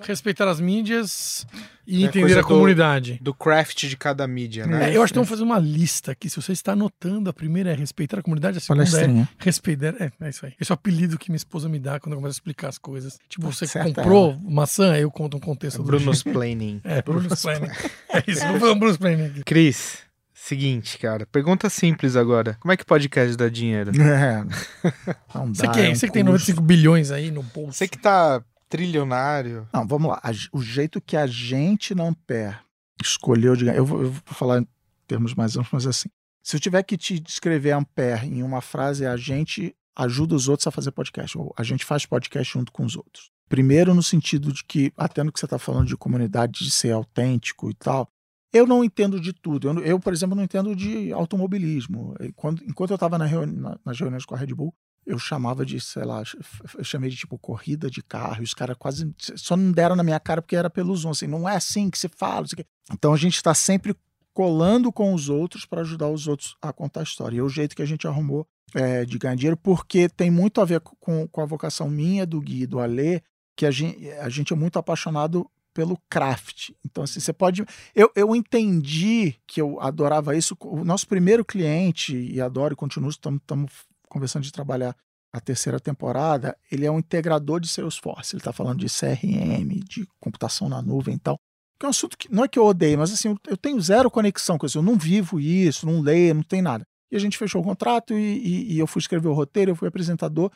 Respeitar 0.01 0.49
as 0.49 0.59
mídias 0.61 1.47
e 1.87 2.03
É 2.03 2.07
entender 2.09 2.37
a 2.37 2.41
do- 2.43 2.49
comunidade. 2.49 3.19
Do 3.23 3.33
craft 3.33 3.87
de 3.87 3.97
cada 3.97 4.27
mídia, 4.27 4.67
né? 4.67 4.91
É, 4.91 4.97
eu 4.97 5.03
acho 5.03 5.13
que 5.13 5.19
vamos 5.19 5.29
fazer 5.31 5.45
uma 5.45 5.59
lista 5.59 6.11
aqui. 6.13 6.29
Se 6.29 6.37
você 6.37 6.53
está 6.53 6.73
anotando, 6.73 7.31
a 7.31 7.33
primeira 7.33 7.71
é 7.71 7.75
respeitar 7.75 8.19
a 8.19 8.23
comunidade, 8.23 8.59
a 8.59 8.61
segunda 8.61 8.83
é 8.83 8.91
Palestrinha. 8.91 9.29
respeitar. 9.39 9.95
É, 10.01 10.11
é 10.21 10.29
isso 10.31 10.45
aí. 10.47 10.53
Esse 10.61 10.73
é 10.73 10.73
o 10.73 10.75
apelido 10.75 11.17
que 11.17 11.31
minha 11.31 11.37
esposa 11.37 11.69
me 11.69 11.79
dá 11.79 12.01
quando 12.01 12.15
eu 12.15 12.19
começo 12.19 12.35
a 12.35 12.39
explicar 12.39 12.69
as 12.69 12.79
coisas. 12.79 13.19
Tipo, 13.29 13.51
você 13.53 13.67
Certo, 13.69 13.95
comprou 13.95 14.37
maçã, 14.43 14.97
eu 14.97 15.11
conto 15.13 15.37
um 15.37 15.41
contexto 15.41 15.79
do 15.79 15.85
Bruno's 15.85 16.23
planning. 16.25 16.81
É, 16.83 17.01
Bruno's 17.01 17.41
Planning. 17.41 17.71
É 18.13 18.23
isso, 18.27 18.45
um 18.47 18.59
Bruno's 18.79 18.97
Planning 18.97 19.14
aqui. 19.23 19.45
Cris, 19.45 19.99
seguinte, 20.33 20.99
cara. 20.99 21.27
Pergunta 21.27 21.71
simples 21.71 22.17
agora. 22.17 22.57
Como 22.61 22.73
é 22.73 22.77
que 22.77 22.85
podcast 22.85 23.37
dá 23.37 23.49
dinheiro? 23.49 23.93
É. 24.01 24.45
Não 25.35 25.55
Você 25.55 25.67
dá, 25.67 25.73
que, 25.73 25.81
é 25.81 25.91
um 25.91 25.95
você 25.95 26.07
que 26.07 26.13
tem 26.13 26.25
custo. 26.25 26.51
95 26.51 26.63
bilhões 26.63 27.11
aí 27.11 27.31
no 27.31 27.43
bolso. 27.43 27.79
Você 27.79 27.89
que 27.89 27.99
tá 27.99 28.43
trilionário. 28.69 29.69
Não, 29.73 29.87
vamos 29.87 30.11
lá. 30.11 30.21
O 30.53 30.61
jeito 30.61 31.01
que 31.01 31.17
a 31.17 31.27
gente 31.27 31.95
na 31.95 32.05
Ampere 32.05 32.57
escolheu 33.01 33.57
de 33.57 33.65
ganhar. 33.65 33.77
Eu 33.77 33.87
vou, 33.87 34.03
eu 34.03 34.11
vou 34.11 34.23
falar 34.27 34.61
em 34.61 34.69
termos 35.07 35.35
mais 35.35 35.57
amplos, 35.57 35.73
mas 35.73 35.87
assim. 35.87 36.09
Se 36.43 36.57
eu 36.57 36.61
tiver 36.61 36.83
que 36.83 36.97
te 36.97 37.19
descrever 37.19 37.73
Ampere 37.73 38.27
em 38.27 38.43
uma 38.43 38.61
frase, 38.61 39.05
é 39.05 39.09
a 39.09 39.17
gente 39.17 39.75
ajuda 39.97 40.35
os 40.35 40.49
outros 40.49 40.67
a 40.67 40.71
fazer 40.71 40.91
podcast. 40.91 41.39
Ou 41.39 41.55
a 41.57 41.63
gente 41.63 41.85
faz 41.85 42.05
podcast 42.05 42.53
junto 42.53 42.73
com 42.73 42.85
os 42.85 42.97
outros. 42.97 43.31
Primeiro, 43.49 43.95
no 43.95 44.03
sentido 44.03 44.53
de 44.53 44.65
que, 44.65 44.93
até 44.97 45.23
no 45.23 45.33
que 45.33 45.39
você 45.39 45.47
está 45.47 45.59
falando 45.59 45.87
de 45.87 45.97
comunidade, 45.97 46.65
de 46.65 46.71
ser 46.71 46.93
autêntico 46.93 47.71
e 47.71 47.75
tal, 47.75 48.09
eu 48.55 48.67
não 48.67 48.83
entendo 48.85 49.21
de 49.21 49.33
tudo. 49.33 49.69
Eu, 49.69 49.79
eu, 49.81 50.01
por 50.01 50.13
exemplo, 50.13 50.35
não 50.37 50.45
entendo 50.45 50.75
de 50.75 51.13
automobilismo. 51.13 52.15
Quando, 52.37 52.63
enquanto 52.65 52.91
eu 52.91 52.95
estava 52.95 53.19
na 53.19 53.27
reuni- 53.27 53.57
na- 53.57 53.79
nas 53.85 53.99
reuniões 53.99 54.25
com 54.25 54.35
a 54.35 54.39
Red 54.39 54.55
Bull, 54.55 54.73
eu 55.05 55.19
chamava 55.19 55.67
de, 55.67 55.79
sei 55.81 56.05
lá, 56.05 56.23
eu 56.79 56.85
chamei 56.85 57.11
de 57.11 57.17
tipo 57.17 57.39
corrida 57.39 57.91
de 57.91 58.03
carro, 58.03 58.43
os 58.43 58.55
caras 58.55 58.77
quase 58.79 59.13
só 59.19 59.55
não 59.55 59.71
deram 59.71 59.95
na 59.95 60.03
minha 60.03 60.19
cara 60.19 60.41
porque 60.41 60.57
era 60.57 60.71
pelo 60.71 60.97
Zoom, 60.97 61.11
assim, 61.11 61.27
não 61.27 61.47
é 61.47 61.57
assim 61.57 61.91
que 61.91 61.99
se 61.99 62.09
fala, 62.09 62.47
quê. 62.47 62.65
Então 62.91 63.13
a 63.13 63.17
gente 63.19 63.35
está 63.37 63.53
sempre 63.53 63.95
colando 64.33 64.91
com 64.91 65.13
os 65.13 65.29
outros 65.29 65.67
para 65.67 65.83
ajudar 65.83 66.09
os 66.09 66.27
outros 66.27 66.57
a 66.63 66.73
contar 66.73 67.01
a 67.01 67.03
história. 67.03 67.37
E 67.37 67.39
é 67.39 67.43
o 67.43 67.49
jeito 67.51 67.77
que 67.77 67.83
a 67.83 67.87
gente 67.87 68.07
arrumou 68.07 68.47
é, 68.75 69.05
de 69.05 69.19
ganhar 69.19 69.35
dinheiro, 69.37 69.57
porque 69.57 70.09
tem 70.09 70.31
muito 70.31 70.61
a 70.61 70.65
ver 70.65 70.81
com, 70.81 71.29
com 71.29 71.41
a 71.41 71.47
vocação 71.47 71.89
minha, 71.91 72.27
do 72.27 72.41
Gui 72.41 72.67
do 72.67 72.81
Alê, 72.81 73.21
que 73.57 73.67
a 73.67 73.71
gente, 73.71 74.09
a 74.13 74.29
gente 74.29 74.53
é 74.53 74.57
muito 74.57 74.79
apaixonado 74.79 75.49
pelo 75.75 75.99
craft. 76.09 76.71
Então, 76.85 77.05
assim, 77.05 77.19
você 77.21 77.33
pode. 77.33 77.65
Eu, 77.95 78.11
eu 78.15 78.35
entendi 78.35 79.35
que 79.47 79.61
eu 79.61 79.81
adorava 79.81 80.37
isso. 80.37 80.57
O 80.61 80.85
nosso 80.85 81.07
primeiro 81.07 81.45
cliente, 81.45 82.17
e 82.17 82.41
adoro 82.41 82.73
e 82.73 82.77
continuo, 82.77 83.11
estamos 83.11 83.41
conversando 84.09 84.45
de 84.45 84.53
trabalhar 84.53 84.97
a 85.33 85.41
terceira 85.41 85.81
temporada, 85.81 86.57
ele 86.71 86.87
é 86.87 86.91
um 86.91 87.01
integrador 87.01 87.59
de 87.59 87.67
Salesforce. 87.67 88.37
Ele 88.37 88.41
está 88.41 88.53
falando 88.53 88.79
de 88.79 88.87
CRM, 88.87 89.81
de 89.85 90.07
computação 90.21 90.69
na 90.69 90.81
nuvem 90.81 91.17
e 91.17 91.19
tal. 91.19 91.37
Que 91.77 91.85
é 91.85 91.89
um 91.89 91.91
assunto 91.91 92.17
que 92.17 92.33
não 92.33 92.45
é 92.45 92.49
que 92.49 92.57
eu 92.57 92.65
odeio, 92.65 92.97
mas 92.99 93.13
assim, 93.13 93.37
eu, 93.49 93.57
tenho 93.57 93.81
zero 93.81 94.09
conexão 94.09 94.57
com 94.57 94.65
isso. 94.65 94.79
Eu 94.79 94.83
não 94.83 94.97
vivo 94.97 95.41
isso, 95.41 95.87
não 95.87 96.01
leio, 96.01 96.37
não 96.37 96.43
tem 96.45 96.63
nada. 96.63 96.85
E 97.11 97.17
a 97.17 97.19
gente 97.19 97.37
fechou 97.37 97.61
o 97.61 97.65
contrato 97.65 98.15
e, 98.15 98.17
e- 98.17 98.75
e 98.75 98.79
eu 98.79 98.87
fui 98.87 99.01
escrever 99.01 99.27
o 99.27 99.33
roteiro, 99.35 99.73
eu 99.73 99.77
fui 99.77 99.89
apresentador. 99.89 100.53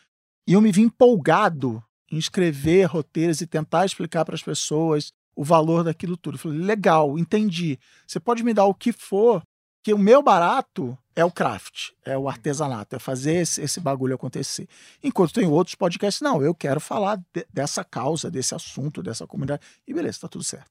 E 0.47 0.53
eu 0.53 0.61
me 0.61 0.71
vi 0.71 0.83
empolgado 0.83 1.83
em 2.11 2.17
escrever 2.17 2.85
roteiros 2.85 3.41
e 3.41 3.47
tentar 3.47 3.85
explicar 3.85 4.25
para 4.25 4.35
as 4.35 4.43
pessoas 4.43 5.13
o 5.37 5.45
valor 5.45 5.85
daquilo 5.85 6.17
tudo. 6.17 6.35
Eu 6.35 6.39
falei, 6.39 6.59
legal, 6.59 7.19
entendi. 7.19 7.79
Você 8.07 8.19
pode 8.19 8.43
me 8.43 8.53
dar 8.53 8.65
o 8.65 8.75
que 8.75 8.93
for, 8.93 9.43
que 9.85 9.95
o 9.95 9.99
meu 9.99 10.23
barato 10.23 10.99
é 11.15 11.25
o 11.25 11.31
craft, 11.31 11.91
é 12.05 12.17
o 12.17 12.29
artesanato, 12.29 12.97
é 12.97 12.99
fazer 12.99 13.35
esse, 13.35 13.61
esse 13.61 13.81
bagulho 13.81 14.15
acontecer. 14.15 14.69
Enquanto 15.03 15.33
tem 15.33 15.47
outros 15.47 15.75
podcasts, 15.75 16.21
não, 16.21 16.43
eu 16.43 16.55
quero 16.55 16.81
falar 16.81 17.17
de- 17.33 17.47
dessa 17.53 17.85
causa, 17.85 18.31
desse 18.31 18.55
assunto, 18.55 19.03
dessa 19.03 19.27
comunidade. 19.27 19.63
E 19.87 19.95
beleza, 19.95 20.21
tá 20.21 20.29
tudo 20.29 20.45
certo. 20.45 20.71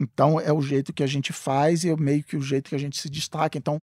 Então 0.00 0.40
é 0.40 0.52
o 0.52 0.60
jeito 0.60 0.92
que 0.92 1.02
a 1.02 1.06
gente 1.06 1.32
faz 1.32 1.84
e 1.84 1.90
é 1.90 1.96
meio 1.96 2.24
que 2.24 2.36
o 2.36 2.42
jeito 2.42 2.68
que 2.68 2.74
a 2.74 2.78
gente 2.78 3.00
se 3.00 3.08
destaca. 3.08 3.56
Então, 3.56 3.78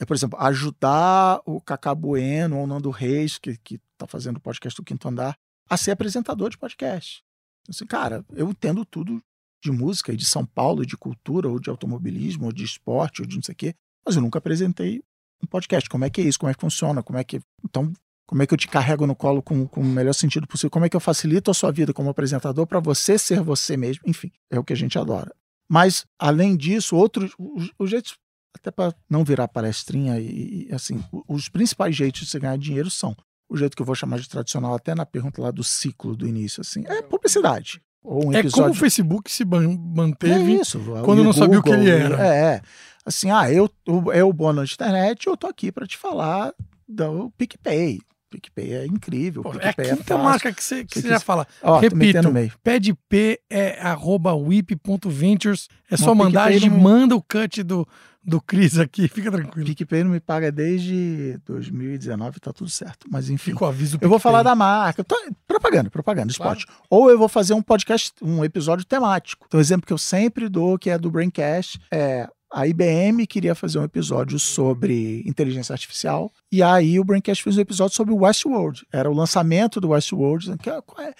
é, 0.00 0.04
por 0.04 0.14
exemplo, 0.14 0.38
ajudar 0.40 1.40
o 1.44 1.60
Cacá 1.60 1.94
Bueno 1.94 2.56
ou 2.56 2.64
o 2.64 2.66
Nando 2.66 2.90
Reis, 2.90 3.38
que, 3.38 3.56
que 3.58 3.78
tá 3.96 4.06
fazendo 4.06 4.36
o 4.36 4.40
podcast 4.40 4.80
do 4.80 4.84
Quinto 4.84 5.08
Andar, 5.08 5.36
a 5.68 5.76
ser 5.76 5.92
apresentador 5.92 6.50
de 6.50 6.58
podcast. 6.58 7.22
Assim, 7.68 7.86
cara, 7.86 8.24
eu 8.34 8.48
entendo 8.50 8.84
tudo 8.84 9.22
de 9.62 9.70
música 9.70 10.12
e 10.12 10.16
de 10.16 10.24
São 10.24 10.44
Paulo, 10.44 10.84
de 10.84 10.96
cultura, 10.96 11.48
ou 11.48 11.58
de 11.58 11.70
automobilismo, 11.70 12.46
ou 12.46 12.52
de 12.52 12.64
esporte, 12.64 13.22
ou 13.22 13.26
de 13.26 13.36
não 13.36 13.42
sei 13.42 13.54
o 13.54 13.56
quê, 13.56 13.74
mas 14.04 14.16
eu 14.16 14.22
nunca 14.22 14.38
apresentei 14.38 15.02
um 15.42 15.46
podcast. 15.46 15.88
Como 15.88 16.04
é 16.04 16.10
que 16.10 16.20
é 16.20 16.24
isso? 16.24 16.38
Como 16.38 16.50
é 16.50 16.54
que 16.54 16.60
funciona? 16.60 17.02
Como 17.02 17.18
é 17.18 17.24
que. 17.24 17.40
Então, 17.64 17.92
como 18.26 18.42
é 18.42 18.46
que 18.46 18.52
eu 18.52 18.58
te 18.58 18.68
carrego 18.68 19.06
no 19.06 19.14
colo 19.14 19.42
com, 19.42 19.66
com 19.66 19.80
o 19.80 19.84
melhor 19.84 20.12
sentido 20.12 20.46
possível? 20.46 20.70
Como 20.70 20.84
é 20.84 20.88
que 20.88 20.96
eu 20.96 21.00
facilito 21.00 21.50
a 21.50 21.54
sua 21.54 21.70
vida 21.70 21.92
como 21.92 22.10
apresentador 22.10 22.66
para 22.66 22.80
você 22.80 23.18
ser 23.18 23.40
você 23.42 23.76
mesmo? 23.76 24.02
Enfim, 24.06 24.30
é 24.50 24.58
o 24.58 24.64
que 24.64 24.72
a 24.72 24.76
gente 24.76 24.98
adora. 24.98 25.34
Mas, 25.68 26.06
além 26.18 26.56
disso, 26.56 26.96
outros. 26.96 27.32
Os, 27.38 27.70
os 27.78 27.90
jeitos. 27.90 28.16
até 28.54 28.70
para 28.70 28.94
não 29.08 29.24
virar 29.24 29.48
palestrinha 29.48 30.18
e, 30.20 30.68
e, 30.68 30.74
assim, 30.74 31.02
os 31.26 31.48
principais 31.48 31.96
jeitos 31.96 32.22
de 32.22 32.26
você 32.26 32.38
ganhar 32.38 32.58
dinheiro 32.58 32.90
são 32.90 33.16
o 33.48 33.56
jeito 33.56 33.76
que 33.76 33.82
eu 33.82 33.86
vou 33.86 33.94
chamar 33.94 34.18
de 34.18 34.28
tradicional, 34.28 34.74
até 34.74 34.94
na 34.94 35.06
pergunta 35.06 35.40
lá 35.40 35.50
do 35.50 35.62
ciclo 35.62 36.16
do 36.16 36.26
início, 36.26 36.60
assim, 36.60 36.84
é 36.86 37.02
publicidade. 37.02 37.80
Ou 38.02 38.26
um 38.26 38.32
episódio... 38.32 38.48
É 38.48 38.62
como 38.64 38.70
o 38.70 38.74
Facebook 38.74 39.30
se 39.30 39.44
manteve 39.44 40.52
é 40.52 40.60
isso, 40.60 40.80
quando 41.04 41.24
não 41.24 41.32
sabia 41.32 41.58
o 41.58 41.62
que 41.62 41.70
ele 41.70 41.90
era. 41.90 42.26
É, 42.26 42.60
assim, 43.04 43.30
ah, 43.30 43.50
eu, 43.50 43.70
é 44.12 44.22
o 44.22 44.32
bônus 44.32 44.70
de 44.70 44.74
internet, 44.74 45.26
eu 45.26 45.36
tô 45.36 45.46
aqui 45.46 45.72
para 45.72 45.86
te 45.86 45.96
falar 45.96 46.52
do 46.88 47.30
PicPay. 47.38 48.00
PicPay 48.34 48.72
é 48.72 48.86
incrível. 48.86 49.42
Pô, 49.42 49.54
é 49.54 49.68
a 49.68 49.68
é 49.68 49.94
quinta 49.94 50.14
é 50.14 50.16
marca 50.16 50.52
que 50.52 50.62
você, 50.62 50.84
que 50.84 51.00
você 51.00 51.08
já 51.08 51.20
fala. 51.20 51.46
Ó, 51.62 51.78
Repito, 51.78 52.32
PedP 52.62 53.40
é 53.48 53.80
arroba 53.80 54.34
whip.ventures. 54.34 55.68
É 55.90 55.96
só 55.96 56.14
mandar, 56.14 56.44
a 56.44 56.52
gente 56.52 56.68
não... 56.68 56.78
manda 56.78 57.14
o 57.14 57.22
cut 57.22 57.62
do, 57.62 57.86
do 58.22 58.40
Cris 58.40 58.78
aqui, 58.78 59.06
fica 59.08 59.30
tranquilo. 59.30 59.66
PicPay 59.66 60.02
não 60.02 60.10
me 60.10 60.20
paga 60.20 60.50
desde 60.50 61.38
2019, 61.46 62.40
tá 62.40 62.52
tudo 62.52 62.70
certo. 62.70 63.06
Mas 63.10 63.30
enfim. 63.30 63.52
Fica 63.52 63.64
o 63.64 63.68
aviso 63.68 63.98
Eu 64.00 64.08
vou 64.08 64.18
falar 64.18 64.42
da 64.42 64.54
marca. 64.54 65.04
Tô, 65.04 65.16
propaganda, 65.46 65.90
propaganda, 65.90 66.32
claro. 66.34 66.58
spot. 66.58 66.76
Ou 66.90 67.10
eu 67.10 67.18
vou 67.18 67.28
fazer 67.28 67.54
um 67.54 67.62
podcast, 67.62 68.12
um 68.20 68.44
episódio 68.44 68.84
temático. 68.84 69.46
Então, 69.46 69.58
o 69.58 69.60
exemplo 69.60 69.86
que 69.86 69.92
eu 69.92 69.98
sempre 69.98 70.48
dou, 70.48 70.78
que 70.78 70.90
é 70.90 70.98
do 70.98 71.10
Braincast, 71.10 71.80
é 71.90 72.28
a 72.54 72.68
IBM 72.68 73.26
queria 73.26 73.52
fazer 73.52 73.80
um 73.80 73.84
episódio 73.84 74.38
sobre 74.38 75.24
inteligência 75.26 75.72
artificial, 75.72 76.30
e 76.52 76.62
aí 76.62 77.00
o 77.00 77.04
Braincast 77.04 77.42
fez 77.42 77.58
um 77.58 77.60
episódio 77.60 77.96
sobre 77.96 78.14
o 78.14 78.18
Westworld. 78.18 78.86
Era 78.92 79.10
o 79.10 79.14
lançamento 79.14 79.80
do 79.80 79.88
Westworld, 79.88 80.56
que 80.58 80.70
é, 80.70 80.76
é 80.76 81.14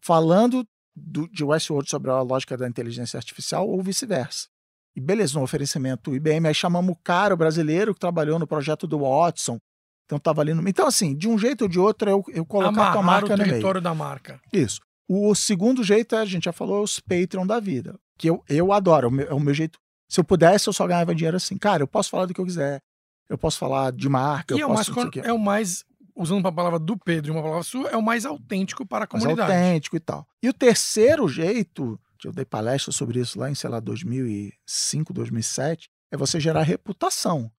falando 0.00 0.66
do, 0.94 1.28
de 1.28 1.44
Westworld 1.44 1.88
sobre 1.88 2.10
a 2.10 2.20
lógica 2.20 2.56
da 2.56 2.68
inteligência 2.68 3.16
artificial 3.16 3.68
ou 3.68 3.80
vice-versa. 3.80 4.48
E 4.96 5.00
beleza, 5.00 5.38
no 5.38 5.44
oferecimento 5.44 6.16
IBM, 6.16 6.48
aí 6.48 6.54
chamamos 6.54 6.92
o 6.92 6.98
cara, 7.02 7.32
o 7.32 7.36
brasileiro, 7.36 7.94
que 7.94 8.00
trabalhou 8.00 8.40
no 8.40 8.46
projeto 8.46 8.84
do 8.84 8.98
Watson. 8.98 9.58
Então 10.04 10.16
estava 10.16 10.42
ali 10.42 10.52
no. 10.52 10.68
Então, 10.68 10.88
assim, 10.88 11.14
de 11.16 11.28
um 11.28 11.38
jeito 11.38 11.62
ou 11.62 11.68
de 11.68 11.78
outro, 11.78 12.10
eu, 12.10 12.24
eu 12.34 12.44
colocar 12.44 12.92
a 12.92 13.02
marca 13.02 13.32
o 13.32 13.36
no 13.36 13.44
território 13.44 13.80
meio. 13.80 13.84
da 13.84 13.94
marca. 13.94 14.40
Isso. 14.52 14.80
O 15.08 15.32
segundo 15.34 15.84
jeito, 15.84 16.16
é, 16.16 16.18
a 16.18 16.24
gente 16.24 16.44
já 16.44 16.52
falou, 16.52 16.80
é 16.80 16.82
os 16.82 16.98
Patreon 16.98 17.46
da 17.46 17.60
vida. 17.60 17.94
Que 18.18 18.28
eu, 18.28 18.42
eu 18.48 18.72
adoro, 18.72 19.06
é 19.06 19.08
o, 19.08 19.12
meu, 19.12 19.28
é 19.28 19.34
o 19.34 19.40
meu 19.40 19.54
jeito 19.54 19.78
se 20.12 20.20
eu 20.20 20.24
pudesse, 20.24 20.68
eu 20.68 20.74
só 20.74 20.86
ganhava 20.86 21.14
dinheiro 21.14 21.38
assim. 21.38 21.56
Cara, 21.56 21.82
eu 21.82 21.86
posso 21.86 22.10
falar 22.10 22.26
do 22.26 22.34
que 22.34 22.40
eu 22.40 22.44
quiser. 22.44 22.82
Eu 23.30 23.38
posso 23.38 23.56
falar 23.56 23.90
de 23.90 24.10
marca. 24.10 24.54
E 24.54 24.60
é, 24.60 24.66
o 24.66 24.74
mais, 24.74 24.86
é 25.24 25.32
o 25.32 25.38
mais, 25.38 25.84
usando 26.14 26.40
uma 26.40 26.52
palavra 26.52 26.78
do 26.78 26.98
Pedro 26.98 27.30
e 27.30 27.34
uma 27.34 27.42
palavra 27.42 27.62
sua, 27.62 27.88
é 27.88 27.96
o 27.96 28.02
mais 28.02 28.26
autêntico 28.26 28.84
para 28.84 29.04
a 29.04 29.06
comunidade. 29.06 29.48
Mais 29.48 29.50
autêntico 29.50 29.96
e 29.96 30.00
tal. 30.00 30.28
E 30.42 30.50
o 30.50 30.52
terceiro 30.52 31.26
jeito, 31.26 31.98
que 32.18 32.28
eu 32.28 32.32
dei 32.32 32.44
palestra 32.44 32.92
sobre 32.92 33.20
isso 33.20 33.38
lá 33.38 33.50
em, 33.50 33.54
sei 33.54 33.70
lá, 33.70 33.80
2005, 33.80 35.14
2007, 35.14 35.88
é 36.10 36.16
você 36.18 36.38
gerar 36.38 36.60
reputação. 36.60 37.50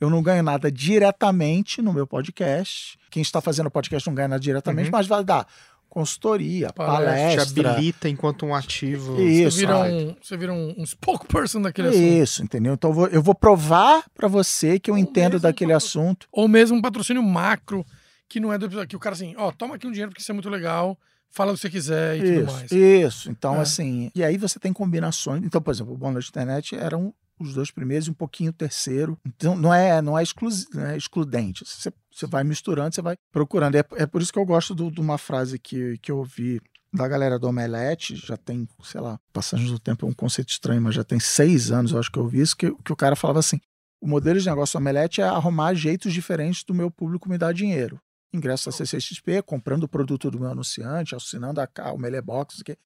Eu 0.00 0.10
não 0.10 0.20
ganho 0.20 0.42
nada 0.42 0.68
diretamente 0.72 1.80
no 1.80 1.92
meu 1.92 2.08
podcast. 2.08 2.98
Quem 3.08 3.22
está 3.22 3.40
fazendo 3.40 3.70
podcast 3.70 4.08
não 4.08 4.16
ganha 4.16 4.26
nada 4.26 4.40
diretamente, 4.40 4.86
uhum. 4.86 4.96
mas 4.96 5.06
vai 5.06 5.22
dar 5.22 5.46
consultoria, 5.90 6.72
palestra. 6.72 7.44
Te 7.44 7.66
habilita 7.66 8.08
enquanto 8.08 8.46
um 8.46 8.54
ativo. 8.54 9.20
Isso. 9.20 9.58
Você 9.58 9.66
vira 9.66 9.78
um, 9.78 10.16
você 10.22 10.36
vira 10.36 10.52
um, 10.52 10.74
um 10.78 10.86
spokesperson 10.86 11.60
daquele 11.60 11.88
Isso, 11.88 11.98
assunto. 11.98 12.22
Isso, 12.22 12.42
entendeu? 12.44 12.74
Então 12.74 12.90
eu 12.90 12.94
vou, 12.94 13.06
eu 13.08 13.22
vou 13.22 13.34
provar 13.34 14.04
para 14.14 14.28
você 14.28 14.78
que 14.78 14.90
eu 14.90 14.94
Ou 14.94 15.00
entendo 15.00 15.40
daquele 15.40 15.72
assunto. 15.72 16.28
Ou 16.32 16.48
mesmo 16.48 16.78
um 16.78 16.80
patrocínio 16.80 17.22
macro, 17.22 17.84
que 18.28 18.38
não 18.38 18.52
é 18.52 18.56
do 18.56 18.66
episódio. 18.66 18.88
Que 18.88 18.96
o 18.96 19.00
cara 19.00 19.14
assim, 19.14 19.34
ó, 19.36 19.48
oh, 19.48 19.52
toma 19.52 19.74
aqui 19.74 19.86
um 19.86 19.90
dinheiro 19.90 20.10
porque 20.10 20.22
isso 20.22 20.30
é 20.30 20.34
muito 20.34 20.48
legal. 20.48 20.96
Fala 21.28 21.52
o 21.52 21.54
que 21.54 21.60
você 21.60 21.70
quiser 21.70 22.16
e 22.16 22.22
isso, 22.22 22.40
tudo 22.40 22.52
mais. 22.52 22.72
Isso, 22.72 23.30
então 23.30 23.56
é. 23.56 23.60
assim. 23.60 24.10
E 24.14 24.24
aí 24.24 24.36
você 24.36 24.58
tem 24.58 24.72
combinações. 24.72 25.44
Então, 25.44 25.60
por 25.60 25.72
exemplo, 25.72 25.92
o 25.92 25.98
Bônus 25.98 26.24
de 26.24 26.30
Internet 26.30 26.74
eram 26.74 27.12
os 27.38 27.54
dois 27.54 27.70
primeiros 27.70 28.06
e 28.06 28.10
um 28.10 28.14
pouquinho 28.14 28.50
o 28.50 28.54
terceiro. 28.54 29.18
Então 29.26 29.56
não 29.56 29.72
é, 29.72 30.00
não 30.00 30.18
é, 30.18 30.22
exclu, 30.22 30.48
não 30.72 30.86
é 30.86 30.96
excludente. 30.96 31.64
Você, 31.64 31.92
você 32.12 32.26
vai 32.26 32.44
misturando, 32.44 32.94
você 32.94 33.02
vai 33.02 33.16
procurando. 33.32 33.76
É, 33.76 33.84
é 33.96 34.06
por 34.06 34.20
isso 34.20 34.32
que 34.32 34.38
eu 34.38 34.44
gosto 34.44 34.74
de 34.74 35.00
uma 35.00 35.18
frase 35.18 35.58
que, 35.58 35.98
que 35.98 36.10
eu 36.10 36.18
ouvi 36.18 36.60
da 36.92 37.06
galera 37.06 37.38
do 37.38 37.46
Omelete, 37.48 38.16
já 38.16 38.36
tem, 38.36 38.68
sei 38.82 39.00
lá, 39.00 39.18
passagem 39.32 39.66
do 39.66 39.78
tempo 39.78 40.04
é 40.04 40.08
um 40.08 40.12
conceito 40.12 40.48
estranho, 40.48 40.82
mas 40.82 40.94
já 40.94 41.04
tem 41.04 41.20
seis 41.20 41.70
anos, 41.70 41.92
eu 41.92 42.00
acho 42.00 42.10
que 42.10 42.18
eu 42.18 42.24
ouvi 42.24 42.40
isso, 42.40 42.56
que, 42.56 42.74
que 42.82 42.92
o 42.92 42.96
cara 42.96 43.14
falava 43.14 43.38
assim: 43.38 43.60
o 44.00 44.08
modelo 44.08 44.40
de 44.40 44.46
negócio 44.46 44.78
do 44.78 44.82
Omelete 44.82 45.20
é 45.20 45.24
arrumar 45.24 45.74
jeitos 45.74 46.12
diferentes 46.12 46.64
do 46.64 46.74
meu 46.74 46.90
público 46.90 47.28
me 47.28 47.38
dar 47.38 47.52
dinheiro. 47.52 48.00
Ingresso 48.32 48.66
da 48.66 48.72
CCXP, 48.72 49.42
comprando 49.42 49.84
o 49.84 49.88
produto 49.88 50.30
do 50.30 50.38
meu 50.38 50.50
anunciante, 50.50 51.14
assinando 51.14 51.60
a, 51.60 51.92
o 51.92 51.98
Melebox, 51.98 52.62
que 52.62 52.76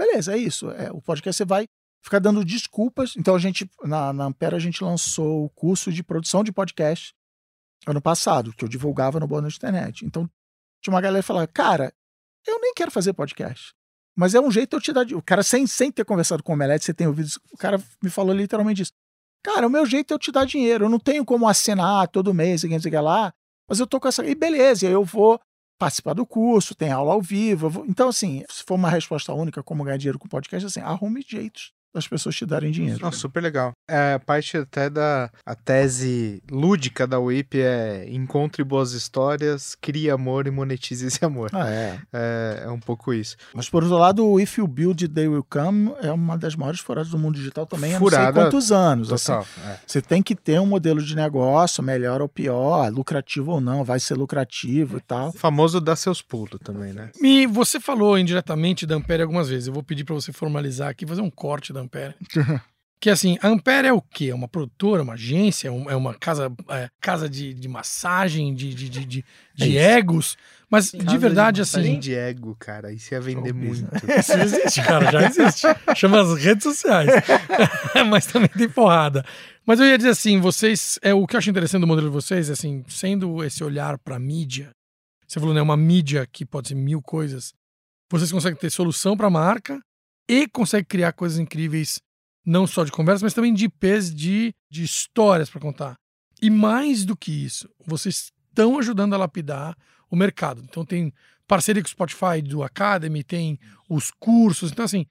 Beleza, 0.00 0.32
é 0.32 0.38
isso. 0.38 0.70
É, 0.70 0.90
o 0.90 1.02
podcast 1.02 1.36
você 1.36 1.44
vai 1.44 1.66
ficar 2.02 2.18
dando 2.20 2.42
desculpas. 2.42 3.12
Então 3.18 3.34
a 3.34 3.38
gente, 3.38 3.70
na, 3.84 4.14
na 4.14 4.24
Ampera, 4.24 4.56
a 4.56 4.60
gente 4.60 4.82
lançou 4.82 5.44
o 5.44 5.50
curso 5.50 5.92
de 5.92 6.02
produção 6.02 6.42
de 6.42 6.50
podcast 6.50 7.14
ano 7.86 8.00
passado, 8.00 8.52
que 8.52 8.64
eu 8.64 8.68
divulgava 8.68 9.20
no 9.20 9.26
Bônus 9.26 9.56
Internet. 9.56 10.04
Então 10.04 10.28
tinha 10.82 10.94
uma 10.94 11.00
galera 11.00 11.22
que 11.22 11.26
falava, 11.26 11.46
cara, 11.46 11.92
eu 12.46 12.60
nem 12.60 12.74
quero 12.74 12.90
fazer 12.90 13.12
podcast. 13.12 13.72
Mas 14.16 14.34
é 14.34 14.40
um 14.40 14.50
jeito 14.50 14.76
eu 14.76 14.80
te 14.80 14.92
dar. 14.92 15.06
O 15.12 15.22
cara, 15.22 15.42
sem, 15.42 15.66
sem 15.66 15.90
ter 15.90 16.04
conversado 16.04 16.42
com 16.42 16.52
o 16.52 16.54
Omelete, 16.54 16.84
você 16.84 16.94
tem 16.94 17.06
ouvido 17.06 17.26
isso, 17.26 17.40
o 17.52 17.56
cara 17.56 17.82
me 18.02 18.10
falou 18.10 18.34
literalmente 18.34 18.82
isso. 18.82 18.92
Cara, 19.42 19.66
o 19.66 19.70
meu 19.70 19.86
jeito 19.86 20.12
é 20.12 20.14
eu 20.14 20.18
te 20.18 20.30
dar 20.30 20.44
dinheiro. 20.44 20.84
Eu 20.84 20.90
não 20.90 20.98
tenho 20.98 21.24
como 21.24 21.48
assinar 21.48 22.08
todo 22.08 22.34
mês, 22.34 22.62
o 22.62 22.68
que 22.68 22.90
lá, 22.98 23.32
mas 23.68 23.80
eu 23.80 23.86
tô 23.86 23.98
com 23.98 24.08
essa. 24.08 24.24
E 24.26 24.34
beleza, 24.34 24.86
eu 24.86 25.04
vou 25.04 25.40
participar 25.78 26.12
do 26.12 26.26
curso, 26.26 26.74
tem 26.74 26.90
aula 26.90 27.14
ao 27.14 27.22
vivo. 27.22 27.70
Vou... 27.70 27.86
Então, 27.86 28.08
assim, 28.08 28.44
se 28.50 28.62
for 28.64 28.74
uma 28.74 28.90
resposta 28.90 29.32
única 29.32 29.62
como 29.62 29.84
ganhar 29.84 29.96
dinheiro 29.96 30.18
com 30.18 30.28
podcast, 30.28 30.66
assim, 30.66 30.80
arrume 30.80 31.24
jeitos 31.26 31.72
das 31.94 32.06
pessoas 32.06 32.34
te 32.36 32.46
darem 32.46 32.70
dinheiro. 32.70 33.00
Nossa, 33.00 33.18
super 33.18 33.42
legal. 33.42 33.72
É, 33.88 34.18
parte 34.18 34.56
até 34.56 34.88
da 34.88 35.30
a 35.44 35.54
tese 35.54 36.42
lúdica 36.50 37.06
da 37.06 37.18
WIP 37.18 37.60
é 37.60 38.08
encontre 38.10 38.62
boas 38.62 38.92
histórias, 38.92 39.76
crie 39.80 40.10
amor 40.10 40.46
e 40.46 40.50
monetize 40.50 41.06
esse 41.06 41.24
amor. 41.24 41.50
Ah, 41.52 41.68
é. 41.68 41.98
é. 42.12 42.62
É 42.64 42.70
um 42.70 42.78
pouco 42.78 43.12
isso. 43.12 43.36
Mas 43.54 43.68
por 43.68 43.82
outro 43.82 43.98
lado, 43.98 44.26
o 44.26 44.40
If 44.40 44.58
You 44.58 44.66
Build, 44.66 45.08
They 45.08 45.28
Will 45.28 45.44
Come 45.48 45.92
é 46.02 46.12
uma 46.12 46.36
das 46.36 46.54
maiores 46.54 46.80
furadas 46.80 47.10
do 47.10 47.18
mundo 47.18 47.36
digital 47.36 47.66
também 47.66 47.96
Furada, 47.98 48.22
há 48.22 48.26
não 48.26 48.34
sei 48.34 48.42
quantos 48.42 48.72
anos. 48.72 49.08
Total, 49.08 49.40
assim. 49.40 49.60
é. 49.66 49.78
Você 49.86 50.02
tem 50.02 50.22
que 50.22 50.34
ter 50.34 50.60
um 50.60 50.66
modelo 50.66 51.02
de 51.02 51.16
negócio, 51.16 51.82
melhor 51.82 52.22
ou 52.22 52.28
pior, 52.28 52.90
lucrativo 52.92 53.52
ou 53.52 53.60
não, 53.60 53.84
vai 53.84 53.98
ser 53.98 54.14
lucrativo 54.14 54.98
e 54.98 55.00
tal. 55.00 55.30
O 55.30 55.32
famoso 55.32 55.80
dar 55.80 55.96
seus 55.96 56.22
pulos 56.22 56.58
também, 56.62 56.92
né? 56.92 57.10
E 57.20 57.46
você 57.46 57.80
falou 57.80 58.18
indiretamente 58.18 58.86
da 58.86 58.94
Ampere 58.94 59.22
algumas 59.22 59.48
vezes. 59.48 59.68
Eu 59.68 59.74
vou 59.74 59.82
pedir 59.82 60.04
para 60.04 60.14
você 60.14 60.32
formalizar 60.32 60.88
aqui, 60.88 61.06
fazer 61.06 61.22
um 61.22 61.30
corte 61.30 61.72
da 61.72 61.79
Ampere. 61.80 62.14
que 63.00 63.08
assim, 63.08 63.38
a 63.40 63.48
Ampere 63.48 63.88
é 63.88 63.92
o 63.92 64.02
quê? 64.02 64.26
É 64.26 64.34
uma 64.34 64.48
produtora, 64.48 65.02
uma 65.02 65.14
agência, 65.14 65.68
é 65.68 65.96
uma 65.96 66.14
casa, 66.14 66.52
é, 66.68 66.88
casa 67.00 67.28
de, 67.28 67.54
de 67.54 67.68
massagem, 67.68 68.54
de, 68.54 68.74
de, 68.74 68.88
de, 68.88 69.04
de, 69.04 69.24
de 69.54 69.78
é 69.78 69.96
egos. 69.96 70.36
Mas 70.70 70.92
de 70.92 71.18
verdade, 71.18 71.56
de 71.56 71.62
assim. 71.62 71.98
de 71.98 72.14
ego, 72.14 72.54
cara. 72.56 72.92
Isso 72.92 73.12
ia 73.12 73.20
vender 73.20 73.52
muito. 73.52 73.84
Isso 74.18 74.32
existe, 74.34 74.82
cara, 74.82 75.10
já 75.10 75.26
existe. 75.26 75.66
Chama 75.96 76.20
as 76.20 76.38
redes 76.38 76.62
sociais. 76.62 77.10
Mas 78.08 78.26
também 78.26 78.48
tem 78.50 78.68
porrada. 78.68 79.24
Mas 79.66 79.80
eu 79.80 79.86
ia 79.86 79.96
dizer 79.96 80.10
assim, 80.10 80.38
vocês. 80.40 80.98
É, 81.02 81.12
o 81.12 81.26
que 81.26 81.34
eu 81.34 81.38
acho 81.38 81.50
interessante 81.50 81.80
do 81.80 81.88
modelo 81.88 82.08
de 82.08 82.12
vocês, 82.12 82.48
é 82.48 82.52
assim, 82.52 82.84
sendo 82.86 83.42
esse 83.42 83.64
olhar 83.64 83.98
para 83.98 84.16
mídia, 84.18 84.70
você 85.26 85.40
falou, 85.40 85.54
né? 85.54 85.62
Uma 85.62 85.76
mídia 85.76 86.24
que 86.30 86.44
pode 86.44 86.68
ser 86.68 86.74
mil 86.74 87.02
coisas. 87.02 87.52
Vocês 88.10 88.30
conseguem 88.30 88.58
ter 88.58 88.70
solução 88.70 89.16
para 89.16 89.26
a 89.26 89.30
marca 89.30 89.80
e 90.30 90.46
conseguem 90.46 90.84
criar 90.84 91.12
coisas 91.12 91.40
incríveis 91.40 92.00
não 92.46 92.64
só 92.64 92.84
de 92.84 92.92
conversa, 92.92 93.24
mas 93.24 93.34
também 93.34 93.52
de 93.52 93.64
IPs 93.64 94.14
de, 94.14 94.54
de 94.70 94.84
histórias 94.84 95.50
para 95.50 95.60
contar. 95.60 95.96
E 96.40 96.48
mais 96.48 97.04
do 97.04 97.16
que 97.16 97.32
isso, 97.32 97.68
vocês 97.84 98.30
estão 98.48 98.78
ajudando 98.78 99.12
a 99.12 99.18
lapidar 99.18 99.76
o 100.08 100.14
mercado. 100.14 100.62
Então 100.62 100.84
tem 100.84 101.12
parceria 101.48 101.82
com 101.82 101.88
o 101.88 101.90
Spotify 101.90 102.40
do 102.40 102.62
Academy, 102.62 103.24
tem 103.24 103.58
os 103.88 104.12
cursos. 104.12 104.70
Então, 104.70 104.84
assim, 104.84 105.04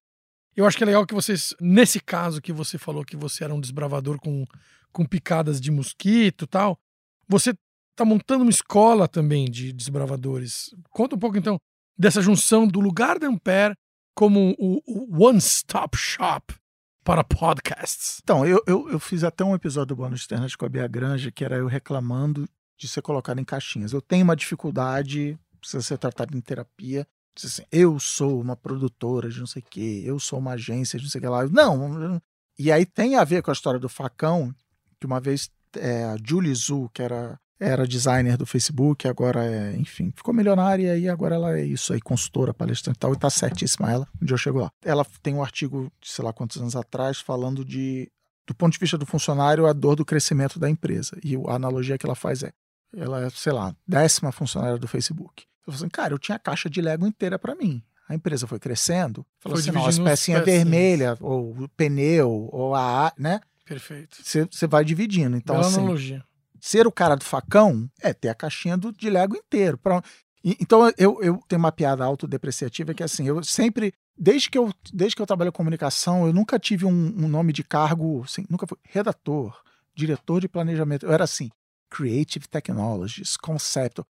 eu 0.56 0.66
acho 0.66 0.78
que 0.78 0.84
é 0.84 0.88
legal 0.88 1.06
que 1.06 1.14
vocês, 1.14 1.54
nesse 1.60 2.00
caso 2.00 2.42
que 2.42 2.54
você 2.54 2.78
falou 2.78 3.04
que 3.04 3.18
você 3.18 3.44
era 3.44 3.54
um 3.54 3.60
desbravador 3.60 4.22
com, 4.22 4.46
com 4.90 5.06
picadas 5.06 5.60
de 5.60 5.70
mosquito 5.70 6.48
tal, 6.48 6.80
você 7.28 7.54
está 7.92 8.06
montando 8.06 8.46
uma 8.46 8.50
escola 8.50 9.06
também 9.06 9.52
de 9.52 9.74
desbravadores. 9.74 10.74
Conta 10.92 11.18
um 11.18 11.20
pouco, 11.20 11.38
então, 11.38 11.60
dessa 11.98 12.22
junção 12.22 12.66
do 12.66 12.80
lugar 12.80 13.20
da 13.20 13.28
Ampere 13.28 13.76
como 14.20 14.54
o, 14.60 15.26
one-stop 15.26 15.98
shop 15.98 16.54
para 17.06 17.24
podcasts. 17.24 18.20
Então, 18.22 18.46
eu, 18.46 18.62
eu, 18.68 18.90
eu, 18.90 19.00
fiz 19.00 19.24
até 19.24 19.46
um 19.46 19.56
episódio 19.56 19.96
do 19.96 19.96
Bônus 19.96 20.26
Internet 20.26 20.58
com 20.58 20.66
a 20.66 20.70
Bia 20.70 20.86
Granja, 20.90 21.32
que 21.32 21.46
era 21.46 21.56
eu 21.56 21.68
reclamando 21.68 22.46
de 22.78 22.86
ser 22.86 23.02
colocado 23.02 23.40
em 23.40 23.46
caixinhas. 23.46 23.94
Eu 23.94 24.02
tenho 24.02 24.26
uma 24.26 24.36
dificuldade, 24.36 25.40
precisa 25.58 25.82
ser 25.82 25.98
tratado 25.98 26.36
em 26.36 26.42
terapia. 26.42 27.08
Assim, 27.42 27.64
eu 27.72 27.98
sou 27.98 28.42
uma 28.42 28.58
produtora 28.58 29.30
de 29.30 29.40
não 29.40 29.48
sei 29.48 29.62
o 29.62 29.66
quê, 29.66 30.04
eu 30.04 30.20
sou 30.20 30.38
uma 30.38 30.52
agência 30.52 31.00
de 31.00 31.06
não 31.06 31.12
sei 31.12 31.20
o 31.20 31.22
que 31.22 31.30
lá. 31.30 31.48
Não, 31.48 32.22
e 32.58 32.74
aí 32.74 32.86
tem 32.86 33.16
a 33.16 33.24
ver 33.24 33.42
com 33.42 33.52
a 33.52 33.54
história 33.54 33.80
do 33.80 33.88
facão, 33.88 34.54
que 35.00 35.06
uma 35.06 35.22
vez 35.22 35.50
é, 35.78 36.04
a 36.04 36.18
Julie 36.22 36.54
Zhu, 36.54 36.90
que 36.94 37.02
era 37.02 37.40
era 37.60 37.88
designer 37.88 38.38
do 38.38 38.46
Facebook, 38.46 39.08
agora 39.08 39.44
é, 39.44 39.76
enfim, 39.76 40.14
ficou 40.16 40.34
milionária 40.34 40.98
e 40.98 41.10
agora 41.10 41.36
ela 41.36 41.58
é 41.58 41.66
isso 41.66 41.92
aí, 41.92 42.00
consultora, 42.00 42.54
palestrante 42.54 42.98
e 42.98 43.00
tal, 43.00 43.14
e 43.14 43.18
tá 43.18 43.30
certíssima 43.30 43.92
ela, 43.92 44.08
um 44.22 44.26
dia 44.26 44.38
chegou 44.38 44.62
lá. 44.62 44.72
Ela 44.84 45.06
tem 45.22 45.34
um 45.34 45.44
artigo, 45.44 45.92
de 46.02 46.10
sei 46.10 46.24
lá 46.24 46.32
quantos 46.32 46.58
anos 46.58 46.76
atrás, 46.76 47.20
falando 47.20 47.66
de 47.66 48.10
do 48.48 48.56
ponto 48.56 48.74
de 48.74 48.80
vista 48.80 48.98
do 48.98 49.06
funcionário, 49.06 49.68
a 49.68 49.74
dor 49.74 49.96
do 49.96 50.04
crescimento 50.04 50.58
da 50.58 50.68
empresa. 50.68 51.16
E 51.24 51.36
a 51.36 51.54
analogia 51.54 52.00
que 52.00 52.06
ela 52.06 52.16
faz 52.16 52.42
é, 52.42 52.52
ela 52.98 53.24
é, 53.24 53.30
sei 53.30 53.54
lá, 53.54 53.76
décima 53.88 54.32
funcionária 54.32 54.80
do 54.80 54.88
Facebook. 54.88 55.44
Eu 55.68 55.72
falei 55.72 55.78
assim, 55.78 55.90
cara, 55.90 56.14
eu 56.16 56.18
tinha 56.18 56.36
a 56.36 56.40
caixa 56.40 56.68
de 56.68 56.82
Lego 56.82 57.06
inteira 57.06 57.38
para 57.38 57.54
mim. 57.54 57.84
A 58.08 58.16
empresa 58.16 58.48
foi 58.48 58.58
crescendo, 58.58 59.24
falou 59.40 59.56
Foi 59.56 59.70
assim, 59.70 59.72
não, 59.72 59.86
as 59.86 60.00
pecinhas 60.00 60.44
vermelhas, 60.44 61.20
ou 61.22 61.52
o 61.52 61.70
pneu, 61.70 62.50
ou 62.52 62.74
a, 62.74 63.14
né? 63.16 63.40
Perfeito. 63.64 64.18
Você 64.20 64.48
você 64.50 64.66
vai 64.66 64.84
dividindo. 64.84 65.38
Então, 65.38 65.56
Bela 65.56 65.68
assim, 65.68 65.78
analogia. 65.78 66.26
Ser 66.62 66.88
o 66.88 66.92
cara 66.92 67.16
do 67.16 67.24
facão 67.24 67.90
é 68.02 68.14
ter 68.14 68.30
a 68.30 68.36
caixinha 68.36 68.78
do, 68.78 68.92
de 68.92 69.10
Lego 69.10 69.36
inteiro. 69.36 69.78
Pra- 69.78 70.02
e- 70.44 70.58
então 70.60 70.92
eu, 70.98 71.22
eu 71.22 71.40
tenho 71.48 71.60
uma 71.60 71.72
piada 71.72 72.04
autodepreciativa 72.06 72.94
que 72.94 73.04
é 73.04 73.06
assim, 73.06 73.28
eu 73.28 73.44
sempre, 73.44 73.94
desde 74.18 74.50
que 74.50 74.58
eu, 74.58 74.72
desde 74.94 75.16
que 75.16 75.22
eu 75.22 75.26
trabalho 75.28 75.50
em 75.50 75.54
comunicação, 75.54 76.26
eu 76.28 76.34
nunca 76.34 76.58
tive 76.60 76.86
um, 76.86 76.92
um 76.92 77.28
nome 77.28 77.52
de 77.54 77.64
cargo, 77.64 78.24
assim, 78.24 78.46
nunca 78.50 78.66
fui 78.68 78.78
redator, 78.84 79.60
diretor 79.96 80.40
de 80.42 80.48
planejamento. 80.50 81.06
Eu 81.06 81.12
era 81.12 81.24
assim, 81.24 81.50
Creative 81.90 82.48
Technologies, 82.48 83.36
Concept. 83.38 84.02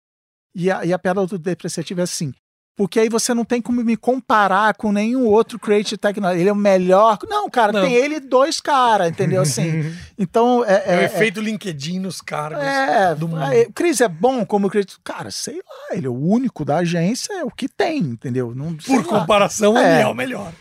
E 0.56 0.72
a, 0.72 0.86
e 0.86 0.94
a 0.94 1.00
piada 1.00 1.20
autodepreciativa 1.20 2.02
é 2.02 2.04
assim, 2.04 2.34
porque 2.80 2.98
aí 2.98 3.10
você 3.10 3.34
não 3.34 3.44
tem 3.44 3.62
como 3.62 3.84
me 3.84 3.98
comparar 3.98 4.74
com 4.74 4.90
nenhum 4.94 5.26
outro 5.26 5.60
Creative 5.60 5.98
Technology. 5.98 6.40
Ele 6.40 6.48
é 6.50 6.54
o 6.54 6.56
melhor. 6.56 7.18
Não, 7.28 7.50
cara, 7.50 7.74
Não. 7.74 7.82
tem 7.82 7.94
ele 7.94 8.16
e 8.16 8.20
dois 8.22 8.62
caras, 8.62 9.10
entendeu? 9.10 9.42
Assim, 9.42 9.94
então 10.18 10.64
é, 10.64 10.84
É, 10.86 10.96
o 10.96 11.00
é- 11.02 11.04
efeito 11.04 11.42
LinkedIn 11.42 12.00
nos 12.00 12.22
cargos. 12.22 12.64
é, 12.64 13.14
do 13.16 13.28
mundo. 13.28 13.44
aí, 13.44 13.64
o 13.64 13.74
Cris 13.74 14.00
é 14.00 14.08
bom 14.08 14.46
como 14.46 14.70
Cris. 14.70 14.86
Cara, 15.04 15.30
sei 15.30 15.58
lá, 15.58 15.98
ele 15.98 16.08
é 16.08 16.10
o 16.10 16.14
único 16.18 16.64
da 16.64 16.78
agência, 16.78 17.34
é 17.34 17.44
o 17.44 17.52
que 17.52 17.68
tem, 17.68 17.98
entendeu? 17.98 18.54
Não, 18.56 18.74
Por 18.76 19.04
comparação, 19.04 19.78
É. 19.78 19.96
ele 19.96 20.02
é 20.04 20.08
o 20.08 20.16
melhor. 20.16 20.54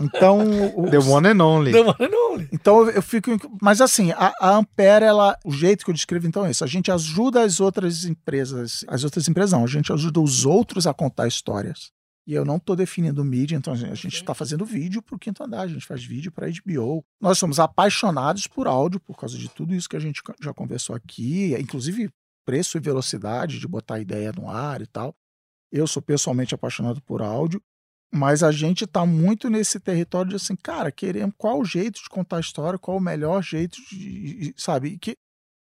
Então, 0.00 0.38
o- 0.76 0.90
The 0.90 0.98
one 0.98 1.28
and 1.28 1.44
only. 1.44 1.72
Não, 1.72 1.84
não, 1.98 2.46
então 2.52 2.80
eu- 2.86 2.90
eu 2.90 3.02
fico. 3.02 3.30
Mas 3.60 3.80
assim, 3.80 4.12
a, 4.12 4.32
a 4.40 4.56
Ampere, 4.56 5.04
ela, 5.04 5.36
o 5.44 5.50
jeito 5.52 5.84
que 5.84 5.90
eu 5.90 5.94
descrevo 5.94 6.26
então 6.26 6.44
é 6.46 6.50
isso. 6.50 6.64
A 6.64 6.66
gente 6.68 6.90
ajuda 6.90 7.42
as 7.42 7.60
outras 7.60 8.04
empresas, 8.04 8.84
as 8.88 9.04
outras 9.04 9.26
empresas 9.28 9.52
não, 9.52 9.64
a 9.64 9.66
gente 9.68 9.92
ajuda 9.92 10.20
os 10.20 10.44
outros 10.46 10.86
a 10.86 10.94
contar 10.94 11.26
histórias. 11.26 11.90
E 12.26 12.34
eu 12.34 12.44
não 12.44 12.56
estou 12.58 12.76
definindo 12.76 13.24
mídia, 13.24 13.56
então 13.56 13.72
a 13.72 13.76
gente 13.76 14.08
está 14.16 14.34
fazendo 14.34 14.62
vídeo 14.64 15.00
para 15.00 15.16
o 15.16 15.18
quinto 15.18 15.42
andar, 15.42 15.62
a 15.62 15.66
gente 15.66 15.86
faz 15.86 16.04
vídeo 16.04 16.30
para 16.30 16.46
HBO. 16.46 17.02
Nós 17.18 17.38
somos 17.38 17.58
apaixonados 17.58 18.46
por 18.46 18.66
áudio, 18.68 19.00
por 19.00 19.16
causa 19.16 19.38
de 19.38 19.48
tudo 19.48 19.74
isso 19.74 19.88
que 19.88 19.96
a 19.96 20.00
gente 20.00 20.20
já 20.42 20.52
conversou 20.52 20.94
aqui, 20.94 21.54
inclusive 21.58 22.10
preço 22.46 22.76
e 22.76 22.80
velocidade 22.80 23.58
de 23.58 23.66
botar 23.66 23.94
a 23.94 24.00
ideia 24.00 24.30
no 24.36 24.48
ar 24.50 24.82
e 24.82 24.86
tal. 24.86 25.14
Eu 25.72 25.86
sou 25.86 26.02
pessoalmente 26.02 26.54
apaixonado 26.54 27.00
por 27.00 27.22
áudio, 27.22 27.62
mas 28.12 28.42
a 28.42 28.50
gente 28.50 28.84
está 28.84 29.04
muito 29.04 29.50
nesse 29.50 29.78
território 29.78 30.30
de 30.30 30.36
assim, 30.36 30.56
cara, 30.56 30.90
queremos 30.90 31.34
qual 31.36 31.60
o 31.60 31.64
jeito 31.64 32.02
de 32.02 32.08
contar 32.08 32.38
a 32.38 32.40
história, 32.40 32.78
qual 32.78 32.96
o 32.96 33.00
melhor 33.00 33.42
jeito 33.42 33.76
de, 33.90 34.54
sabe? 34.56 34.88
E 34.88 34.98
que, 34.98 35.16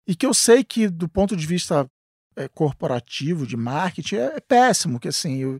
e 0.07 0.15
que 0.15 0.25
eu 0.25 0.33
sei 0.33 0.63
que 0.63 0.89
do 0.89 1.07
ponto 1.07 1.35
de 1.35 1.47
vista 1.47 1.87
é, 2.35 2.47
corporativo, 2.47 3.47
de 3.47 3.55
marketing, 3.55 4.15
é, 4.15 4.35
é 4.35 4.39
péssimo, 4.39 4.99
que 4.99 5.07
assim, 5.07 5.37
eu, 5.37 5.57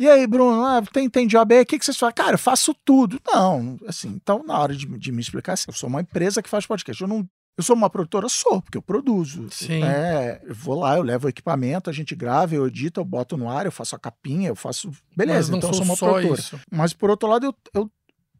e 0.00 0.08
aí, 0.08 0.28
Bruno, 0.28 0.64
ah, 0.64 0.80
tem, 0.92 1.10
tem 1.10 1.26
job 1.26 1.52
aí, 1.52 1.62
o 1.62 1.66
que, 1.66 1.76
que 1.76 1.84
vocês 1.84 1.96
fazem? 1.96 2.14
Cara, 2.14 2.34
eu 2.34 2.38
faço 2.38 2.72
tudo. 2.84 3.20
Não, 3.26 3.76
assim, 3.84 4.08
então 4.08 4.44
na 4.44 4.56
hora 4.56 4.74
de, 4.74 4.86
de 4.86 5.10
me 5.10 5.20
explicar, 5.20 5.54
assim, 5.54 5.64
eu 5.66 5.74
sou 5.74 5.88
uma 5.88 6.00
empresa 6.00 6.40
que 6.40 6.48
faz 6.48 6.64
podcast. 6.66 7.02
Eu 7.02 7.08
não. 7.08 7.28
Eu 7.58 7.64
sou 7.64 7.74
uma 7.74 7.90
produtora, 7.90 8.28
sou, 8.28 8.62
porque 8.62 8.78
eu 8.78 8.82
produzo. 8.82 9.48
Sim. 9.50 9.82
É, 9.82 10.40
eu 10.44 10.54
vou 10.54 10.78
lá, 10.78 10.96
eu 10.96 11.02
levo 11.02 11.26
o 11.26 11.28
equipamento, 11.28 11.90
a 11.90 11.92
gente 11.92 12.14
grava, 12.14 12.54
eu 12.54 12.68
edito, 12.68 13.00
eu 13.00 13.04
boto 13.04 13.36
no 13.36 13.50
ar, 13.50 13.66
eu 13.66 13.72
faço 13.72 13.96
a 13.96 13.98
capinha, 13.98 14.48
eu 14.48 14.54
faço. 14.54 14.92
Beleza, 15.16 15.56
então 15.56 15.70
eu 15.70 15.74
sou 15.74 15.84
uma 15.84 15.96
produtora. 15.96 16.40
isso. 16.40 16.60
Mas 16.70 16.92
por 16.92 17.10
outro 17.10 17.28
lado, 17.28 17.46
eu, 17.46 17.54
eu 17.74 17.90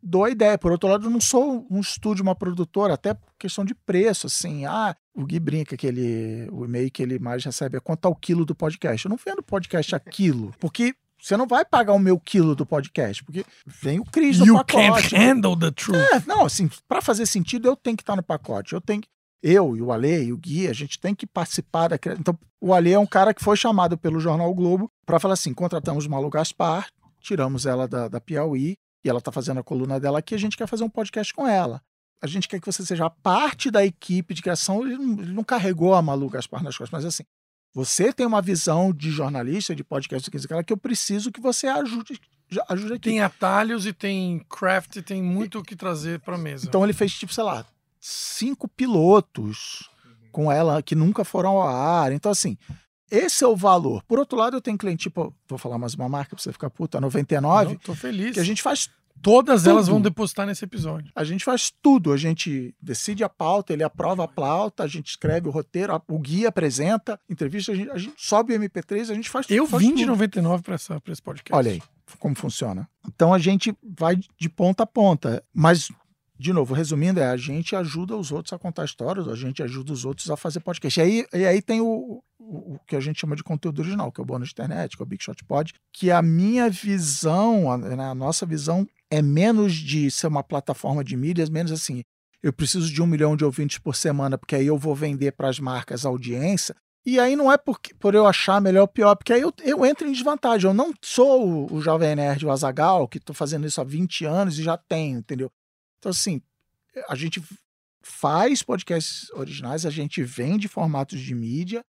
dou 0.01 0.23
a 0.23 0.31
ideia. 0.31 0.57
Por 0.57 0.71
outro 0.71 0.89
lado, 0.89 1.07
eu 1.07 1.11
não 1.11 1.21
sou 1.21 1.66
um 1.69 1.81
estúdio, 1.81 2.23
uma 2.23 2.37
produtora, 2.37 2.95
até 2.95 3.12
por 3.12 3.29
questão 3.37 3.64
de 3.64 3.75
preço, 3.75 4.29
assim. 4.29 4.64
Ah, 4.66 4.95
o 5.12 5.27
Gui 5.27 5.41
brinca 5.41 5.77
que 5.77 5.89
ele. 5.89 6.49
O 6.53 6.64
e-mail 6.64 6.89
que 6.89 7.03
ele 7.03 7.19
mais 7.19 7.45
recebe 7.45 7.77
é 7.77 7.81
quanto 7.81 8.01
tá 8.01 8.09
o 8.09 8.14
quilo 8.14 8.45
do 8.45 8.55
podcast. 8.55 9.05
Eu 9.05 9.11
não 9.11 9.19
vendo 9.19 9.43
podcast 9.43 9.97
a 9.97 9.99
quilo, 9.99 10.55
porque 10.61 10.95
você 11.21 11.37
não 11.37 11.47
vai 11.47 11.64
pagar 11.64 11.93
o 11.93 11.99
meu 11.99 12.19
quilo 12.19 12.55
do 12.55 12.64
podcast, 12.66 13.25
porque 13.25 13.45
vem 13.66 13.99
o 14.01 14.05
Cris 14.05 14.39
no 14.39 14.47
You 14.47 14.55
pacote. 14.55 15.11
can't 15.11 15.16
handle 15.16 15.57
the 15.59 15.71
truth. 15.71 15.97
É, 15.97 16.23
não, 16.27 16.45
assim, 16.45 16.71
para 16.89 17.03
fazer 17.03 17.27
sentido, 17.27 17.66
eu 17.69 17.77
tenho 17.77 17.97
que 17.97 18.03
estar 18.03 18.16
no 18.16 18.23
pacote. 18.23 18.73
Eu 18.75 18.81
tenho 18.81 19.03
que. 19.03 19.09
Eu 19.43 19.77
e 19.77 19.83
o 19.83 19.93
Ale 19.93 20.25
e 20.25 20.33
o 20.33 20.37
Gui, 20.37 20.66
a 20.66 20.73
gente 20.73 20.99
tem 20.99 21.14
que 21.14 21.25
participar 21.27 21.89
da 21.89 21.97
cria- 21.99 22.16
Então, 22.19 22.37
o 22.61 22.75
Ale 22.75 22.93
é 22.93 22.99
um 22.99 23.07
cara 23.07 23.33
que 23.33 23.43
foi 23.43 23.57
chamado 23.57 23.97
pelo 23.97 24.19
Jornal 24.19 24.51
o 24.51 24.55
Globo 24.55 24.91
para 25.07 25.21
falar 25.21 25.35
assim: 25.35 25.55
contratamos 25.55 26.07
Malu 26.09 26.29
Gaspar, 26.29 26.89
tiramos 27.21 27.64
ela 27.66 27.87
da, 27.87 28.09
da 28.09 28.21
Piauí, 28.21 28.75
e 29.05 29.09
ela 29.09 29.21
tá 29.21 29.31
fazendo 29.31 29.61
a 29.61 29.62
coluna 29.62 30.01
dela 30.01 30.19
aqui, 30.19 30.35
a 30.35 30.39
gente 30.39 30.57
quer 30.57 30.66
fazer 30.66 30.83
um 30.83 30.91
podcast 30.91 31.33
com 31.33 31.47
ela. 31.47 31.81
A 32.21 32.27
gente 32.27 32.49
quer 32.49 32.59
que 32.59 32.66
você 32.66 32.85
seja 32.85 33.09
parte 33.09 33.71
da 33.71 33.85
equipe 33.85 34.35
de 34.35 34.43
criação. 34.43 34.85
Ele 34.85 34.97
não, 34.99 35.23
ele 35.23 35.33
não 35.33 35.45
carregou 35.45 35.95
a 35.95 36.03
Malu 36.03 36.29
Gaspar 36.29 36.61
nas 36.64 36.77
costas, 36.77 36.91
mas 36.91 37.05
assim, 37.05 37.23
você 37.75 38.12
tem 38.12 38.27
uma 38.27 38.43
visão 38.43 38.93
de 38.93 39.11
jornalista, 39.11 39.75
de 39.75 39.85
podcast, 39.85 40.31
que 40.31 40.39
que 40.64 40.73
eu 40.73 40.77
preciso 40.77 41.31
que 41.31 41.41
você 41.41 41.66
ajude, 41.66 42.21
ajude 42.69 42.95
aqui. 42.95 43.11
Tem 43.11 43.21
atalhos 43.21 43.87
e 43.87 43.93
tem 43.93 44.45
craft, 44.49 44.97
e 44.97 45.03
tem 45.03 45.23
muito 45.23 45.59
o 45.59 45.62
que 45.62 45.77
trazer 45.77 46.21
pra 46.21 46.39
mesa. 46.39 46.66
Então 46.66 46.83
ele 46.83 46.93
fez, 46.93 47.12
tipo, 47.12 47.33
sei 47.33 47.45
lá, 47.45 47.64
cinco 48.01 48.66
pilotos 48.69 49.91
com 50.33 50.51
ela 50.51 50.83
que 50.83 50.95
nunca 50.95 51.25
foram 51.25 51.51
ao 51.51 51.69
ar. 51.69 52.12
Então, 52.12 52.33
assim, 52.33 52.57
esse 53.11 53.43
é 53.43 53.47
o 53.47 53.57
valor. 53.57 54.03
Por 54.05 54.19
outro 54.19 54.39
lado, 54.39 54.57
eu 54.57 54.61
tenho 54.61 54.79
cliente, 54.79 55.05
tipo, 55.05 55.35
vou 55.49 55.59
falar 55.59 55.79
mais 55.79 55.95
uma 55.95 56.09
marca 56.09 56.37
pra 56.37 56.43
você 56.43 56.53
ficar 56.53 56.71
puta, 56.71 57.01
99, 57.01 57.71
Não, 57.73 57.77
tô 57.77 57.95
feliz. 57.95 58.35
que 58.35 58.41
a 58.41 58.45
gente 58.45 58.62
faz 58.62 58.91
Todas 59.23 59.66
elas 59.66 59.87
tudo. 59.87 59.93
vão 59.95 60.01
depositar 60.01 60.47
nesse 60.47 60.64
episódio. 60.64 61.11
a 61.14 61.25
gente 61.25 61.45
faz 61.45 61.73
tudo. 61.83 62.12
A 62.12 62.16
gente 62.16 62.75
decide 62.81 63.25
a 63.25 63.29
pauta, 63.29 63.73
ele 63.73 63.83
aprova 63.83 64.25
a 64.25 64.29
pauta, 64.29 64.83
a 64.83 64.87
gente 64.87 65.09
escreve 65.09 65.49
o 65.49 65.51
roteiro, 65.51 66.01
o 66.09 66.19
guia 66.19 66.49
apresenta, 66.49 67.21
entrevista, 67.29 67.73
a 67.73 67.75
gente, 67.75 67.91
a 67.91 67.99
gente 67.99 68.14
sobe 68.16 68.55
o 68.55 68.59
MP3, 68.59 69.11
a 69.11 69.14
gente 69.14 69.29
faz 69.29 69.47
Eu 69.51 69.66
faz 69.66 69.83
vim 69.83 69.95
de 69.95 70.03
tudo. 70.03 70.12
99 70.12 70.62
pra, 70.62 70.75
essa, 70.75 71.01
pra 71.01 71.12
esse 71.12 71.23
podcast. 71.23 71.55
Olha 71.55 71.73
aí 71.73 71.83
como 72.16 72.35
funciona. 72.35 72.89
Então 73.07 73.35
a 73.35 73.39
gente 73.39 73.77
vai 73.83 74.16
de 74.16 74.49
ponta 74.49 74.85
a 74.85 74.87
ponta. 74.87 75.43
Mas, 75.53 75.91
de 76.39 76.53
novo, 76.53 76.75
resumindo, 76.75 77.21
é 77.21 77.29
a 77.29 77.37
gente 77.37 77.77
ajuda 77.77 78.16
os 78.16 78.33
outros 78.33 78.53
a 78.53 78.59
contar 78.59 78.85
histórias, 78.85 79.29
a 79.29 79.35
gente 79.35 79.62
ajuda 79.62 79.93
os 79.93 80.05
outros 80.05 80.31
a 80.31 80.37
fazer 80.37 80.61
podcast. 80.61 80.99
E 80.99 81.03
aí, 81.03 81.27
e 81.35 81.47
aí 81.47 81.61
tem 81.61 81.81
o, 81.81 82.23
o, 82.39 82.75
o 82.75 82.79
que 82.87 82.97
a 82.97 83.01
gente 83.01 83.21
chama 83.21 83.37
de 83.37 83.43
conteúdo 83.43 83.81
original, 83.81 84.11
que 84.11 84.21
é 84.21 84.23
o 84.23 84.27
Bônus 84.27 84.49
de 84.49 84.53
Internet, 84.53 84.97
que 84.97 85.03
é 85.03 85.05
o 85.05 85.07
Big 85.07 85.23
Shot 85.23 85.45
Pod, 85.45 85.75
que 85.93 86.11
a 86.11 86.23
minha 86.23 86.71
visão, 86.71 87.71
a, 87.71 87.77
né, 87.77 88.05
a 88.05 88.14
nossa 88.14 88.47
visão, 88.47 88.87
é 89.11 89.23
menos 89.23 89.75
de 89.75 90.11
ser 90.11 90.27
uma 90.27 90.43
plataforma 90.43 91.03
de 91.03 91.17
mídias, 91.17 91.49
menos 91.49 91.73
assim. 91.73 92.03
Eu 92.43 92.53
preciso 92.53 92.93
de 92.93 93.03
um 93.03 93.07
milhão 93.07 93.37
de 93.37 93.45
ouvintes 93.45 93.79
por 93.79 93.97
semana, 93.97 94.39
porque 94.39 94.55
aí 94.55 94.67
eu 94.67 94.79
vou 94.79 94.95
vender 94.95 95.33
para 95.33 95.49
as 95.49 95.59
marcas 95.59 96.07
a 96.07 96.09
audiência. 96.09 96.75
E 97.05 97.19
aí 97.19 97.35
não 97.35 97.51
é 97.51 97.57
porque, 97.57 97.95
por 97.95 98.15
eu 98.15 98.27
achar 98.27 98.61
melhor 98.61 98.83
ou 98.83 98.89
pior, 98.89 99.17
porque 99.17 99.33
aí 99.33 99.41
eu, 99.41 99.53
eu 99.63 99.85
entro 99.85 100.07
em 100.07 100.13
desvantagem. 100.13 100.69
Eu 100.69 100.75
não 100.75 100.93
sou 101.03 101.67
o, 101.67 101.75
o 101.75 101.81
Jovem 101.81 102.15
Nerd, 102.15 102.45
o 102.45 102.51
Azagal, 102.51 103.09
que 103.09 103.19
estou 103.19 103.35
fazendo 103.35 103.67
isso 103.67 103.81
há 103.81 103.85
20 103.85 104.25
anos 104.25 104.59
e 104.59 104.63
já 104.63 104.77
tenho, 104.77 105.19
entendeu? 105.19 105.51
Então, 105.99 106.11
assim, 106.11 106.43
a 107.09 107.15
gente 107.15 107.43
faz 108.03 108.63
podcasts 108.63 109.31
originais, 109.31 109.85
a 109.85 109.91
gente 109.91 110.23
vende 110.23 110.69
formatos 110.69 111.21
de 111.21 111.35
mídia, 111.35 111.85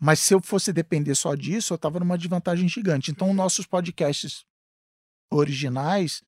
mas 0.00 0.20
se 0.20 0.34
eu 0.34 0.40
fosse 0.40 0.72
depender 0.72 1.14
só 1.14 1.34
disso, 1.34 1.72
eu 1.72 1.76
estava 1.76 2.00
numa 2.00 2.18
desvantagem 2.18 2.68
gigante. 2.68 3.10
Então, 3.10 3.32
nossos 3.34 3.66
podcasts 3.66 4.44
originais, 5.30 6.22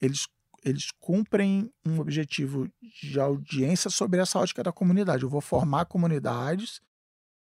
eles, 0.00 0.26
eles 0.64 0.90
cumprem 0.98 1.70
um 1.86 2.00
objetivo 2.00 2.68
de 3.02 3.20
audiência 3.20 3.90
sobre 3.90 4.20
essa 4.20 4.38
ótica 4.38 4.62
da 4.62 4.72
comunidade. 4.72 5.22
Eu 5.22 5.28
vou 5.28 5.40
formar 5.40 5.84
comunidades 5.86 6.80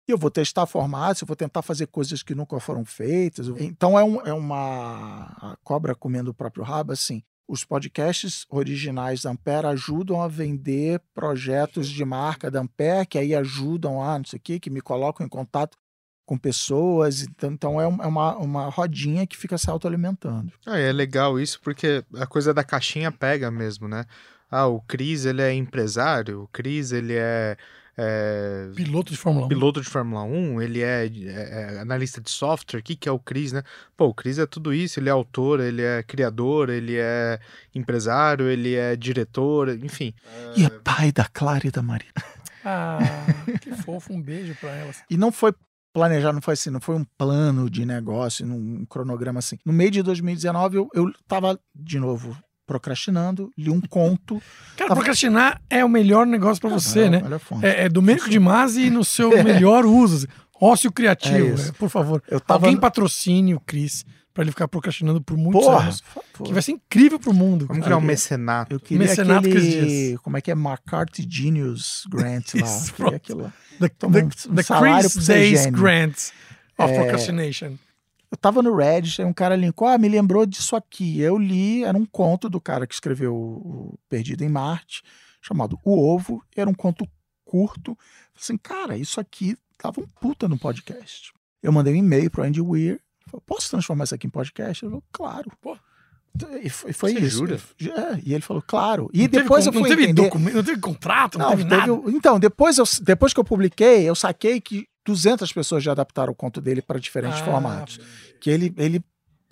e 0.07 0.11
eu 0.11 0.17
vou 0.17 0.31
testar 0.31 0.65
formatos, 0.65 1.21
eu 1.21 1.27
vou 1.27 1.35
tentar 1.35 1.61
fazer 1.61 1.87
coisas 1.87 2.23
que 2.23 2.33
nunca 2.33 2.59
foram 2.59 2.85
feitas. 2.85 3.47
Então 3.59 3.99
é, 3.99 4.03
um, 4.03 4.21
é 4.21 4.33
uma 4.33 5.35
a 5.39 5.57
cobra 5.63 5.93
comendo 5.93 6.31
o 6.31 6.33
próprio 6.33 6.63
rabo, 6.63 6.93
assim. 6.93 7.21
Os 7.47 7.63
podcasts 7.63 8.45
originais 8.49 9.21
da 9.21 9.31
Ampere 9.31 9.67
ajudam 9.67 10.21
a 10.21 10.27
vender 10.27 11.01
projetos 11.13 11.87
de 11.87 12.03
marca 12.03 12.51
da 12.51 12.59
Ampere, 12.59 13.05
que 13.05 13.17
aí 13.17 13.33
ajudam 13.33 14.01
a, 14.01 14.17
não 14.17 14.25
sei 14.25 14.37
o 14.37 14.41
quê, 14.41 14.59
que 14.59 14.69
me 14.69 14.81
colocam 14.81 15.25
em 15.25 15.29
contato 15.29 15.77
com 16.27 16.37
pessoas. 16.37 17.21
Então, 17.23 17.51
então 17.51 17.81
é 17.81 17.85
é 17.85 17.87
uma, 18.07 18.35
uma 18.37 18.69
rodinha 18.69 19.25
que 19.25 19.35
fica 19.37 19.57
se 19.57 19.67
autoalimentando. 19.69 20.51
Ah, 20.65 20.77
é 20.77 20.91
legal 20.91 21.39
isso 21.39 21.59
porque 21.61 22.03
a 22.15 22.27
coisa 22.27 22.53
da 22.53 22.63
caixinha 22.63 23.11
pega 23.11 23.49
mesmo, 23.49 23.87
né? 23.87 24.05
Ah, 24.51 24.67
o 24.67 24.81
Cris, 24.81 25.25
ele 25.25 25.41
é 25.41 25.53
empresário, 25.53 26.43
o 26.43 26.47
Cris, 26.47 26.91
ele 26.93 27.13
é, 27.15 27.57
é, 27.97 28.69
Piloto 28.75 29.11
de 29.11 29.17
Fórmula 29.17 29.45
1. 29.45 29.49
piloto 29.49 29.81
de 29.81 29.89
Fórmula 29.89 30.23
1, 30.23 30.61
ele 30.61 30.81
é, 30.81 31.05
é- 31.05 31.73
é 31.75 31.79
analista 31.79 32.21
de 32.21 32.29
software, 32.29 32.79
o 32.79 32.83
que, 32.83 32.95
que 32.95 33.09
é 33.09 33.11
o 33.11 33.19
Cris, 33.19 33.51
né? 33.51 33.63
Pô, 33.97 34.05
o 34.07 34.13
Cris 34.13 34.37
é 34.37 34.45
tudo 34.45 34.73
isso, 34.73 34.99
ele 35.01 35.09
é 35.09 35.11
autor, 35.11 35.59
ele 35.59 35.81
é 35.81 36.01
criador, 36.03 36.69
ele 36.69 36.95
é 36.97 37.39
empresário, 37.75 38.47
ele 38.47 38.75
é 38.75 38.95
diretor, 38.95 39.69
enfim. 39.83 40.13
E 40.55 40.63
é 40.65 40.69
pai 40.69 41.11
da 41.11 41.25
Clara 41.25 41.67
e 41.67 41.71
da 41.71 41.81
Maria. 41.81 42.11
Ah, 42.63 42.99
que 43.61 43.71
fofo. 43.71 44.11
Um 44.13 44.21
beijo 44.21 44.55
pra 44.59 44.69
elas. 44.71 45.01
E 45.09 45.15
não 45.17 45.31
foi 45.31 45.53
planejado, 45.97 46.35
não 46.35 46.41
foi 46.41 46.53
assim, 46.53 46.69
não 46.69 46.79
foi 46.79 46.95
um 46.95 47.03
plano 47.17 47.69
de 47.69 47.83
negócio, 47.85 48.45
num 48.45 48.85
cronograma 48.85 49.39
assim. 49.39 49.57
No 49.65 49.73
meio 49.73 49.89
de 49.89 50.03
2019, 50.03 50.77
eu, 50.77 50.87
eu 50.93 51.11
tava, 51.27 51.59
de 51.75 51.99
novo, 51.99 52.37
procrastinando, 52.67 53.49
li 53.57 53.69
um 53.71 53.81
conto. 53.81 54.35
Cara, 54.77 54.89
Tava- 54.89 54.95
procrastinar 54.99 55.59
é 55.69 55.83
o 55.83 55.89
melhor 55.89 56.27
negócio 56.27 56.61
pra 56.61 56.69
você, 56.69 57.05
Ah, 57.05 57.09
né? 57.09 57.21
É, 57.63 57.85
é 57.85 57.89
Domênico 57.89 58.29
de 58.29 58.39
Masi 58.39 58.89
no 58.91 59.03
seu 59.03 59.31
melhor 59.43 59.85
uso. 59.85 60.27
Ócio 60.61 60.91
criativo, 60.91 61.35
É 61.49 61.53
isso. 61.53 61.69
é, 61.69 61.71
por 61.73 61.89
favor. 61.89 62.21
Eu 62.27 62.39
tava 62.39 62.65
Alguém 62.67 62.79
patrocine 62.79 63.53
o 63.55 63.59
Cris 63.59 64.03
pra 64.37 64.43
ele 64.43 64.51
ficar 64.51 64.67
procrastinando 64.67 65.19
por 65.19 65.35
muitos 65.35 65.63
Porra, 65.65 65.85
anos. 65.85 66.01
por 66.01 66.23
favor. 66.23 66.45
Que 66.45 66.53
vai 66.53 66.61
ser 66.61 66.73
incrível 66.73 67.19
pro 67.19 67.33
mundo. 67.33 67.65
Vamos 67.65 67.83
criar 67.83 67.97
um 67.97 68.01
mecenato. 68.01 68.71
Eu 68.75 68.79
queria 68.79 69.07
Mecenato 69.07 69.47
aquele... 69.47 69.61
Dias. 69.61 70.19
Como 70.21 70.37
é 70.37 70.41
que 70.41 70.51
é? 70.51 70.53
McCarthy 70.53 71.27
Genius 71.27 72.05
Grant 72.07 72.53
lá. 72.53 72.61
Isso, 72.69 72.93
queria 72.93 73.15
aquilo 73.15 73.41
lá. 73.41 73.53
The, 73.79 73.89
Toma 73.89 74.13
the, 74.13 74.23
um 74.47 74.55
the 74.55 74.61
salário 74.61 75.09
Chris 75.09 75.25
Days. 75.25 75.65
Grants 75.65 76.33
of 76.77 76.93
É, 76.93 76.99
Procrastination. 76.99 77.77
Eu 78.29 78.37
tava 78.37 78.61
no 78.61 78.75
Reddit, 78.75 79.19
aí 79.19 79.27
um 79.27 79.33
cara 79.33 79.55
linkou, 79.55 79.87
ah, 79.87 79.97
me 79.97 80.07
lembrou 80.07 80.45
disso 80.45 80.75
aqui. 80.75 81.19
Eu 81.19 81.39
li, 81.39 81.83
era 81.83 81.97
um 81.97 82.05
conto 82.05 82.47
do 82.47 82.61
cara 82.61 82.85
que 82.85 82.93
escreveu 82.93 83.33
o 83.33 83.97
Perdido 84.07 84.43
em 84.43 84.49
Marte, 84.49 85.01
chamado 85.41 85.79
O 85.83 85.97
Ovo, 86.13 86.43
era 86.55 86.69
um 86.69 86.75
conto 86.75 87.07
curto. 87.43 87.95
Falei 87.95 88.39
assim, 88.39 88.57
cara, 88.57 88.95
isso 88.95 89.19
aqui 89.19 89.57
tava 89.79 89.99
um 89.99 90.05
puta 90.21 90.47
no 90.47 90.59
podcast. 90.59 91.33
Eu 91.63 91.71
mandei 91.71 91.91
um 91.91 91.97
e-mail 91.97 92.29
pro 92.29 92.43
Andy 92.43 92.61
Weir, 92.61 92.99
falei, 93.27 93.43
posso 93.45 93.69
transformar 93.69 94.03
isso 94.05 94.15
aqui 94.15 94.27
em 94.27 94.29
podcast? 94.29 94.83
Ele 94.85 94.89
falou, 94.91 95.03
claro. 95.11 95.51
Pô. 95.61 95.77
E 96.61 96.69
foi, 96.69 96.93
foi 96.93 97.13
Você 97.13 97.19
isso. 97.19 97.37
jura? 97.37 97.59
É, 97.81 98.21
e 98.23 98.33
ele 98.33 98.41
falou, 98.43 98.61
claro. 98.65 99.09
E 99.13 99.21
Não 99.23 99.27
teve 99.27 99.43
depois 99.43 99.63
con- 99.65 99.69
eu 99.69 99.73
fui 99.73 99.81
não 99.81 99.89
teve 99.97 100.13
documento, 100.13 100.53
não 100.55 100.63
teve 100.63 100.79
contrato, 100.79 101.39
não, 101.39 101.45
Não, 101.49 101.57
teve 101.57 101.69
teve 101.69 101.87
nada. 101.87 102.01
então, 102.11 102.39
depois, 102.39 102.77
eu, 102.77 102.83
depois 103.01 103.33
que 103.33 103.39
eu 103.39 103.43
publiquei, 103.43 104.03
eu 104.07 104.13
saquei 104.13 104.61
que 104.61 104.87
200 105.03 105.51
pessoas 105.51 105.83
já 105.83 105.93
adaptaram 105.93 106.31
o 106.31 106.35
conto 106.35 106.61
dele 106.61 106.81
para 106.81 106.99
diferentes 106.99 107.39
Ah, 107.41 107.45
formatos. 107.45 107.99
Que 108.39 108.51
ele, 108.51 108.71
ele, 108.77 109.01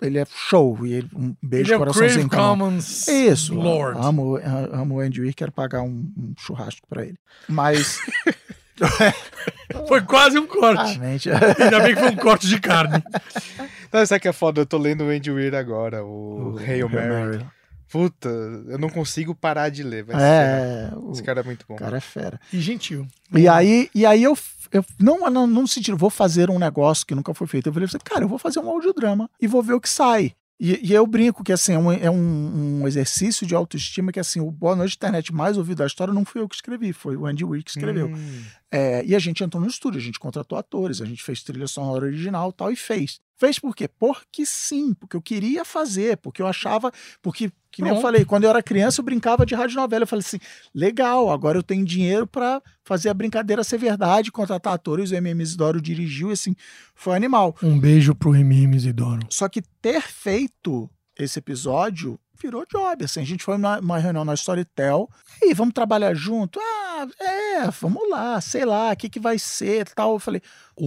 ele 0.00 0.18
é 0.18 0.26
show. 0.30 0.86
E 0.86 0.92
ele, 0.92 1.10
um 1.16 1.34
beijo, 1.42 1.70
Ele 1.70 1.74
é 1.74 1.78
coraçãozinho. 1.78 2.28
Commons 2.28 3.08
Isso. 3.08 3.52
Lord. 3.54 3.98
Amo, 4.00 4.36
amo 4.70 4.94
o 4.96 5.00
Andy 5.00 5.22
Weir, 5.22 5.34
quero 5.34 5.50
pagar 5.50 5.82
um, 5.82 6.12
um 6.16 6.34
churrasco 6.38 6.86
para 6.86 7.04
ele. 7.04 7.18
Mas, 7.48 7.98
Foi 9.88 10.00
quase 10.02 10.38
um 10.38 10.46
corte. 10.46 10.98
realmente, 10.98 11.28
Ainda 11.30 11.80
bem 11.80 11.94
que 11.94 12.00
foi 12.00 12.10
um 12.10 12.16
corte 12.16 12.46
de 12.46 12.60
carne. 12.60 13.02
Não, 13.92 14.04
sabe 14.06 14.20
que 14.20 14.28
é 14.28 14.32
foda? 14.32 14.60
Eu 14.60 14.66
tô 14.66 14.78
lendo 14.78 15.04
o 15.04 15.08
Andy 15.10 15.30
Weir 15.30 15.54
agora, 15.54 16.04
o, 16.04 16.56
Hail 16.58 16.88
Mary. 16.88 17.44
Puta, 17.88 18.28
eu 18.28 18.78
não 18.78 18.90
consigo 18.90 19.34
parar 19.34 19.68
de 19.68 19.82
ler. 19.82 20.04
Ser- 20.06 20.16
É, 20.18 20.90
o 20.96 21.12
Esse 21.12 21.22
cara 21.22 21.40
é 21.40 21.42
muito 21.44 21.64
bom. 21.68 21.76
cara 21.76 21.96
é 21.96 22.00
fera. 22.00 22.38
E 22.52 22.60
gentil. 22.60 23.06
E 23.32 23.48
aí, 23.48 23.88
e 23.94 24.04
aí 24.04 24.22
eu, 24.24 24.36
eu 24.72 24.84
não, 24.98 25.30
não, 25.30 25.46
não 25.46 25.62
no 25.62 25.68
sentido, 25.68 25.96
vou 25.96 26.10
fazer 26.10 26.50
um 26.50 26.58
negócio 26.58 27.06
que 27.06 27.14
nunca 27.14 27.32
foi 27.32 27.46
feito. 27.46 27.68
Eu 27.68 27.72
falei 27.72 27.86
assim, 27.86 27.98
cara, 28.04 28.24
eu 28.24 28.28
vou 28.28 28.38
fazer 28.38 28.58
um 28.58 28.68
audiodrama 28.68 29.30
e 29.40 29.46
vou 29.46 29.62
ver 29.62 29.74
o 29.74 29.80
que 29.80 29.88
sai. 29.88 30.32
E, 30.58 30.88
e 30.88 30.92
eu 30.94 31.06
brinco 31.06 31.44
que 31.44 31.52
assim, 31.52 31.74
é, 31.74 31.78
um, 31.78 31.92
é 31.92 32.10
um, 32.10 32.80
um 32.80 32.88
exercício 32.88 33.46
de 33.46 33.54
autoestima 33.54 34.10
que 34.10 34.18
assim, 34.18 34.40
o 34.40 34.50
Boa 34.50 34.74
Noite 34.74 34.96
Internet 34.96 35.32
mais 35.32 35.58
ouvido 35.58 35.78
da 35.78 35.86
história 35.86 36.14
não 36.14 36.24
fui 36.24 36.40
eu 36.40 36.48
que 36.48 36.54
escrevi, 36.54 36.92
foi 36.92 37.16
o 37.16 37.26
Andy 37.26 37.44
Weir 37.44 37.62
que 37.62 37.70
escreveu. 37.70 38.08
Hum, 38.08 38.42
É, 38.70 39.04
e 39.04 39.14
a 39.14 39.18
gente 39.18 39.44
entrou 39.44 39.62
no 39.62 39.68
estúdio, 39.68 40.00
a 40.00 40.02
gente 40.02 40.18
contratou 40.18 40.56
atores, 40.56 41.00
a 41.00 41.04
gente 41.04 41.22
fez 41.22 41.42
trilha 41.42 41.66
sonora 41.66 42.06
original 42.06 42.50
e 42.50 42.52
tal, 42.52 42.72
e 42.72 42.76
fez. 42.76 43.20
Fez 43.38 43.58
por 43.58 43.76
quê? 43.76 43.86
Porque 43.86 44.46
sim, 44.46 44.94
porque 44.94 45.16
eu 45.16 45.20
queria 45.20 45.64
fazer, 45.64 46.16
porque 46.16 46.40
eu 46.40 46.46
achava, 46.46 46.90
porque, 47.20 47.50
que 47.70 47.82
nem 47.82 47.94
eu 47.94 48.00
falei, 48.00 48.24
quando 48.24 48.44
eu 48.44 48.50
era 48.50 48.62
criança 48.62 49.00
eu 49.00 49.04
brincava 49.04 49.44
de 49.44 49.54
rádio 49.54 49.76
novela, 49.76 50.04
eu 50.04 50.06
falei 50.06 50.24
assim, 50.26 50.38
legal, 50.74 51.30
agora 51.30 51.58
eu 51.58 51.62
tenho 51.62 51.84
dinheiro 51.84 52.26
para 52.26 52.62
fazer 52.82 53.10
a 53.10 53.14
brincadeira 53.14 53.62
ser 53.62 53.76
verdade, 53.76 54.32
contratar 54.32 54.72
atores, 54.72 55.10
o 55.10 55.14
MM 55.14 55.42
Isidoro 55.42 55.82
dirigiu, 55.82 56.30
e 56.30 56.32
assim, 56.32 56.56
foi 56.94 57.14
animal. 57.14 57.54
Um 57.62 57.78
beijo 57.78 58.14
pro 58.14 58.34
MM 58.34 58.74
Isidoro. 58.74 59.26
Só 59.28 59.48
que 59.50 59.60
ter 59.82 60.00
feito 60.00 60.88
esse 61.18 61.38
episódio 61.38 62.18
virou 62.40 62.64
job. 62.70 63.04
Assim, 63.04 63.20
a 63.20 63.24
gente 63.24 63.44
foi 63.44 63.56
numa 63.56 63.78
uma 63.78 63.98
reunião 63.98 64.24
na 64.24 64.34
Storytel. 64.34 65.08
E 65.42 65.46
aí, 65.46 65.54
vamos 65.54 65.74
trabalhar 65.74 66.14
junto? 66.14 66.60
Ah, 66.60 67.06
é, 67.20 67.70
vamos 67.80 68.08
lá, 68.08 68.40
sei 68.40 68.64
lá, 68.64 68.92
o 68.92 68.96
que, 68.96 69.08
que 69.08 69.20
vai 69.20 69.38
ser 69.38 69.88
tal. 69.90 70.14
Eu 70.14 70.18
falei, 70.18 70.40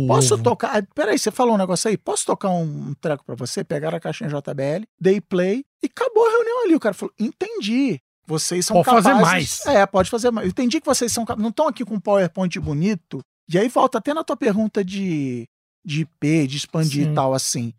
posso 0.07 0.33
ovo. 0.35 0.43
tocar? 0.43 0.77
ah, 0.77 0.87
Peraí, 0.93 1.17
você 1.17 1.31
falou 1.31 1.55
um 1.55 1.57
negócio 1.57 1.89
aí? 1.89 1.97
Posso 1.97 2.25
tocar 2.25 2.49
um, 2.49 2.89
um 2.89 2.93
treco 2.93 3.23
pra 3.25 3.35
você? 3.35 3.63
Pegaram 3.63 3.97
a 3.97 3.99
caixinha 3.99 4.29
JBL, 4.29 4.85
dei 4.99 5.21
play 5.21 5.65
e 5.81 5.87
acabou 5.87 6.25
a 6.25 6.31
reunião 6.31 6.63
ali. 6.65 6.75
O 6.75 6.79
cara 6.79 6.93
falou, 6.93 7.13
entendi. 7.19 7.99
Vocês 8.25 8.65
são 8.65 8.75
Pode 8.75 8.85
fazer 8.85 9.09
capazes... 9.09 9.25
mais. 9.65 9.65
É, 9.65 9.85
pode 9.87 10.09
fazer 10.09 10.29
mais. 10.29 10.45
Eu 10.45 10.51
entendi 10.51 10.79
que 10.79 10.85
vocês 10.85 11.11
são 11.11 11.25
não 11.37 11.49
estão 11.49 11.67
aqui 11.67 11.83
com 11.83 11.95
um 11.95 11.99
PowerPoint 11.99 12.59
bonito. 12.59 13.21
E 13.51 13.57
aí 13.57 13.67
volta 13.67 13.97
até 13.97 14.13
na 14.13 14.23
tua 14.23 14.37
pergunta 14.37 14.85
de, 14.85 15.47
de 15.83 16.01
IP, 16.01 16.45
de 16.45 16.57
expandir 16.57 17.05
Sim. 17.05 17.11
e 17.11 17.15
tal, 17.15 17.33
assim. 17.33 17.73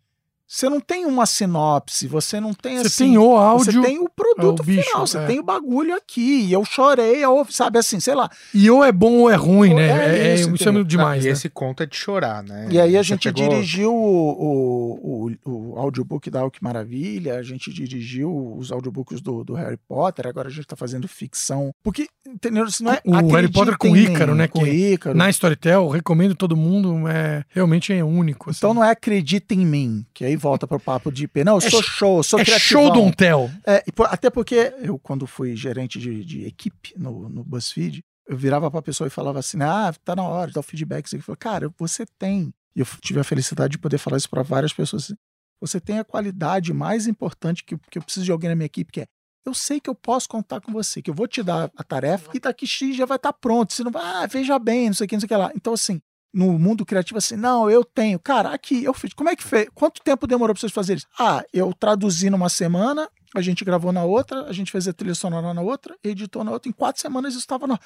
Você 0.52 0.68
não 0.68 0.80
tem 0.80 1.06
uma 1.06 1.26
sinopse, 1.26 2.08
você 2.08 2.40
não 2.40 2.52
tem 2.52 2.78
Você 2.78 2.86
assim. 2.88 3.04
tem 3.04 3.18
o 3.18 3.36
áudio 3.36 3.72
Você 3.80 3.80
tem 3.86 4.00
o 4.00 4.08
produto 4.08 4.58
é 4.58 4.62
o 4.62 4.66
bicho, 4.66 4.82
final, 4.82 5.06
você 5.06 5.18
é. 5.18 5.26
tem 5.26 5.38
o 5.38 5.44
bagulho 5.44 5.94
aqui. 5.94 6.46
E 6.46 6.52
eu 6.52 6.64
chorei, 6.64 7.24
eu, 7.24 7.46
sabe 7.48 7.78
assim, 7.78 8.00
sei 8.00 8.16
lá. 8.16 8.28
e 8.52 8.68
ou 8.68 8.82
é 8.84 8.90
bom 8.90 9.12
ou 9.20 9.30
é 9.30 9.36
ruim, 9.36 9.74
né? 9.74 9.86
É 9.86 9.90
É, 9.92 10.28
é, 10.30 10.34
isso, 10.34 10.52
isso, 10.52 10.68
é 10.68 10.82
demais, 10.82 11.24
e 11.24 11.28
né? 11.28 11.32
esse 11.34 11.48
conto 11.48 11.84
é 11.84 11.86
de 11.86 11.94
chorar, 11.94 12.42
né? 12.42 12.66
E 12.68 12.80
aí 12.80 12.96
a 12.96 13.02
Você 13.02 13.10
gente 13.10 13.32
pegou- 13.32 13.48
dirigiu 13.48 13.94
o, 13.94 14.30
o, 14.32 15.30
o, 15.44 15.72
o 15.74 15.78
audiobook 15.78 16.28
da 16.28 16.40
Alck 16.40 16.60
Maravilha, 16.62 17.36
a 17.36 17.42
gente 17.44 17.72
dirigiu 17.72 18.56
os 18.58 18.72
audiobooks 18.72 19.20
do, 19.20 19.44
do 19.44 19.54
Harry 19.54 19.78
Potter, 19.88 20.26
agora 20.26 20.48
a 20.48 20.50
gente 20.50 20.66
tá 20.66 20.74
fazendo 20.74 21.06
ficção. 21.06 21.72
Porque, 21.80 22.08
entendeu? 22.26 22.64
Isso 22.64 22.82
não 22.82 22.92
é 22.92 23.00
O 23.04 23.28
Harry 23.34 23.48
Potter 23.50 23.78
com 23.78 23.96
Ícaro, 23.96 24.34
né, 24.34 24.48
Com 24.48 24.64
que 24.64 24.70
Ícaro. 24.94 25.16
Na 25.16 25.30
Storytel, 25.30 25.88
recomendo 25.88 26.34
todo 26.34 26.56
mundo, 26.56 27.06
é, 27.08 27.44
realmente 27.50 27.92
é 27.92 28.02
único. 28.02 28.50
assim. 28.50 28.58
Então 28.58 28.74
não 28.74 28.82
é 28.82 28.90
acredita 28.90 29.54
em 29.54 29.64
mim, 29.64 30.04
que 30.12 30.24
aí 30.24 30.39
volta 30.40 30.66
pro 30.66 30.80
papo 30.80 31.12
de 31.12 31.24
IP. 31.24 31.44
Não, 31.44 31.54
eu 31.54 31.66
É 31.66 31.70
sou 31.70 31.82
sh- 31.82 31.86
show, 31.86 32.16
eu 32.18 32.22
sou 32.22 32.40
é 32.40 32.44
criativão. 32.44 32.84
show 32.86 32.92
don't 32.92 33.16
tell. 33.16 33.50
É, 33.64 33.82
por- 33.92 34.06
até 34.10 34.28
porque 34.30 34.72
eu, 34.80 34.98
quando 34.98 35.26
fui 35.26 35.54
gerente 35.54 35.98
de, 35.98 36.24
de 36.24 36.44
equipe 36.46 36.94
no, 36.96 37.28
no 37.28 37.44
BuzzFeed, 37.44 38.00
eu 38.26 38.36
virava 38.36 38.70
pra 38.70 38.82
pessoa 38.82 39.06
e 39.06 39.10
falava 39.10 39.38
assim: 39.38 39.58
ah, 39.62 39.92
tá 40.04 40.16
na 40.16 40.22
hora 40.22 40.50
dar 40.50 40.60
o 40.60 40.62
feedback. 40.62 41.12
Ele 41.12 41.22
falou, 41.22 41.36
cara, 41.36 41.70
você 41.78 42.04
tem. 42.18 42.52
E 42.74 42.80
eu 42.80 42.86
tive 43.00 43.20
a 43.20 43.24
felicidade 43.24 43.72
de 43.72 43.78
poder 43.78 43.98
falar 43.98 44.16
isso 44.16 44.30
pra 44.30 44.42
várias 44.42 44.72
pessoas. 44.72 45.04
assim, 45.04 45.14
Você 45.60 45.80
tem 45.80 45.98
a 45.98 46.04
qualidade 46.04 46.72
mais 46.72 47.06
importante 47.06 47.64
que, 47.64 47.76
que 47.90 47.98
eu 47.98 48.02
preciso 48.02 48.24
de 48.24 48.32
alguém 48.32 48.48
na 48.50 48.56
minha 48.56 48.66
equipe, 48.66 48.90
que 48.92 49.00
é. 49.02 49.06
Eu 49.44 49.54
sei 49.54 49.80
que 49.80 49.88
eu 49.88 49.94
posso 49.94 50.28
contar 50.28 50.60
com 50.60 50.70
você, 50.70 51.00
que 51.00 51.08
eu 51.10 51.14
vou 51.14 51.26
te 51.26 51.42
dar 51.42 51.70
a 51.74 51.82
tarefa 51.82 52.30
e 52.34 52.38
daqui 52.38 52.66
X 52.66 52.94
já 52.94 53.06
vai 53.06 53.16
estar 53.16 53.32
pronto. 53.32 53.72
Você 53.72 53.82
não 53.82 53.90
vai, 53.90 54.02
ah, 54.04 54.26
veja 54.26 54.58
bem, 54.58 54.88
não 54.88 54.94
sei 54.94 55.06
o 55.06 55.08
que, 55.08 55.16
não 55.16 55.20
sei 55.20 55.26
o 55.26 55.28
que 55.28 55.34
lá. 55.36 55.50
Então, 55.56 55.72
assim, 55.72 56.00
no 56.32 56.58
mundo 56.58 56.86
criativo, 56.86 57.18
assim, 57.18 57.36
não, 57.36 57.70
eu 57.70 57.84
tenho. 57.84 58.18
Cara, 58.18 58.50
aqui, 58.50 58.84
eu 58.84 58.94
fiz. 58.94 59.12
Como 59.12 59.28
é 59.28 59.36
que 59.36 59.42
fez? 59.42 59.68
Quanto 59.74 60.02
tempo 60.02 60.26
demorou 60.26 60.54
pra 60.54 60.60
vocês 60.60 60.72
fazerem 60.72 60.98
isso? 60.98 61.08
Ah, 61.18 61.44
eu 61.52 61.72
traduzi 61.72 62.30
numa 62.30 62.48
semana, 62.48 63.08
a 63.34 63.40
gente 63.40 63.64
gravou 63.64 63.92
na 63.92 64.04
outra, 64.04 64.44
a 64.44 64.52
gente 64.52 64.70
fez 64.70 64.86
a 64.86 64.92
trilha 64.92 65.14
sonora 65.14 65.52
na 65.52 65.60
outra, 65.60 65.96
editou 66.02 66.44
na 66.44 66.52
outra. 66.52 66.68
Em 66.68 66.72
quatro 66.72 67.00
semanas 67.00 67.32
isso 67.32 67.40
estava 67.40 67.66
no... 67.66 67.78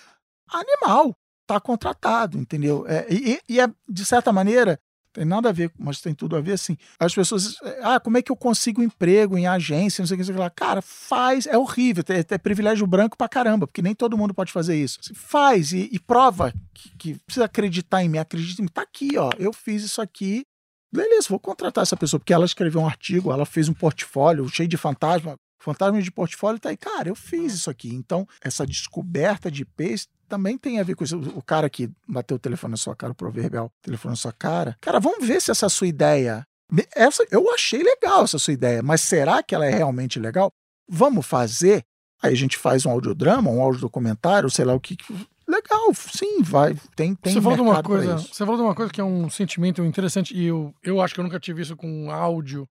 Animal. 0.53 1.16
Tá 1.47 1.61
contratado, 1.61 2.38
entendeu? 2.38 2.86
É, 2.88 3.07
e, 3.11 3.38
e 3.49 3.61
é, 3.61 3.66
de 3.88 4.05
certa 4.05 4.32
maneira, 4.32 4.80
tem 5.15 5.25
nada 5.25 5.49
a 5.49 5.53
ver, 5.53 5.71
mas 5.79 6.01
tem 6.01 6.12
tudo 6.12 6.37
a 6.37 6.41
ver, 6.41 6.55
assim. 6.55 6.77
As 6.99 7.15
pessoas, 7.15 7.57
ah, 7.83 8.01
como 8.01 8.19
é 8.19 8.23
que 8.23 8.33
eu 8.33 8.37
consigo 8.37 8.83
emprego 8.83 9.39
em 9.39 9.47
agência, 9.47 10.03
não 10.03 10.09
sei 10.09 10.17
o 10.17 10.19
que, 10.19 10.23
não 10.23 10.27
sei 10.27 10.35
o 10.35 10.37
que 10.37 10.43
lá. 10.43 10.51
Cara, 10.51 10.83
faz, 10.83 11.47
é 11.47 11.57
horrível, 11.57 12.03
é, 12.09 12.35
é 12.35 12.39
privilégio 12.39 12.85
branco 12.85 13.17
pra 13.17 13.29
caramba, 13.29 13.65
porque 13.65 13.81
nem 13.81 13.95
todo 13.95 14.19
mundo 14.19 14.35
pode 14.35 14.51
fazer 14.51 14.77
isso. 14.77 14.99
Assim, 15.01 15.15
faz 15.15 15.73
e, 15.73 15.89
e 15.93 16.01
prova 16.01 16.53
que, 16.75 16.91
que 16.99 17.15
precisa 17.21 17.45
acreditar 17.45 18.03
em 18.03 18.09
mim, 18.09 18.19
acredita 18.19 18.61
em 18.61 18.65
mim. 18.65 18.71
Tá 18.71 18.83
aqui, 18.83 19.17
ó, 19.17 19.31
eu 19.39 19.53
fiz 19.53 19.85
isso 19.85 20.03
aqui, 20.03 20.45
beleza, 20.93 21.29
vou 21.31 21.39
contratar 21.39 21.83
essa 21.83 21.97
pessoa, 21.97 22.19
porque 22.19 22.35
ela 22.35 22.45
escreveu 22.45 22.81
um 22.81 22.87
artigo, 22.87 23.33
ela 23.33 23.47
fez 23.47 23.69
um 23.69 23.75
portfólio 23.75 24.49
cheio 24.49 24.69
de 24.69 24.77
fantasma, 24.77 25.39
fantasma 25.61 26.03
de 26.03 26.11
portfólio 26.11 26.59
tá 26.59 26.71
aí, 26.71 26.77
cara, 26.77 27.09
eu 27.09 27.15
fiz 27.15 27.55
isso 27.55 27.71
aqui. 27.71 27.95
Então, 27.95 28.27
essa 28.43 28.67
descoberta 28.67 29.49
de 29.49 29.62
IPs 29.62 30.09
também 30.29 30.59
tem 30.59 30.81
a 30.81 30.83
ver 30.83 30.95
com 30.95 31.05
isso. 31.05 31.18
O 31.35 31.43
cara 31.43 31.68
que 31.68 31.91
bateu 32.09 32.37
o 32.37 32.41
telefone 32.41 32.72
na 32.72 32.77
sua 32.77 32.95
cara, 32.95 33.12
o 33.12 33.16
proverbial 33.16 33.70
telefone 33.83 34.12
na 34.12 34.16
sua 34.16 34.33
cara, 34.33 34.77
cara, 34.81 35.01
vamos 35.01 35.27
ver 35.27 35.41
se 35.41 35.51
essa 35.51 35.68
sua 35.68 35.87
ideia. 35.87 36.47
Essa, 36.95 37.25
eu 37.31 37.53
achei 37.53 37.83
legal 37.83 38.25
essa 38.25 38.39
sua 38.39 38.55
ideia, 38.55 38.83
mas 38.83 39.01
será 39.01 39.43
que 39.43 39.55
ela 39.55 39.66
é 39.66 39.70
realmente 39.70 40.18
legal? 40.18 40.51
Vamos 40.89 41.27
fazer? 41.27 41.85
Aí 42.22 42.33
a 42.33 42.37
gente 42.37 42.57
faz 42.57 42.87
um 42.87 42.91
audiodrama, 42.91 43.51
um 43.51 43.61
audiodocumentário, 43.61 44.51
sei 44.51 44.64
lá 44.64 44.75
o 44.75 44.81
que. 44.81 44.97
Legal, 45.47 45.93
sim, 45.95 46.43
vai. 46.43 46.75
Tem, 46.97 47.14
tem 47.14 47.35
você 47.35 47.41
falou 47.41 47.57
de 47.57 47.62
uma 47.62 47.83
coisa, 47.83 48.16
você 48.16 48.39
falou 48.39 48.57
de 48.57 48.62
uma 48.62 48.75
coisa 48.75 48.91
que 48.91 49.01
é 49.01 49.05
um 49.05 49.29
sentimento 49.29 49.85
interessante 49.85 50.35
e 50.35 50.47
eu, 50.47 50.75
eu 50.83 51.03
acho 51.03 51.12
que 51.12 51.20
eu 51.20 51.25
nunca 51.25 51.39
tive 51.39 51.61
isso 51.61 51.77
com 51.77 52.11
áudio. 52.11 52.66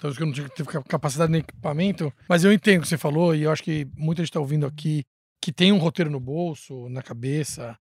Talvez 0.00 0.16
que 0.16 0.22
eu 0.22 0.26
não 0.26 0.32
tive 0.32 0.82
capacidade 0.88 1.30
nem 1.30 1.40
equipamento, 1.40 2.12
mas 2.28 2.44
eu 2.44 2.52
entendo 2.52 2.78
o 2.78 2.82
que 2.82 2.88
você 2.88 2.98
falou 2.98 3.34
e 3.34 3.42
eu 3.42 3.52
acho 3.52 3.62
que 3.62 3.86
muita 3.96 4.22
gente 4.22 4.30
está 4.30 4.40
ouvindo 4.40 4.66
aqui 4.66 5.04
que 5.44 5.52
tem 5.52 5.72
um 5.72 5.76
roteiro 5.76 6.10
no 6.10 6.18
bolso, 6.18 6.88
na 6.88 7.02
cabeça, 7.02 7.78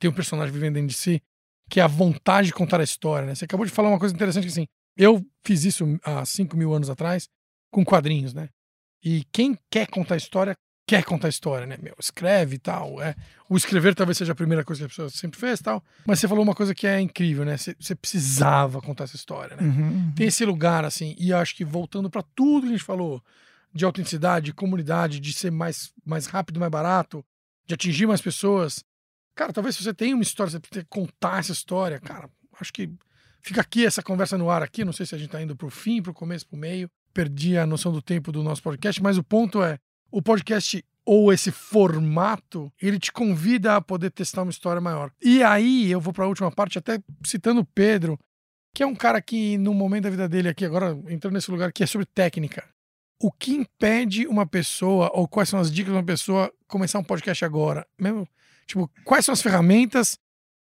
tem 0.00 0.08
um 0.08 0.14
personagem 0.14 0.50
vivendo 0.50 0.76
dentro 0.76 0.88
de 0.88 0.94
si, 0.94 1.22
que 1.68 1.78
é 1.78 1.82
a 1.82 1.86
vontade 1.86 2.46
de 2.46 2.54
contar 2.54 2.80
a 2.80 2.82
história, 2.82 3.26
né? 3.26 3.34
Você 3.34 3.44
acabou 3.44 3.66
de 3.66 3.72
falar 3.72 3.90
uma 3.90 3.98
coisa 3.98 4.14
interessante 4.14 4.44
que 4.44 4.50
assim, 4.50 4.66
eu 4.96 5.22
fiz 5.44 5.64
isso 5.64 5.84
há 6.02 6.24
5 6.24 6.56
mil 6.56 6.72
anos 6.72 6.88
atrás 6.88 7.28
com 7.70 7.84
quadrinhos, 7.84 8.32
né? 8.32 8.48
E 9.04 9.22
quem 9.30 9.58
quer 9.70 9.86
contar 9.88 10.14
a 10.14 10.16
história, 10.16 10.56
quer 10.88 11.04
contar 11.04 11.28
a 11.28 11.28
história, 11.28 11.66
né? 11.66 11.76
Meu, 11.82 11.94
escreve 12.00 12.56
e 12.56 12.58
tal. 12.58 12.98
É. 13.02 13.14
O 13.50 13.56
escrever 13.58 13.94
talvez 13.94 14.16
seja 14.16 14.32
a 14.32 14.34
primeira 14.34 14.64
coisa 14.64 14.80
que 14.80 14.86
a 14.86 14.88
pessoa 14.88 15.10
sempre 15.10 15.38
fez 15.38 15.60
tal. 15.60 15.84
Mas 16.06 16.20
você 16.20 16.26
falou 16.26 16.42
uma 16.42 16.54
coisa 16.54 16.74
que 16.74 16.86
é 16.86 16.98
incrível, 17.02 17.44
né? 17.44 17.58
Você, 17.58 17.94
precisava 17.94 18.80
contar 18.80 19.04
essa 19.04 19.16
história, 19.16 19.56
né? 19.56 19.62
Uhum, 19.62 20.10
Tem 20.16 20.28
esse 20.28 20.46
lugar, 20.46 20.86
assim, 20.86 21.14
e 21.18 21.28
eu 21.28 21.36
acho 21.36 21.54
que 21.54 21.66
voltando 21.66 22.08
pra 22.08 22.22
tudo 22.34 22.62
que 22.62 22.68
a 22.68 22.76
gente 22.78 22.82
falou, 22.82 23.22
de 23.74 23.84
autenticidade, 23.84 24.46
de 24.46 24.54
comunidade, 24.54 25.18
de 25.20 25.32
ser 25.32 25.50
mais, 25.50 25.92
mais 26.04 26.26
rápido, 26.26 26.60
mais 26.60 26.70
barato, 26.70 27.24
de 27.66 27.74
atingir 27.74 28.06
mais 28.06 28.20
pessoas. 28.20 28.84
Cara, 29.34 29.52
talvez 29.52 29.76
você 29.76 29.92
tem 29.92 30.14
uma 30.14 30.22
história, 30.22 30.52
você 30.52 30.60
precisa 30.60 30.86
contar 30.88 31.40
essa 31.40 31.52
história, 31.52 31.98
cara, 31.98 32.30
acho 32.60 32.72
que 32.72 32.90
fica 33.40 33.60
aqui 33.60 33.84
essa 33.84 34.02
conversa 34.02 34.38
no 34.38 34.48
ar 34.48 34.62
aqui, 34.62 34.84
não 34.84 34.92
sei 34.92 35.04
se 35.04 35.14
a 35.14 35.18
gente 35.18 35.30
tá 35.30 35.42
indo 35.42 35.56
pro 35.56 35.70
fim, 35.70 36.00
pro 36.00 36.14
começo, 36.14 36.46
pro 36.46 36.56
meio. 36.56 36.88
Perdi 37.12 37.56
a 37.56 37.66
noção 37.66 37.92
do 37.92 38.02
tempo 38.02 38.32
do 38.32 38.42
nosso 38.42 38.62
podcast, 38.62 39.02
mas 39.02 39.18
o 39.18 39.22
ponto 39.22 39.62
é, 39.62 39.78
o 40.10 40.20
podcast 40.20 40.84
ou 41.04 41.32
esse 41.32 41.50
formato, 41.50 42.72
ele 42.80 42.98
te 42.98 43.12
convida 43.12 43.76
a 43.76 43.80
poder 43.80 44.10
testar 44.10 44.42
uma 44.42 44.50
história 44.50 44.80
maior. 44.80 45.12
E 45.22 45.42
aí 45.42 45.90
eu 45.90 46.00
vou 46.00 46.12
para 46.12 46.24
a 46.24 46.28
última 46.28 46.50
parte, 46.50 46.78
até 46.78 46.98
citando 47.24 47.60
o 47.60 47.64
Pedro, 47.64 48.18
que 48.74 48.82
é 48.82 48.86
um 48.86 48.94
cara 48.94 49.20
que 49.20 49.58
no 49.58 49.74
momento 49.74 50.04
da 50.04 50.10
vida 50.10 50.28
dele 50.28 50.48
aqui, 50.48 50.64
agora 50.64 50.98
entrando 51.08 51.34
nesse 51.34 51.50
lugar 51.50 51.72
que 51.72 51.82
é 51.82 51.86
sobre 51.86 52.06
técnica. 52.06 52.64
O 53.24 53.32
que 53.32 53.54
impede 53.54 54.26
uma 54.26 54.44
pessoa, 54.44 55.10
ou 55.14 55.26
quais 55.26 55.48
são 55.48 55.58
as 55.58 55.72
dicas 55.72 55.90
de 55.90 55.96
uma 55.96 56.04
pessoa 56.04 56.52
começar 56.68 56.98
um 56.98 57.02
podcast 57.02 57.42
agora? 57.42 57.86
Mesmo, 57.98 58.28
tipo, 58.66 58.90
quais 59.02 59.24
são 59.24 59.32
as 59.32 59.40
ferramentas? 59.40 60.18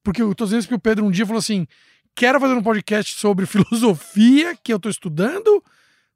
Porque 0.01 0.21
eu 0.21 0.33
tô 0.33 0.45
dizendo 0.45 0.65
que 0.65 0.73
o 0.73 0.79
Pedro 0.79 1.03
um 1.03 1.11
dia 1.11 1.25
falou 1.25 1.39
assim: 1.39 1.67
quero 2.15 2.39
fazer 2.39 2.53
um 2.53 2.63
podcast 2.63 3.15
sobre 3.15 3.43
filosofia 3.51 4.55
que 4.63 4.71
eu 4.71 4.79
tô 4.79 4.87
estudando. 4.87 5.61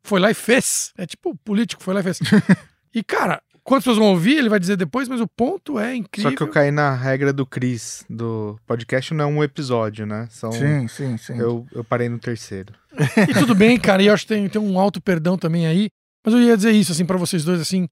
Foi 0.06 0.22
lá 0.22 0.32
e 0.32 0.34
fez. 0.34 0.94
É 0.98 1.06
tipo 1.06 1.36
político, 1.44 1.84
foi 1.84 1.94
lá 1.94 2.00
e 2.00 2.04
fez. 2.04 2.20
e, 2.96 3.04
cara, 3.04 3.44
Quantas 3.62 3.84
pessoas 3.84 4.00
vão 4.00 4.08
ouvir, 4.08 4.38
ele 4.38 4.50
vai 4.50 4.60
dizer 4.60 4.76
depois, 4.76 5.08
mas 5.08 5.22
o 5.22 5.28
ponto 5.28 5.78
é 5.78 5.96
incrível. 5.96 6.32
Só 6.32 6.36
que 6.36 6.42
eu 6.42 6.48
caí 6.48 6.72
na 6.72 6.96
regra 6.96 7.32
do 7.32 7.46
Cris, 7.46 8.04
do 8.10 8.60
podcast 8.66 9.14
não 9.14 9.26
é 9.26 9.28
um 9.28 9.44
episódio, 9.44 10.04
né? 10.04 10.28
São... 10.32 10.52
Sim, 10.52 10.88
sim, 10.88 11.16
sim. 11.18 11.38
Eu, 11.38 11.68
eu 11.72 11.84
parei 11.84 12.10
no 12.10 12.18
terceiro. 12.18 12.74
E 13.30 13.34
tudo 13.36 13.54
bem, 13.54 13.80
cara, 13.80 14.02
e 14.02 14.08
eu 14.08 14.14
acho 14.16 14.26
que 14.26 14.34
tem, 14.34 14.50
tem 14.50 14.60
um 14.60 14.80
alto 14.80 15.00
perdão 15.00 15.38
também 15.38 15.68
aí. 15.68 15.92
Mas 16.24 16.34
eu 16.34 16.42
ia 16.42 16.56
dizer 16.56 16.72
isso, 16.72 16.92
assim, 16.92 17.06
para 17.06 17.18
vocês 17.18 17.44
dois, 17.44 17.60
assim, 17.60 17.88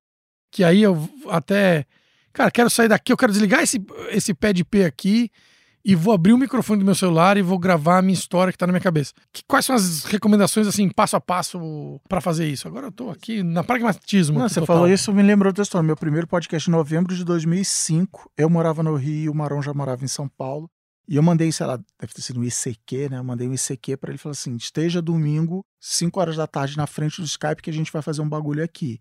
que 0.51 0.64
aí 0.64 0.81
eu 0.81 1.10
até. 1.30 1.85
Cara, 2.31 2.51
quero 2.51 2.69
sair 2.69 2.88
daqui, 2.88 3.11
eu 3.11 3.18
quero 3.18 3.31
desligar 3.31 3.61
esse, 3.61 3.84
esse 4.10 4.34
pé 4.34 4.53
de 4.53 4.64
P 4.64 4.85
aqui 4.85 5.31
e 5.84 5.95
vou 5.95 6.14
abrir 6.14 6.34
o 6.34 6.38
microfone 6.38 6.80
do 6.80 6.85
meu 6.85 6.93
celular 6.93 7.38
e 7.38 7.41
vou 7.41 7.57
gravar 7.57 7.97
a 7.97 8.01
minha 8.01 8.14
história 8.14 8.51
que 8.51 8.57
tá 8.57 8.68
na 8.68 8.73
minha 8.73 8.81
cabeça. 8.81 9.14
Que, 9.34 9.43
quais 9.47 9.65
são 9.65 9.76
as 9.76 10.03
recomendações, 10.03 10.68
assim, 10.68 10.89
passo 10.89 11.15
a 11.15 11.22
passo 11.22 11.99
para 12.07 12.22
fazer 12.22 12.47
isso? 12.47 12.68
Agora 12.68 12.88
eu 12.88 12.91
tô 12.91 13.10
aqui 13.10 13.41
na 13.41 13.64
pragmatismo. 13.64 14.38
Não, 14.38 14.47
você 14.47 14.60
total. 14.60 14.76
falou 14.76 14.89
isso, 14.89 15.14
me 15.14 15.23
lembrou 15.23 15.51
da 15.51 15.64
história. 15.64 15.85
Meu 15.85 15.95
primeiro 15.95 16.27
podcast 16.27 16.69
em 16.69 16.72
novembro 16.72 17.15
de 17.15 17.23
2005. 17.23 18.31
Eu 18.38 18.49
morava 18.49 18.84
no 18.84 18.95
Rio, 18.95 19.31
o 19.31 19.35
Marão 19.35 19.61
já 19.61 19.73
morava 19.73 20.03
em 20.03 20.07
São 20.07 20.27
Paulo. 20.27 20.69
E 21.10 21.15
eu 21.15 21.23
mandei, 21.23 21.52
sei 21.52 21.65
lá, 21.65 21.77
deve 21.99 22.14
ter 22.14 22.22
sido 22.22 22.40
um 22.40 22.44
ICQ, 22.44 23.10
né? 23.10 23.18
Eu 23.18 23.23
mandei 23.23 23.48
um 23.48 23.53
ICQ 23.56 23.98
para 23.98 24.11
ele 24.11 24.19
falei 24.19 24.34
assim: 24.34 24.56
esteja 24.56 25.02
domingo, 25.02 25.65
5 25.80 26.19
horas 26.19 26.36
da 26.36 26.45
tarde, 26.45 26.77
na 26.77 26.86
frente 26.86 27.19
do 27.19 27.26
Skype, 27.26 27.64
que 27.64 27.69
a 27.72 27.73
gente 27.73 27.91
vai 27.91 28.03
fazer 28.03 28.22
um 28.22 28.30
bagulho 28.30 28.64
aqui. 28.64 28.99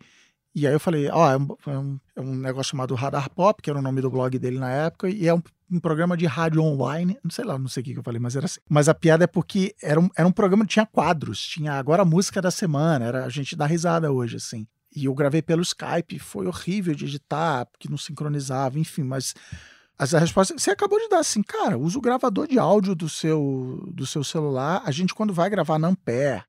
E 0.55 0.67
aí 0.67 0.73
eu 0.73 0.81
falei, 0.81 1.11
ó, 1.11 1.27
oh, 1.27 1.31
é, 1.31 1.37
um, 1.79 2.01
é, 2.17 2.21
um, 2.23 2.35
negócio 2.35 2.71
chamado 2.71 2.95
Radar 2.95 3.29
Pop, 3.31 3.63
que 3.63 3.69
era 3.69 3.79
o 3.79 3.83
nome 3.83 4.01
do 4.01 4.11
blog 4.11 4.39
dele 4.39 4.59
na 4.59 4.71
época, 4.71 5.11
e 5.11 5.29
é 5.29 5.35
um, 5.35 5.43
um 5.71 5.79
programa 5.79 6.17
de 6.17 6.25
rádio 6.25 6.63
online, 6.63 7.17
não 7.23 7.31
sei 7.31 7.45
lá, 7.45 7.59
não 7.59 7.69
sei 7.69 7.83
o 7.83 7.85
que, 7.85 7.93
que 7.93 7.99
eu 7.99 8.03
falei, 8.03 8.19
mas 8.19 8.35
era 8.35 8.47
assim. 8.47 8.59
Mas 8.69 8.89
a 8.89 8.95
piada 8.95 9.25
é 9.25 9.27
porque 9.27 9.77
era 9.83 10.01
um, 10.01 10.09
era 10.17 10.27
um 10.27 10.33
programa 10.33 10.65
que 10.65 10.73
tinha 10.73 10.87
quadros, 10.87 11.39
tinha 11.47 11.75
agora 11.75 12.03
a 12.03 12.07
música 12.07 12.41
da 12.41 12.51
semana, 12.51 13.05
era 13.05 13.25
a 13.27 13.29
gente 13.29 13.55
dá 13.55 13.67
risada 13.67 14.11
hoje, 14.11 14.37
assim. 14.37 14.67
E 14.97 15.05
eu 15.05 15.15
gravei 15.15 15.43
pelo 15.43 15.61
Skype, 15.61 16.19
foi 16.19 16.47
horrível 16.47 16.95
de 16.95 17.05
editar, 17.05 17.67
porque 17.67 17.89
não 17.89 17.99
sincronizava, 17.99 18.79
enfim, 18.79 19.03
mas 19.03 19.35
as 19.99 20.13
respostas 20.13 20.63
você 20.63 20.71
acabou 20.71 20.99
de 20.99 21.09
dar 21.09 21.19
assim, 21.19 21.43
cara, 21.43 21.77
usa 21.77 21.99
o 21.99 22.01
gravador 22.01 22.47
de 22.47 22.59
áudio 22.59 22.95
do 22.95 23.09
seu 23.09 23.83
do 23.93 24.07
seu 24.07 24.23
celular. 24.23 24.81
A 24.85 24.91
gente 24.93 25.13
quando 25.13 25.35
vai 25.35 25.51
gravar 25.51 25.79
na 25.79 25.89
Ampere, 25.89 26.45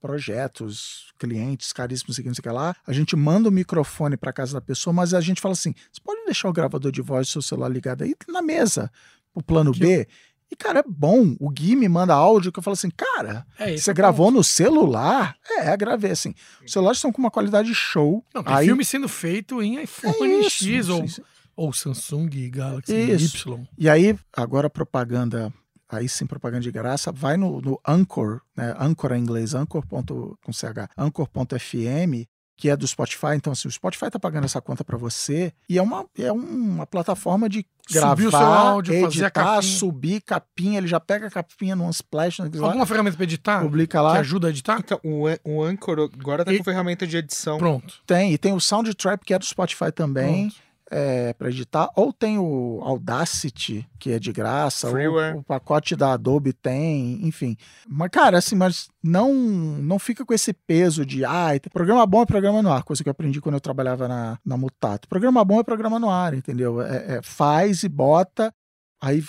projetos, 0.00 1.12
clientes 1.18 1.72
caríssimos, 1.72 2.18
não 2.18 2.34
sei 2.34 2.40
o 2.40 2.42
que 2.42 2.48
lá. 2.48 2.74
A 2.86 2.92
gente 2.92 3.14
manda 3.14 3.48
o 3.48 3.52
microfone 3.52 4.16
para 4.16 4.32
casa 4.32 4.54
da 4.54 4.60
pessoa, 4.60 4.92
mas 4.92 5.12
a 5.12 5.20
gente 5.20 5.40
fala 5.40 5.52
assim: 5.52 5.74
você 5.92 6.00
pode 6.02 6.24
deixar 6.24 6.48
o 6.48 6.52
gravador 6.52 6.90
de 6.90 7.02
voz 7.02 7.26
do 7.26 7.32
seu 7.32 7.42
celular 7.42 7.68
ligado 7.68 8.04
aí 8.04 8.14
na 8.28 8.40
mesa, 8.40 8.90
o 9.34 9.42
plano. 9.42 9.72
B. 9.72 10.08
E, 10.50 10.56
cara, 10.56 10.80
é 10.80 10.84
bom. 10.86 11.34
O 11.40 11.50
Gui 11.50 11.74
me 11.74 11.88
manda 11.88 12.14
áudio 12.14 12.52
que 12.52 12.58
eu 12.58 12.62
falo 12.62 12.74
assim, 12.74 12.90
cara, 12.90 13.46
é, 13.58 13.76
você 13.76 13.92
gravou 13.92 14.26
ponto. 14.26 14.36
no 14.36 14.44
celular? 14.44 15.36
É, 15.58 15.76
gravei 15.76 16.12
assim. 16.12 16.34
Os 16.64 16.70
celulares 16.70 16.98
estão 16.98 17.10
com 17.10 17.18
uma 17.18 17.30
qualidade 17.30 17.74
show. 17.74 18.24
Não, 18.32 18.44
tem 18.44 18.54
aí... 18.54 18.66
filme 18.66 18.84
sendo 18.84 19.08
feito 19.08 19.62
em 19.62 19.82
iPhone 19.82 20.32
é 20.32 20.40
isso, 20.40 20.64
X 20.64 20.88
ou, 20.90 21.04
ou 21.56 21.72
Samsung 21.72 22.50
Galaxy 22.50 22.94
isso. 22.94 23.48
Y. 23.48 23.68
E 23.78 23.88
aí, 23.88 24.18
agora 24.32 24.68
propaganda 24.68 25.52
aí 25.88 26.08
sim 26.08 26.26
propaganda 26.26 26.62
de 26.62 26.72
graça, 26.72 27.12
vai 27.12 27.36
no, 27.36 27.60
no 27.60 27.80
Anchor, 27.86 28.40
né? 28.56 28.74
Anchor 28.78 29.12
em 29.12 29.20
inglês, 29.20 29.54
anchor. 29.54 29.84
com 29.86 30.52
ch, 30.52 30.64
anchor.fm, 30.96 32.26
que 32.56 32.70
é 32.70 32.76
do 32.76 32.86
Spotify. 32.86 33.34
Então, 33.34 33.52
assim, 33.52 33.68
o 33.68 33.70
Spotify 33.70 34.10
tá 34.10 34.18
pagando 34.18 34.44
essa 34.44 34.60
conta 34.60 34.84
para 34.84 34.96
você 34.96 35.52
e 35.68 35.78
é 35.78 35.82
uma, 35.82 36.06
é 36.18 36.30
uma 36.32 36.86
plataforma 36.86 37.48
de 37.48 37.66
gravar, 37.90 38.30
seu 38.30 38.36
áudio, 38.36 38.94
editar, 38.94 39.30
capinha. 39.30 39.62
subir 39.62 40.20
capinha. 40.20 40.78
Ele 40.78 40.86
já 40.86 41.00
pega 41.00 41.26
a 41.26 41.30
capinha 41.30 41.76
no 41.76 41.84
Unsplash. 41.84 42.40
Né, 42.40 42.50
Alguma 42.60 42.86
ferramenta 42.86 43.16
para 43.16 43.24
editar? 43.24 43.62
Publica 43.62 44.00
lá. 44.00 44.12
Que 44.12 44.18
ajuda 44.18 44.48
a 44.48 44.50
editar? 44.50 44.78
Então, 44.78 45.00
o, 45.02 45.24
o 45.44 45.62
Anchor 45.62 46.10
agora 46.12 46.44
tá 46.44 46.52
e... 46.52 46.58
com 46.58 46.64
ferramenta 46.64 47.06
de 47.06 47.16
edição. 47.16 47.58
Pronto. 47.58 48.00
Tem. 48.06 48.32
E 48.32 48.38
tem 48.38 48.52
o 48.52 48.60
Soundtrap, 48.60 49.22
que 49.24 49.34
é 49.34 49.38
do 49.38 49.44
Spotify 49.44 49.92
também. 49.92 50.48
Pronto 50.48 50.64
é, 50.96 51.32
para 51.32 51.48
editar, 51.48 51.90
ou 51.96 52.12
tem 52.12 52.38
o 52.38 52.78
Audacity, 52.84 53.84
que 53.98 54.12
é 54.12 54.18
de 54.20 54.32
graça, 54.32 54.88
ou 54.88 55.38
o 55.38 55.42
pacote 55.42 55.96
da 55.96 56.12
Adobe 56.12 56.52
tem, 56.52 57.26
enfim. 57.26 57.56
Mas, 57.88 58.10
cara, 58.10 58.38
assim, 58.38 58.54
mas 58.54 58.88
não 59.02 59.34
não 59.34 59.98
fica 59.98 60.24
com 60.24 60.32
esse 60.32 60.52
peso 60.52 61.04
de, 61.04 61.24
ah, 61.24 61.48
programa 61.72 62.06
bom 62.06 62.22
é 62.22 62.26
programa 62.26 62.62
no 62.62 62.72
ar, 62.72 62.84
coisa 62.84 63.02
que 63.02 63.08
eu 63.08 63.10
aprendi 63.10 63.40
quando 63.40 63.56
eu 63.56 63.60
trabalhava 63.60 64.06
na, 64.06 64.38
na 64.44 64.56
Mutato. 64.56 65.08
Programa 65.08 65.44
bom 65.44 65.58
é 65.58 65.64
programa 65.64 65.98
no 65.98 66.08
ar, 66.08 66.32
entendeu? 66.32 66.80
É, 66.80 67.16
é, 67.16 67.22
faz 67.22 67.82
e 67.82 67.88
bota, 67.88 68.54
aí 69.02 69.24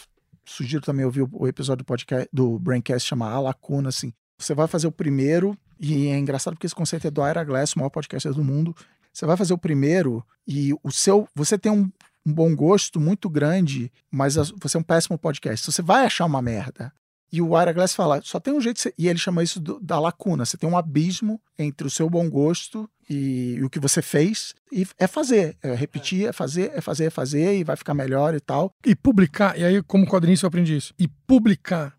sugiro 0.46 0.84
também 0.84 1.04
ouvir 1.04 1.24
o, 1.24 1.30
o 1.34 1.48
episódio 1.48 1.84
do 1.84 1.88
podcast 1.88 2.30
do 2.32 2.60
Braincast 2.60 3.10
chama 3.10 3.28
A 3.28 3.40
Lacuna, 3.40 3.90
assim. 3.90 4.14
Você 4.40 4.54
vai 4.54 4.68
fazer 4.68 4.86
o 4.86 4.92
primeiro, 4.92 5.58
e 5.80 6.08
é 6.10 6.18
engraçado 6.18 6.54
porque 6.54 6.68
esse 6.68 6.76
conceito 6.76 7.08
é 7.08 7.12
do 7.12 7.26
Ira 7.28 7.44
Glass, 7.44 7.74
o 7.74 7.80
maior 7.80 7.90
podcast 7.90 8.30
do 8.30 8.44
mundo. 8.44 8.76
Você 9.16 9.26
vai 9.26 9.38
fazer 9.38 9.54
o 9.54 9.58
primeiro 9.58 10.22
e 10.46 10.74
o 10.84 10.92
seu. 10.92 11.26
Você 11.34 11.58
tem 11.58 11.72
um, 11.72 11.90
um 12.26 12.34
bom 12.34 12.54
gosto 12.54 13.00
muito 13.00 13.30
grande, 13.30 13.90
mas 14.12 14.36
você 14.36 14.76
é 14.76 14.80
um 14.80 14.84
péssimo 14.84 15.18
podcast. 15.18 15.72
Você 15.72 15.82
vai 15.82 16.06
achar 16.06 16.26
uma 16.26 16.42
merda. 16.42 16.92
E 17.32 17.42
o 17.42 17.60
Ira 17.60 17.72
Glass 17.72 17.96
fala, 17.96 18.22
só 18.22 18.42
tem 18.42 18.54
um 18.54 18.60
jeito, 18.60 18.92
e 18.98 19.08
ele 19.08 19.18
chama 19.18 19.42
isso 19.42 19.58
do, 19.58 19.80
da 19.80 19.98
lacuna. 20.00 20.46
Você 20.46 20.58
tem 20.58 20.70
um 20.70 20.78
abismo 20.78 21.42
entre 21.58 21.88
o 21.88 21.90
seu 21.90 22.10
bom 22.10 22.30
gosto 22.30 22.90
e, 23.10 23.56
e, 23.58 23.64
o 23.64 23.70
que 23.70 23.80
você 23.80 24.02
fez, 24.02 24.54
e 24.72 24.86
é 24.98 25.08
fazer, 25.08 25.58
é 25.64 25.74
repetir, 25.74 26.28
é 26.28 26.34
fazer, 26.34 26.72
é 26.74 26.82
fazer, 26.82 27.06
é 27.06 27.10
fazer, 27.10 27.58
e 27.58 27.64
vai 27.64 27.78
ficar 27.78 27.94
melhor 27.94 28.36
e 28.36 28.40
tal. 28.42 28.74
E 28.86 28.96
publicar, 28.96 29.58
e 29.58 29.64
aí, 29.64 29.82
como 29.84 30.06
quadrinista, 30.06 30.46
eu 30.46 30.50
aprendi 30.50 30.76
isso. 30.76 30.94
E 31.00 31.08
publicar, 31.08 31.98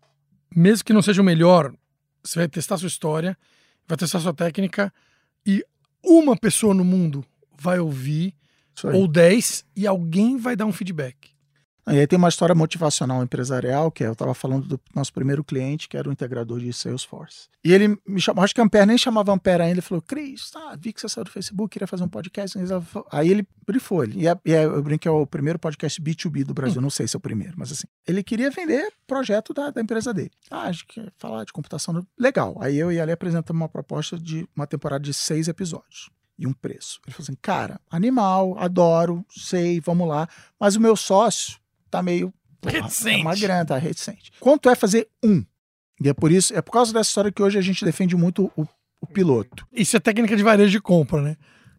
mesmo 0.55 0.85
que 0.85 0.93
não 0.93 1.01
seja 1.01 1.21
o 1.21 1.25
melhor, 1.25 1.73
você 2.23 2.39
vai 2.39 2.47
testar 2.47 2.77
sua 2.77 2.87
história, 2.87 3.37
vai 3.87 3.97
testar 3.97 4.19
sua 4.19 4.33
técnica, 4.33 4.93
e 5.45 5.63
uma 6.03 6.35
pessoa 6.35 6.73
no 6.73 6.83
mundo 6.83 7.23
vai 7.59 7.79
ouvir, 7.79 8.33
ou 8.93 9.07
dez, 9.07 9.65
e 9.75 9.87
alguém 9.87 10.37
vai 10.37 10.55
dar 10.55 10.65
um 10.65 10.71
feedback. 10.71 11.31
E 11.89 11.99
aí 11.99 12.05
tem 12.05 12.17
uma 12.17 12.27
história 12.27 12.53
motivacional 12.53 13.23
empresarial, 13.23 13.89
que 13.89 14.03
é, 14.03 14.07
eu 14.07 14.11
estava 14.11 14.33
falando 14.33 14.67
do 14.67 14.79
nosso 14.93 15.13
primeiro 15.13 15.41
cliente, 15.41 15.87
que 15.87 15.95
era 15.95 16.09
o 16.09 16.11
integrador 16.11 16.59
de 16.59 16.73
Salesforce. 16.73 17.47
E 17.63 17.71
ele 17.71 17.97
me 18.05 18.19
chamou, 18.19 18.43
acho 18.43 18.53
que 18.53 18.59
Ampere 18.59 18.85
nem 18.85 18.97
chamava 18.97 19.31
Ampere 19.31 19.63
ainda, 19.63 19.75
ele 19.75 19.81
falou, 19.81 20.01
Cris, 20.01 20.51
tá, 20.51 20.75
vi 20.77 20.91
que 20.91 20.99
você 20.99 21.07
saiu 21.07 21.23
do 21.23 21.31
Facebook, 21.31 21.71
queria 21.71 21.87
fazer 21.87 22.03
um 22.03 22.09
podcast. 22.09 22.57
Aí 23.09 23.29
ele 23.29 23.47
brifou, 23.65 24.03
ele, 24.03 24.21
e, 24.21 24.27
é, 24.27 24.37
e 24.45 24.53
é, 24.53 24.65
eu 24.65 24.83
brinco 24.83 25.03
que 25.03 25.07
é 25.07 25.11
o 25.11 25.25
primeiro 25.25 25.57
podcast 25.57 26.01
B2B 26.01 26.43
do 26.43 26.53
Brasil, 26.53 26.79
hum. 26.79 26.83
não 26.83 26.89
sei 26.89 27.07
se 27.07 27.15
é 27.15 27.17
o 27.17 27.21
primeiro, 27.21 27.53
mas 27.55 27.71
assim, 27.71 27.87
ele 28.05 28.21
queria 28.21 28.51
vender 28.51 28.91
projeto 29.05 29.53
da, 29.53 29.69
da 29.69 29.79
empresa 29.79 30.13
dele. 30.13 30.31
Ah, 30.51 30.63
acho 30.63 30.85
que 30.87 31.01
falar 31.17 31.45
de 31.45 31.53
computação, 31.53 32.05
legal. 32.19 32.57
Aí 32.59 32.77
eu 32.77 32.91
e 32.91 32.99
ali 32.99 33.13
apresentamos 33.13 33.61
uma 33.61 33.69
proposta 33.69 34.19
de 34.19 34.45
uma 34.53 34.67
temporada 34.67 35.03
de 35.03 35.13
seis 35.13 35.47
episódios 35.47 36.09
e 36.37 36.45
um 36.45 36.53
preço. 36.53 36.99
Ele 37.05 37.13
falou 37.13 37.23
assim, 37.23 37.37
cara, 37.41 37.79
animal, 37.89 38.57
adoro, 38.59 39.25
sei, 39.29 39.79
vamos 39.79 40.07
lá, 40.07 40.27
mas 40.59 40.75
o 40.75 40.81
meu 40.81 40.95
sócio 40.95 41.57
tá 41.89 42.01
meio. 42.01 42.33
Porra, 42.61 42.81
reticente. 42.81 43.19
É 43.19 43.21
uma 43.21 43.35
grana, 43.35 43.65
tá 43.65 43.77
reticente. 43.77 44.31
Quanto 44.39 44.69
é 44.69 44.75
fazer 44.75 45.07
um? 45.23 45.43
E 46.01 46.09
é 46.09 46.13
por 46.13 46.31
isso, 46.31 46.53
é 46.55 46.61
por 46.61 46.71
causa 46.71 46.93
dessa 46.93 47.09
história 47.09 47.31
que 47.31 47.41
hoje 47.41 47.57
a 47.57 47.61
gente 47.61 47.83
defende 47.83 48.15
muito 48.15 48.51
o, 48.55 48.67
o 49.01 49.07
piloto. 49.07 49.65
Isso 49.71 49.97
é 49.97 49.99
técnica 49.99 50.35
de 50.35 50.43
varejo 50.43 50.71
de 50.71 50.79
compra, 50.79 51.21
né? 51.21 51.37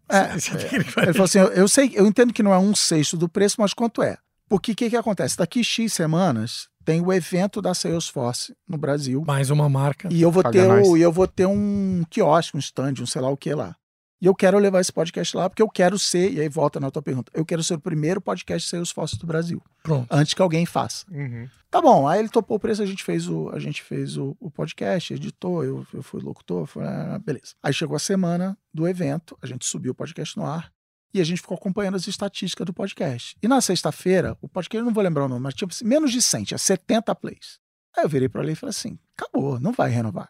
É, 0.08 0.36
isso 0.36 0.56
é, 0.56 0.62
é 0.62 0.74
ele 0.74 0.84
falou 0.84 1.24
assim: 1.24 1.38
eu, 1.38 1.48
eu, 1.48 1.68
sei, 1.68 1.92
eu 1.94 2.06
entendo 2.06 2.32
que 2.32 2.42
não 2.42 2.52
é 2.52 2.58
um 2.58 2.74
sexto 2.74 3.16
do 3.16 3.28
preço, 3.28 3.56
mas 3.58 3.74
quanto 3.74 4.02
é? 4.02 4.16
Porque 4.48 4.72
o 4.72 4.74
que, 4.74 4.90
que 4.90 4.96
acontece? 4.96 5.36
Daqui 5.36 5.62
X 5.62 5.92
semanas 5.92 6.68
tem 6.84 7.02
o 7.02 7.12
evento 7.12 7.60
da 7.60 7.74
Salesforce 7.74 8.56
no 8.66 8.78
Brasil. 8.78 9.22
Mais 9.26 9.50
uma 9.50 9.68
marca. 9.68 10.08
E 10.10 10.22
eu 10.22 10.32
vou 10.32 10.42
ter 10.42 10.66
o, 10.66 10.96
e 10.96 11.02
eu 11.02 11.12
vou 11.12 11.28
ter 11.28 11.46
um 11.46 12.02
quiosque, 12.08 12.56
um 12.56 12.60
stand, 12.60 12.94
um 13.02 13.06
sei 13.06 13.20
lá 13.20 13.28
o 13.28 13.36
que 13.36 13.54
lá. 13.54 13.76
E 14.20 14.26
eu 14.26 14.34
quero 14.34 14.58
levar 14.58 14.80
esse 14.80 14.92
podcast 14.92 15.36
lá 15.36 15.48
porque 15.48 15.62
eu 15.62 15.68
quero 15.68 15.96
ser, 15.96 16.32
e 16.32 16.40
aí 16.40 16.48
volta 16.48 16.80
na 16.80 16.90
tua 16.90 17.00
pergunta, 17.00 17.30
eu 17.32 17.44
quero 17.44 17.62
ser 17.62 17.74
o 17.74 17.80
primeiro 17.80 18.20
podcast 18.20 18.68
Salesforce 18.68 19.16
do 19.16 19.26
Brasil, 19.26 19.62
Pronto. 19.82 20.08
antes 20.10 20.34
que 20.34 20.42
alguém 20.42 20.66
faça. 20.66 21.06
Uhum. 21.08 21.48
Tá 21.70 21.80
bom, 21.80 22.08
aí 22.08 22.18
ele 22.18 22.28
topou 22.28 22.56
o 22.56 22.60
preço, 22.60 22.82
a 22.82 22.86
gente 22.86 23.04
fez 23.04 23.28
o, 23.28 23.48
a 23.50 23.60
gente 23.60 23.80
fez 23.80 24.16
o, 24.16 24.36
o 24.40 24.50
podcast, 24.50 25.14
editou, 25.14 25.62
eu, 25.62 25.86
eu 25.94 26.02
fui 26.02 26.20
locutor, 26.20 26.66
foi, 26.66 26.84
ah, 26.84 27.20
beleza. 27.24 27.54
Aí 27.62 27.72
chegou 27.72 27.94
a 27.94 28.00
semana 28.00 28.58
do 28.74 28.88
evento, 28.88 29.38
a 29.40 29.46
gente 29.46 29.64
subiu 29.64 29.92
o 29.92 29.94
podcast 29.94 30.36
no 30.36 30.44
ar 30.44 30.72
e 31.14 31.20
a 31.20 31.24
gente 31.24 31.40
ficou 31.40 31.56
acompanhando 31.56 31.94
as 31.94 32.08
estatísticas 32.08 32.66
do 32.66 32.72
podcast. 32.72 33.36
E 33.40 33.46
na 33.46 33.60
sexta-feira, 33.60 34.36
o 34.42 34.48
podcast, 34.48 34.80
eu 34.80 34.84
não 34.84 34.92
vou 34.92 35.04
lembrar 35.04 35.26
o 35.26 35.28
nome, 35.28 35.42
mas 35.42 35.54
tinha 35.54 35.68
menos 35.84 36.10
de 36.10 36.20
100, 36.20 36.44
tinha 36.44 36.58
70 36.58 37.14
plays. 37.14 37.60
Aí 37.96 38.04
eu 38.04 38.08
virei 38.08 38.28
para 38.28 38.42
ele 38.42 38.52
e 38.52 38.56
falei 38.56 38.70
assim: 38.70 38.98
acabou, 39.16 39.60
não 39.60 39.72
vai 39.72 39.90
renovar. 39.90 40.28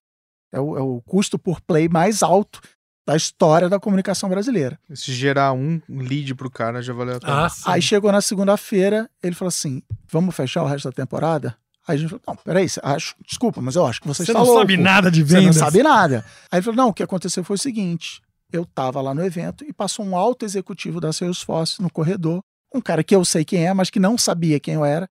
É 0.53 0.61
o, 0.61 0.77
é 0.79 0.81
o 0.81 1.01
custo 1.03 1.39
por 1.39 1.61
play 1.61 1.89
mais 1.89 2.23
alto 2.23 2.61
da 3.09 3.17
história 3.17 3.71
da 3.71 3.81
comunicação 3.81 4.29
brasileira. 4.29 4.79
Se 4.93 5.15
gerar 5.15 5.55
um 5.55 5.81
lead 5.89 6.35
pro 6.35 6.51
cara, 6.51 6.83
já 6.83 6.93
valeu 6.93 7.17
a 7.17 7.21
pena. 7.21 7.47
Ah. 7.47 7.73
Aí 7.73 7.81
chegou 7.81 8.13
na 8.13 8.21
segunda-feira, 8.21 9.09
ele 9.23 9.35
falou 9.35 9.49
assim: 9.49 9.83
vamos 10.13 10.37
fechar 10.37 10.63
o 10.63 10.67
resto 10.67 10.91
da 10.91 10.93
temporada? 10.93 11.57
Aí 11.87 11.97
a 11.97 11.99
gente 11.99 12.11
falou: 12.11 12.23
não, 12.29 12.37
peraí, 12.37 12.67
acho, 12.83 13.15
desculpa, 13.27 13.63
mas 13.63 13.77
eu 13.77 13.87
acho 13.87 14.03
que 14.03 14.07
você, 14.07 14.27
Você 14.27 14.33
está 14.33 14.41
não 14.41 14.45
louco. 14.45 14.61
sabe 14.61 14.77
nada 14.77 15.11
de 15.11 15.25
Você 15.25 15.37
vendas. 15.37 15.57
não 15.57 15.65
sabe 15.65 15.83
nada. 15.83 16.23
Aí 16.53 16.59
ele 16.59 16.63
falou: 16.63 16.77
não, 16.77 16.89
o 16.89 16.93
que 16.93 17.03
aconteceu 17.03 17.43
foi 17.43 17.55
o 17.55 17.59
seguinte: 17.59 18.21
eu 18.53 18.67
tava 18.67 19.01
lá 19.01 19.15
no 19.15 19.25
evento 19.25 19.65
e 19.67 19.73
passou 19.73 20.05
um 20.05 20.15
alto 20.15 20.45
executivo 20.45 21.01
da 21.01 21.11
Salesforce 21.11 21.81
no 21.81 21.91
corredor, 21.91 22.43
um 22.75 22.81
cara 22.83 23.03
que 23.03 23.15
eu 23.15 23.25
sei 23.25 23.43
quem 23.43 23.67
é, 23.67 23.73
mas 23.73 23.89
que 23.89 23.99
não 23.99 24.19
sabia 24.19 24.61
quem 24.61 24.75
eu 24.75 24.85
era, 24.85 25.09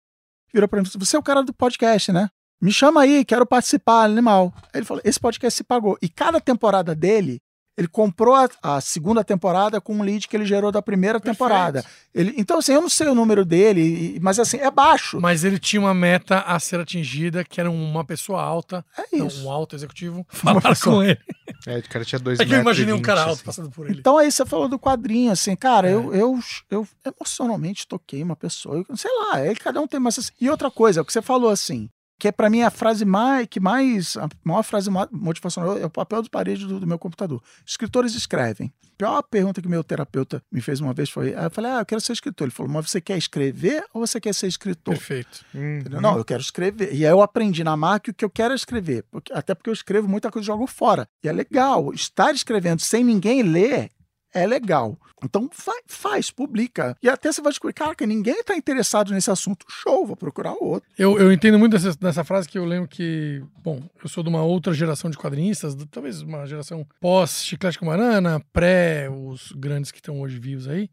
virou 0.54 0.70
pra 0.70 0.80
mim 0.80 0.88
e 0.88 0.92
falou: 0.92 1.04
Você 1.04 1.16
é 1.16 1.20
o 1.20 1.24
cara 1.24 1.42
do 1.42 1.52
podcast, 1.52 2.12
né? 2.12 2.30
Me 2.62 2.72
chama 2.72 3.02
aí, 3.02 3.26
quero 3.26 3.44
participar, 3.44 4.04
animal. 4.04 4.54
Aí 4.72 4.82
ele 4.82 4.86
falou: 4.86 5.02
Esse 5.04 5.20
podcast 5.20 5.58
se 5.58 5.64
pagou. 5.64 5.98
E 6.00 6.08
cada 6.08 6.40
temporada 6.40 6.94
dele, 6.94 7.40
ele 7.78 7.88
comprou 7.88 8.34
a, 8.34 8.50
a 8.64 8.82
segunda 8.82 9.24
temporada 9.24 9.80
com 9.80 9.94
um 9.96 10.02
lead 10.02 10.28
que 10.28 10.36
ele 10.36 10.46
gerou 10.46 10.72
da 10.72 10.82
primeira 10.82 11.20
Perfeito. 11.20 11.36
temporada. 11.38 11.86
Ele, 12.14 12.34
então, 12.38 12.58
assim, 12.58 12.74
eu 12.74 12.82
não 12.82 12.90
sei 12.90 13.08
o 13.08 13.14
número 13.14 13.46
dele, 13.46 14.16
e- 14.16 14.20
mas 14.20 14.40
assim, 14.40 14.58
é 14.58 14.72
baixo. 14.72 15.22
Mas 15.22 15.44
ele 15.44 15.60
tinha 15.60 15.80
uma 15.80 15.94
meta 15.94 16.40
a 16.40 16.60
ser 16.60 16.80
atingida, 16.80 17.44
que 17.44 17.60
era 17.62 17.70
uma 17.70 18.04
pessoa 18.04 18.42
alta, 18.42 18.84
É 18.98 19.16
não, 19.18 19.28
isso. 19.28 19.46
um 19.46 19.52
alto 19.52 19.76
executivo, 19.76 20.26
falar 20.30 20.62
pessoa. 20.62 20.96
com 20.98 21.04
ele. 21.04 21.20
É, 21.68 21.78
o 21.78 21.90
cara 21.90 22.04
tinha 22.04 22.20
dois 22.20 22.40
É 22.40 22.46
que 22.46 22.54
eu 22.54 22.60
imaginei 22.62 22.94
um 22.94 23.02
cara 23.02 23.22
alto 23.22 23.34
assim. 23.34 23.44
passando 23.44 23.70
por 23.70 23.88
ele. 23.90 24.00
Então 24.00 24.18
aí 24.18 24.32
você 24.32 24.46
falou 24.46 24.68
do 24.68 24.80
quadrinho, 24.80 25.32
assim, 25.32 25.56
cara, 25.56 25.88
É. 25.90 25.94
eu, 25.94 26.14
eu, 26.16 26.40
eu 26.72 26.88
emocionalmente 27.06 27.88
toquei 27.88 28.24
uma 28.24 28.36
pessoa, 28.36 28.84
eu, 28.90 28.98
sei 28.98 29.12
lá, 29.20 29.40
é, 29.40 29.54
cada 29.54 29.80
um 29.80 29.88
tem 29.88 30.00
mais. 30.00 30.18
assim. 30.18 30.32
E 30.42 30.50
outra 30.50 30.72
coisa, 30.72 31.02
o 31.02 31.06
que 31.06 31.14
você 31.14 31.22
falou 31.22 31.50
assim, 31.52 31.90
que 32.20 32.28
é 32.28 32.32
pra 32.32 32.50
mim 32.50 32.62
a 32.62 32.70
frase 32.70 33.06
mais, 33.06 33.48
que 33.50 33.60
mais, 33.60 34.18
a 34.18 34.28
maior 34.44 34.64
frase 34.64 34.90
motivacional 35.12 35.78
é 35.78 35.86
o 35.86 35.90
papel 35.90 36.22
de 36.22 36.30
parede 36.30 36.66
do, 36.66 36.80
do 36.80 36.88
meu 36.88 36.98
computador. 36.98 37.42
Escritores 37.66 38.16
escrevem. 38.16 38.72
A 38.84 38.98
pior 38.98 39.22
pergunta 39.22 39.62
que 39.62 39.68
meu 39.68 39.84
terapeuta 39.84 40.42
me 40.52 40.60
fez 40.60 40.80
uma 40.82 40.92
vez 40.92 41.08
foi, 41.10 41.36
aí 41.36 41.44
eu 41.46 41.52
falei, 41.52 41.70
ah, 41.72 41.80
eu 41.82 41.86
quero 41.86 42.02
ser 42.02 42.14
escritor. 42.14 42.46
Ele 42.48 42.52
falou, 42.52 42.72
mas 42.72 42.90
você 42.90 43.00
quer 43.00 43.16
escrever 43.18 43.84
ou 43.94 44.06
você 44.06 44.20
quer 44.20 44.34
ser 44.34 44.48
escritor? 44.48 44.96
Perfeito. 44.96 45.46
Uhum. 45.54 45.78
Entendeu? 45.80 46.02
Não, 46.02 46.18
eu 46.18 46.26
quero 46.26 46.42
escrever. 46.42 46.92
E 46.94 47.06
aí 47.06 47.12
eu 47.12 47.22
aprendi 47.22 47.64
na 47.64 47.78
marca 47.78 48.06
que 48.06 48.10
o 48.10 48.14
que 48.16 48.26
eu 48.26 48.30
quero 48.30 48.54
é 48.54 48.56
escrever. 48.56 49.04
Porque- 49.12 49.32
até 49.32 49.54
porque 49.54 49.70
eu 49.70 49.74
escrevo 49.74 50.08
muita 50.08 50.32
coisa 50.32 50.44
e 50.46 50.48
jogo 50.48 50.66
fora. 50.66 51.08
E 51.24 51.30
é 51.30 51.32
legal. 51.32 51.94
Estar 51.94 52.34
escrevendo 52.34 52.82
sem 52.82 53.04
ninguém 53.04 53.44
ler 53.44 53.92
é 54.34 54.46
legal. 54.46 54.98
Então 55.24 55.50
vai- 55.66 55.82
faz, 55.88 56.30
publica. 56.30 56.96
E 57.02 57.10
até 57.10 57.32
você 57.32 57.42
vai 57.42 57.52
descobrir, 57.52 57.74
cara, 57.74 57.96
que 57.96 58.06
ninguém 58.06 58.40
está 58.40 58.56
interessado 58.56 59.12
nesse 59.12 59.32
assunto. 59.32 59.66
Show, 59.70 60.06
vou 60.06 60.16
procurar 60.16 60.54
outro. 60.54 60.88
Eu, 60.98 61.18
eu 61.18 61.32
entendo 61.32 61.58
muito 61.58 61.78
dessa, 61.78 62.24
frase 62.24 62.48
que 62.48 62.58
eu 62.58 62.66
lembro 62.66 62.88
que, 62.88 63.44
bom, 63.64 63.82
eu 64.02 64.08
sou 64.08 64.24
de 64.24 64.30
uma 64.30 64.44
outra 64.44 64.74
geração 64.74 65.10
de 65.10 65.18
quadrinistas, 65.18 65.76
talvez 65.90 66.22
uma 66.22 66.46
geração 66.46 66.86
pós-Chiclete 67.00 67.80
com 67.80 67.88
Banana, 67.88 68.40
pré 68.54 69.10
os 69.10 69.52
grandes 69.54 69.92
que 69.92 69.98
estão 69.98 70.22
hoje 70.22 70.38
vivos 70.40 70.68
aí, 70.68 70.90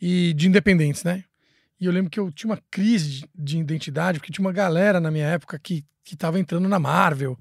e 0.00 0.34
de 0.34 0.48
independentes, 0.48 1.02
né? 1.04 1.24
E 1.80 1.86
eu 1.86 1.92
lembro 1.92 2.10
que 2.10 2.20
eu 2.20 2.30
tinha 2.30 2.50
uma 2.50 2.60
crise 2.70 3.08
de, 3.08 3.28
de 3.34 3.58
identidade, 3.58 4.18
porque 4.18 4.32
tinha 4.32 4.44
uma 4.44 4.52
galera 4.52 5.00
na 5.00 5.10
minha 5.10 5.26
época 5.26 5.58
que, 5.58 5.84
que 6.04 6.16
tava 6.16 6.38
entrando 6.38 6.68
na 6.68 6.78
Marvel, 6.78 7.38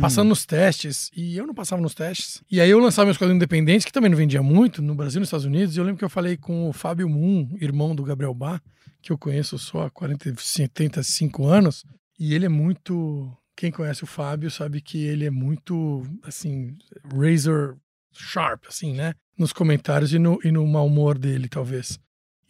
passando 0.00 0.28
nos 0.28 0.44
testes, 0.44 1.10
e 1.16 1.36
eu 1.36 1.46
não 1.46 1.54
passava 1.54 1.80
nos 1.80 1.94
testes. 1.94 2.42
E 2.50 2.60
aí 2.60 2.70
eu 2.70 2.78
lançava 2.78 3.06
meus 3.06 3.16
quadrinhos 3.16 3.36
independentes, 3.36 3.84
que 3.84 3.92
também 3.92 4.10
não 4.10 4.16
vendia 4.16 4.42
muito, 4.42 4.82
no 4.82 4.94
Brasil 4.94 5.18
e 5.18 5.20
nos 5.20 5.28
Estados 5.28 5.46
Unidos, 5.46 5.76
e 5.76 5.78
eu 5.78 5.84
lembro 5.84 5.98
que 5.98 6.04
eu 6.04 6.10
falei 6.10 6.36
com 6.36 6.68
o 6.68 6.72
Fábio 6.72 7.08
Moon, 7.08 7.48
irmão 7.60 7.94
do 7.94 8.02
Gabriel 8.02 8.34
Bá, 8.34 8.60
que 9.00 9.10
eu 9.10 9.18
conheço 9.18 9.58
só 9.58 9.86
há 9.86 9.90
40, 9.90 10.34
75 10.38 11.46
anos, 11.46 11.84
e 12.18 12.34
ele 12.34 12.46
é 12.46 12.48
muito. 12.48 13.34
Quem 13.56 13.70
conhece 13.70 14.04
o 14.04 14.06
Fábio 14.06 14.50
sabe 14.50 14.80
que 14.80 15.02
ele 15.04 15.26
é 15.26 15.30
muito, 15.30 16.02
assim, 16.22 16.76
razor 17.04 17.76
sharp, 18.12 18.64
assim, 18.68 18.94
né? 18.94 19.14
Nos 19.38 19.52
comentários 19.52 20.12
e 20.12 20.18
no, 20.18 20.38
e 20.44 20.50
no 20.50 20.66
mau 20.66 20.86
humor 20.86 21.18
dele, 21.18 21.48
talvez. 21.48 21.98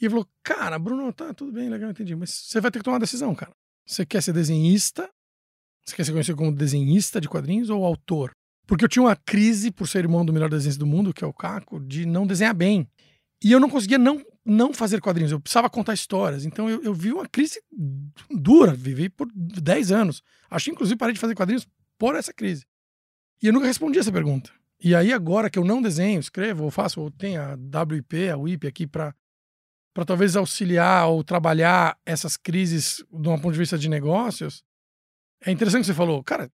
E 0.01 0.05
ele 0.05 0.11
falou: 0.11 0.28
Cara, 0.43 0.78
Bruno, 0.78 1.12
tá 1.12 1.32
tudo 1.35 1.52
bem, 1.52 1.69
legal, 1.69 1.90
entendi, 1.90 2.15
mas 2.16 2.31
você 2.31 2.61
vai 2.61 2.70
ter 2.70 2.78
que 2.78 2.85
tomar 2.85 2.94
uma 2.94 3.01
decisão, 3.01 3.35
cara. 3.35 3.52
Você 3.86 4.07
quer 4.07 4.23
ser 4.23 4.32
desenhista? 4.32 5.09
Você 5.90 5.96
quer 5.96 6.04
ser 6.04 6.12
conhecido 6.12 6.36
como 6.36 6.52
desenhista 6.52 7.20
de 7.20 7.28
quadrinhos 7.28 7.68
ou 7.68 7.84
autor? 7.84 8.30
Porque 8.64 8.84
eu 8.84 8.88
tinha 8.88 9.02
uma 9.02 9.16
crise, 9.16 9.72
por 9.72 9.88
ser 9.88 9.98
irmão 9.98 10.24
do 10.24 10.32
melhor 10.32 10.48
desenhista 10.48 10.78
do 10.78 10.86
mundo, 10.86 11.12
que 11.12 11.24
é 11.24 11.26
o 11.26 11.32
Caco, 11.32 11.80
de 11.80 12.06
não 12.06 12.24
desenhar 12.24 12.54
bem. 12.54 12.88
E 13.42 13.50
eu 13.50 13.58
não 13.58 13.68
conseguia 13.68 13.98
não, 13.98 14.22
não 14.44 14.72
fazer 14.72 15.00
quadrinhos, 15.00 15.32
eu 15.32 15.40
precisava 15.40 15.68
contar 15.68 15.94
histórias. 15.94 16.44
Então 16.44 16.70
eu, 16.70 16.80
eu 16.82 16.94
vi 16.94 17.12
uma 17.12 17.26
crise 17.26 17.60
dura, 18.30 18.72
vivi 18.72 19.08
por 19.08 19.28
10 19.34 19.90
anos. 19.90 20.22
Acho 20.48 20.66
que 20.66 20.70
inclusive 20.70 20.96
parei 20.96 21.14
de 21.14 21.20
fazer 21.20 21.34
quadrinhos 21.34 21.66
por 21.98 22.14
essa 22.14 22.32
crise. 22.32 22.64
E 23.42 23.48
eu 23.48 23.52
nunca 23.52 23.66
respondi 23.66 23.98
essa 23.98 24.12
pergunta. 24.12 24.52
E 24.80 24.94
aí 24.94 25.12
agora 25.12 25.50
que 25.50 25.58
eu 25.58 25.64
não 25.64 25.82
desenho, 25.82 26.20
escrevo, 26.20 26.64
ou 26.64 26.70
faço, 26.70 27.00
ou 27.00 27.10
tenho 27.10 27.42
a 27.42 27.82
WIP, 27.82 28.28
a 28.28 28.36
WIP 28.36 28.66
aqui 28.68 28.86
para 28.86 29.12
para 29.92 30.04
talvez 30.04 30.36
auxiliar 30.36 31.08
ou 31.08 31.24
trabalhar 31.24 31.98
essas 32.06 32.36
crises 32.36 33.04
de 33.10 33.28
um 33.28 33.36
ponto 33.36 33.52
de 33.52 33.58
vista 33.58 33.76
de 33.76 33.88
negócios, 33.88 34.62
é 35.44 35.50
interessante 35.50 35.82
que 35.82 35.86
você 35.86 35.94
falou, 35.94 36.22
cara, 36.22 36.50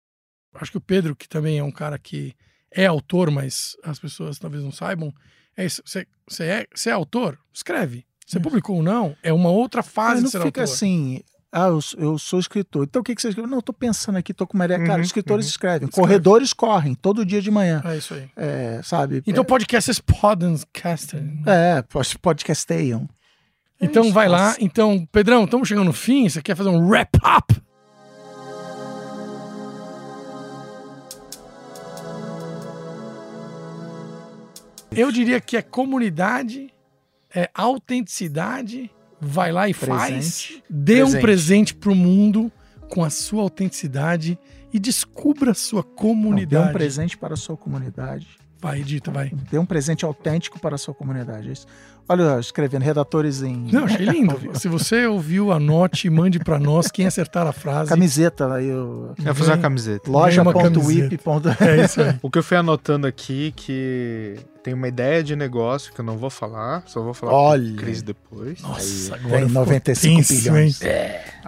acho 0.54 0.70
que 0.70 0.76
o 0.78 0.80
Pedro, 0.80 1.14
que 1.16 1.28
também 1.28 1.58
é 1.58 1.64
um 1.64 1.70
cara 1.70 1.98
que 1.98 2.34
é 2.70 2.86
autor, 2.86 3.30
mas 3.30 3.76
as 3.84 3.98
pessoas 3.98 4.38
talvez 4.38 4.62
não 4.64 4.72
saibam, 4.72 5.12
é 5.56 5.64
isso. 5.64 5.82
Você, 5.84 6.06
você, 6.28 6.44
é, 6.44 6.66
você 6.74 6.90
é 6.90 6.92
autor? 6.92 7.38
Escreve. 7.52 8.04
Você 8.26 8.38
Isso. 8.38 8.42
publicou 8.42 8.76
ou 8.76 8.82
não? 8.82 9.14
É 9.22 9.32
uma 9.32 9.50
outra 9.50 9.82
fase 9.82 10.22
Mas 10.22 10.24
de 10.24 10.30
ser 10.30 10.38
não 10.38 10.46
fica 10.46 10.62
autor. 10.62 10.72
assim. 10.72 11.20
Ah, 11.54 11.66
eu, 11.66 11.82
sou- 11.82 12.00
eu 12.00 12.18
sou 12.18 12.40
escritor. 12.40 12.84
Então 12.84 13.02
o 13.02 13.04
que, 13.04 13.14
que 13.14 13.20
você 13.20 13.28
escreveu? 13.28 13.50
Não, 13.50 13.58
eu 13.58 13.62
tô 13.62 13.74
pensando 13.74 14.16
aqui, 14.16 14.32
tô 14.32 14.46
com 14.46 14.54
uma 14.56 14.64
ideia. 14.64 14.80
Cara, 14.80 14.94
Uhum, 15.00 15.02
escritores 15.04 15.44
uhum. 15.44 15.50
escrevem, 15.50 15.86
Escreve. 15.88 16.00
corredores 16.00 16.52
correm, 16.54 16.94
todo 16.94 17.26
dia 17.26 17.42
de 17.42 17.50
manhã. 17.50 17.82
É 17.84 17.96
isso 17.98 18.14
aí. 18.14 18.30
É, 18.34 18.80
sabe? 18.82 19.22
Então, 19.26 19.44
podcasters 19.44 20.00
podcasting. 20.00 21.42
É, 21.46 21.82
pod- 21.82 22.18
podcasteiam. 22.20 23.06
É 23.78 23.84
Então, 23.84 24.10
vai 24.12 24.28
lá. 24.28 24.56
Então, 24.60 25.04
Pedrão, 25.12 25.44
estamos 25.44 25.68
chegando 25.68 25.84
no 25.86 25.92
fim. 25.92 26.26
Você 26.28 26.40
quer 26.40 26.56
fazer 26.56 26.70
um 26.70 26.88
wrap-up? 26.88 27.60
Eu 34.96 35.10
diria 35.12 35.40
que 35.40 35.56
é 35.56 35.62
comunidade, 35.62 36.72
é 37.34 37.48
autenticidade, 37.54 38.90
vai 39.20 39.52
lá 39.52 39.68
e 39.68 39.72
faz. 39.72 40.10
Presente. 40.10 40.64
Dê 40.68 41.02
um 41.02 41.06
Presente. 41.06 41.22
presente 41.22 41.74
pro 41.74 41.94
mundo 41.94 42.50
com 42.88 43.04
a 43.04 43.10
sua 43.10 43.42
autenticidade 43.42 44.38
e 44.72 44.78
descubra 44.78 45.52
a 45.52 45.54
sua 45.54 45.82
Não, 45.82 45.88
Dê 45.90 45.96
comunidade. 45.96 46.68
um 46.68 46.72
presente 46.72 47.16
para 47.16 47.34
a 47.34 47.36
sua 47.36 47.56
comunidade. 47.56 48.26
Vai, 48.60 48.80
Edita, 48.80 49.10
vai. 49.10 49.32
Dê 49.50 49.58
um 49.58 49.66
presente 49.66 50.04
autêntico 50.04 50.60
para 50.60 50.76
a 50.76 50.78
sua 50.78 50.94
comunidade. 50.94 51.48
é 51.48 51.52
isso. 51.52 51.66
Olha, 52.08 52.38
escrevendo, 52.38 52.82
redatores 52.82 53.42
em. 53.42 53.66
Não, 53.72 53.84
achei 53.86 54.06
lindo. 54.06 54.38
Se 54.54 54.68
você 54.68 55.04
ouviu, 55.06 55.50
anote 55.52 56.06
e 56.06 56.10
mande 56.10 56.38
pra 56.38 56.60
nós 56.60 56.88
quem 56.88 57.06
acertar 57.06 57.44
a 57.46 57.52
frase. 57.52 57.88
Camiseta, 57.88 58.54
aí 58.54 58.66
eu. 58.66 59.14
Eu 59.18 59.24
vou 59.24 59.34
fazer 59.34 59.50
uma 59.52 59.58
camiseta. 59.58 60.08
Loja.wip. 60.08 61.18
É 61.60 61.84
isso 61.84 62.00
aí. 62.02 62.14
O 62.22 62.30
que 62.30 62.38
eu 62.38 62.42
fui 62.42 62.56
anotando 62.56 63.06
aqui 63.06 63.52
que 63.56 64.36
tem 64.62 64.72
uma 64.74 64.86
ideia 64.86 65.24
de 65.24 65.34
negócio 65.34 65.92
que 65.92 66.00
eu 66.00 66.04
não 66.04 66.16
vou 66.16 66.30
falar, 66.30 66.84
só 66.86 67.02
vou 67.02 67.12
falar 67.12 67.32
Olha. 67.32 67.68
com 67.70 67.74
o 67.74 67.76
Cris 67.78 68.00
depois. 68.02 68.62
Nossa, 68.62 69.14
Aí- 69.14 69.20
agora 69.20 69.38
Tem 69.38 69.48
ficou 69.48 69.62
95 69.62 70.16
tenso, 70.16 70.34
bilhões. 70.34 70.82
hein? 70.82 70.88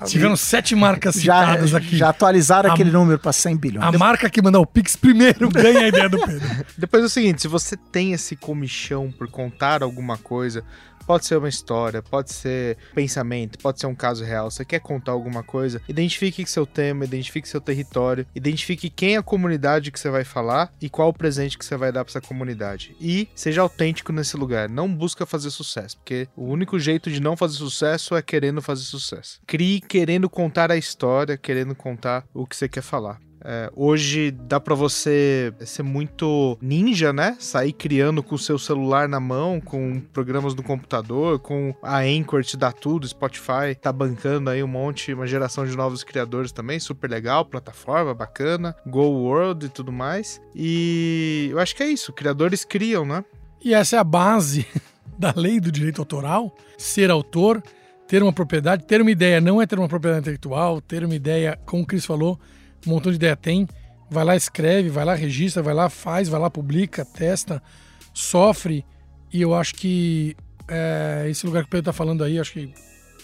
Tiveram 0.07 0.37
sete 0.37 0.75
marcas 0.75 1.15
Já, 1.15 1.41
citadas 1.41 1.75
aqui. 1.75 1.97
já 1.97 2.09
atualizaram 2.09 2.71
A- 2.71 2.75
aquele 2.75 2.91
número 2.91 3.19
para 3.19 3.33
100 3.33 3.57
bilhões. 3.57 3.87
A 3.87 3.93
marca 3.97 4.29
que 4.29 4.43
mandar 4.43 4.59
o 4.59 4.67
Pix 4.67 4.97
primeiro 4.97 5.49
ganha 5.49 5.81
a 5.81 5.89
ideia 5.89 6.09
do 6.09 6.19
Pedro. 6.19 6.41
Depois 6.77 7.03
é 7.05 7.07
o 7.07 7.09
seguinte, 7.11 7.43
se 7.43 7.47
você 7.49 7.77
tem 7.77 8.13
esse 8.13 8.35
comichão 8.35 9.13
por 9.17 9.29
contar 9.31 9.83
alguma 9.85 10.19
coisa, 10.19 10.65
pode 11.07 11.27
ser 11.27 11.37
uma 11.37 11.49
história, 11.49 12.03
pode 12.03 12.33
ser 12.33 12.77
pensamento, 12.95 13.59
pode 13.59 13.81
ser 13.81 13.87
um 13.87 13.95
caso 13.95 14.25
real, 14.25 14.51
você 14.51 14.65
quer 14.65 14.81
contar 14.81 15.13
alguma 15.13 15.43
coisa, 15.43 15.81
identifique 15.89 16.45
seu 16.47 16.67
tema, 16.67 17.05
identifique 17.05 17.49
seu 17.49 17.61
território, 17.61 18.27
identifique 18.35 18.91
quem 18.91 19.15
é 19.15 19.19
a 19.19 19.23
comunidade 19.23 19.91
que 19.91 19.99
você 19.99 20.11
vai 20.11 20.25
falar 20.25 20.73
e 20.81 20.89
qual 20.89 21.09
o 21.09 21.15
presente 21.15 21.59
que 21.59 21.65
você 21.65 21.77
vai 21.77 21.93
dar 21.93 22.05
para 22.05 22.13
essa 22.13 22.21
comunidade. 22.21 22.97
E 23.01 23.29
seja 23.35 23.63
autêntico 23.63 24.13
nesse 24.13 24.37
lugar, 24.37 24.69
não 24.69 24.93
busca 24.93 25.27
fazer 25.27 25.51
sucesso, 25.51 25.97
porque 25.99 26.29
o 26.37 26.45
único 26.45 26.79
jeito 26.79 27.11
de 27.11 27.21
não 27.21 27.37
fazer 27.37 27.57
sucesso 27.57 28.15
é 28.15 28.23
querendo 28.23 28.63
fazer 28.63 28.83
sucesso. 28.83 29.41
Crie 29.47 29.81
querendo 29.81 30.29
contar 30.29 30.71
a 30.71 30.77
história, 30.77 31.37
querendo 31.37 31.75
contar 31.75 32.25
o 32.33 32.47
que 32.47 32.57
você 32.57 32.69
quer 32.69 32.83
falar. 32.83 33.21
É, 33.47 33.71
hoje 33.77 34.31
dá 34.31 34.59
para 34.59 34.75
você 34.75 35.53
ser 35.61 35.83
muito 35.83 36.57
ninja, 36.63 37.13
né? 37.13 37.37
Sair 37.39 37.75
criando 37.75 38.23
com 38.23 38.35
o 38.35 38.39
seu 38.39 38.59
celular 38.59 39.07
na 39.07 39.21
mão, 39.21 39.61
com 39.61 40.01
programas 40.01 40.55
do 40.55 40.63
computador, 40.63 41.39
com 41.39 41.75
a 41.83 41.99
Anchor 41.99 42.43
te 42.43 42.57
dá 42.57 42.73
tudo, 42.73 43.07
Spotify 43.07 43.75
tá 43.79 43.93
bancando 43.93 44.49
aí 44.49 44.63
um 44.63 44.67
monte, 44.67 45.13
uma 45.13 45.27
geração 45.27 45.67
de 45.67 45.77
novos 45.77 46.03
criadores 46.03 46.53
também, 46.53 46.81
super 46.81 47.11
legal, 47.11 47.45
plataforma 47.45 48.15
bacana, 48.15 48.75
Go 48.87 49.03
World 49.03 49.67
e 49.67 49.69
tudo 49.69 49.93
mais. 49.93 50.41
E 50.55 51.49
eu 51.51 51.59
acho 51.59 51.77
que 51.77 51.83
é 51.83 51.87
isso, 51.87 52.15
criadores 52.15 52.65
criam, 52.65 53.05
né? 53.05 53.23
E 53.63 53.75
essa 53.75 53.97
é 53.97 53.99
a 53.99 54.05
base 54.05 54.67
da 55.19 55.35
lei 55.37 55.61
do 55.61 55.71
direito 55.71 56.01
autoral, 56.01 56.57
ser 56.79 57.11
autor, 57.11 57.63
ter 58.09 58.23
uma 58.23 58.33
propriedade, 58.33 58.87
ter 58.87 59.03
uma 59.03 59.11
ideia 59.11 59.39
não 59.39 59.61
é 59.61 59.67
ter 59.67 59.79
uma 59.79 59.89
propriedade 59.89 60.23
intelectual, 60.23 60.81
ter 60.81 61.05
uma 61.05 61.15
ideia, 61.15 61.59
como 61.67 61.83
o 61.83 61.87
Cris 61.87 62.07
falou, 62.07 62.39
um 62.87 62.91
montão 62.91 63.11
de 63.11 63.17
ideia 63.17 63.37
tem, 63.37 63.69
vai 64.11 64.25
lá, 64.25 64.37
escreve, 64.37 64.89
vai 64.89 65.05
lá, 65.05 65.15
registra, 65.15 65.63
vai 65.63 65.75
lá, 65.75 65.89
faz, 65.89 66.29
vai 66.29 66.41
lá, 66.41 66.51
publica, 66.51 67.05
testa, 67.05 67.63
sofre. 68.13 68.85
E 69.33 69.41
eu 69.41 69.55
acho 69.55 69.75
que 69.75 70.37
é, 70.69 71.27
esse 71.29 71.47
lugar 71.47 71.63
que 71.63 71.69
o 71.69 71.71
Pedro 71.71 71.91
está 71.91 71.93
falando 71.93 72.23
aí, 72.23 72.39
acho 72.39 72.53
que 72.53 72.73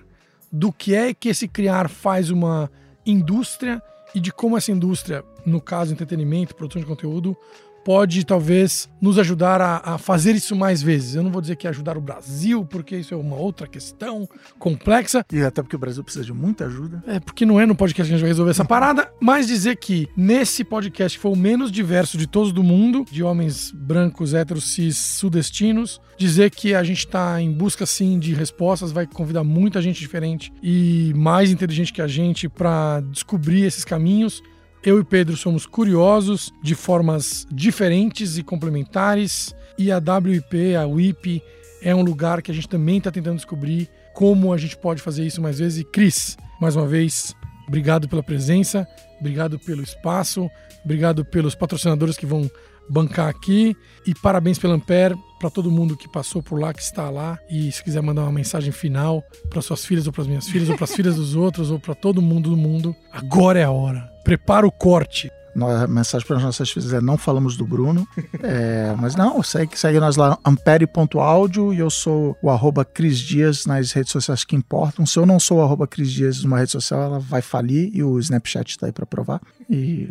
do 0.50 0.72
que 0.72 0.94
é 0.94 1.12
que 1.12 1.28
esse 1.28 1.48
criar 1.48 1.88
faz 1.88 2.30
uma 2.30 2.70
indústria 3.04 3.82
e 4.14 4.20
de 4.20 4.32
como 4.32 4.56
essa 4.56 4.70
indústria, 4.70 5.24
no 5.44 5.60
caso 5.60 5.92
entretenimento, 5.92 6.54
produção 6.54 6.80
de 6.80 6.86
conteúdo, 6.86 7.36
pode 7.84 8.24
talvez 8.24 8.88
nos 9.00 9.18
ajudar 9.18 9.60
a, 9.60 9.94
a, 9.94 9.98
fazer 9.98 10.34
isso 10.34 10.56
mais 10.56 10.82
vezes. 10.82 11.14
Eu 11.14 11.22
não 11.22 11.30
vou 11.30 11.42
dizer 11.42 11.56
que 11.56 11.66
é 11.66 11.70
ajudar 11.70 11.96
o 11.96 12.00
Brasil, 12.00 12.64
porque 12.64 12.96
isso 12.96 13.12
é 13.12 13.16
uma 13.16 13.36
outra 13.36 13.66
questão 13.66 14.26
complexa. 14.58 15.24
E 15.30 15.42
até 15.42 15.62
porque 15.62 15.76
o 15.76 15.78
Brasil 15.78 16.02
precisa 16.02 16.24
de 16.24 16.32
muita 16.32 16.66
ajuda. 16.66 17.02
É, 17.06 17.20
porque 17.20 17.44
não 17.44 17.60
é 17.60 17.66
no 17.66 17.74
podcast 17.74 18.08
que 18.08 18.14
a 18.14 18.16
gente 18.16 18.22
vai 18.22 18.30
resolver 18.30 18.50
essa 18.50 18.64
parada, 18.64 19.12
mas 19.20 19.46
dizer 19.46 19.76
que 19.76 20.08
nesse 20.16 20.64
podcast 20.64 21.18
que 21.18 21.22
foi 21.22 21.32
o 21.32 21.36
menos 21.36 21.70
diverso 21.70 22.16
de 22.16 22.26
todos 22.26 22.52
do 22.52 22.62
mundo, 22.62 23.04
de 23.10 23.22
homens 23.22 23.70
brancos, 23.70 24.32
héteros, 24.32 24.72
cis, 24.72 24.96
sudestinos, 24.96 26.00
dizer 26.16 26.50
que 26.50 26.74
a 26.74 26.82
gente 26.82 27.00
está 27.00 27.40
em 27.40 27.52
busca 27.52 27.84
sim 27.84 28.18
de 28.18 28.32
respostas, 28.34 28.92
vai 28.92 29.06
convidar 29.06 29.44
muita 29.44 29.82
gente 29.82 30.00
diferente 30.00 30.52
e 30.62 31.12
mais 31.14 31.50
inteligente 31.50 31.92
que 31.92 32.00
a 32.00 32.06
gente 32.06 32.48
para 32.48 33.00
descobrir 33.00 33.64
esses 33.64 33.84
caminhos 33.84 34.42
eu 34.90 35.00
e 35.00 35.04
Pedro 35.04 35.36
somos 35.36 35.66
curiosos 35.66 36.52
de 36.62 36.74
formas 36.74 37.46
diferentes 37.50 38.36
e 38.36 38.42
complementares, 38.42 39.54
e 39.78 39.90
a 39.90 39.98
WIP, 39.98 40.76
a 40.76 40.86
WIP, 40.86 41.42
é 41.82 41.94
um 41.94 42.02
lugar 42.02 42.40
que 42.42 42.50
a 42.50 42.54
gente 42.54 42.68
também 42.68 42.98
está 42.98 43.10
tentando 43.10 43.36
descobrir 43.36 43.88
como 44.14 44.52
a 44.52 44.56
gente 44.56 44.76
pode 44.76 45.02
fazer 45.02 45.26
isso 45.26 45.42
mais 45.42 45.58
vezes. 45.58 45.80
E 45.80 45.84
Cris, 45.84 46.36
mais 46.60 46.76
uma 46.76 46.86
vez, 46.86 47.34
obrigado 47.66 48.08
pela 48.08 48.22
presença, 48.22 48.86
obrigado 49.18 49.58
pelo 49.58 49.82
espaço, 49.82 50.48
obrigado 50.84 51.24
pelos 51.24 51.54
patrocinadores 51.54 52.16
que 52.16 52.26
vão 52.26 52.50
bancar 52.88 53.28
aqui 53.28 53.76
e 54.06 54.14
parabéns 54.14 54.58
pela 54.58 54.74
Ampere 54.74 55.16
para 55.38 55.50
todo 55.50 55.70
mundo 55.70 55.96
que 55.96 56.08
passou 56.08 56.42
por 56.42 56.58
lá, 56.60 56.72
que 56.72 56.80
está 56.80 57.10
lá 57.10 57.38
e 57.50 57.70
se 57.70 57.82
quiser 57.82 58.02
mandar 58.02 58.22
uma 58.22 58.32
mensagem 58.32 58.72
final 58.72 59.22
para 59.50 59.60
suas 59.60 59.84
filhas 59.84 60.06
ou 60.06 60.12
para 60.12 60.22
as 60.22 60.28
minhas 60.28 60.48
filhas 60.48 60.68
ou 60.68 60.76
para 60.76 60.84
as 60.84 60.92
filhas 60.96 61.16
dos 61.16 61.34
outros 61.34 61.70
ou 61.70 61.78
para 61.78 61.94
todo 61.94 62.22
mundo 62.22 62.50
do 62.50 62.56
mundo, 62.56 62.94
agora 63.12 63.58
é 63.58 63.64
a 63.64 63.70
hora. 63.70 64.10
Prepara 64.24 64.66
o 64.66 64.72
corte. 64.72 65.30
A 65.56 65.86
mensagem 65.86 66.26
para 66.26 66.38
as 66.38 66.42
nossas 66.42 66.68
filhas 66.68 66.92
é 66.92 67.00
não 67.00 67.16
falamos 67.16 67.56
do 67.56 67.64
Bruno. 67.64 68.08
É, 68.42 68.92
mas 68.98 69.14
não, 69.14 69.40
segue, 69.42 69.78
segue 69.78 70.00
nós 70.00 70.16
lá, 70.16 70.36
ampere.audio 70.44 71.72
e 71.72 71.78
eu 71.78 71.88
sou 71.88 72.36
o 72.42 72.50
arroba 72.50 72.84
Cris 72.84 73.18
Dias 73.18 73.64
nas 73.64 73.92
redes 73.92 74.10
sociais 74.10 74.44
que 74.44 74.56
importam. 74.56 75.06
Se 75.06 75.18
eu 75.18 75.24
não 75.24 75.38
sou 75.38 75.58
o 75.58 75.62
arroba 75.62 75.86
Cris 75.86 76.10
Dias 76.10 76.42
numa 76.42 76.58
rede 76.58 76.72
social, 76.72 77.02
ela 77.02 77.18
vai 77.20 77.40
falir 77.40 77.90
e 77.94 78.02
o 78.02 78.18
Snapchat 78.18 78.70
está 78.70 78.86
aí 78.86 78.92
para 78.92 79.06
provar. 79.06 79.40
E 79.70 80.10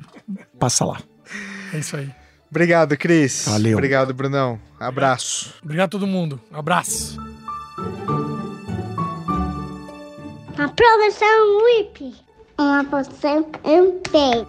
passa 0.58 0.86
lá. 0.86 1.02
É 1.74 1.80
isso 1.80 1.98
aí. 1.98 2.23
Obrigado, 2.54 2.96
Cris. 2.96 3.46
Valeu. 3.48 3.76
Obrigado, 3.76 4.14
Brunão. 4.14 4.60
Abraço. 4.80 5.56
Obrigado 5.64 5.88
a 5.88 5.90
todo 5.90 6.06
mundo. 6.06 6.40
Abraço. 6.54 7.20
A 10.56 10.68
produção 10.70 11.64
WIP. 11.64 12.14
Uma 12.60 12.84
produção 12.84 13.48
MP. 13.64 14.46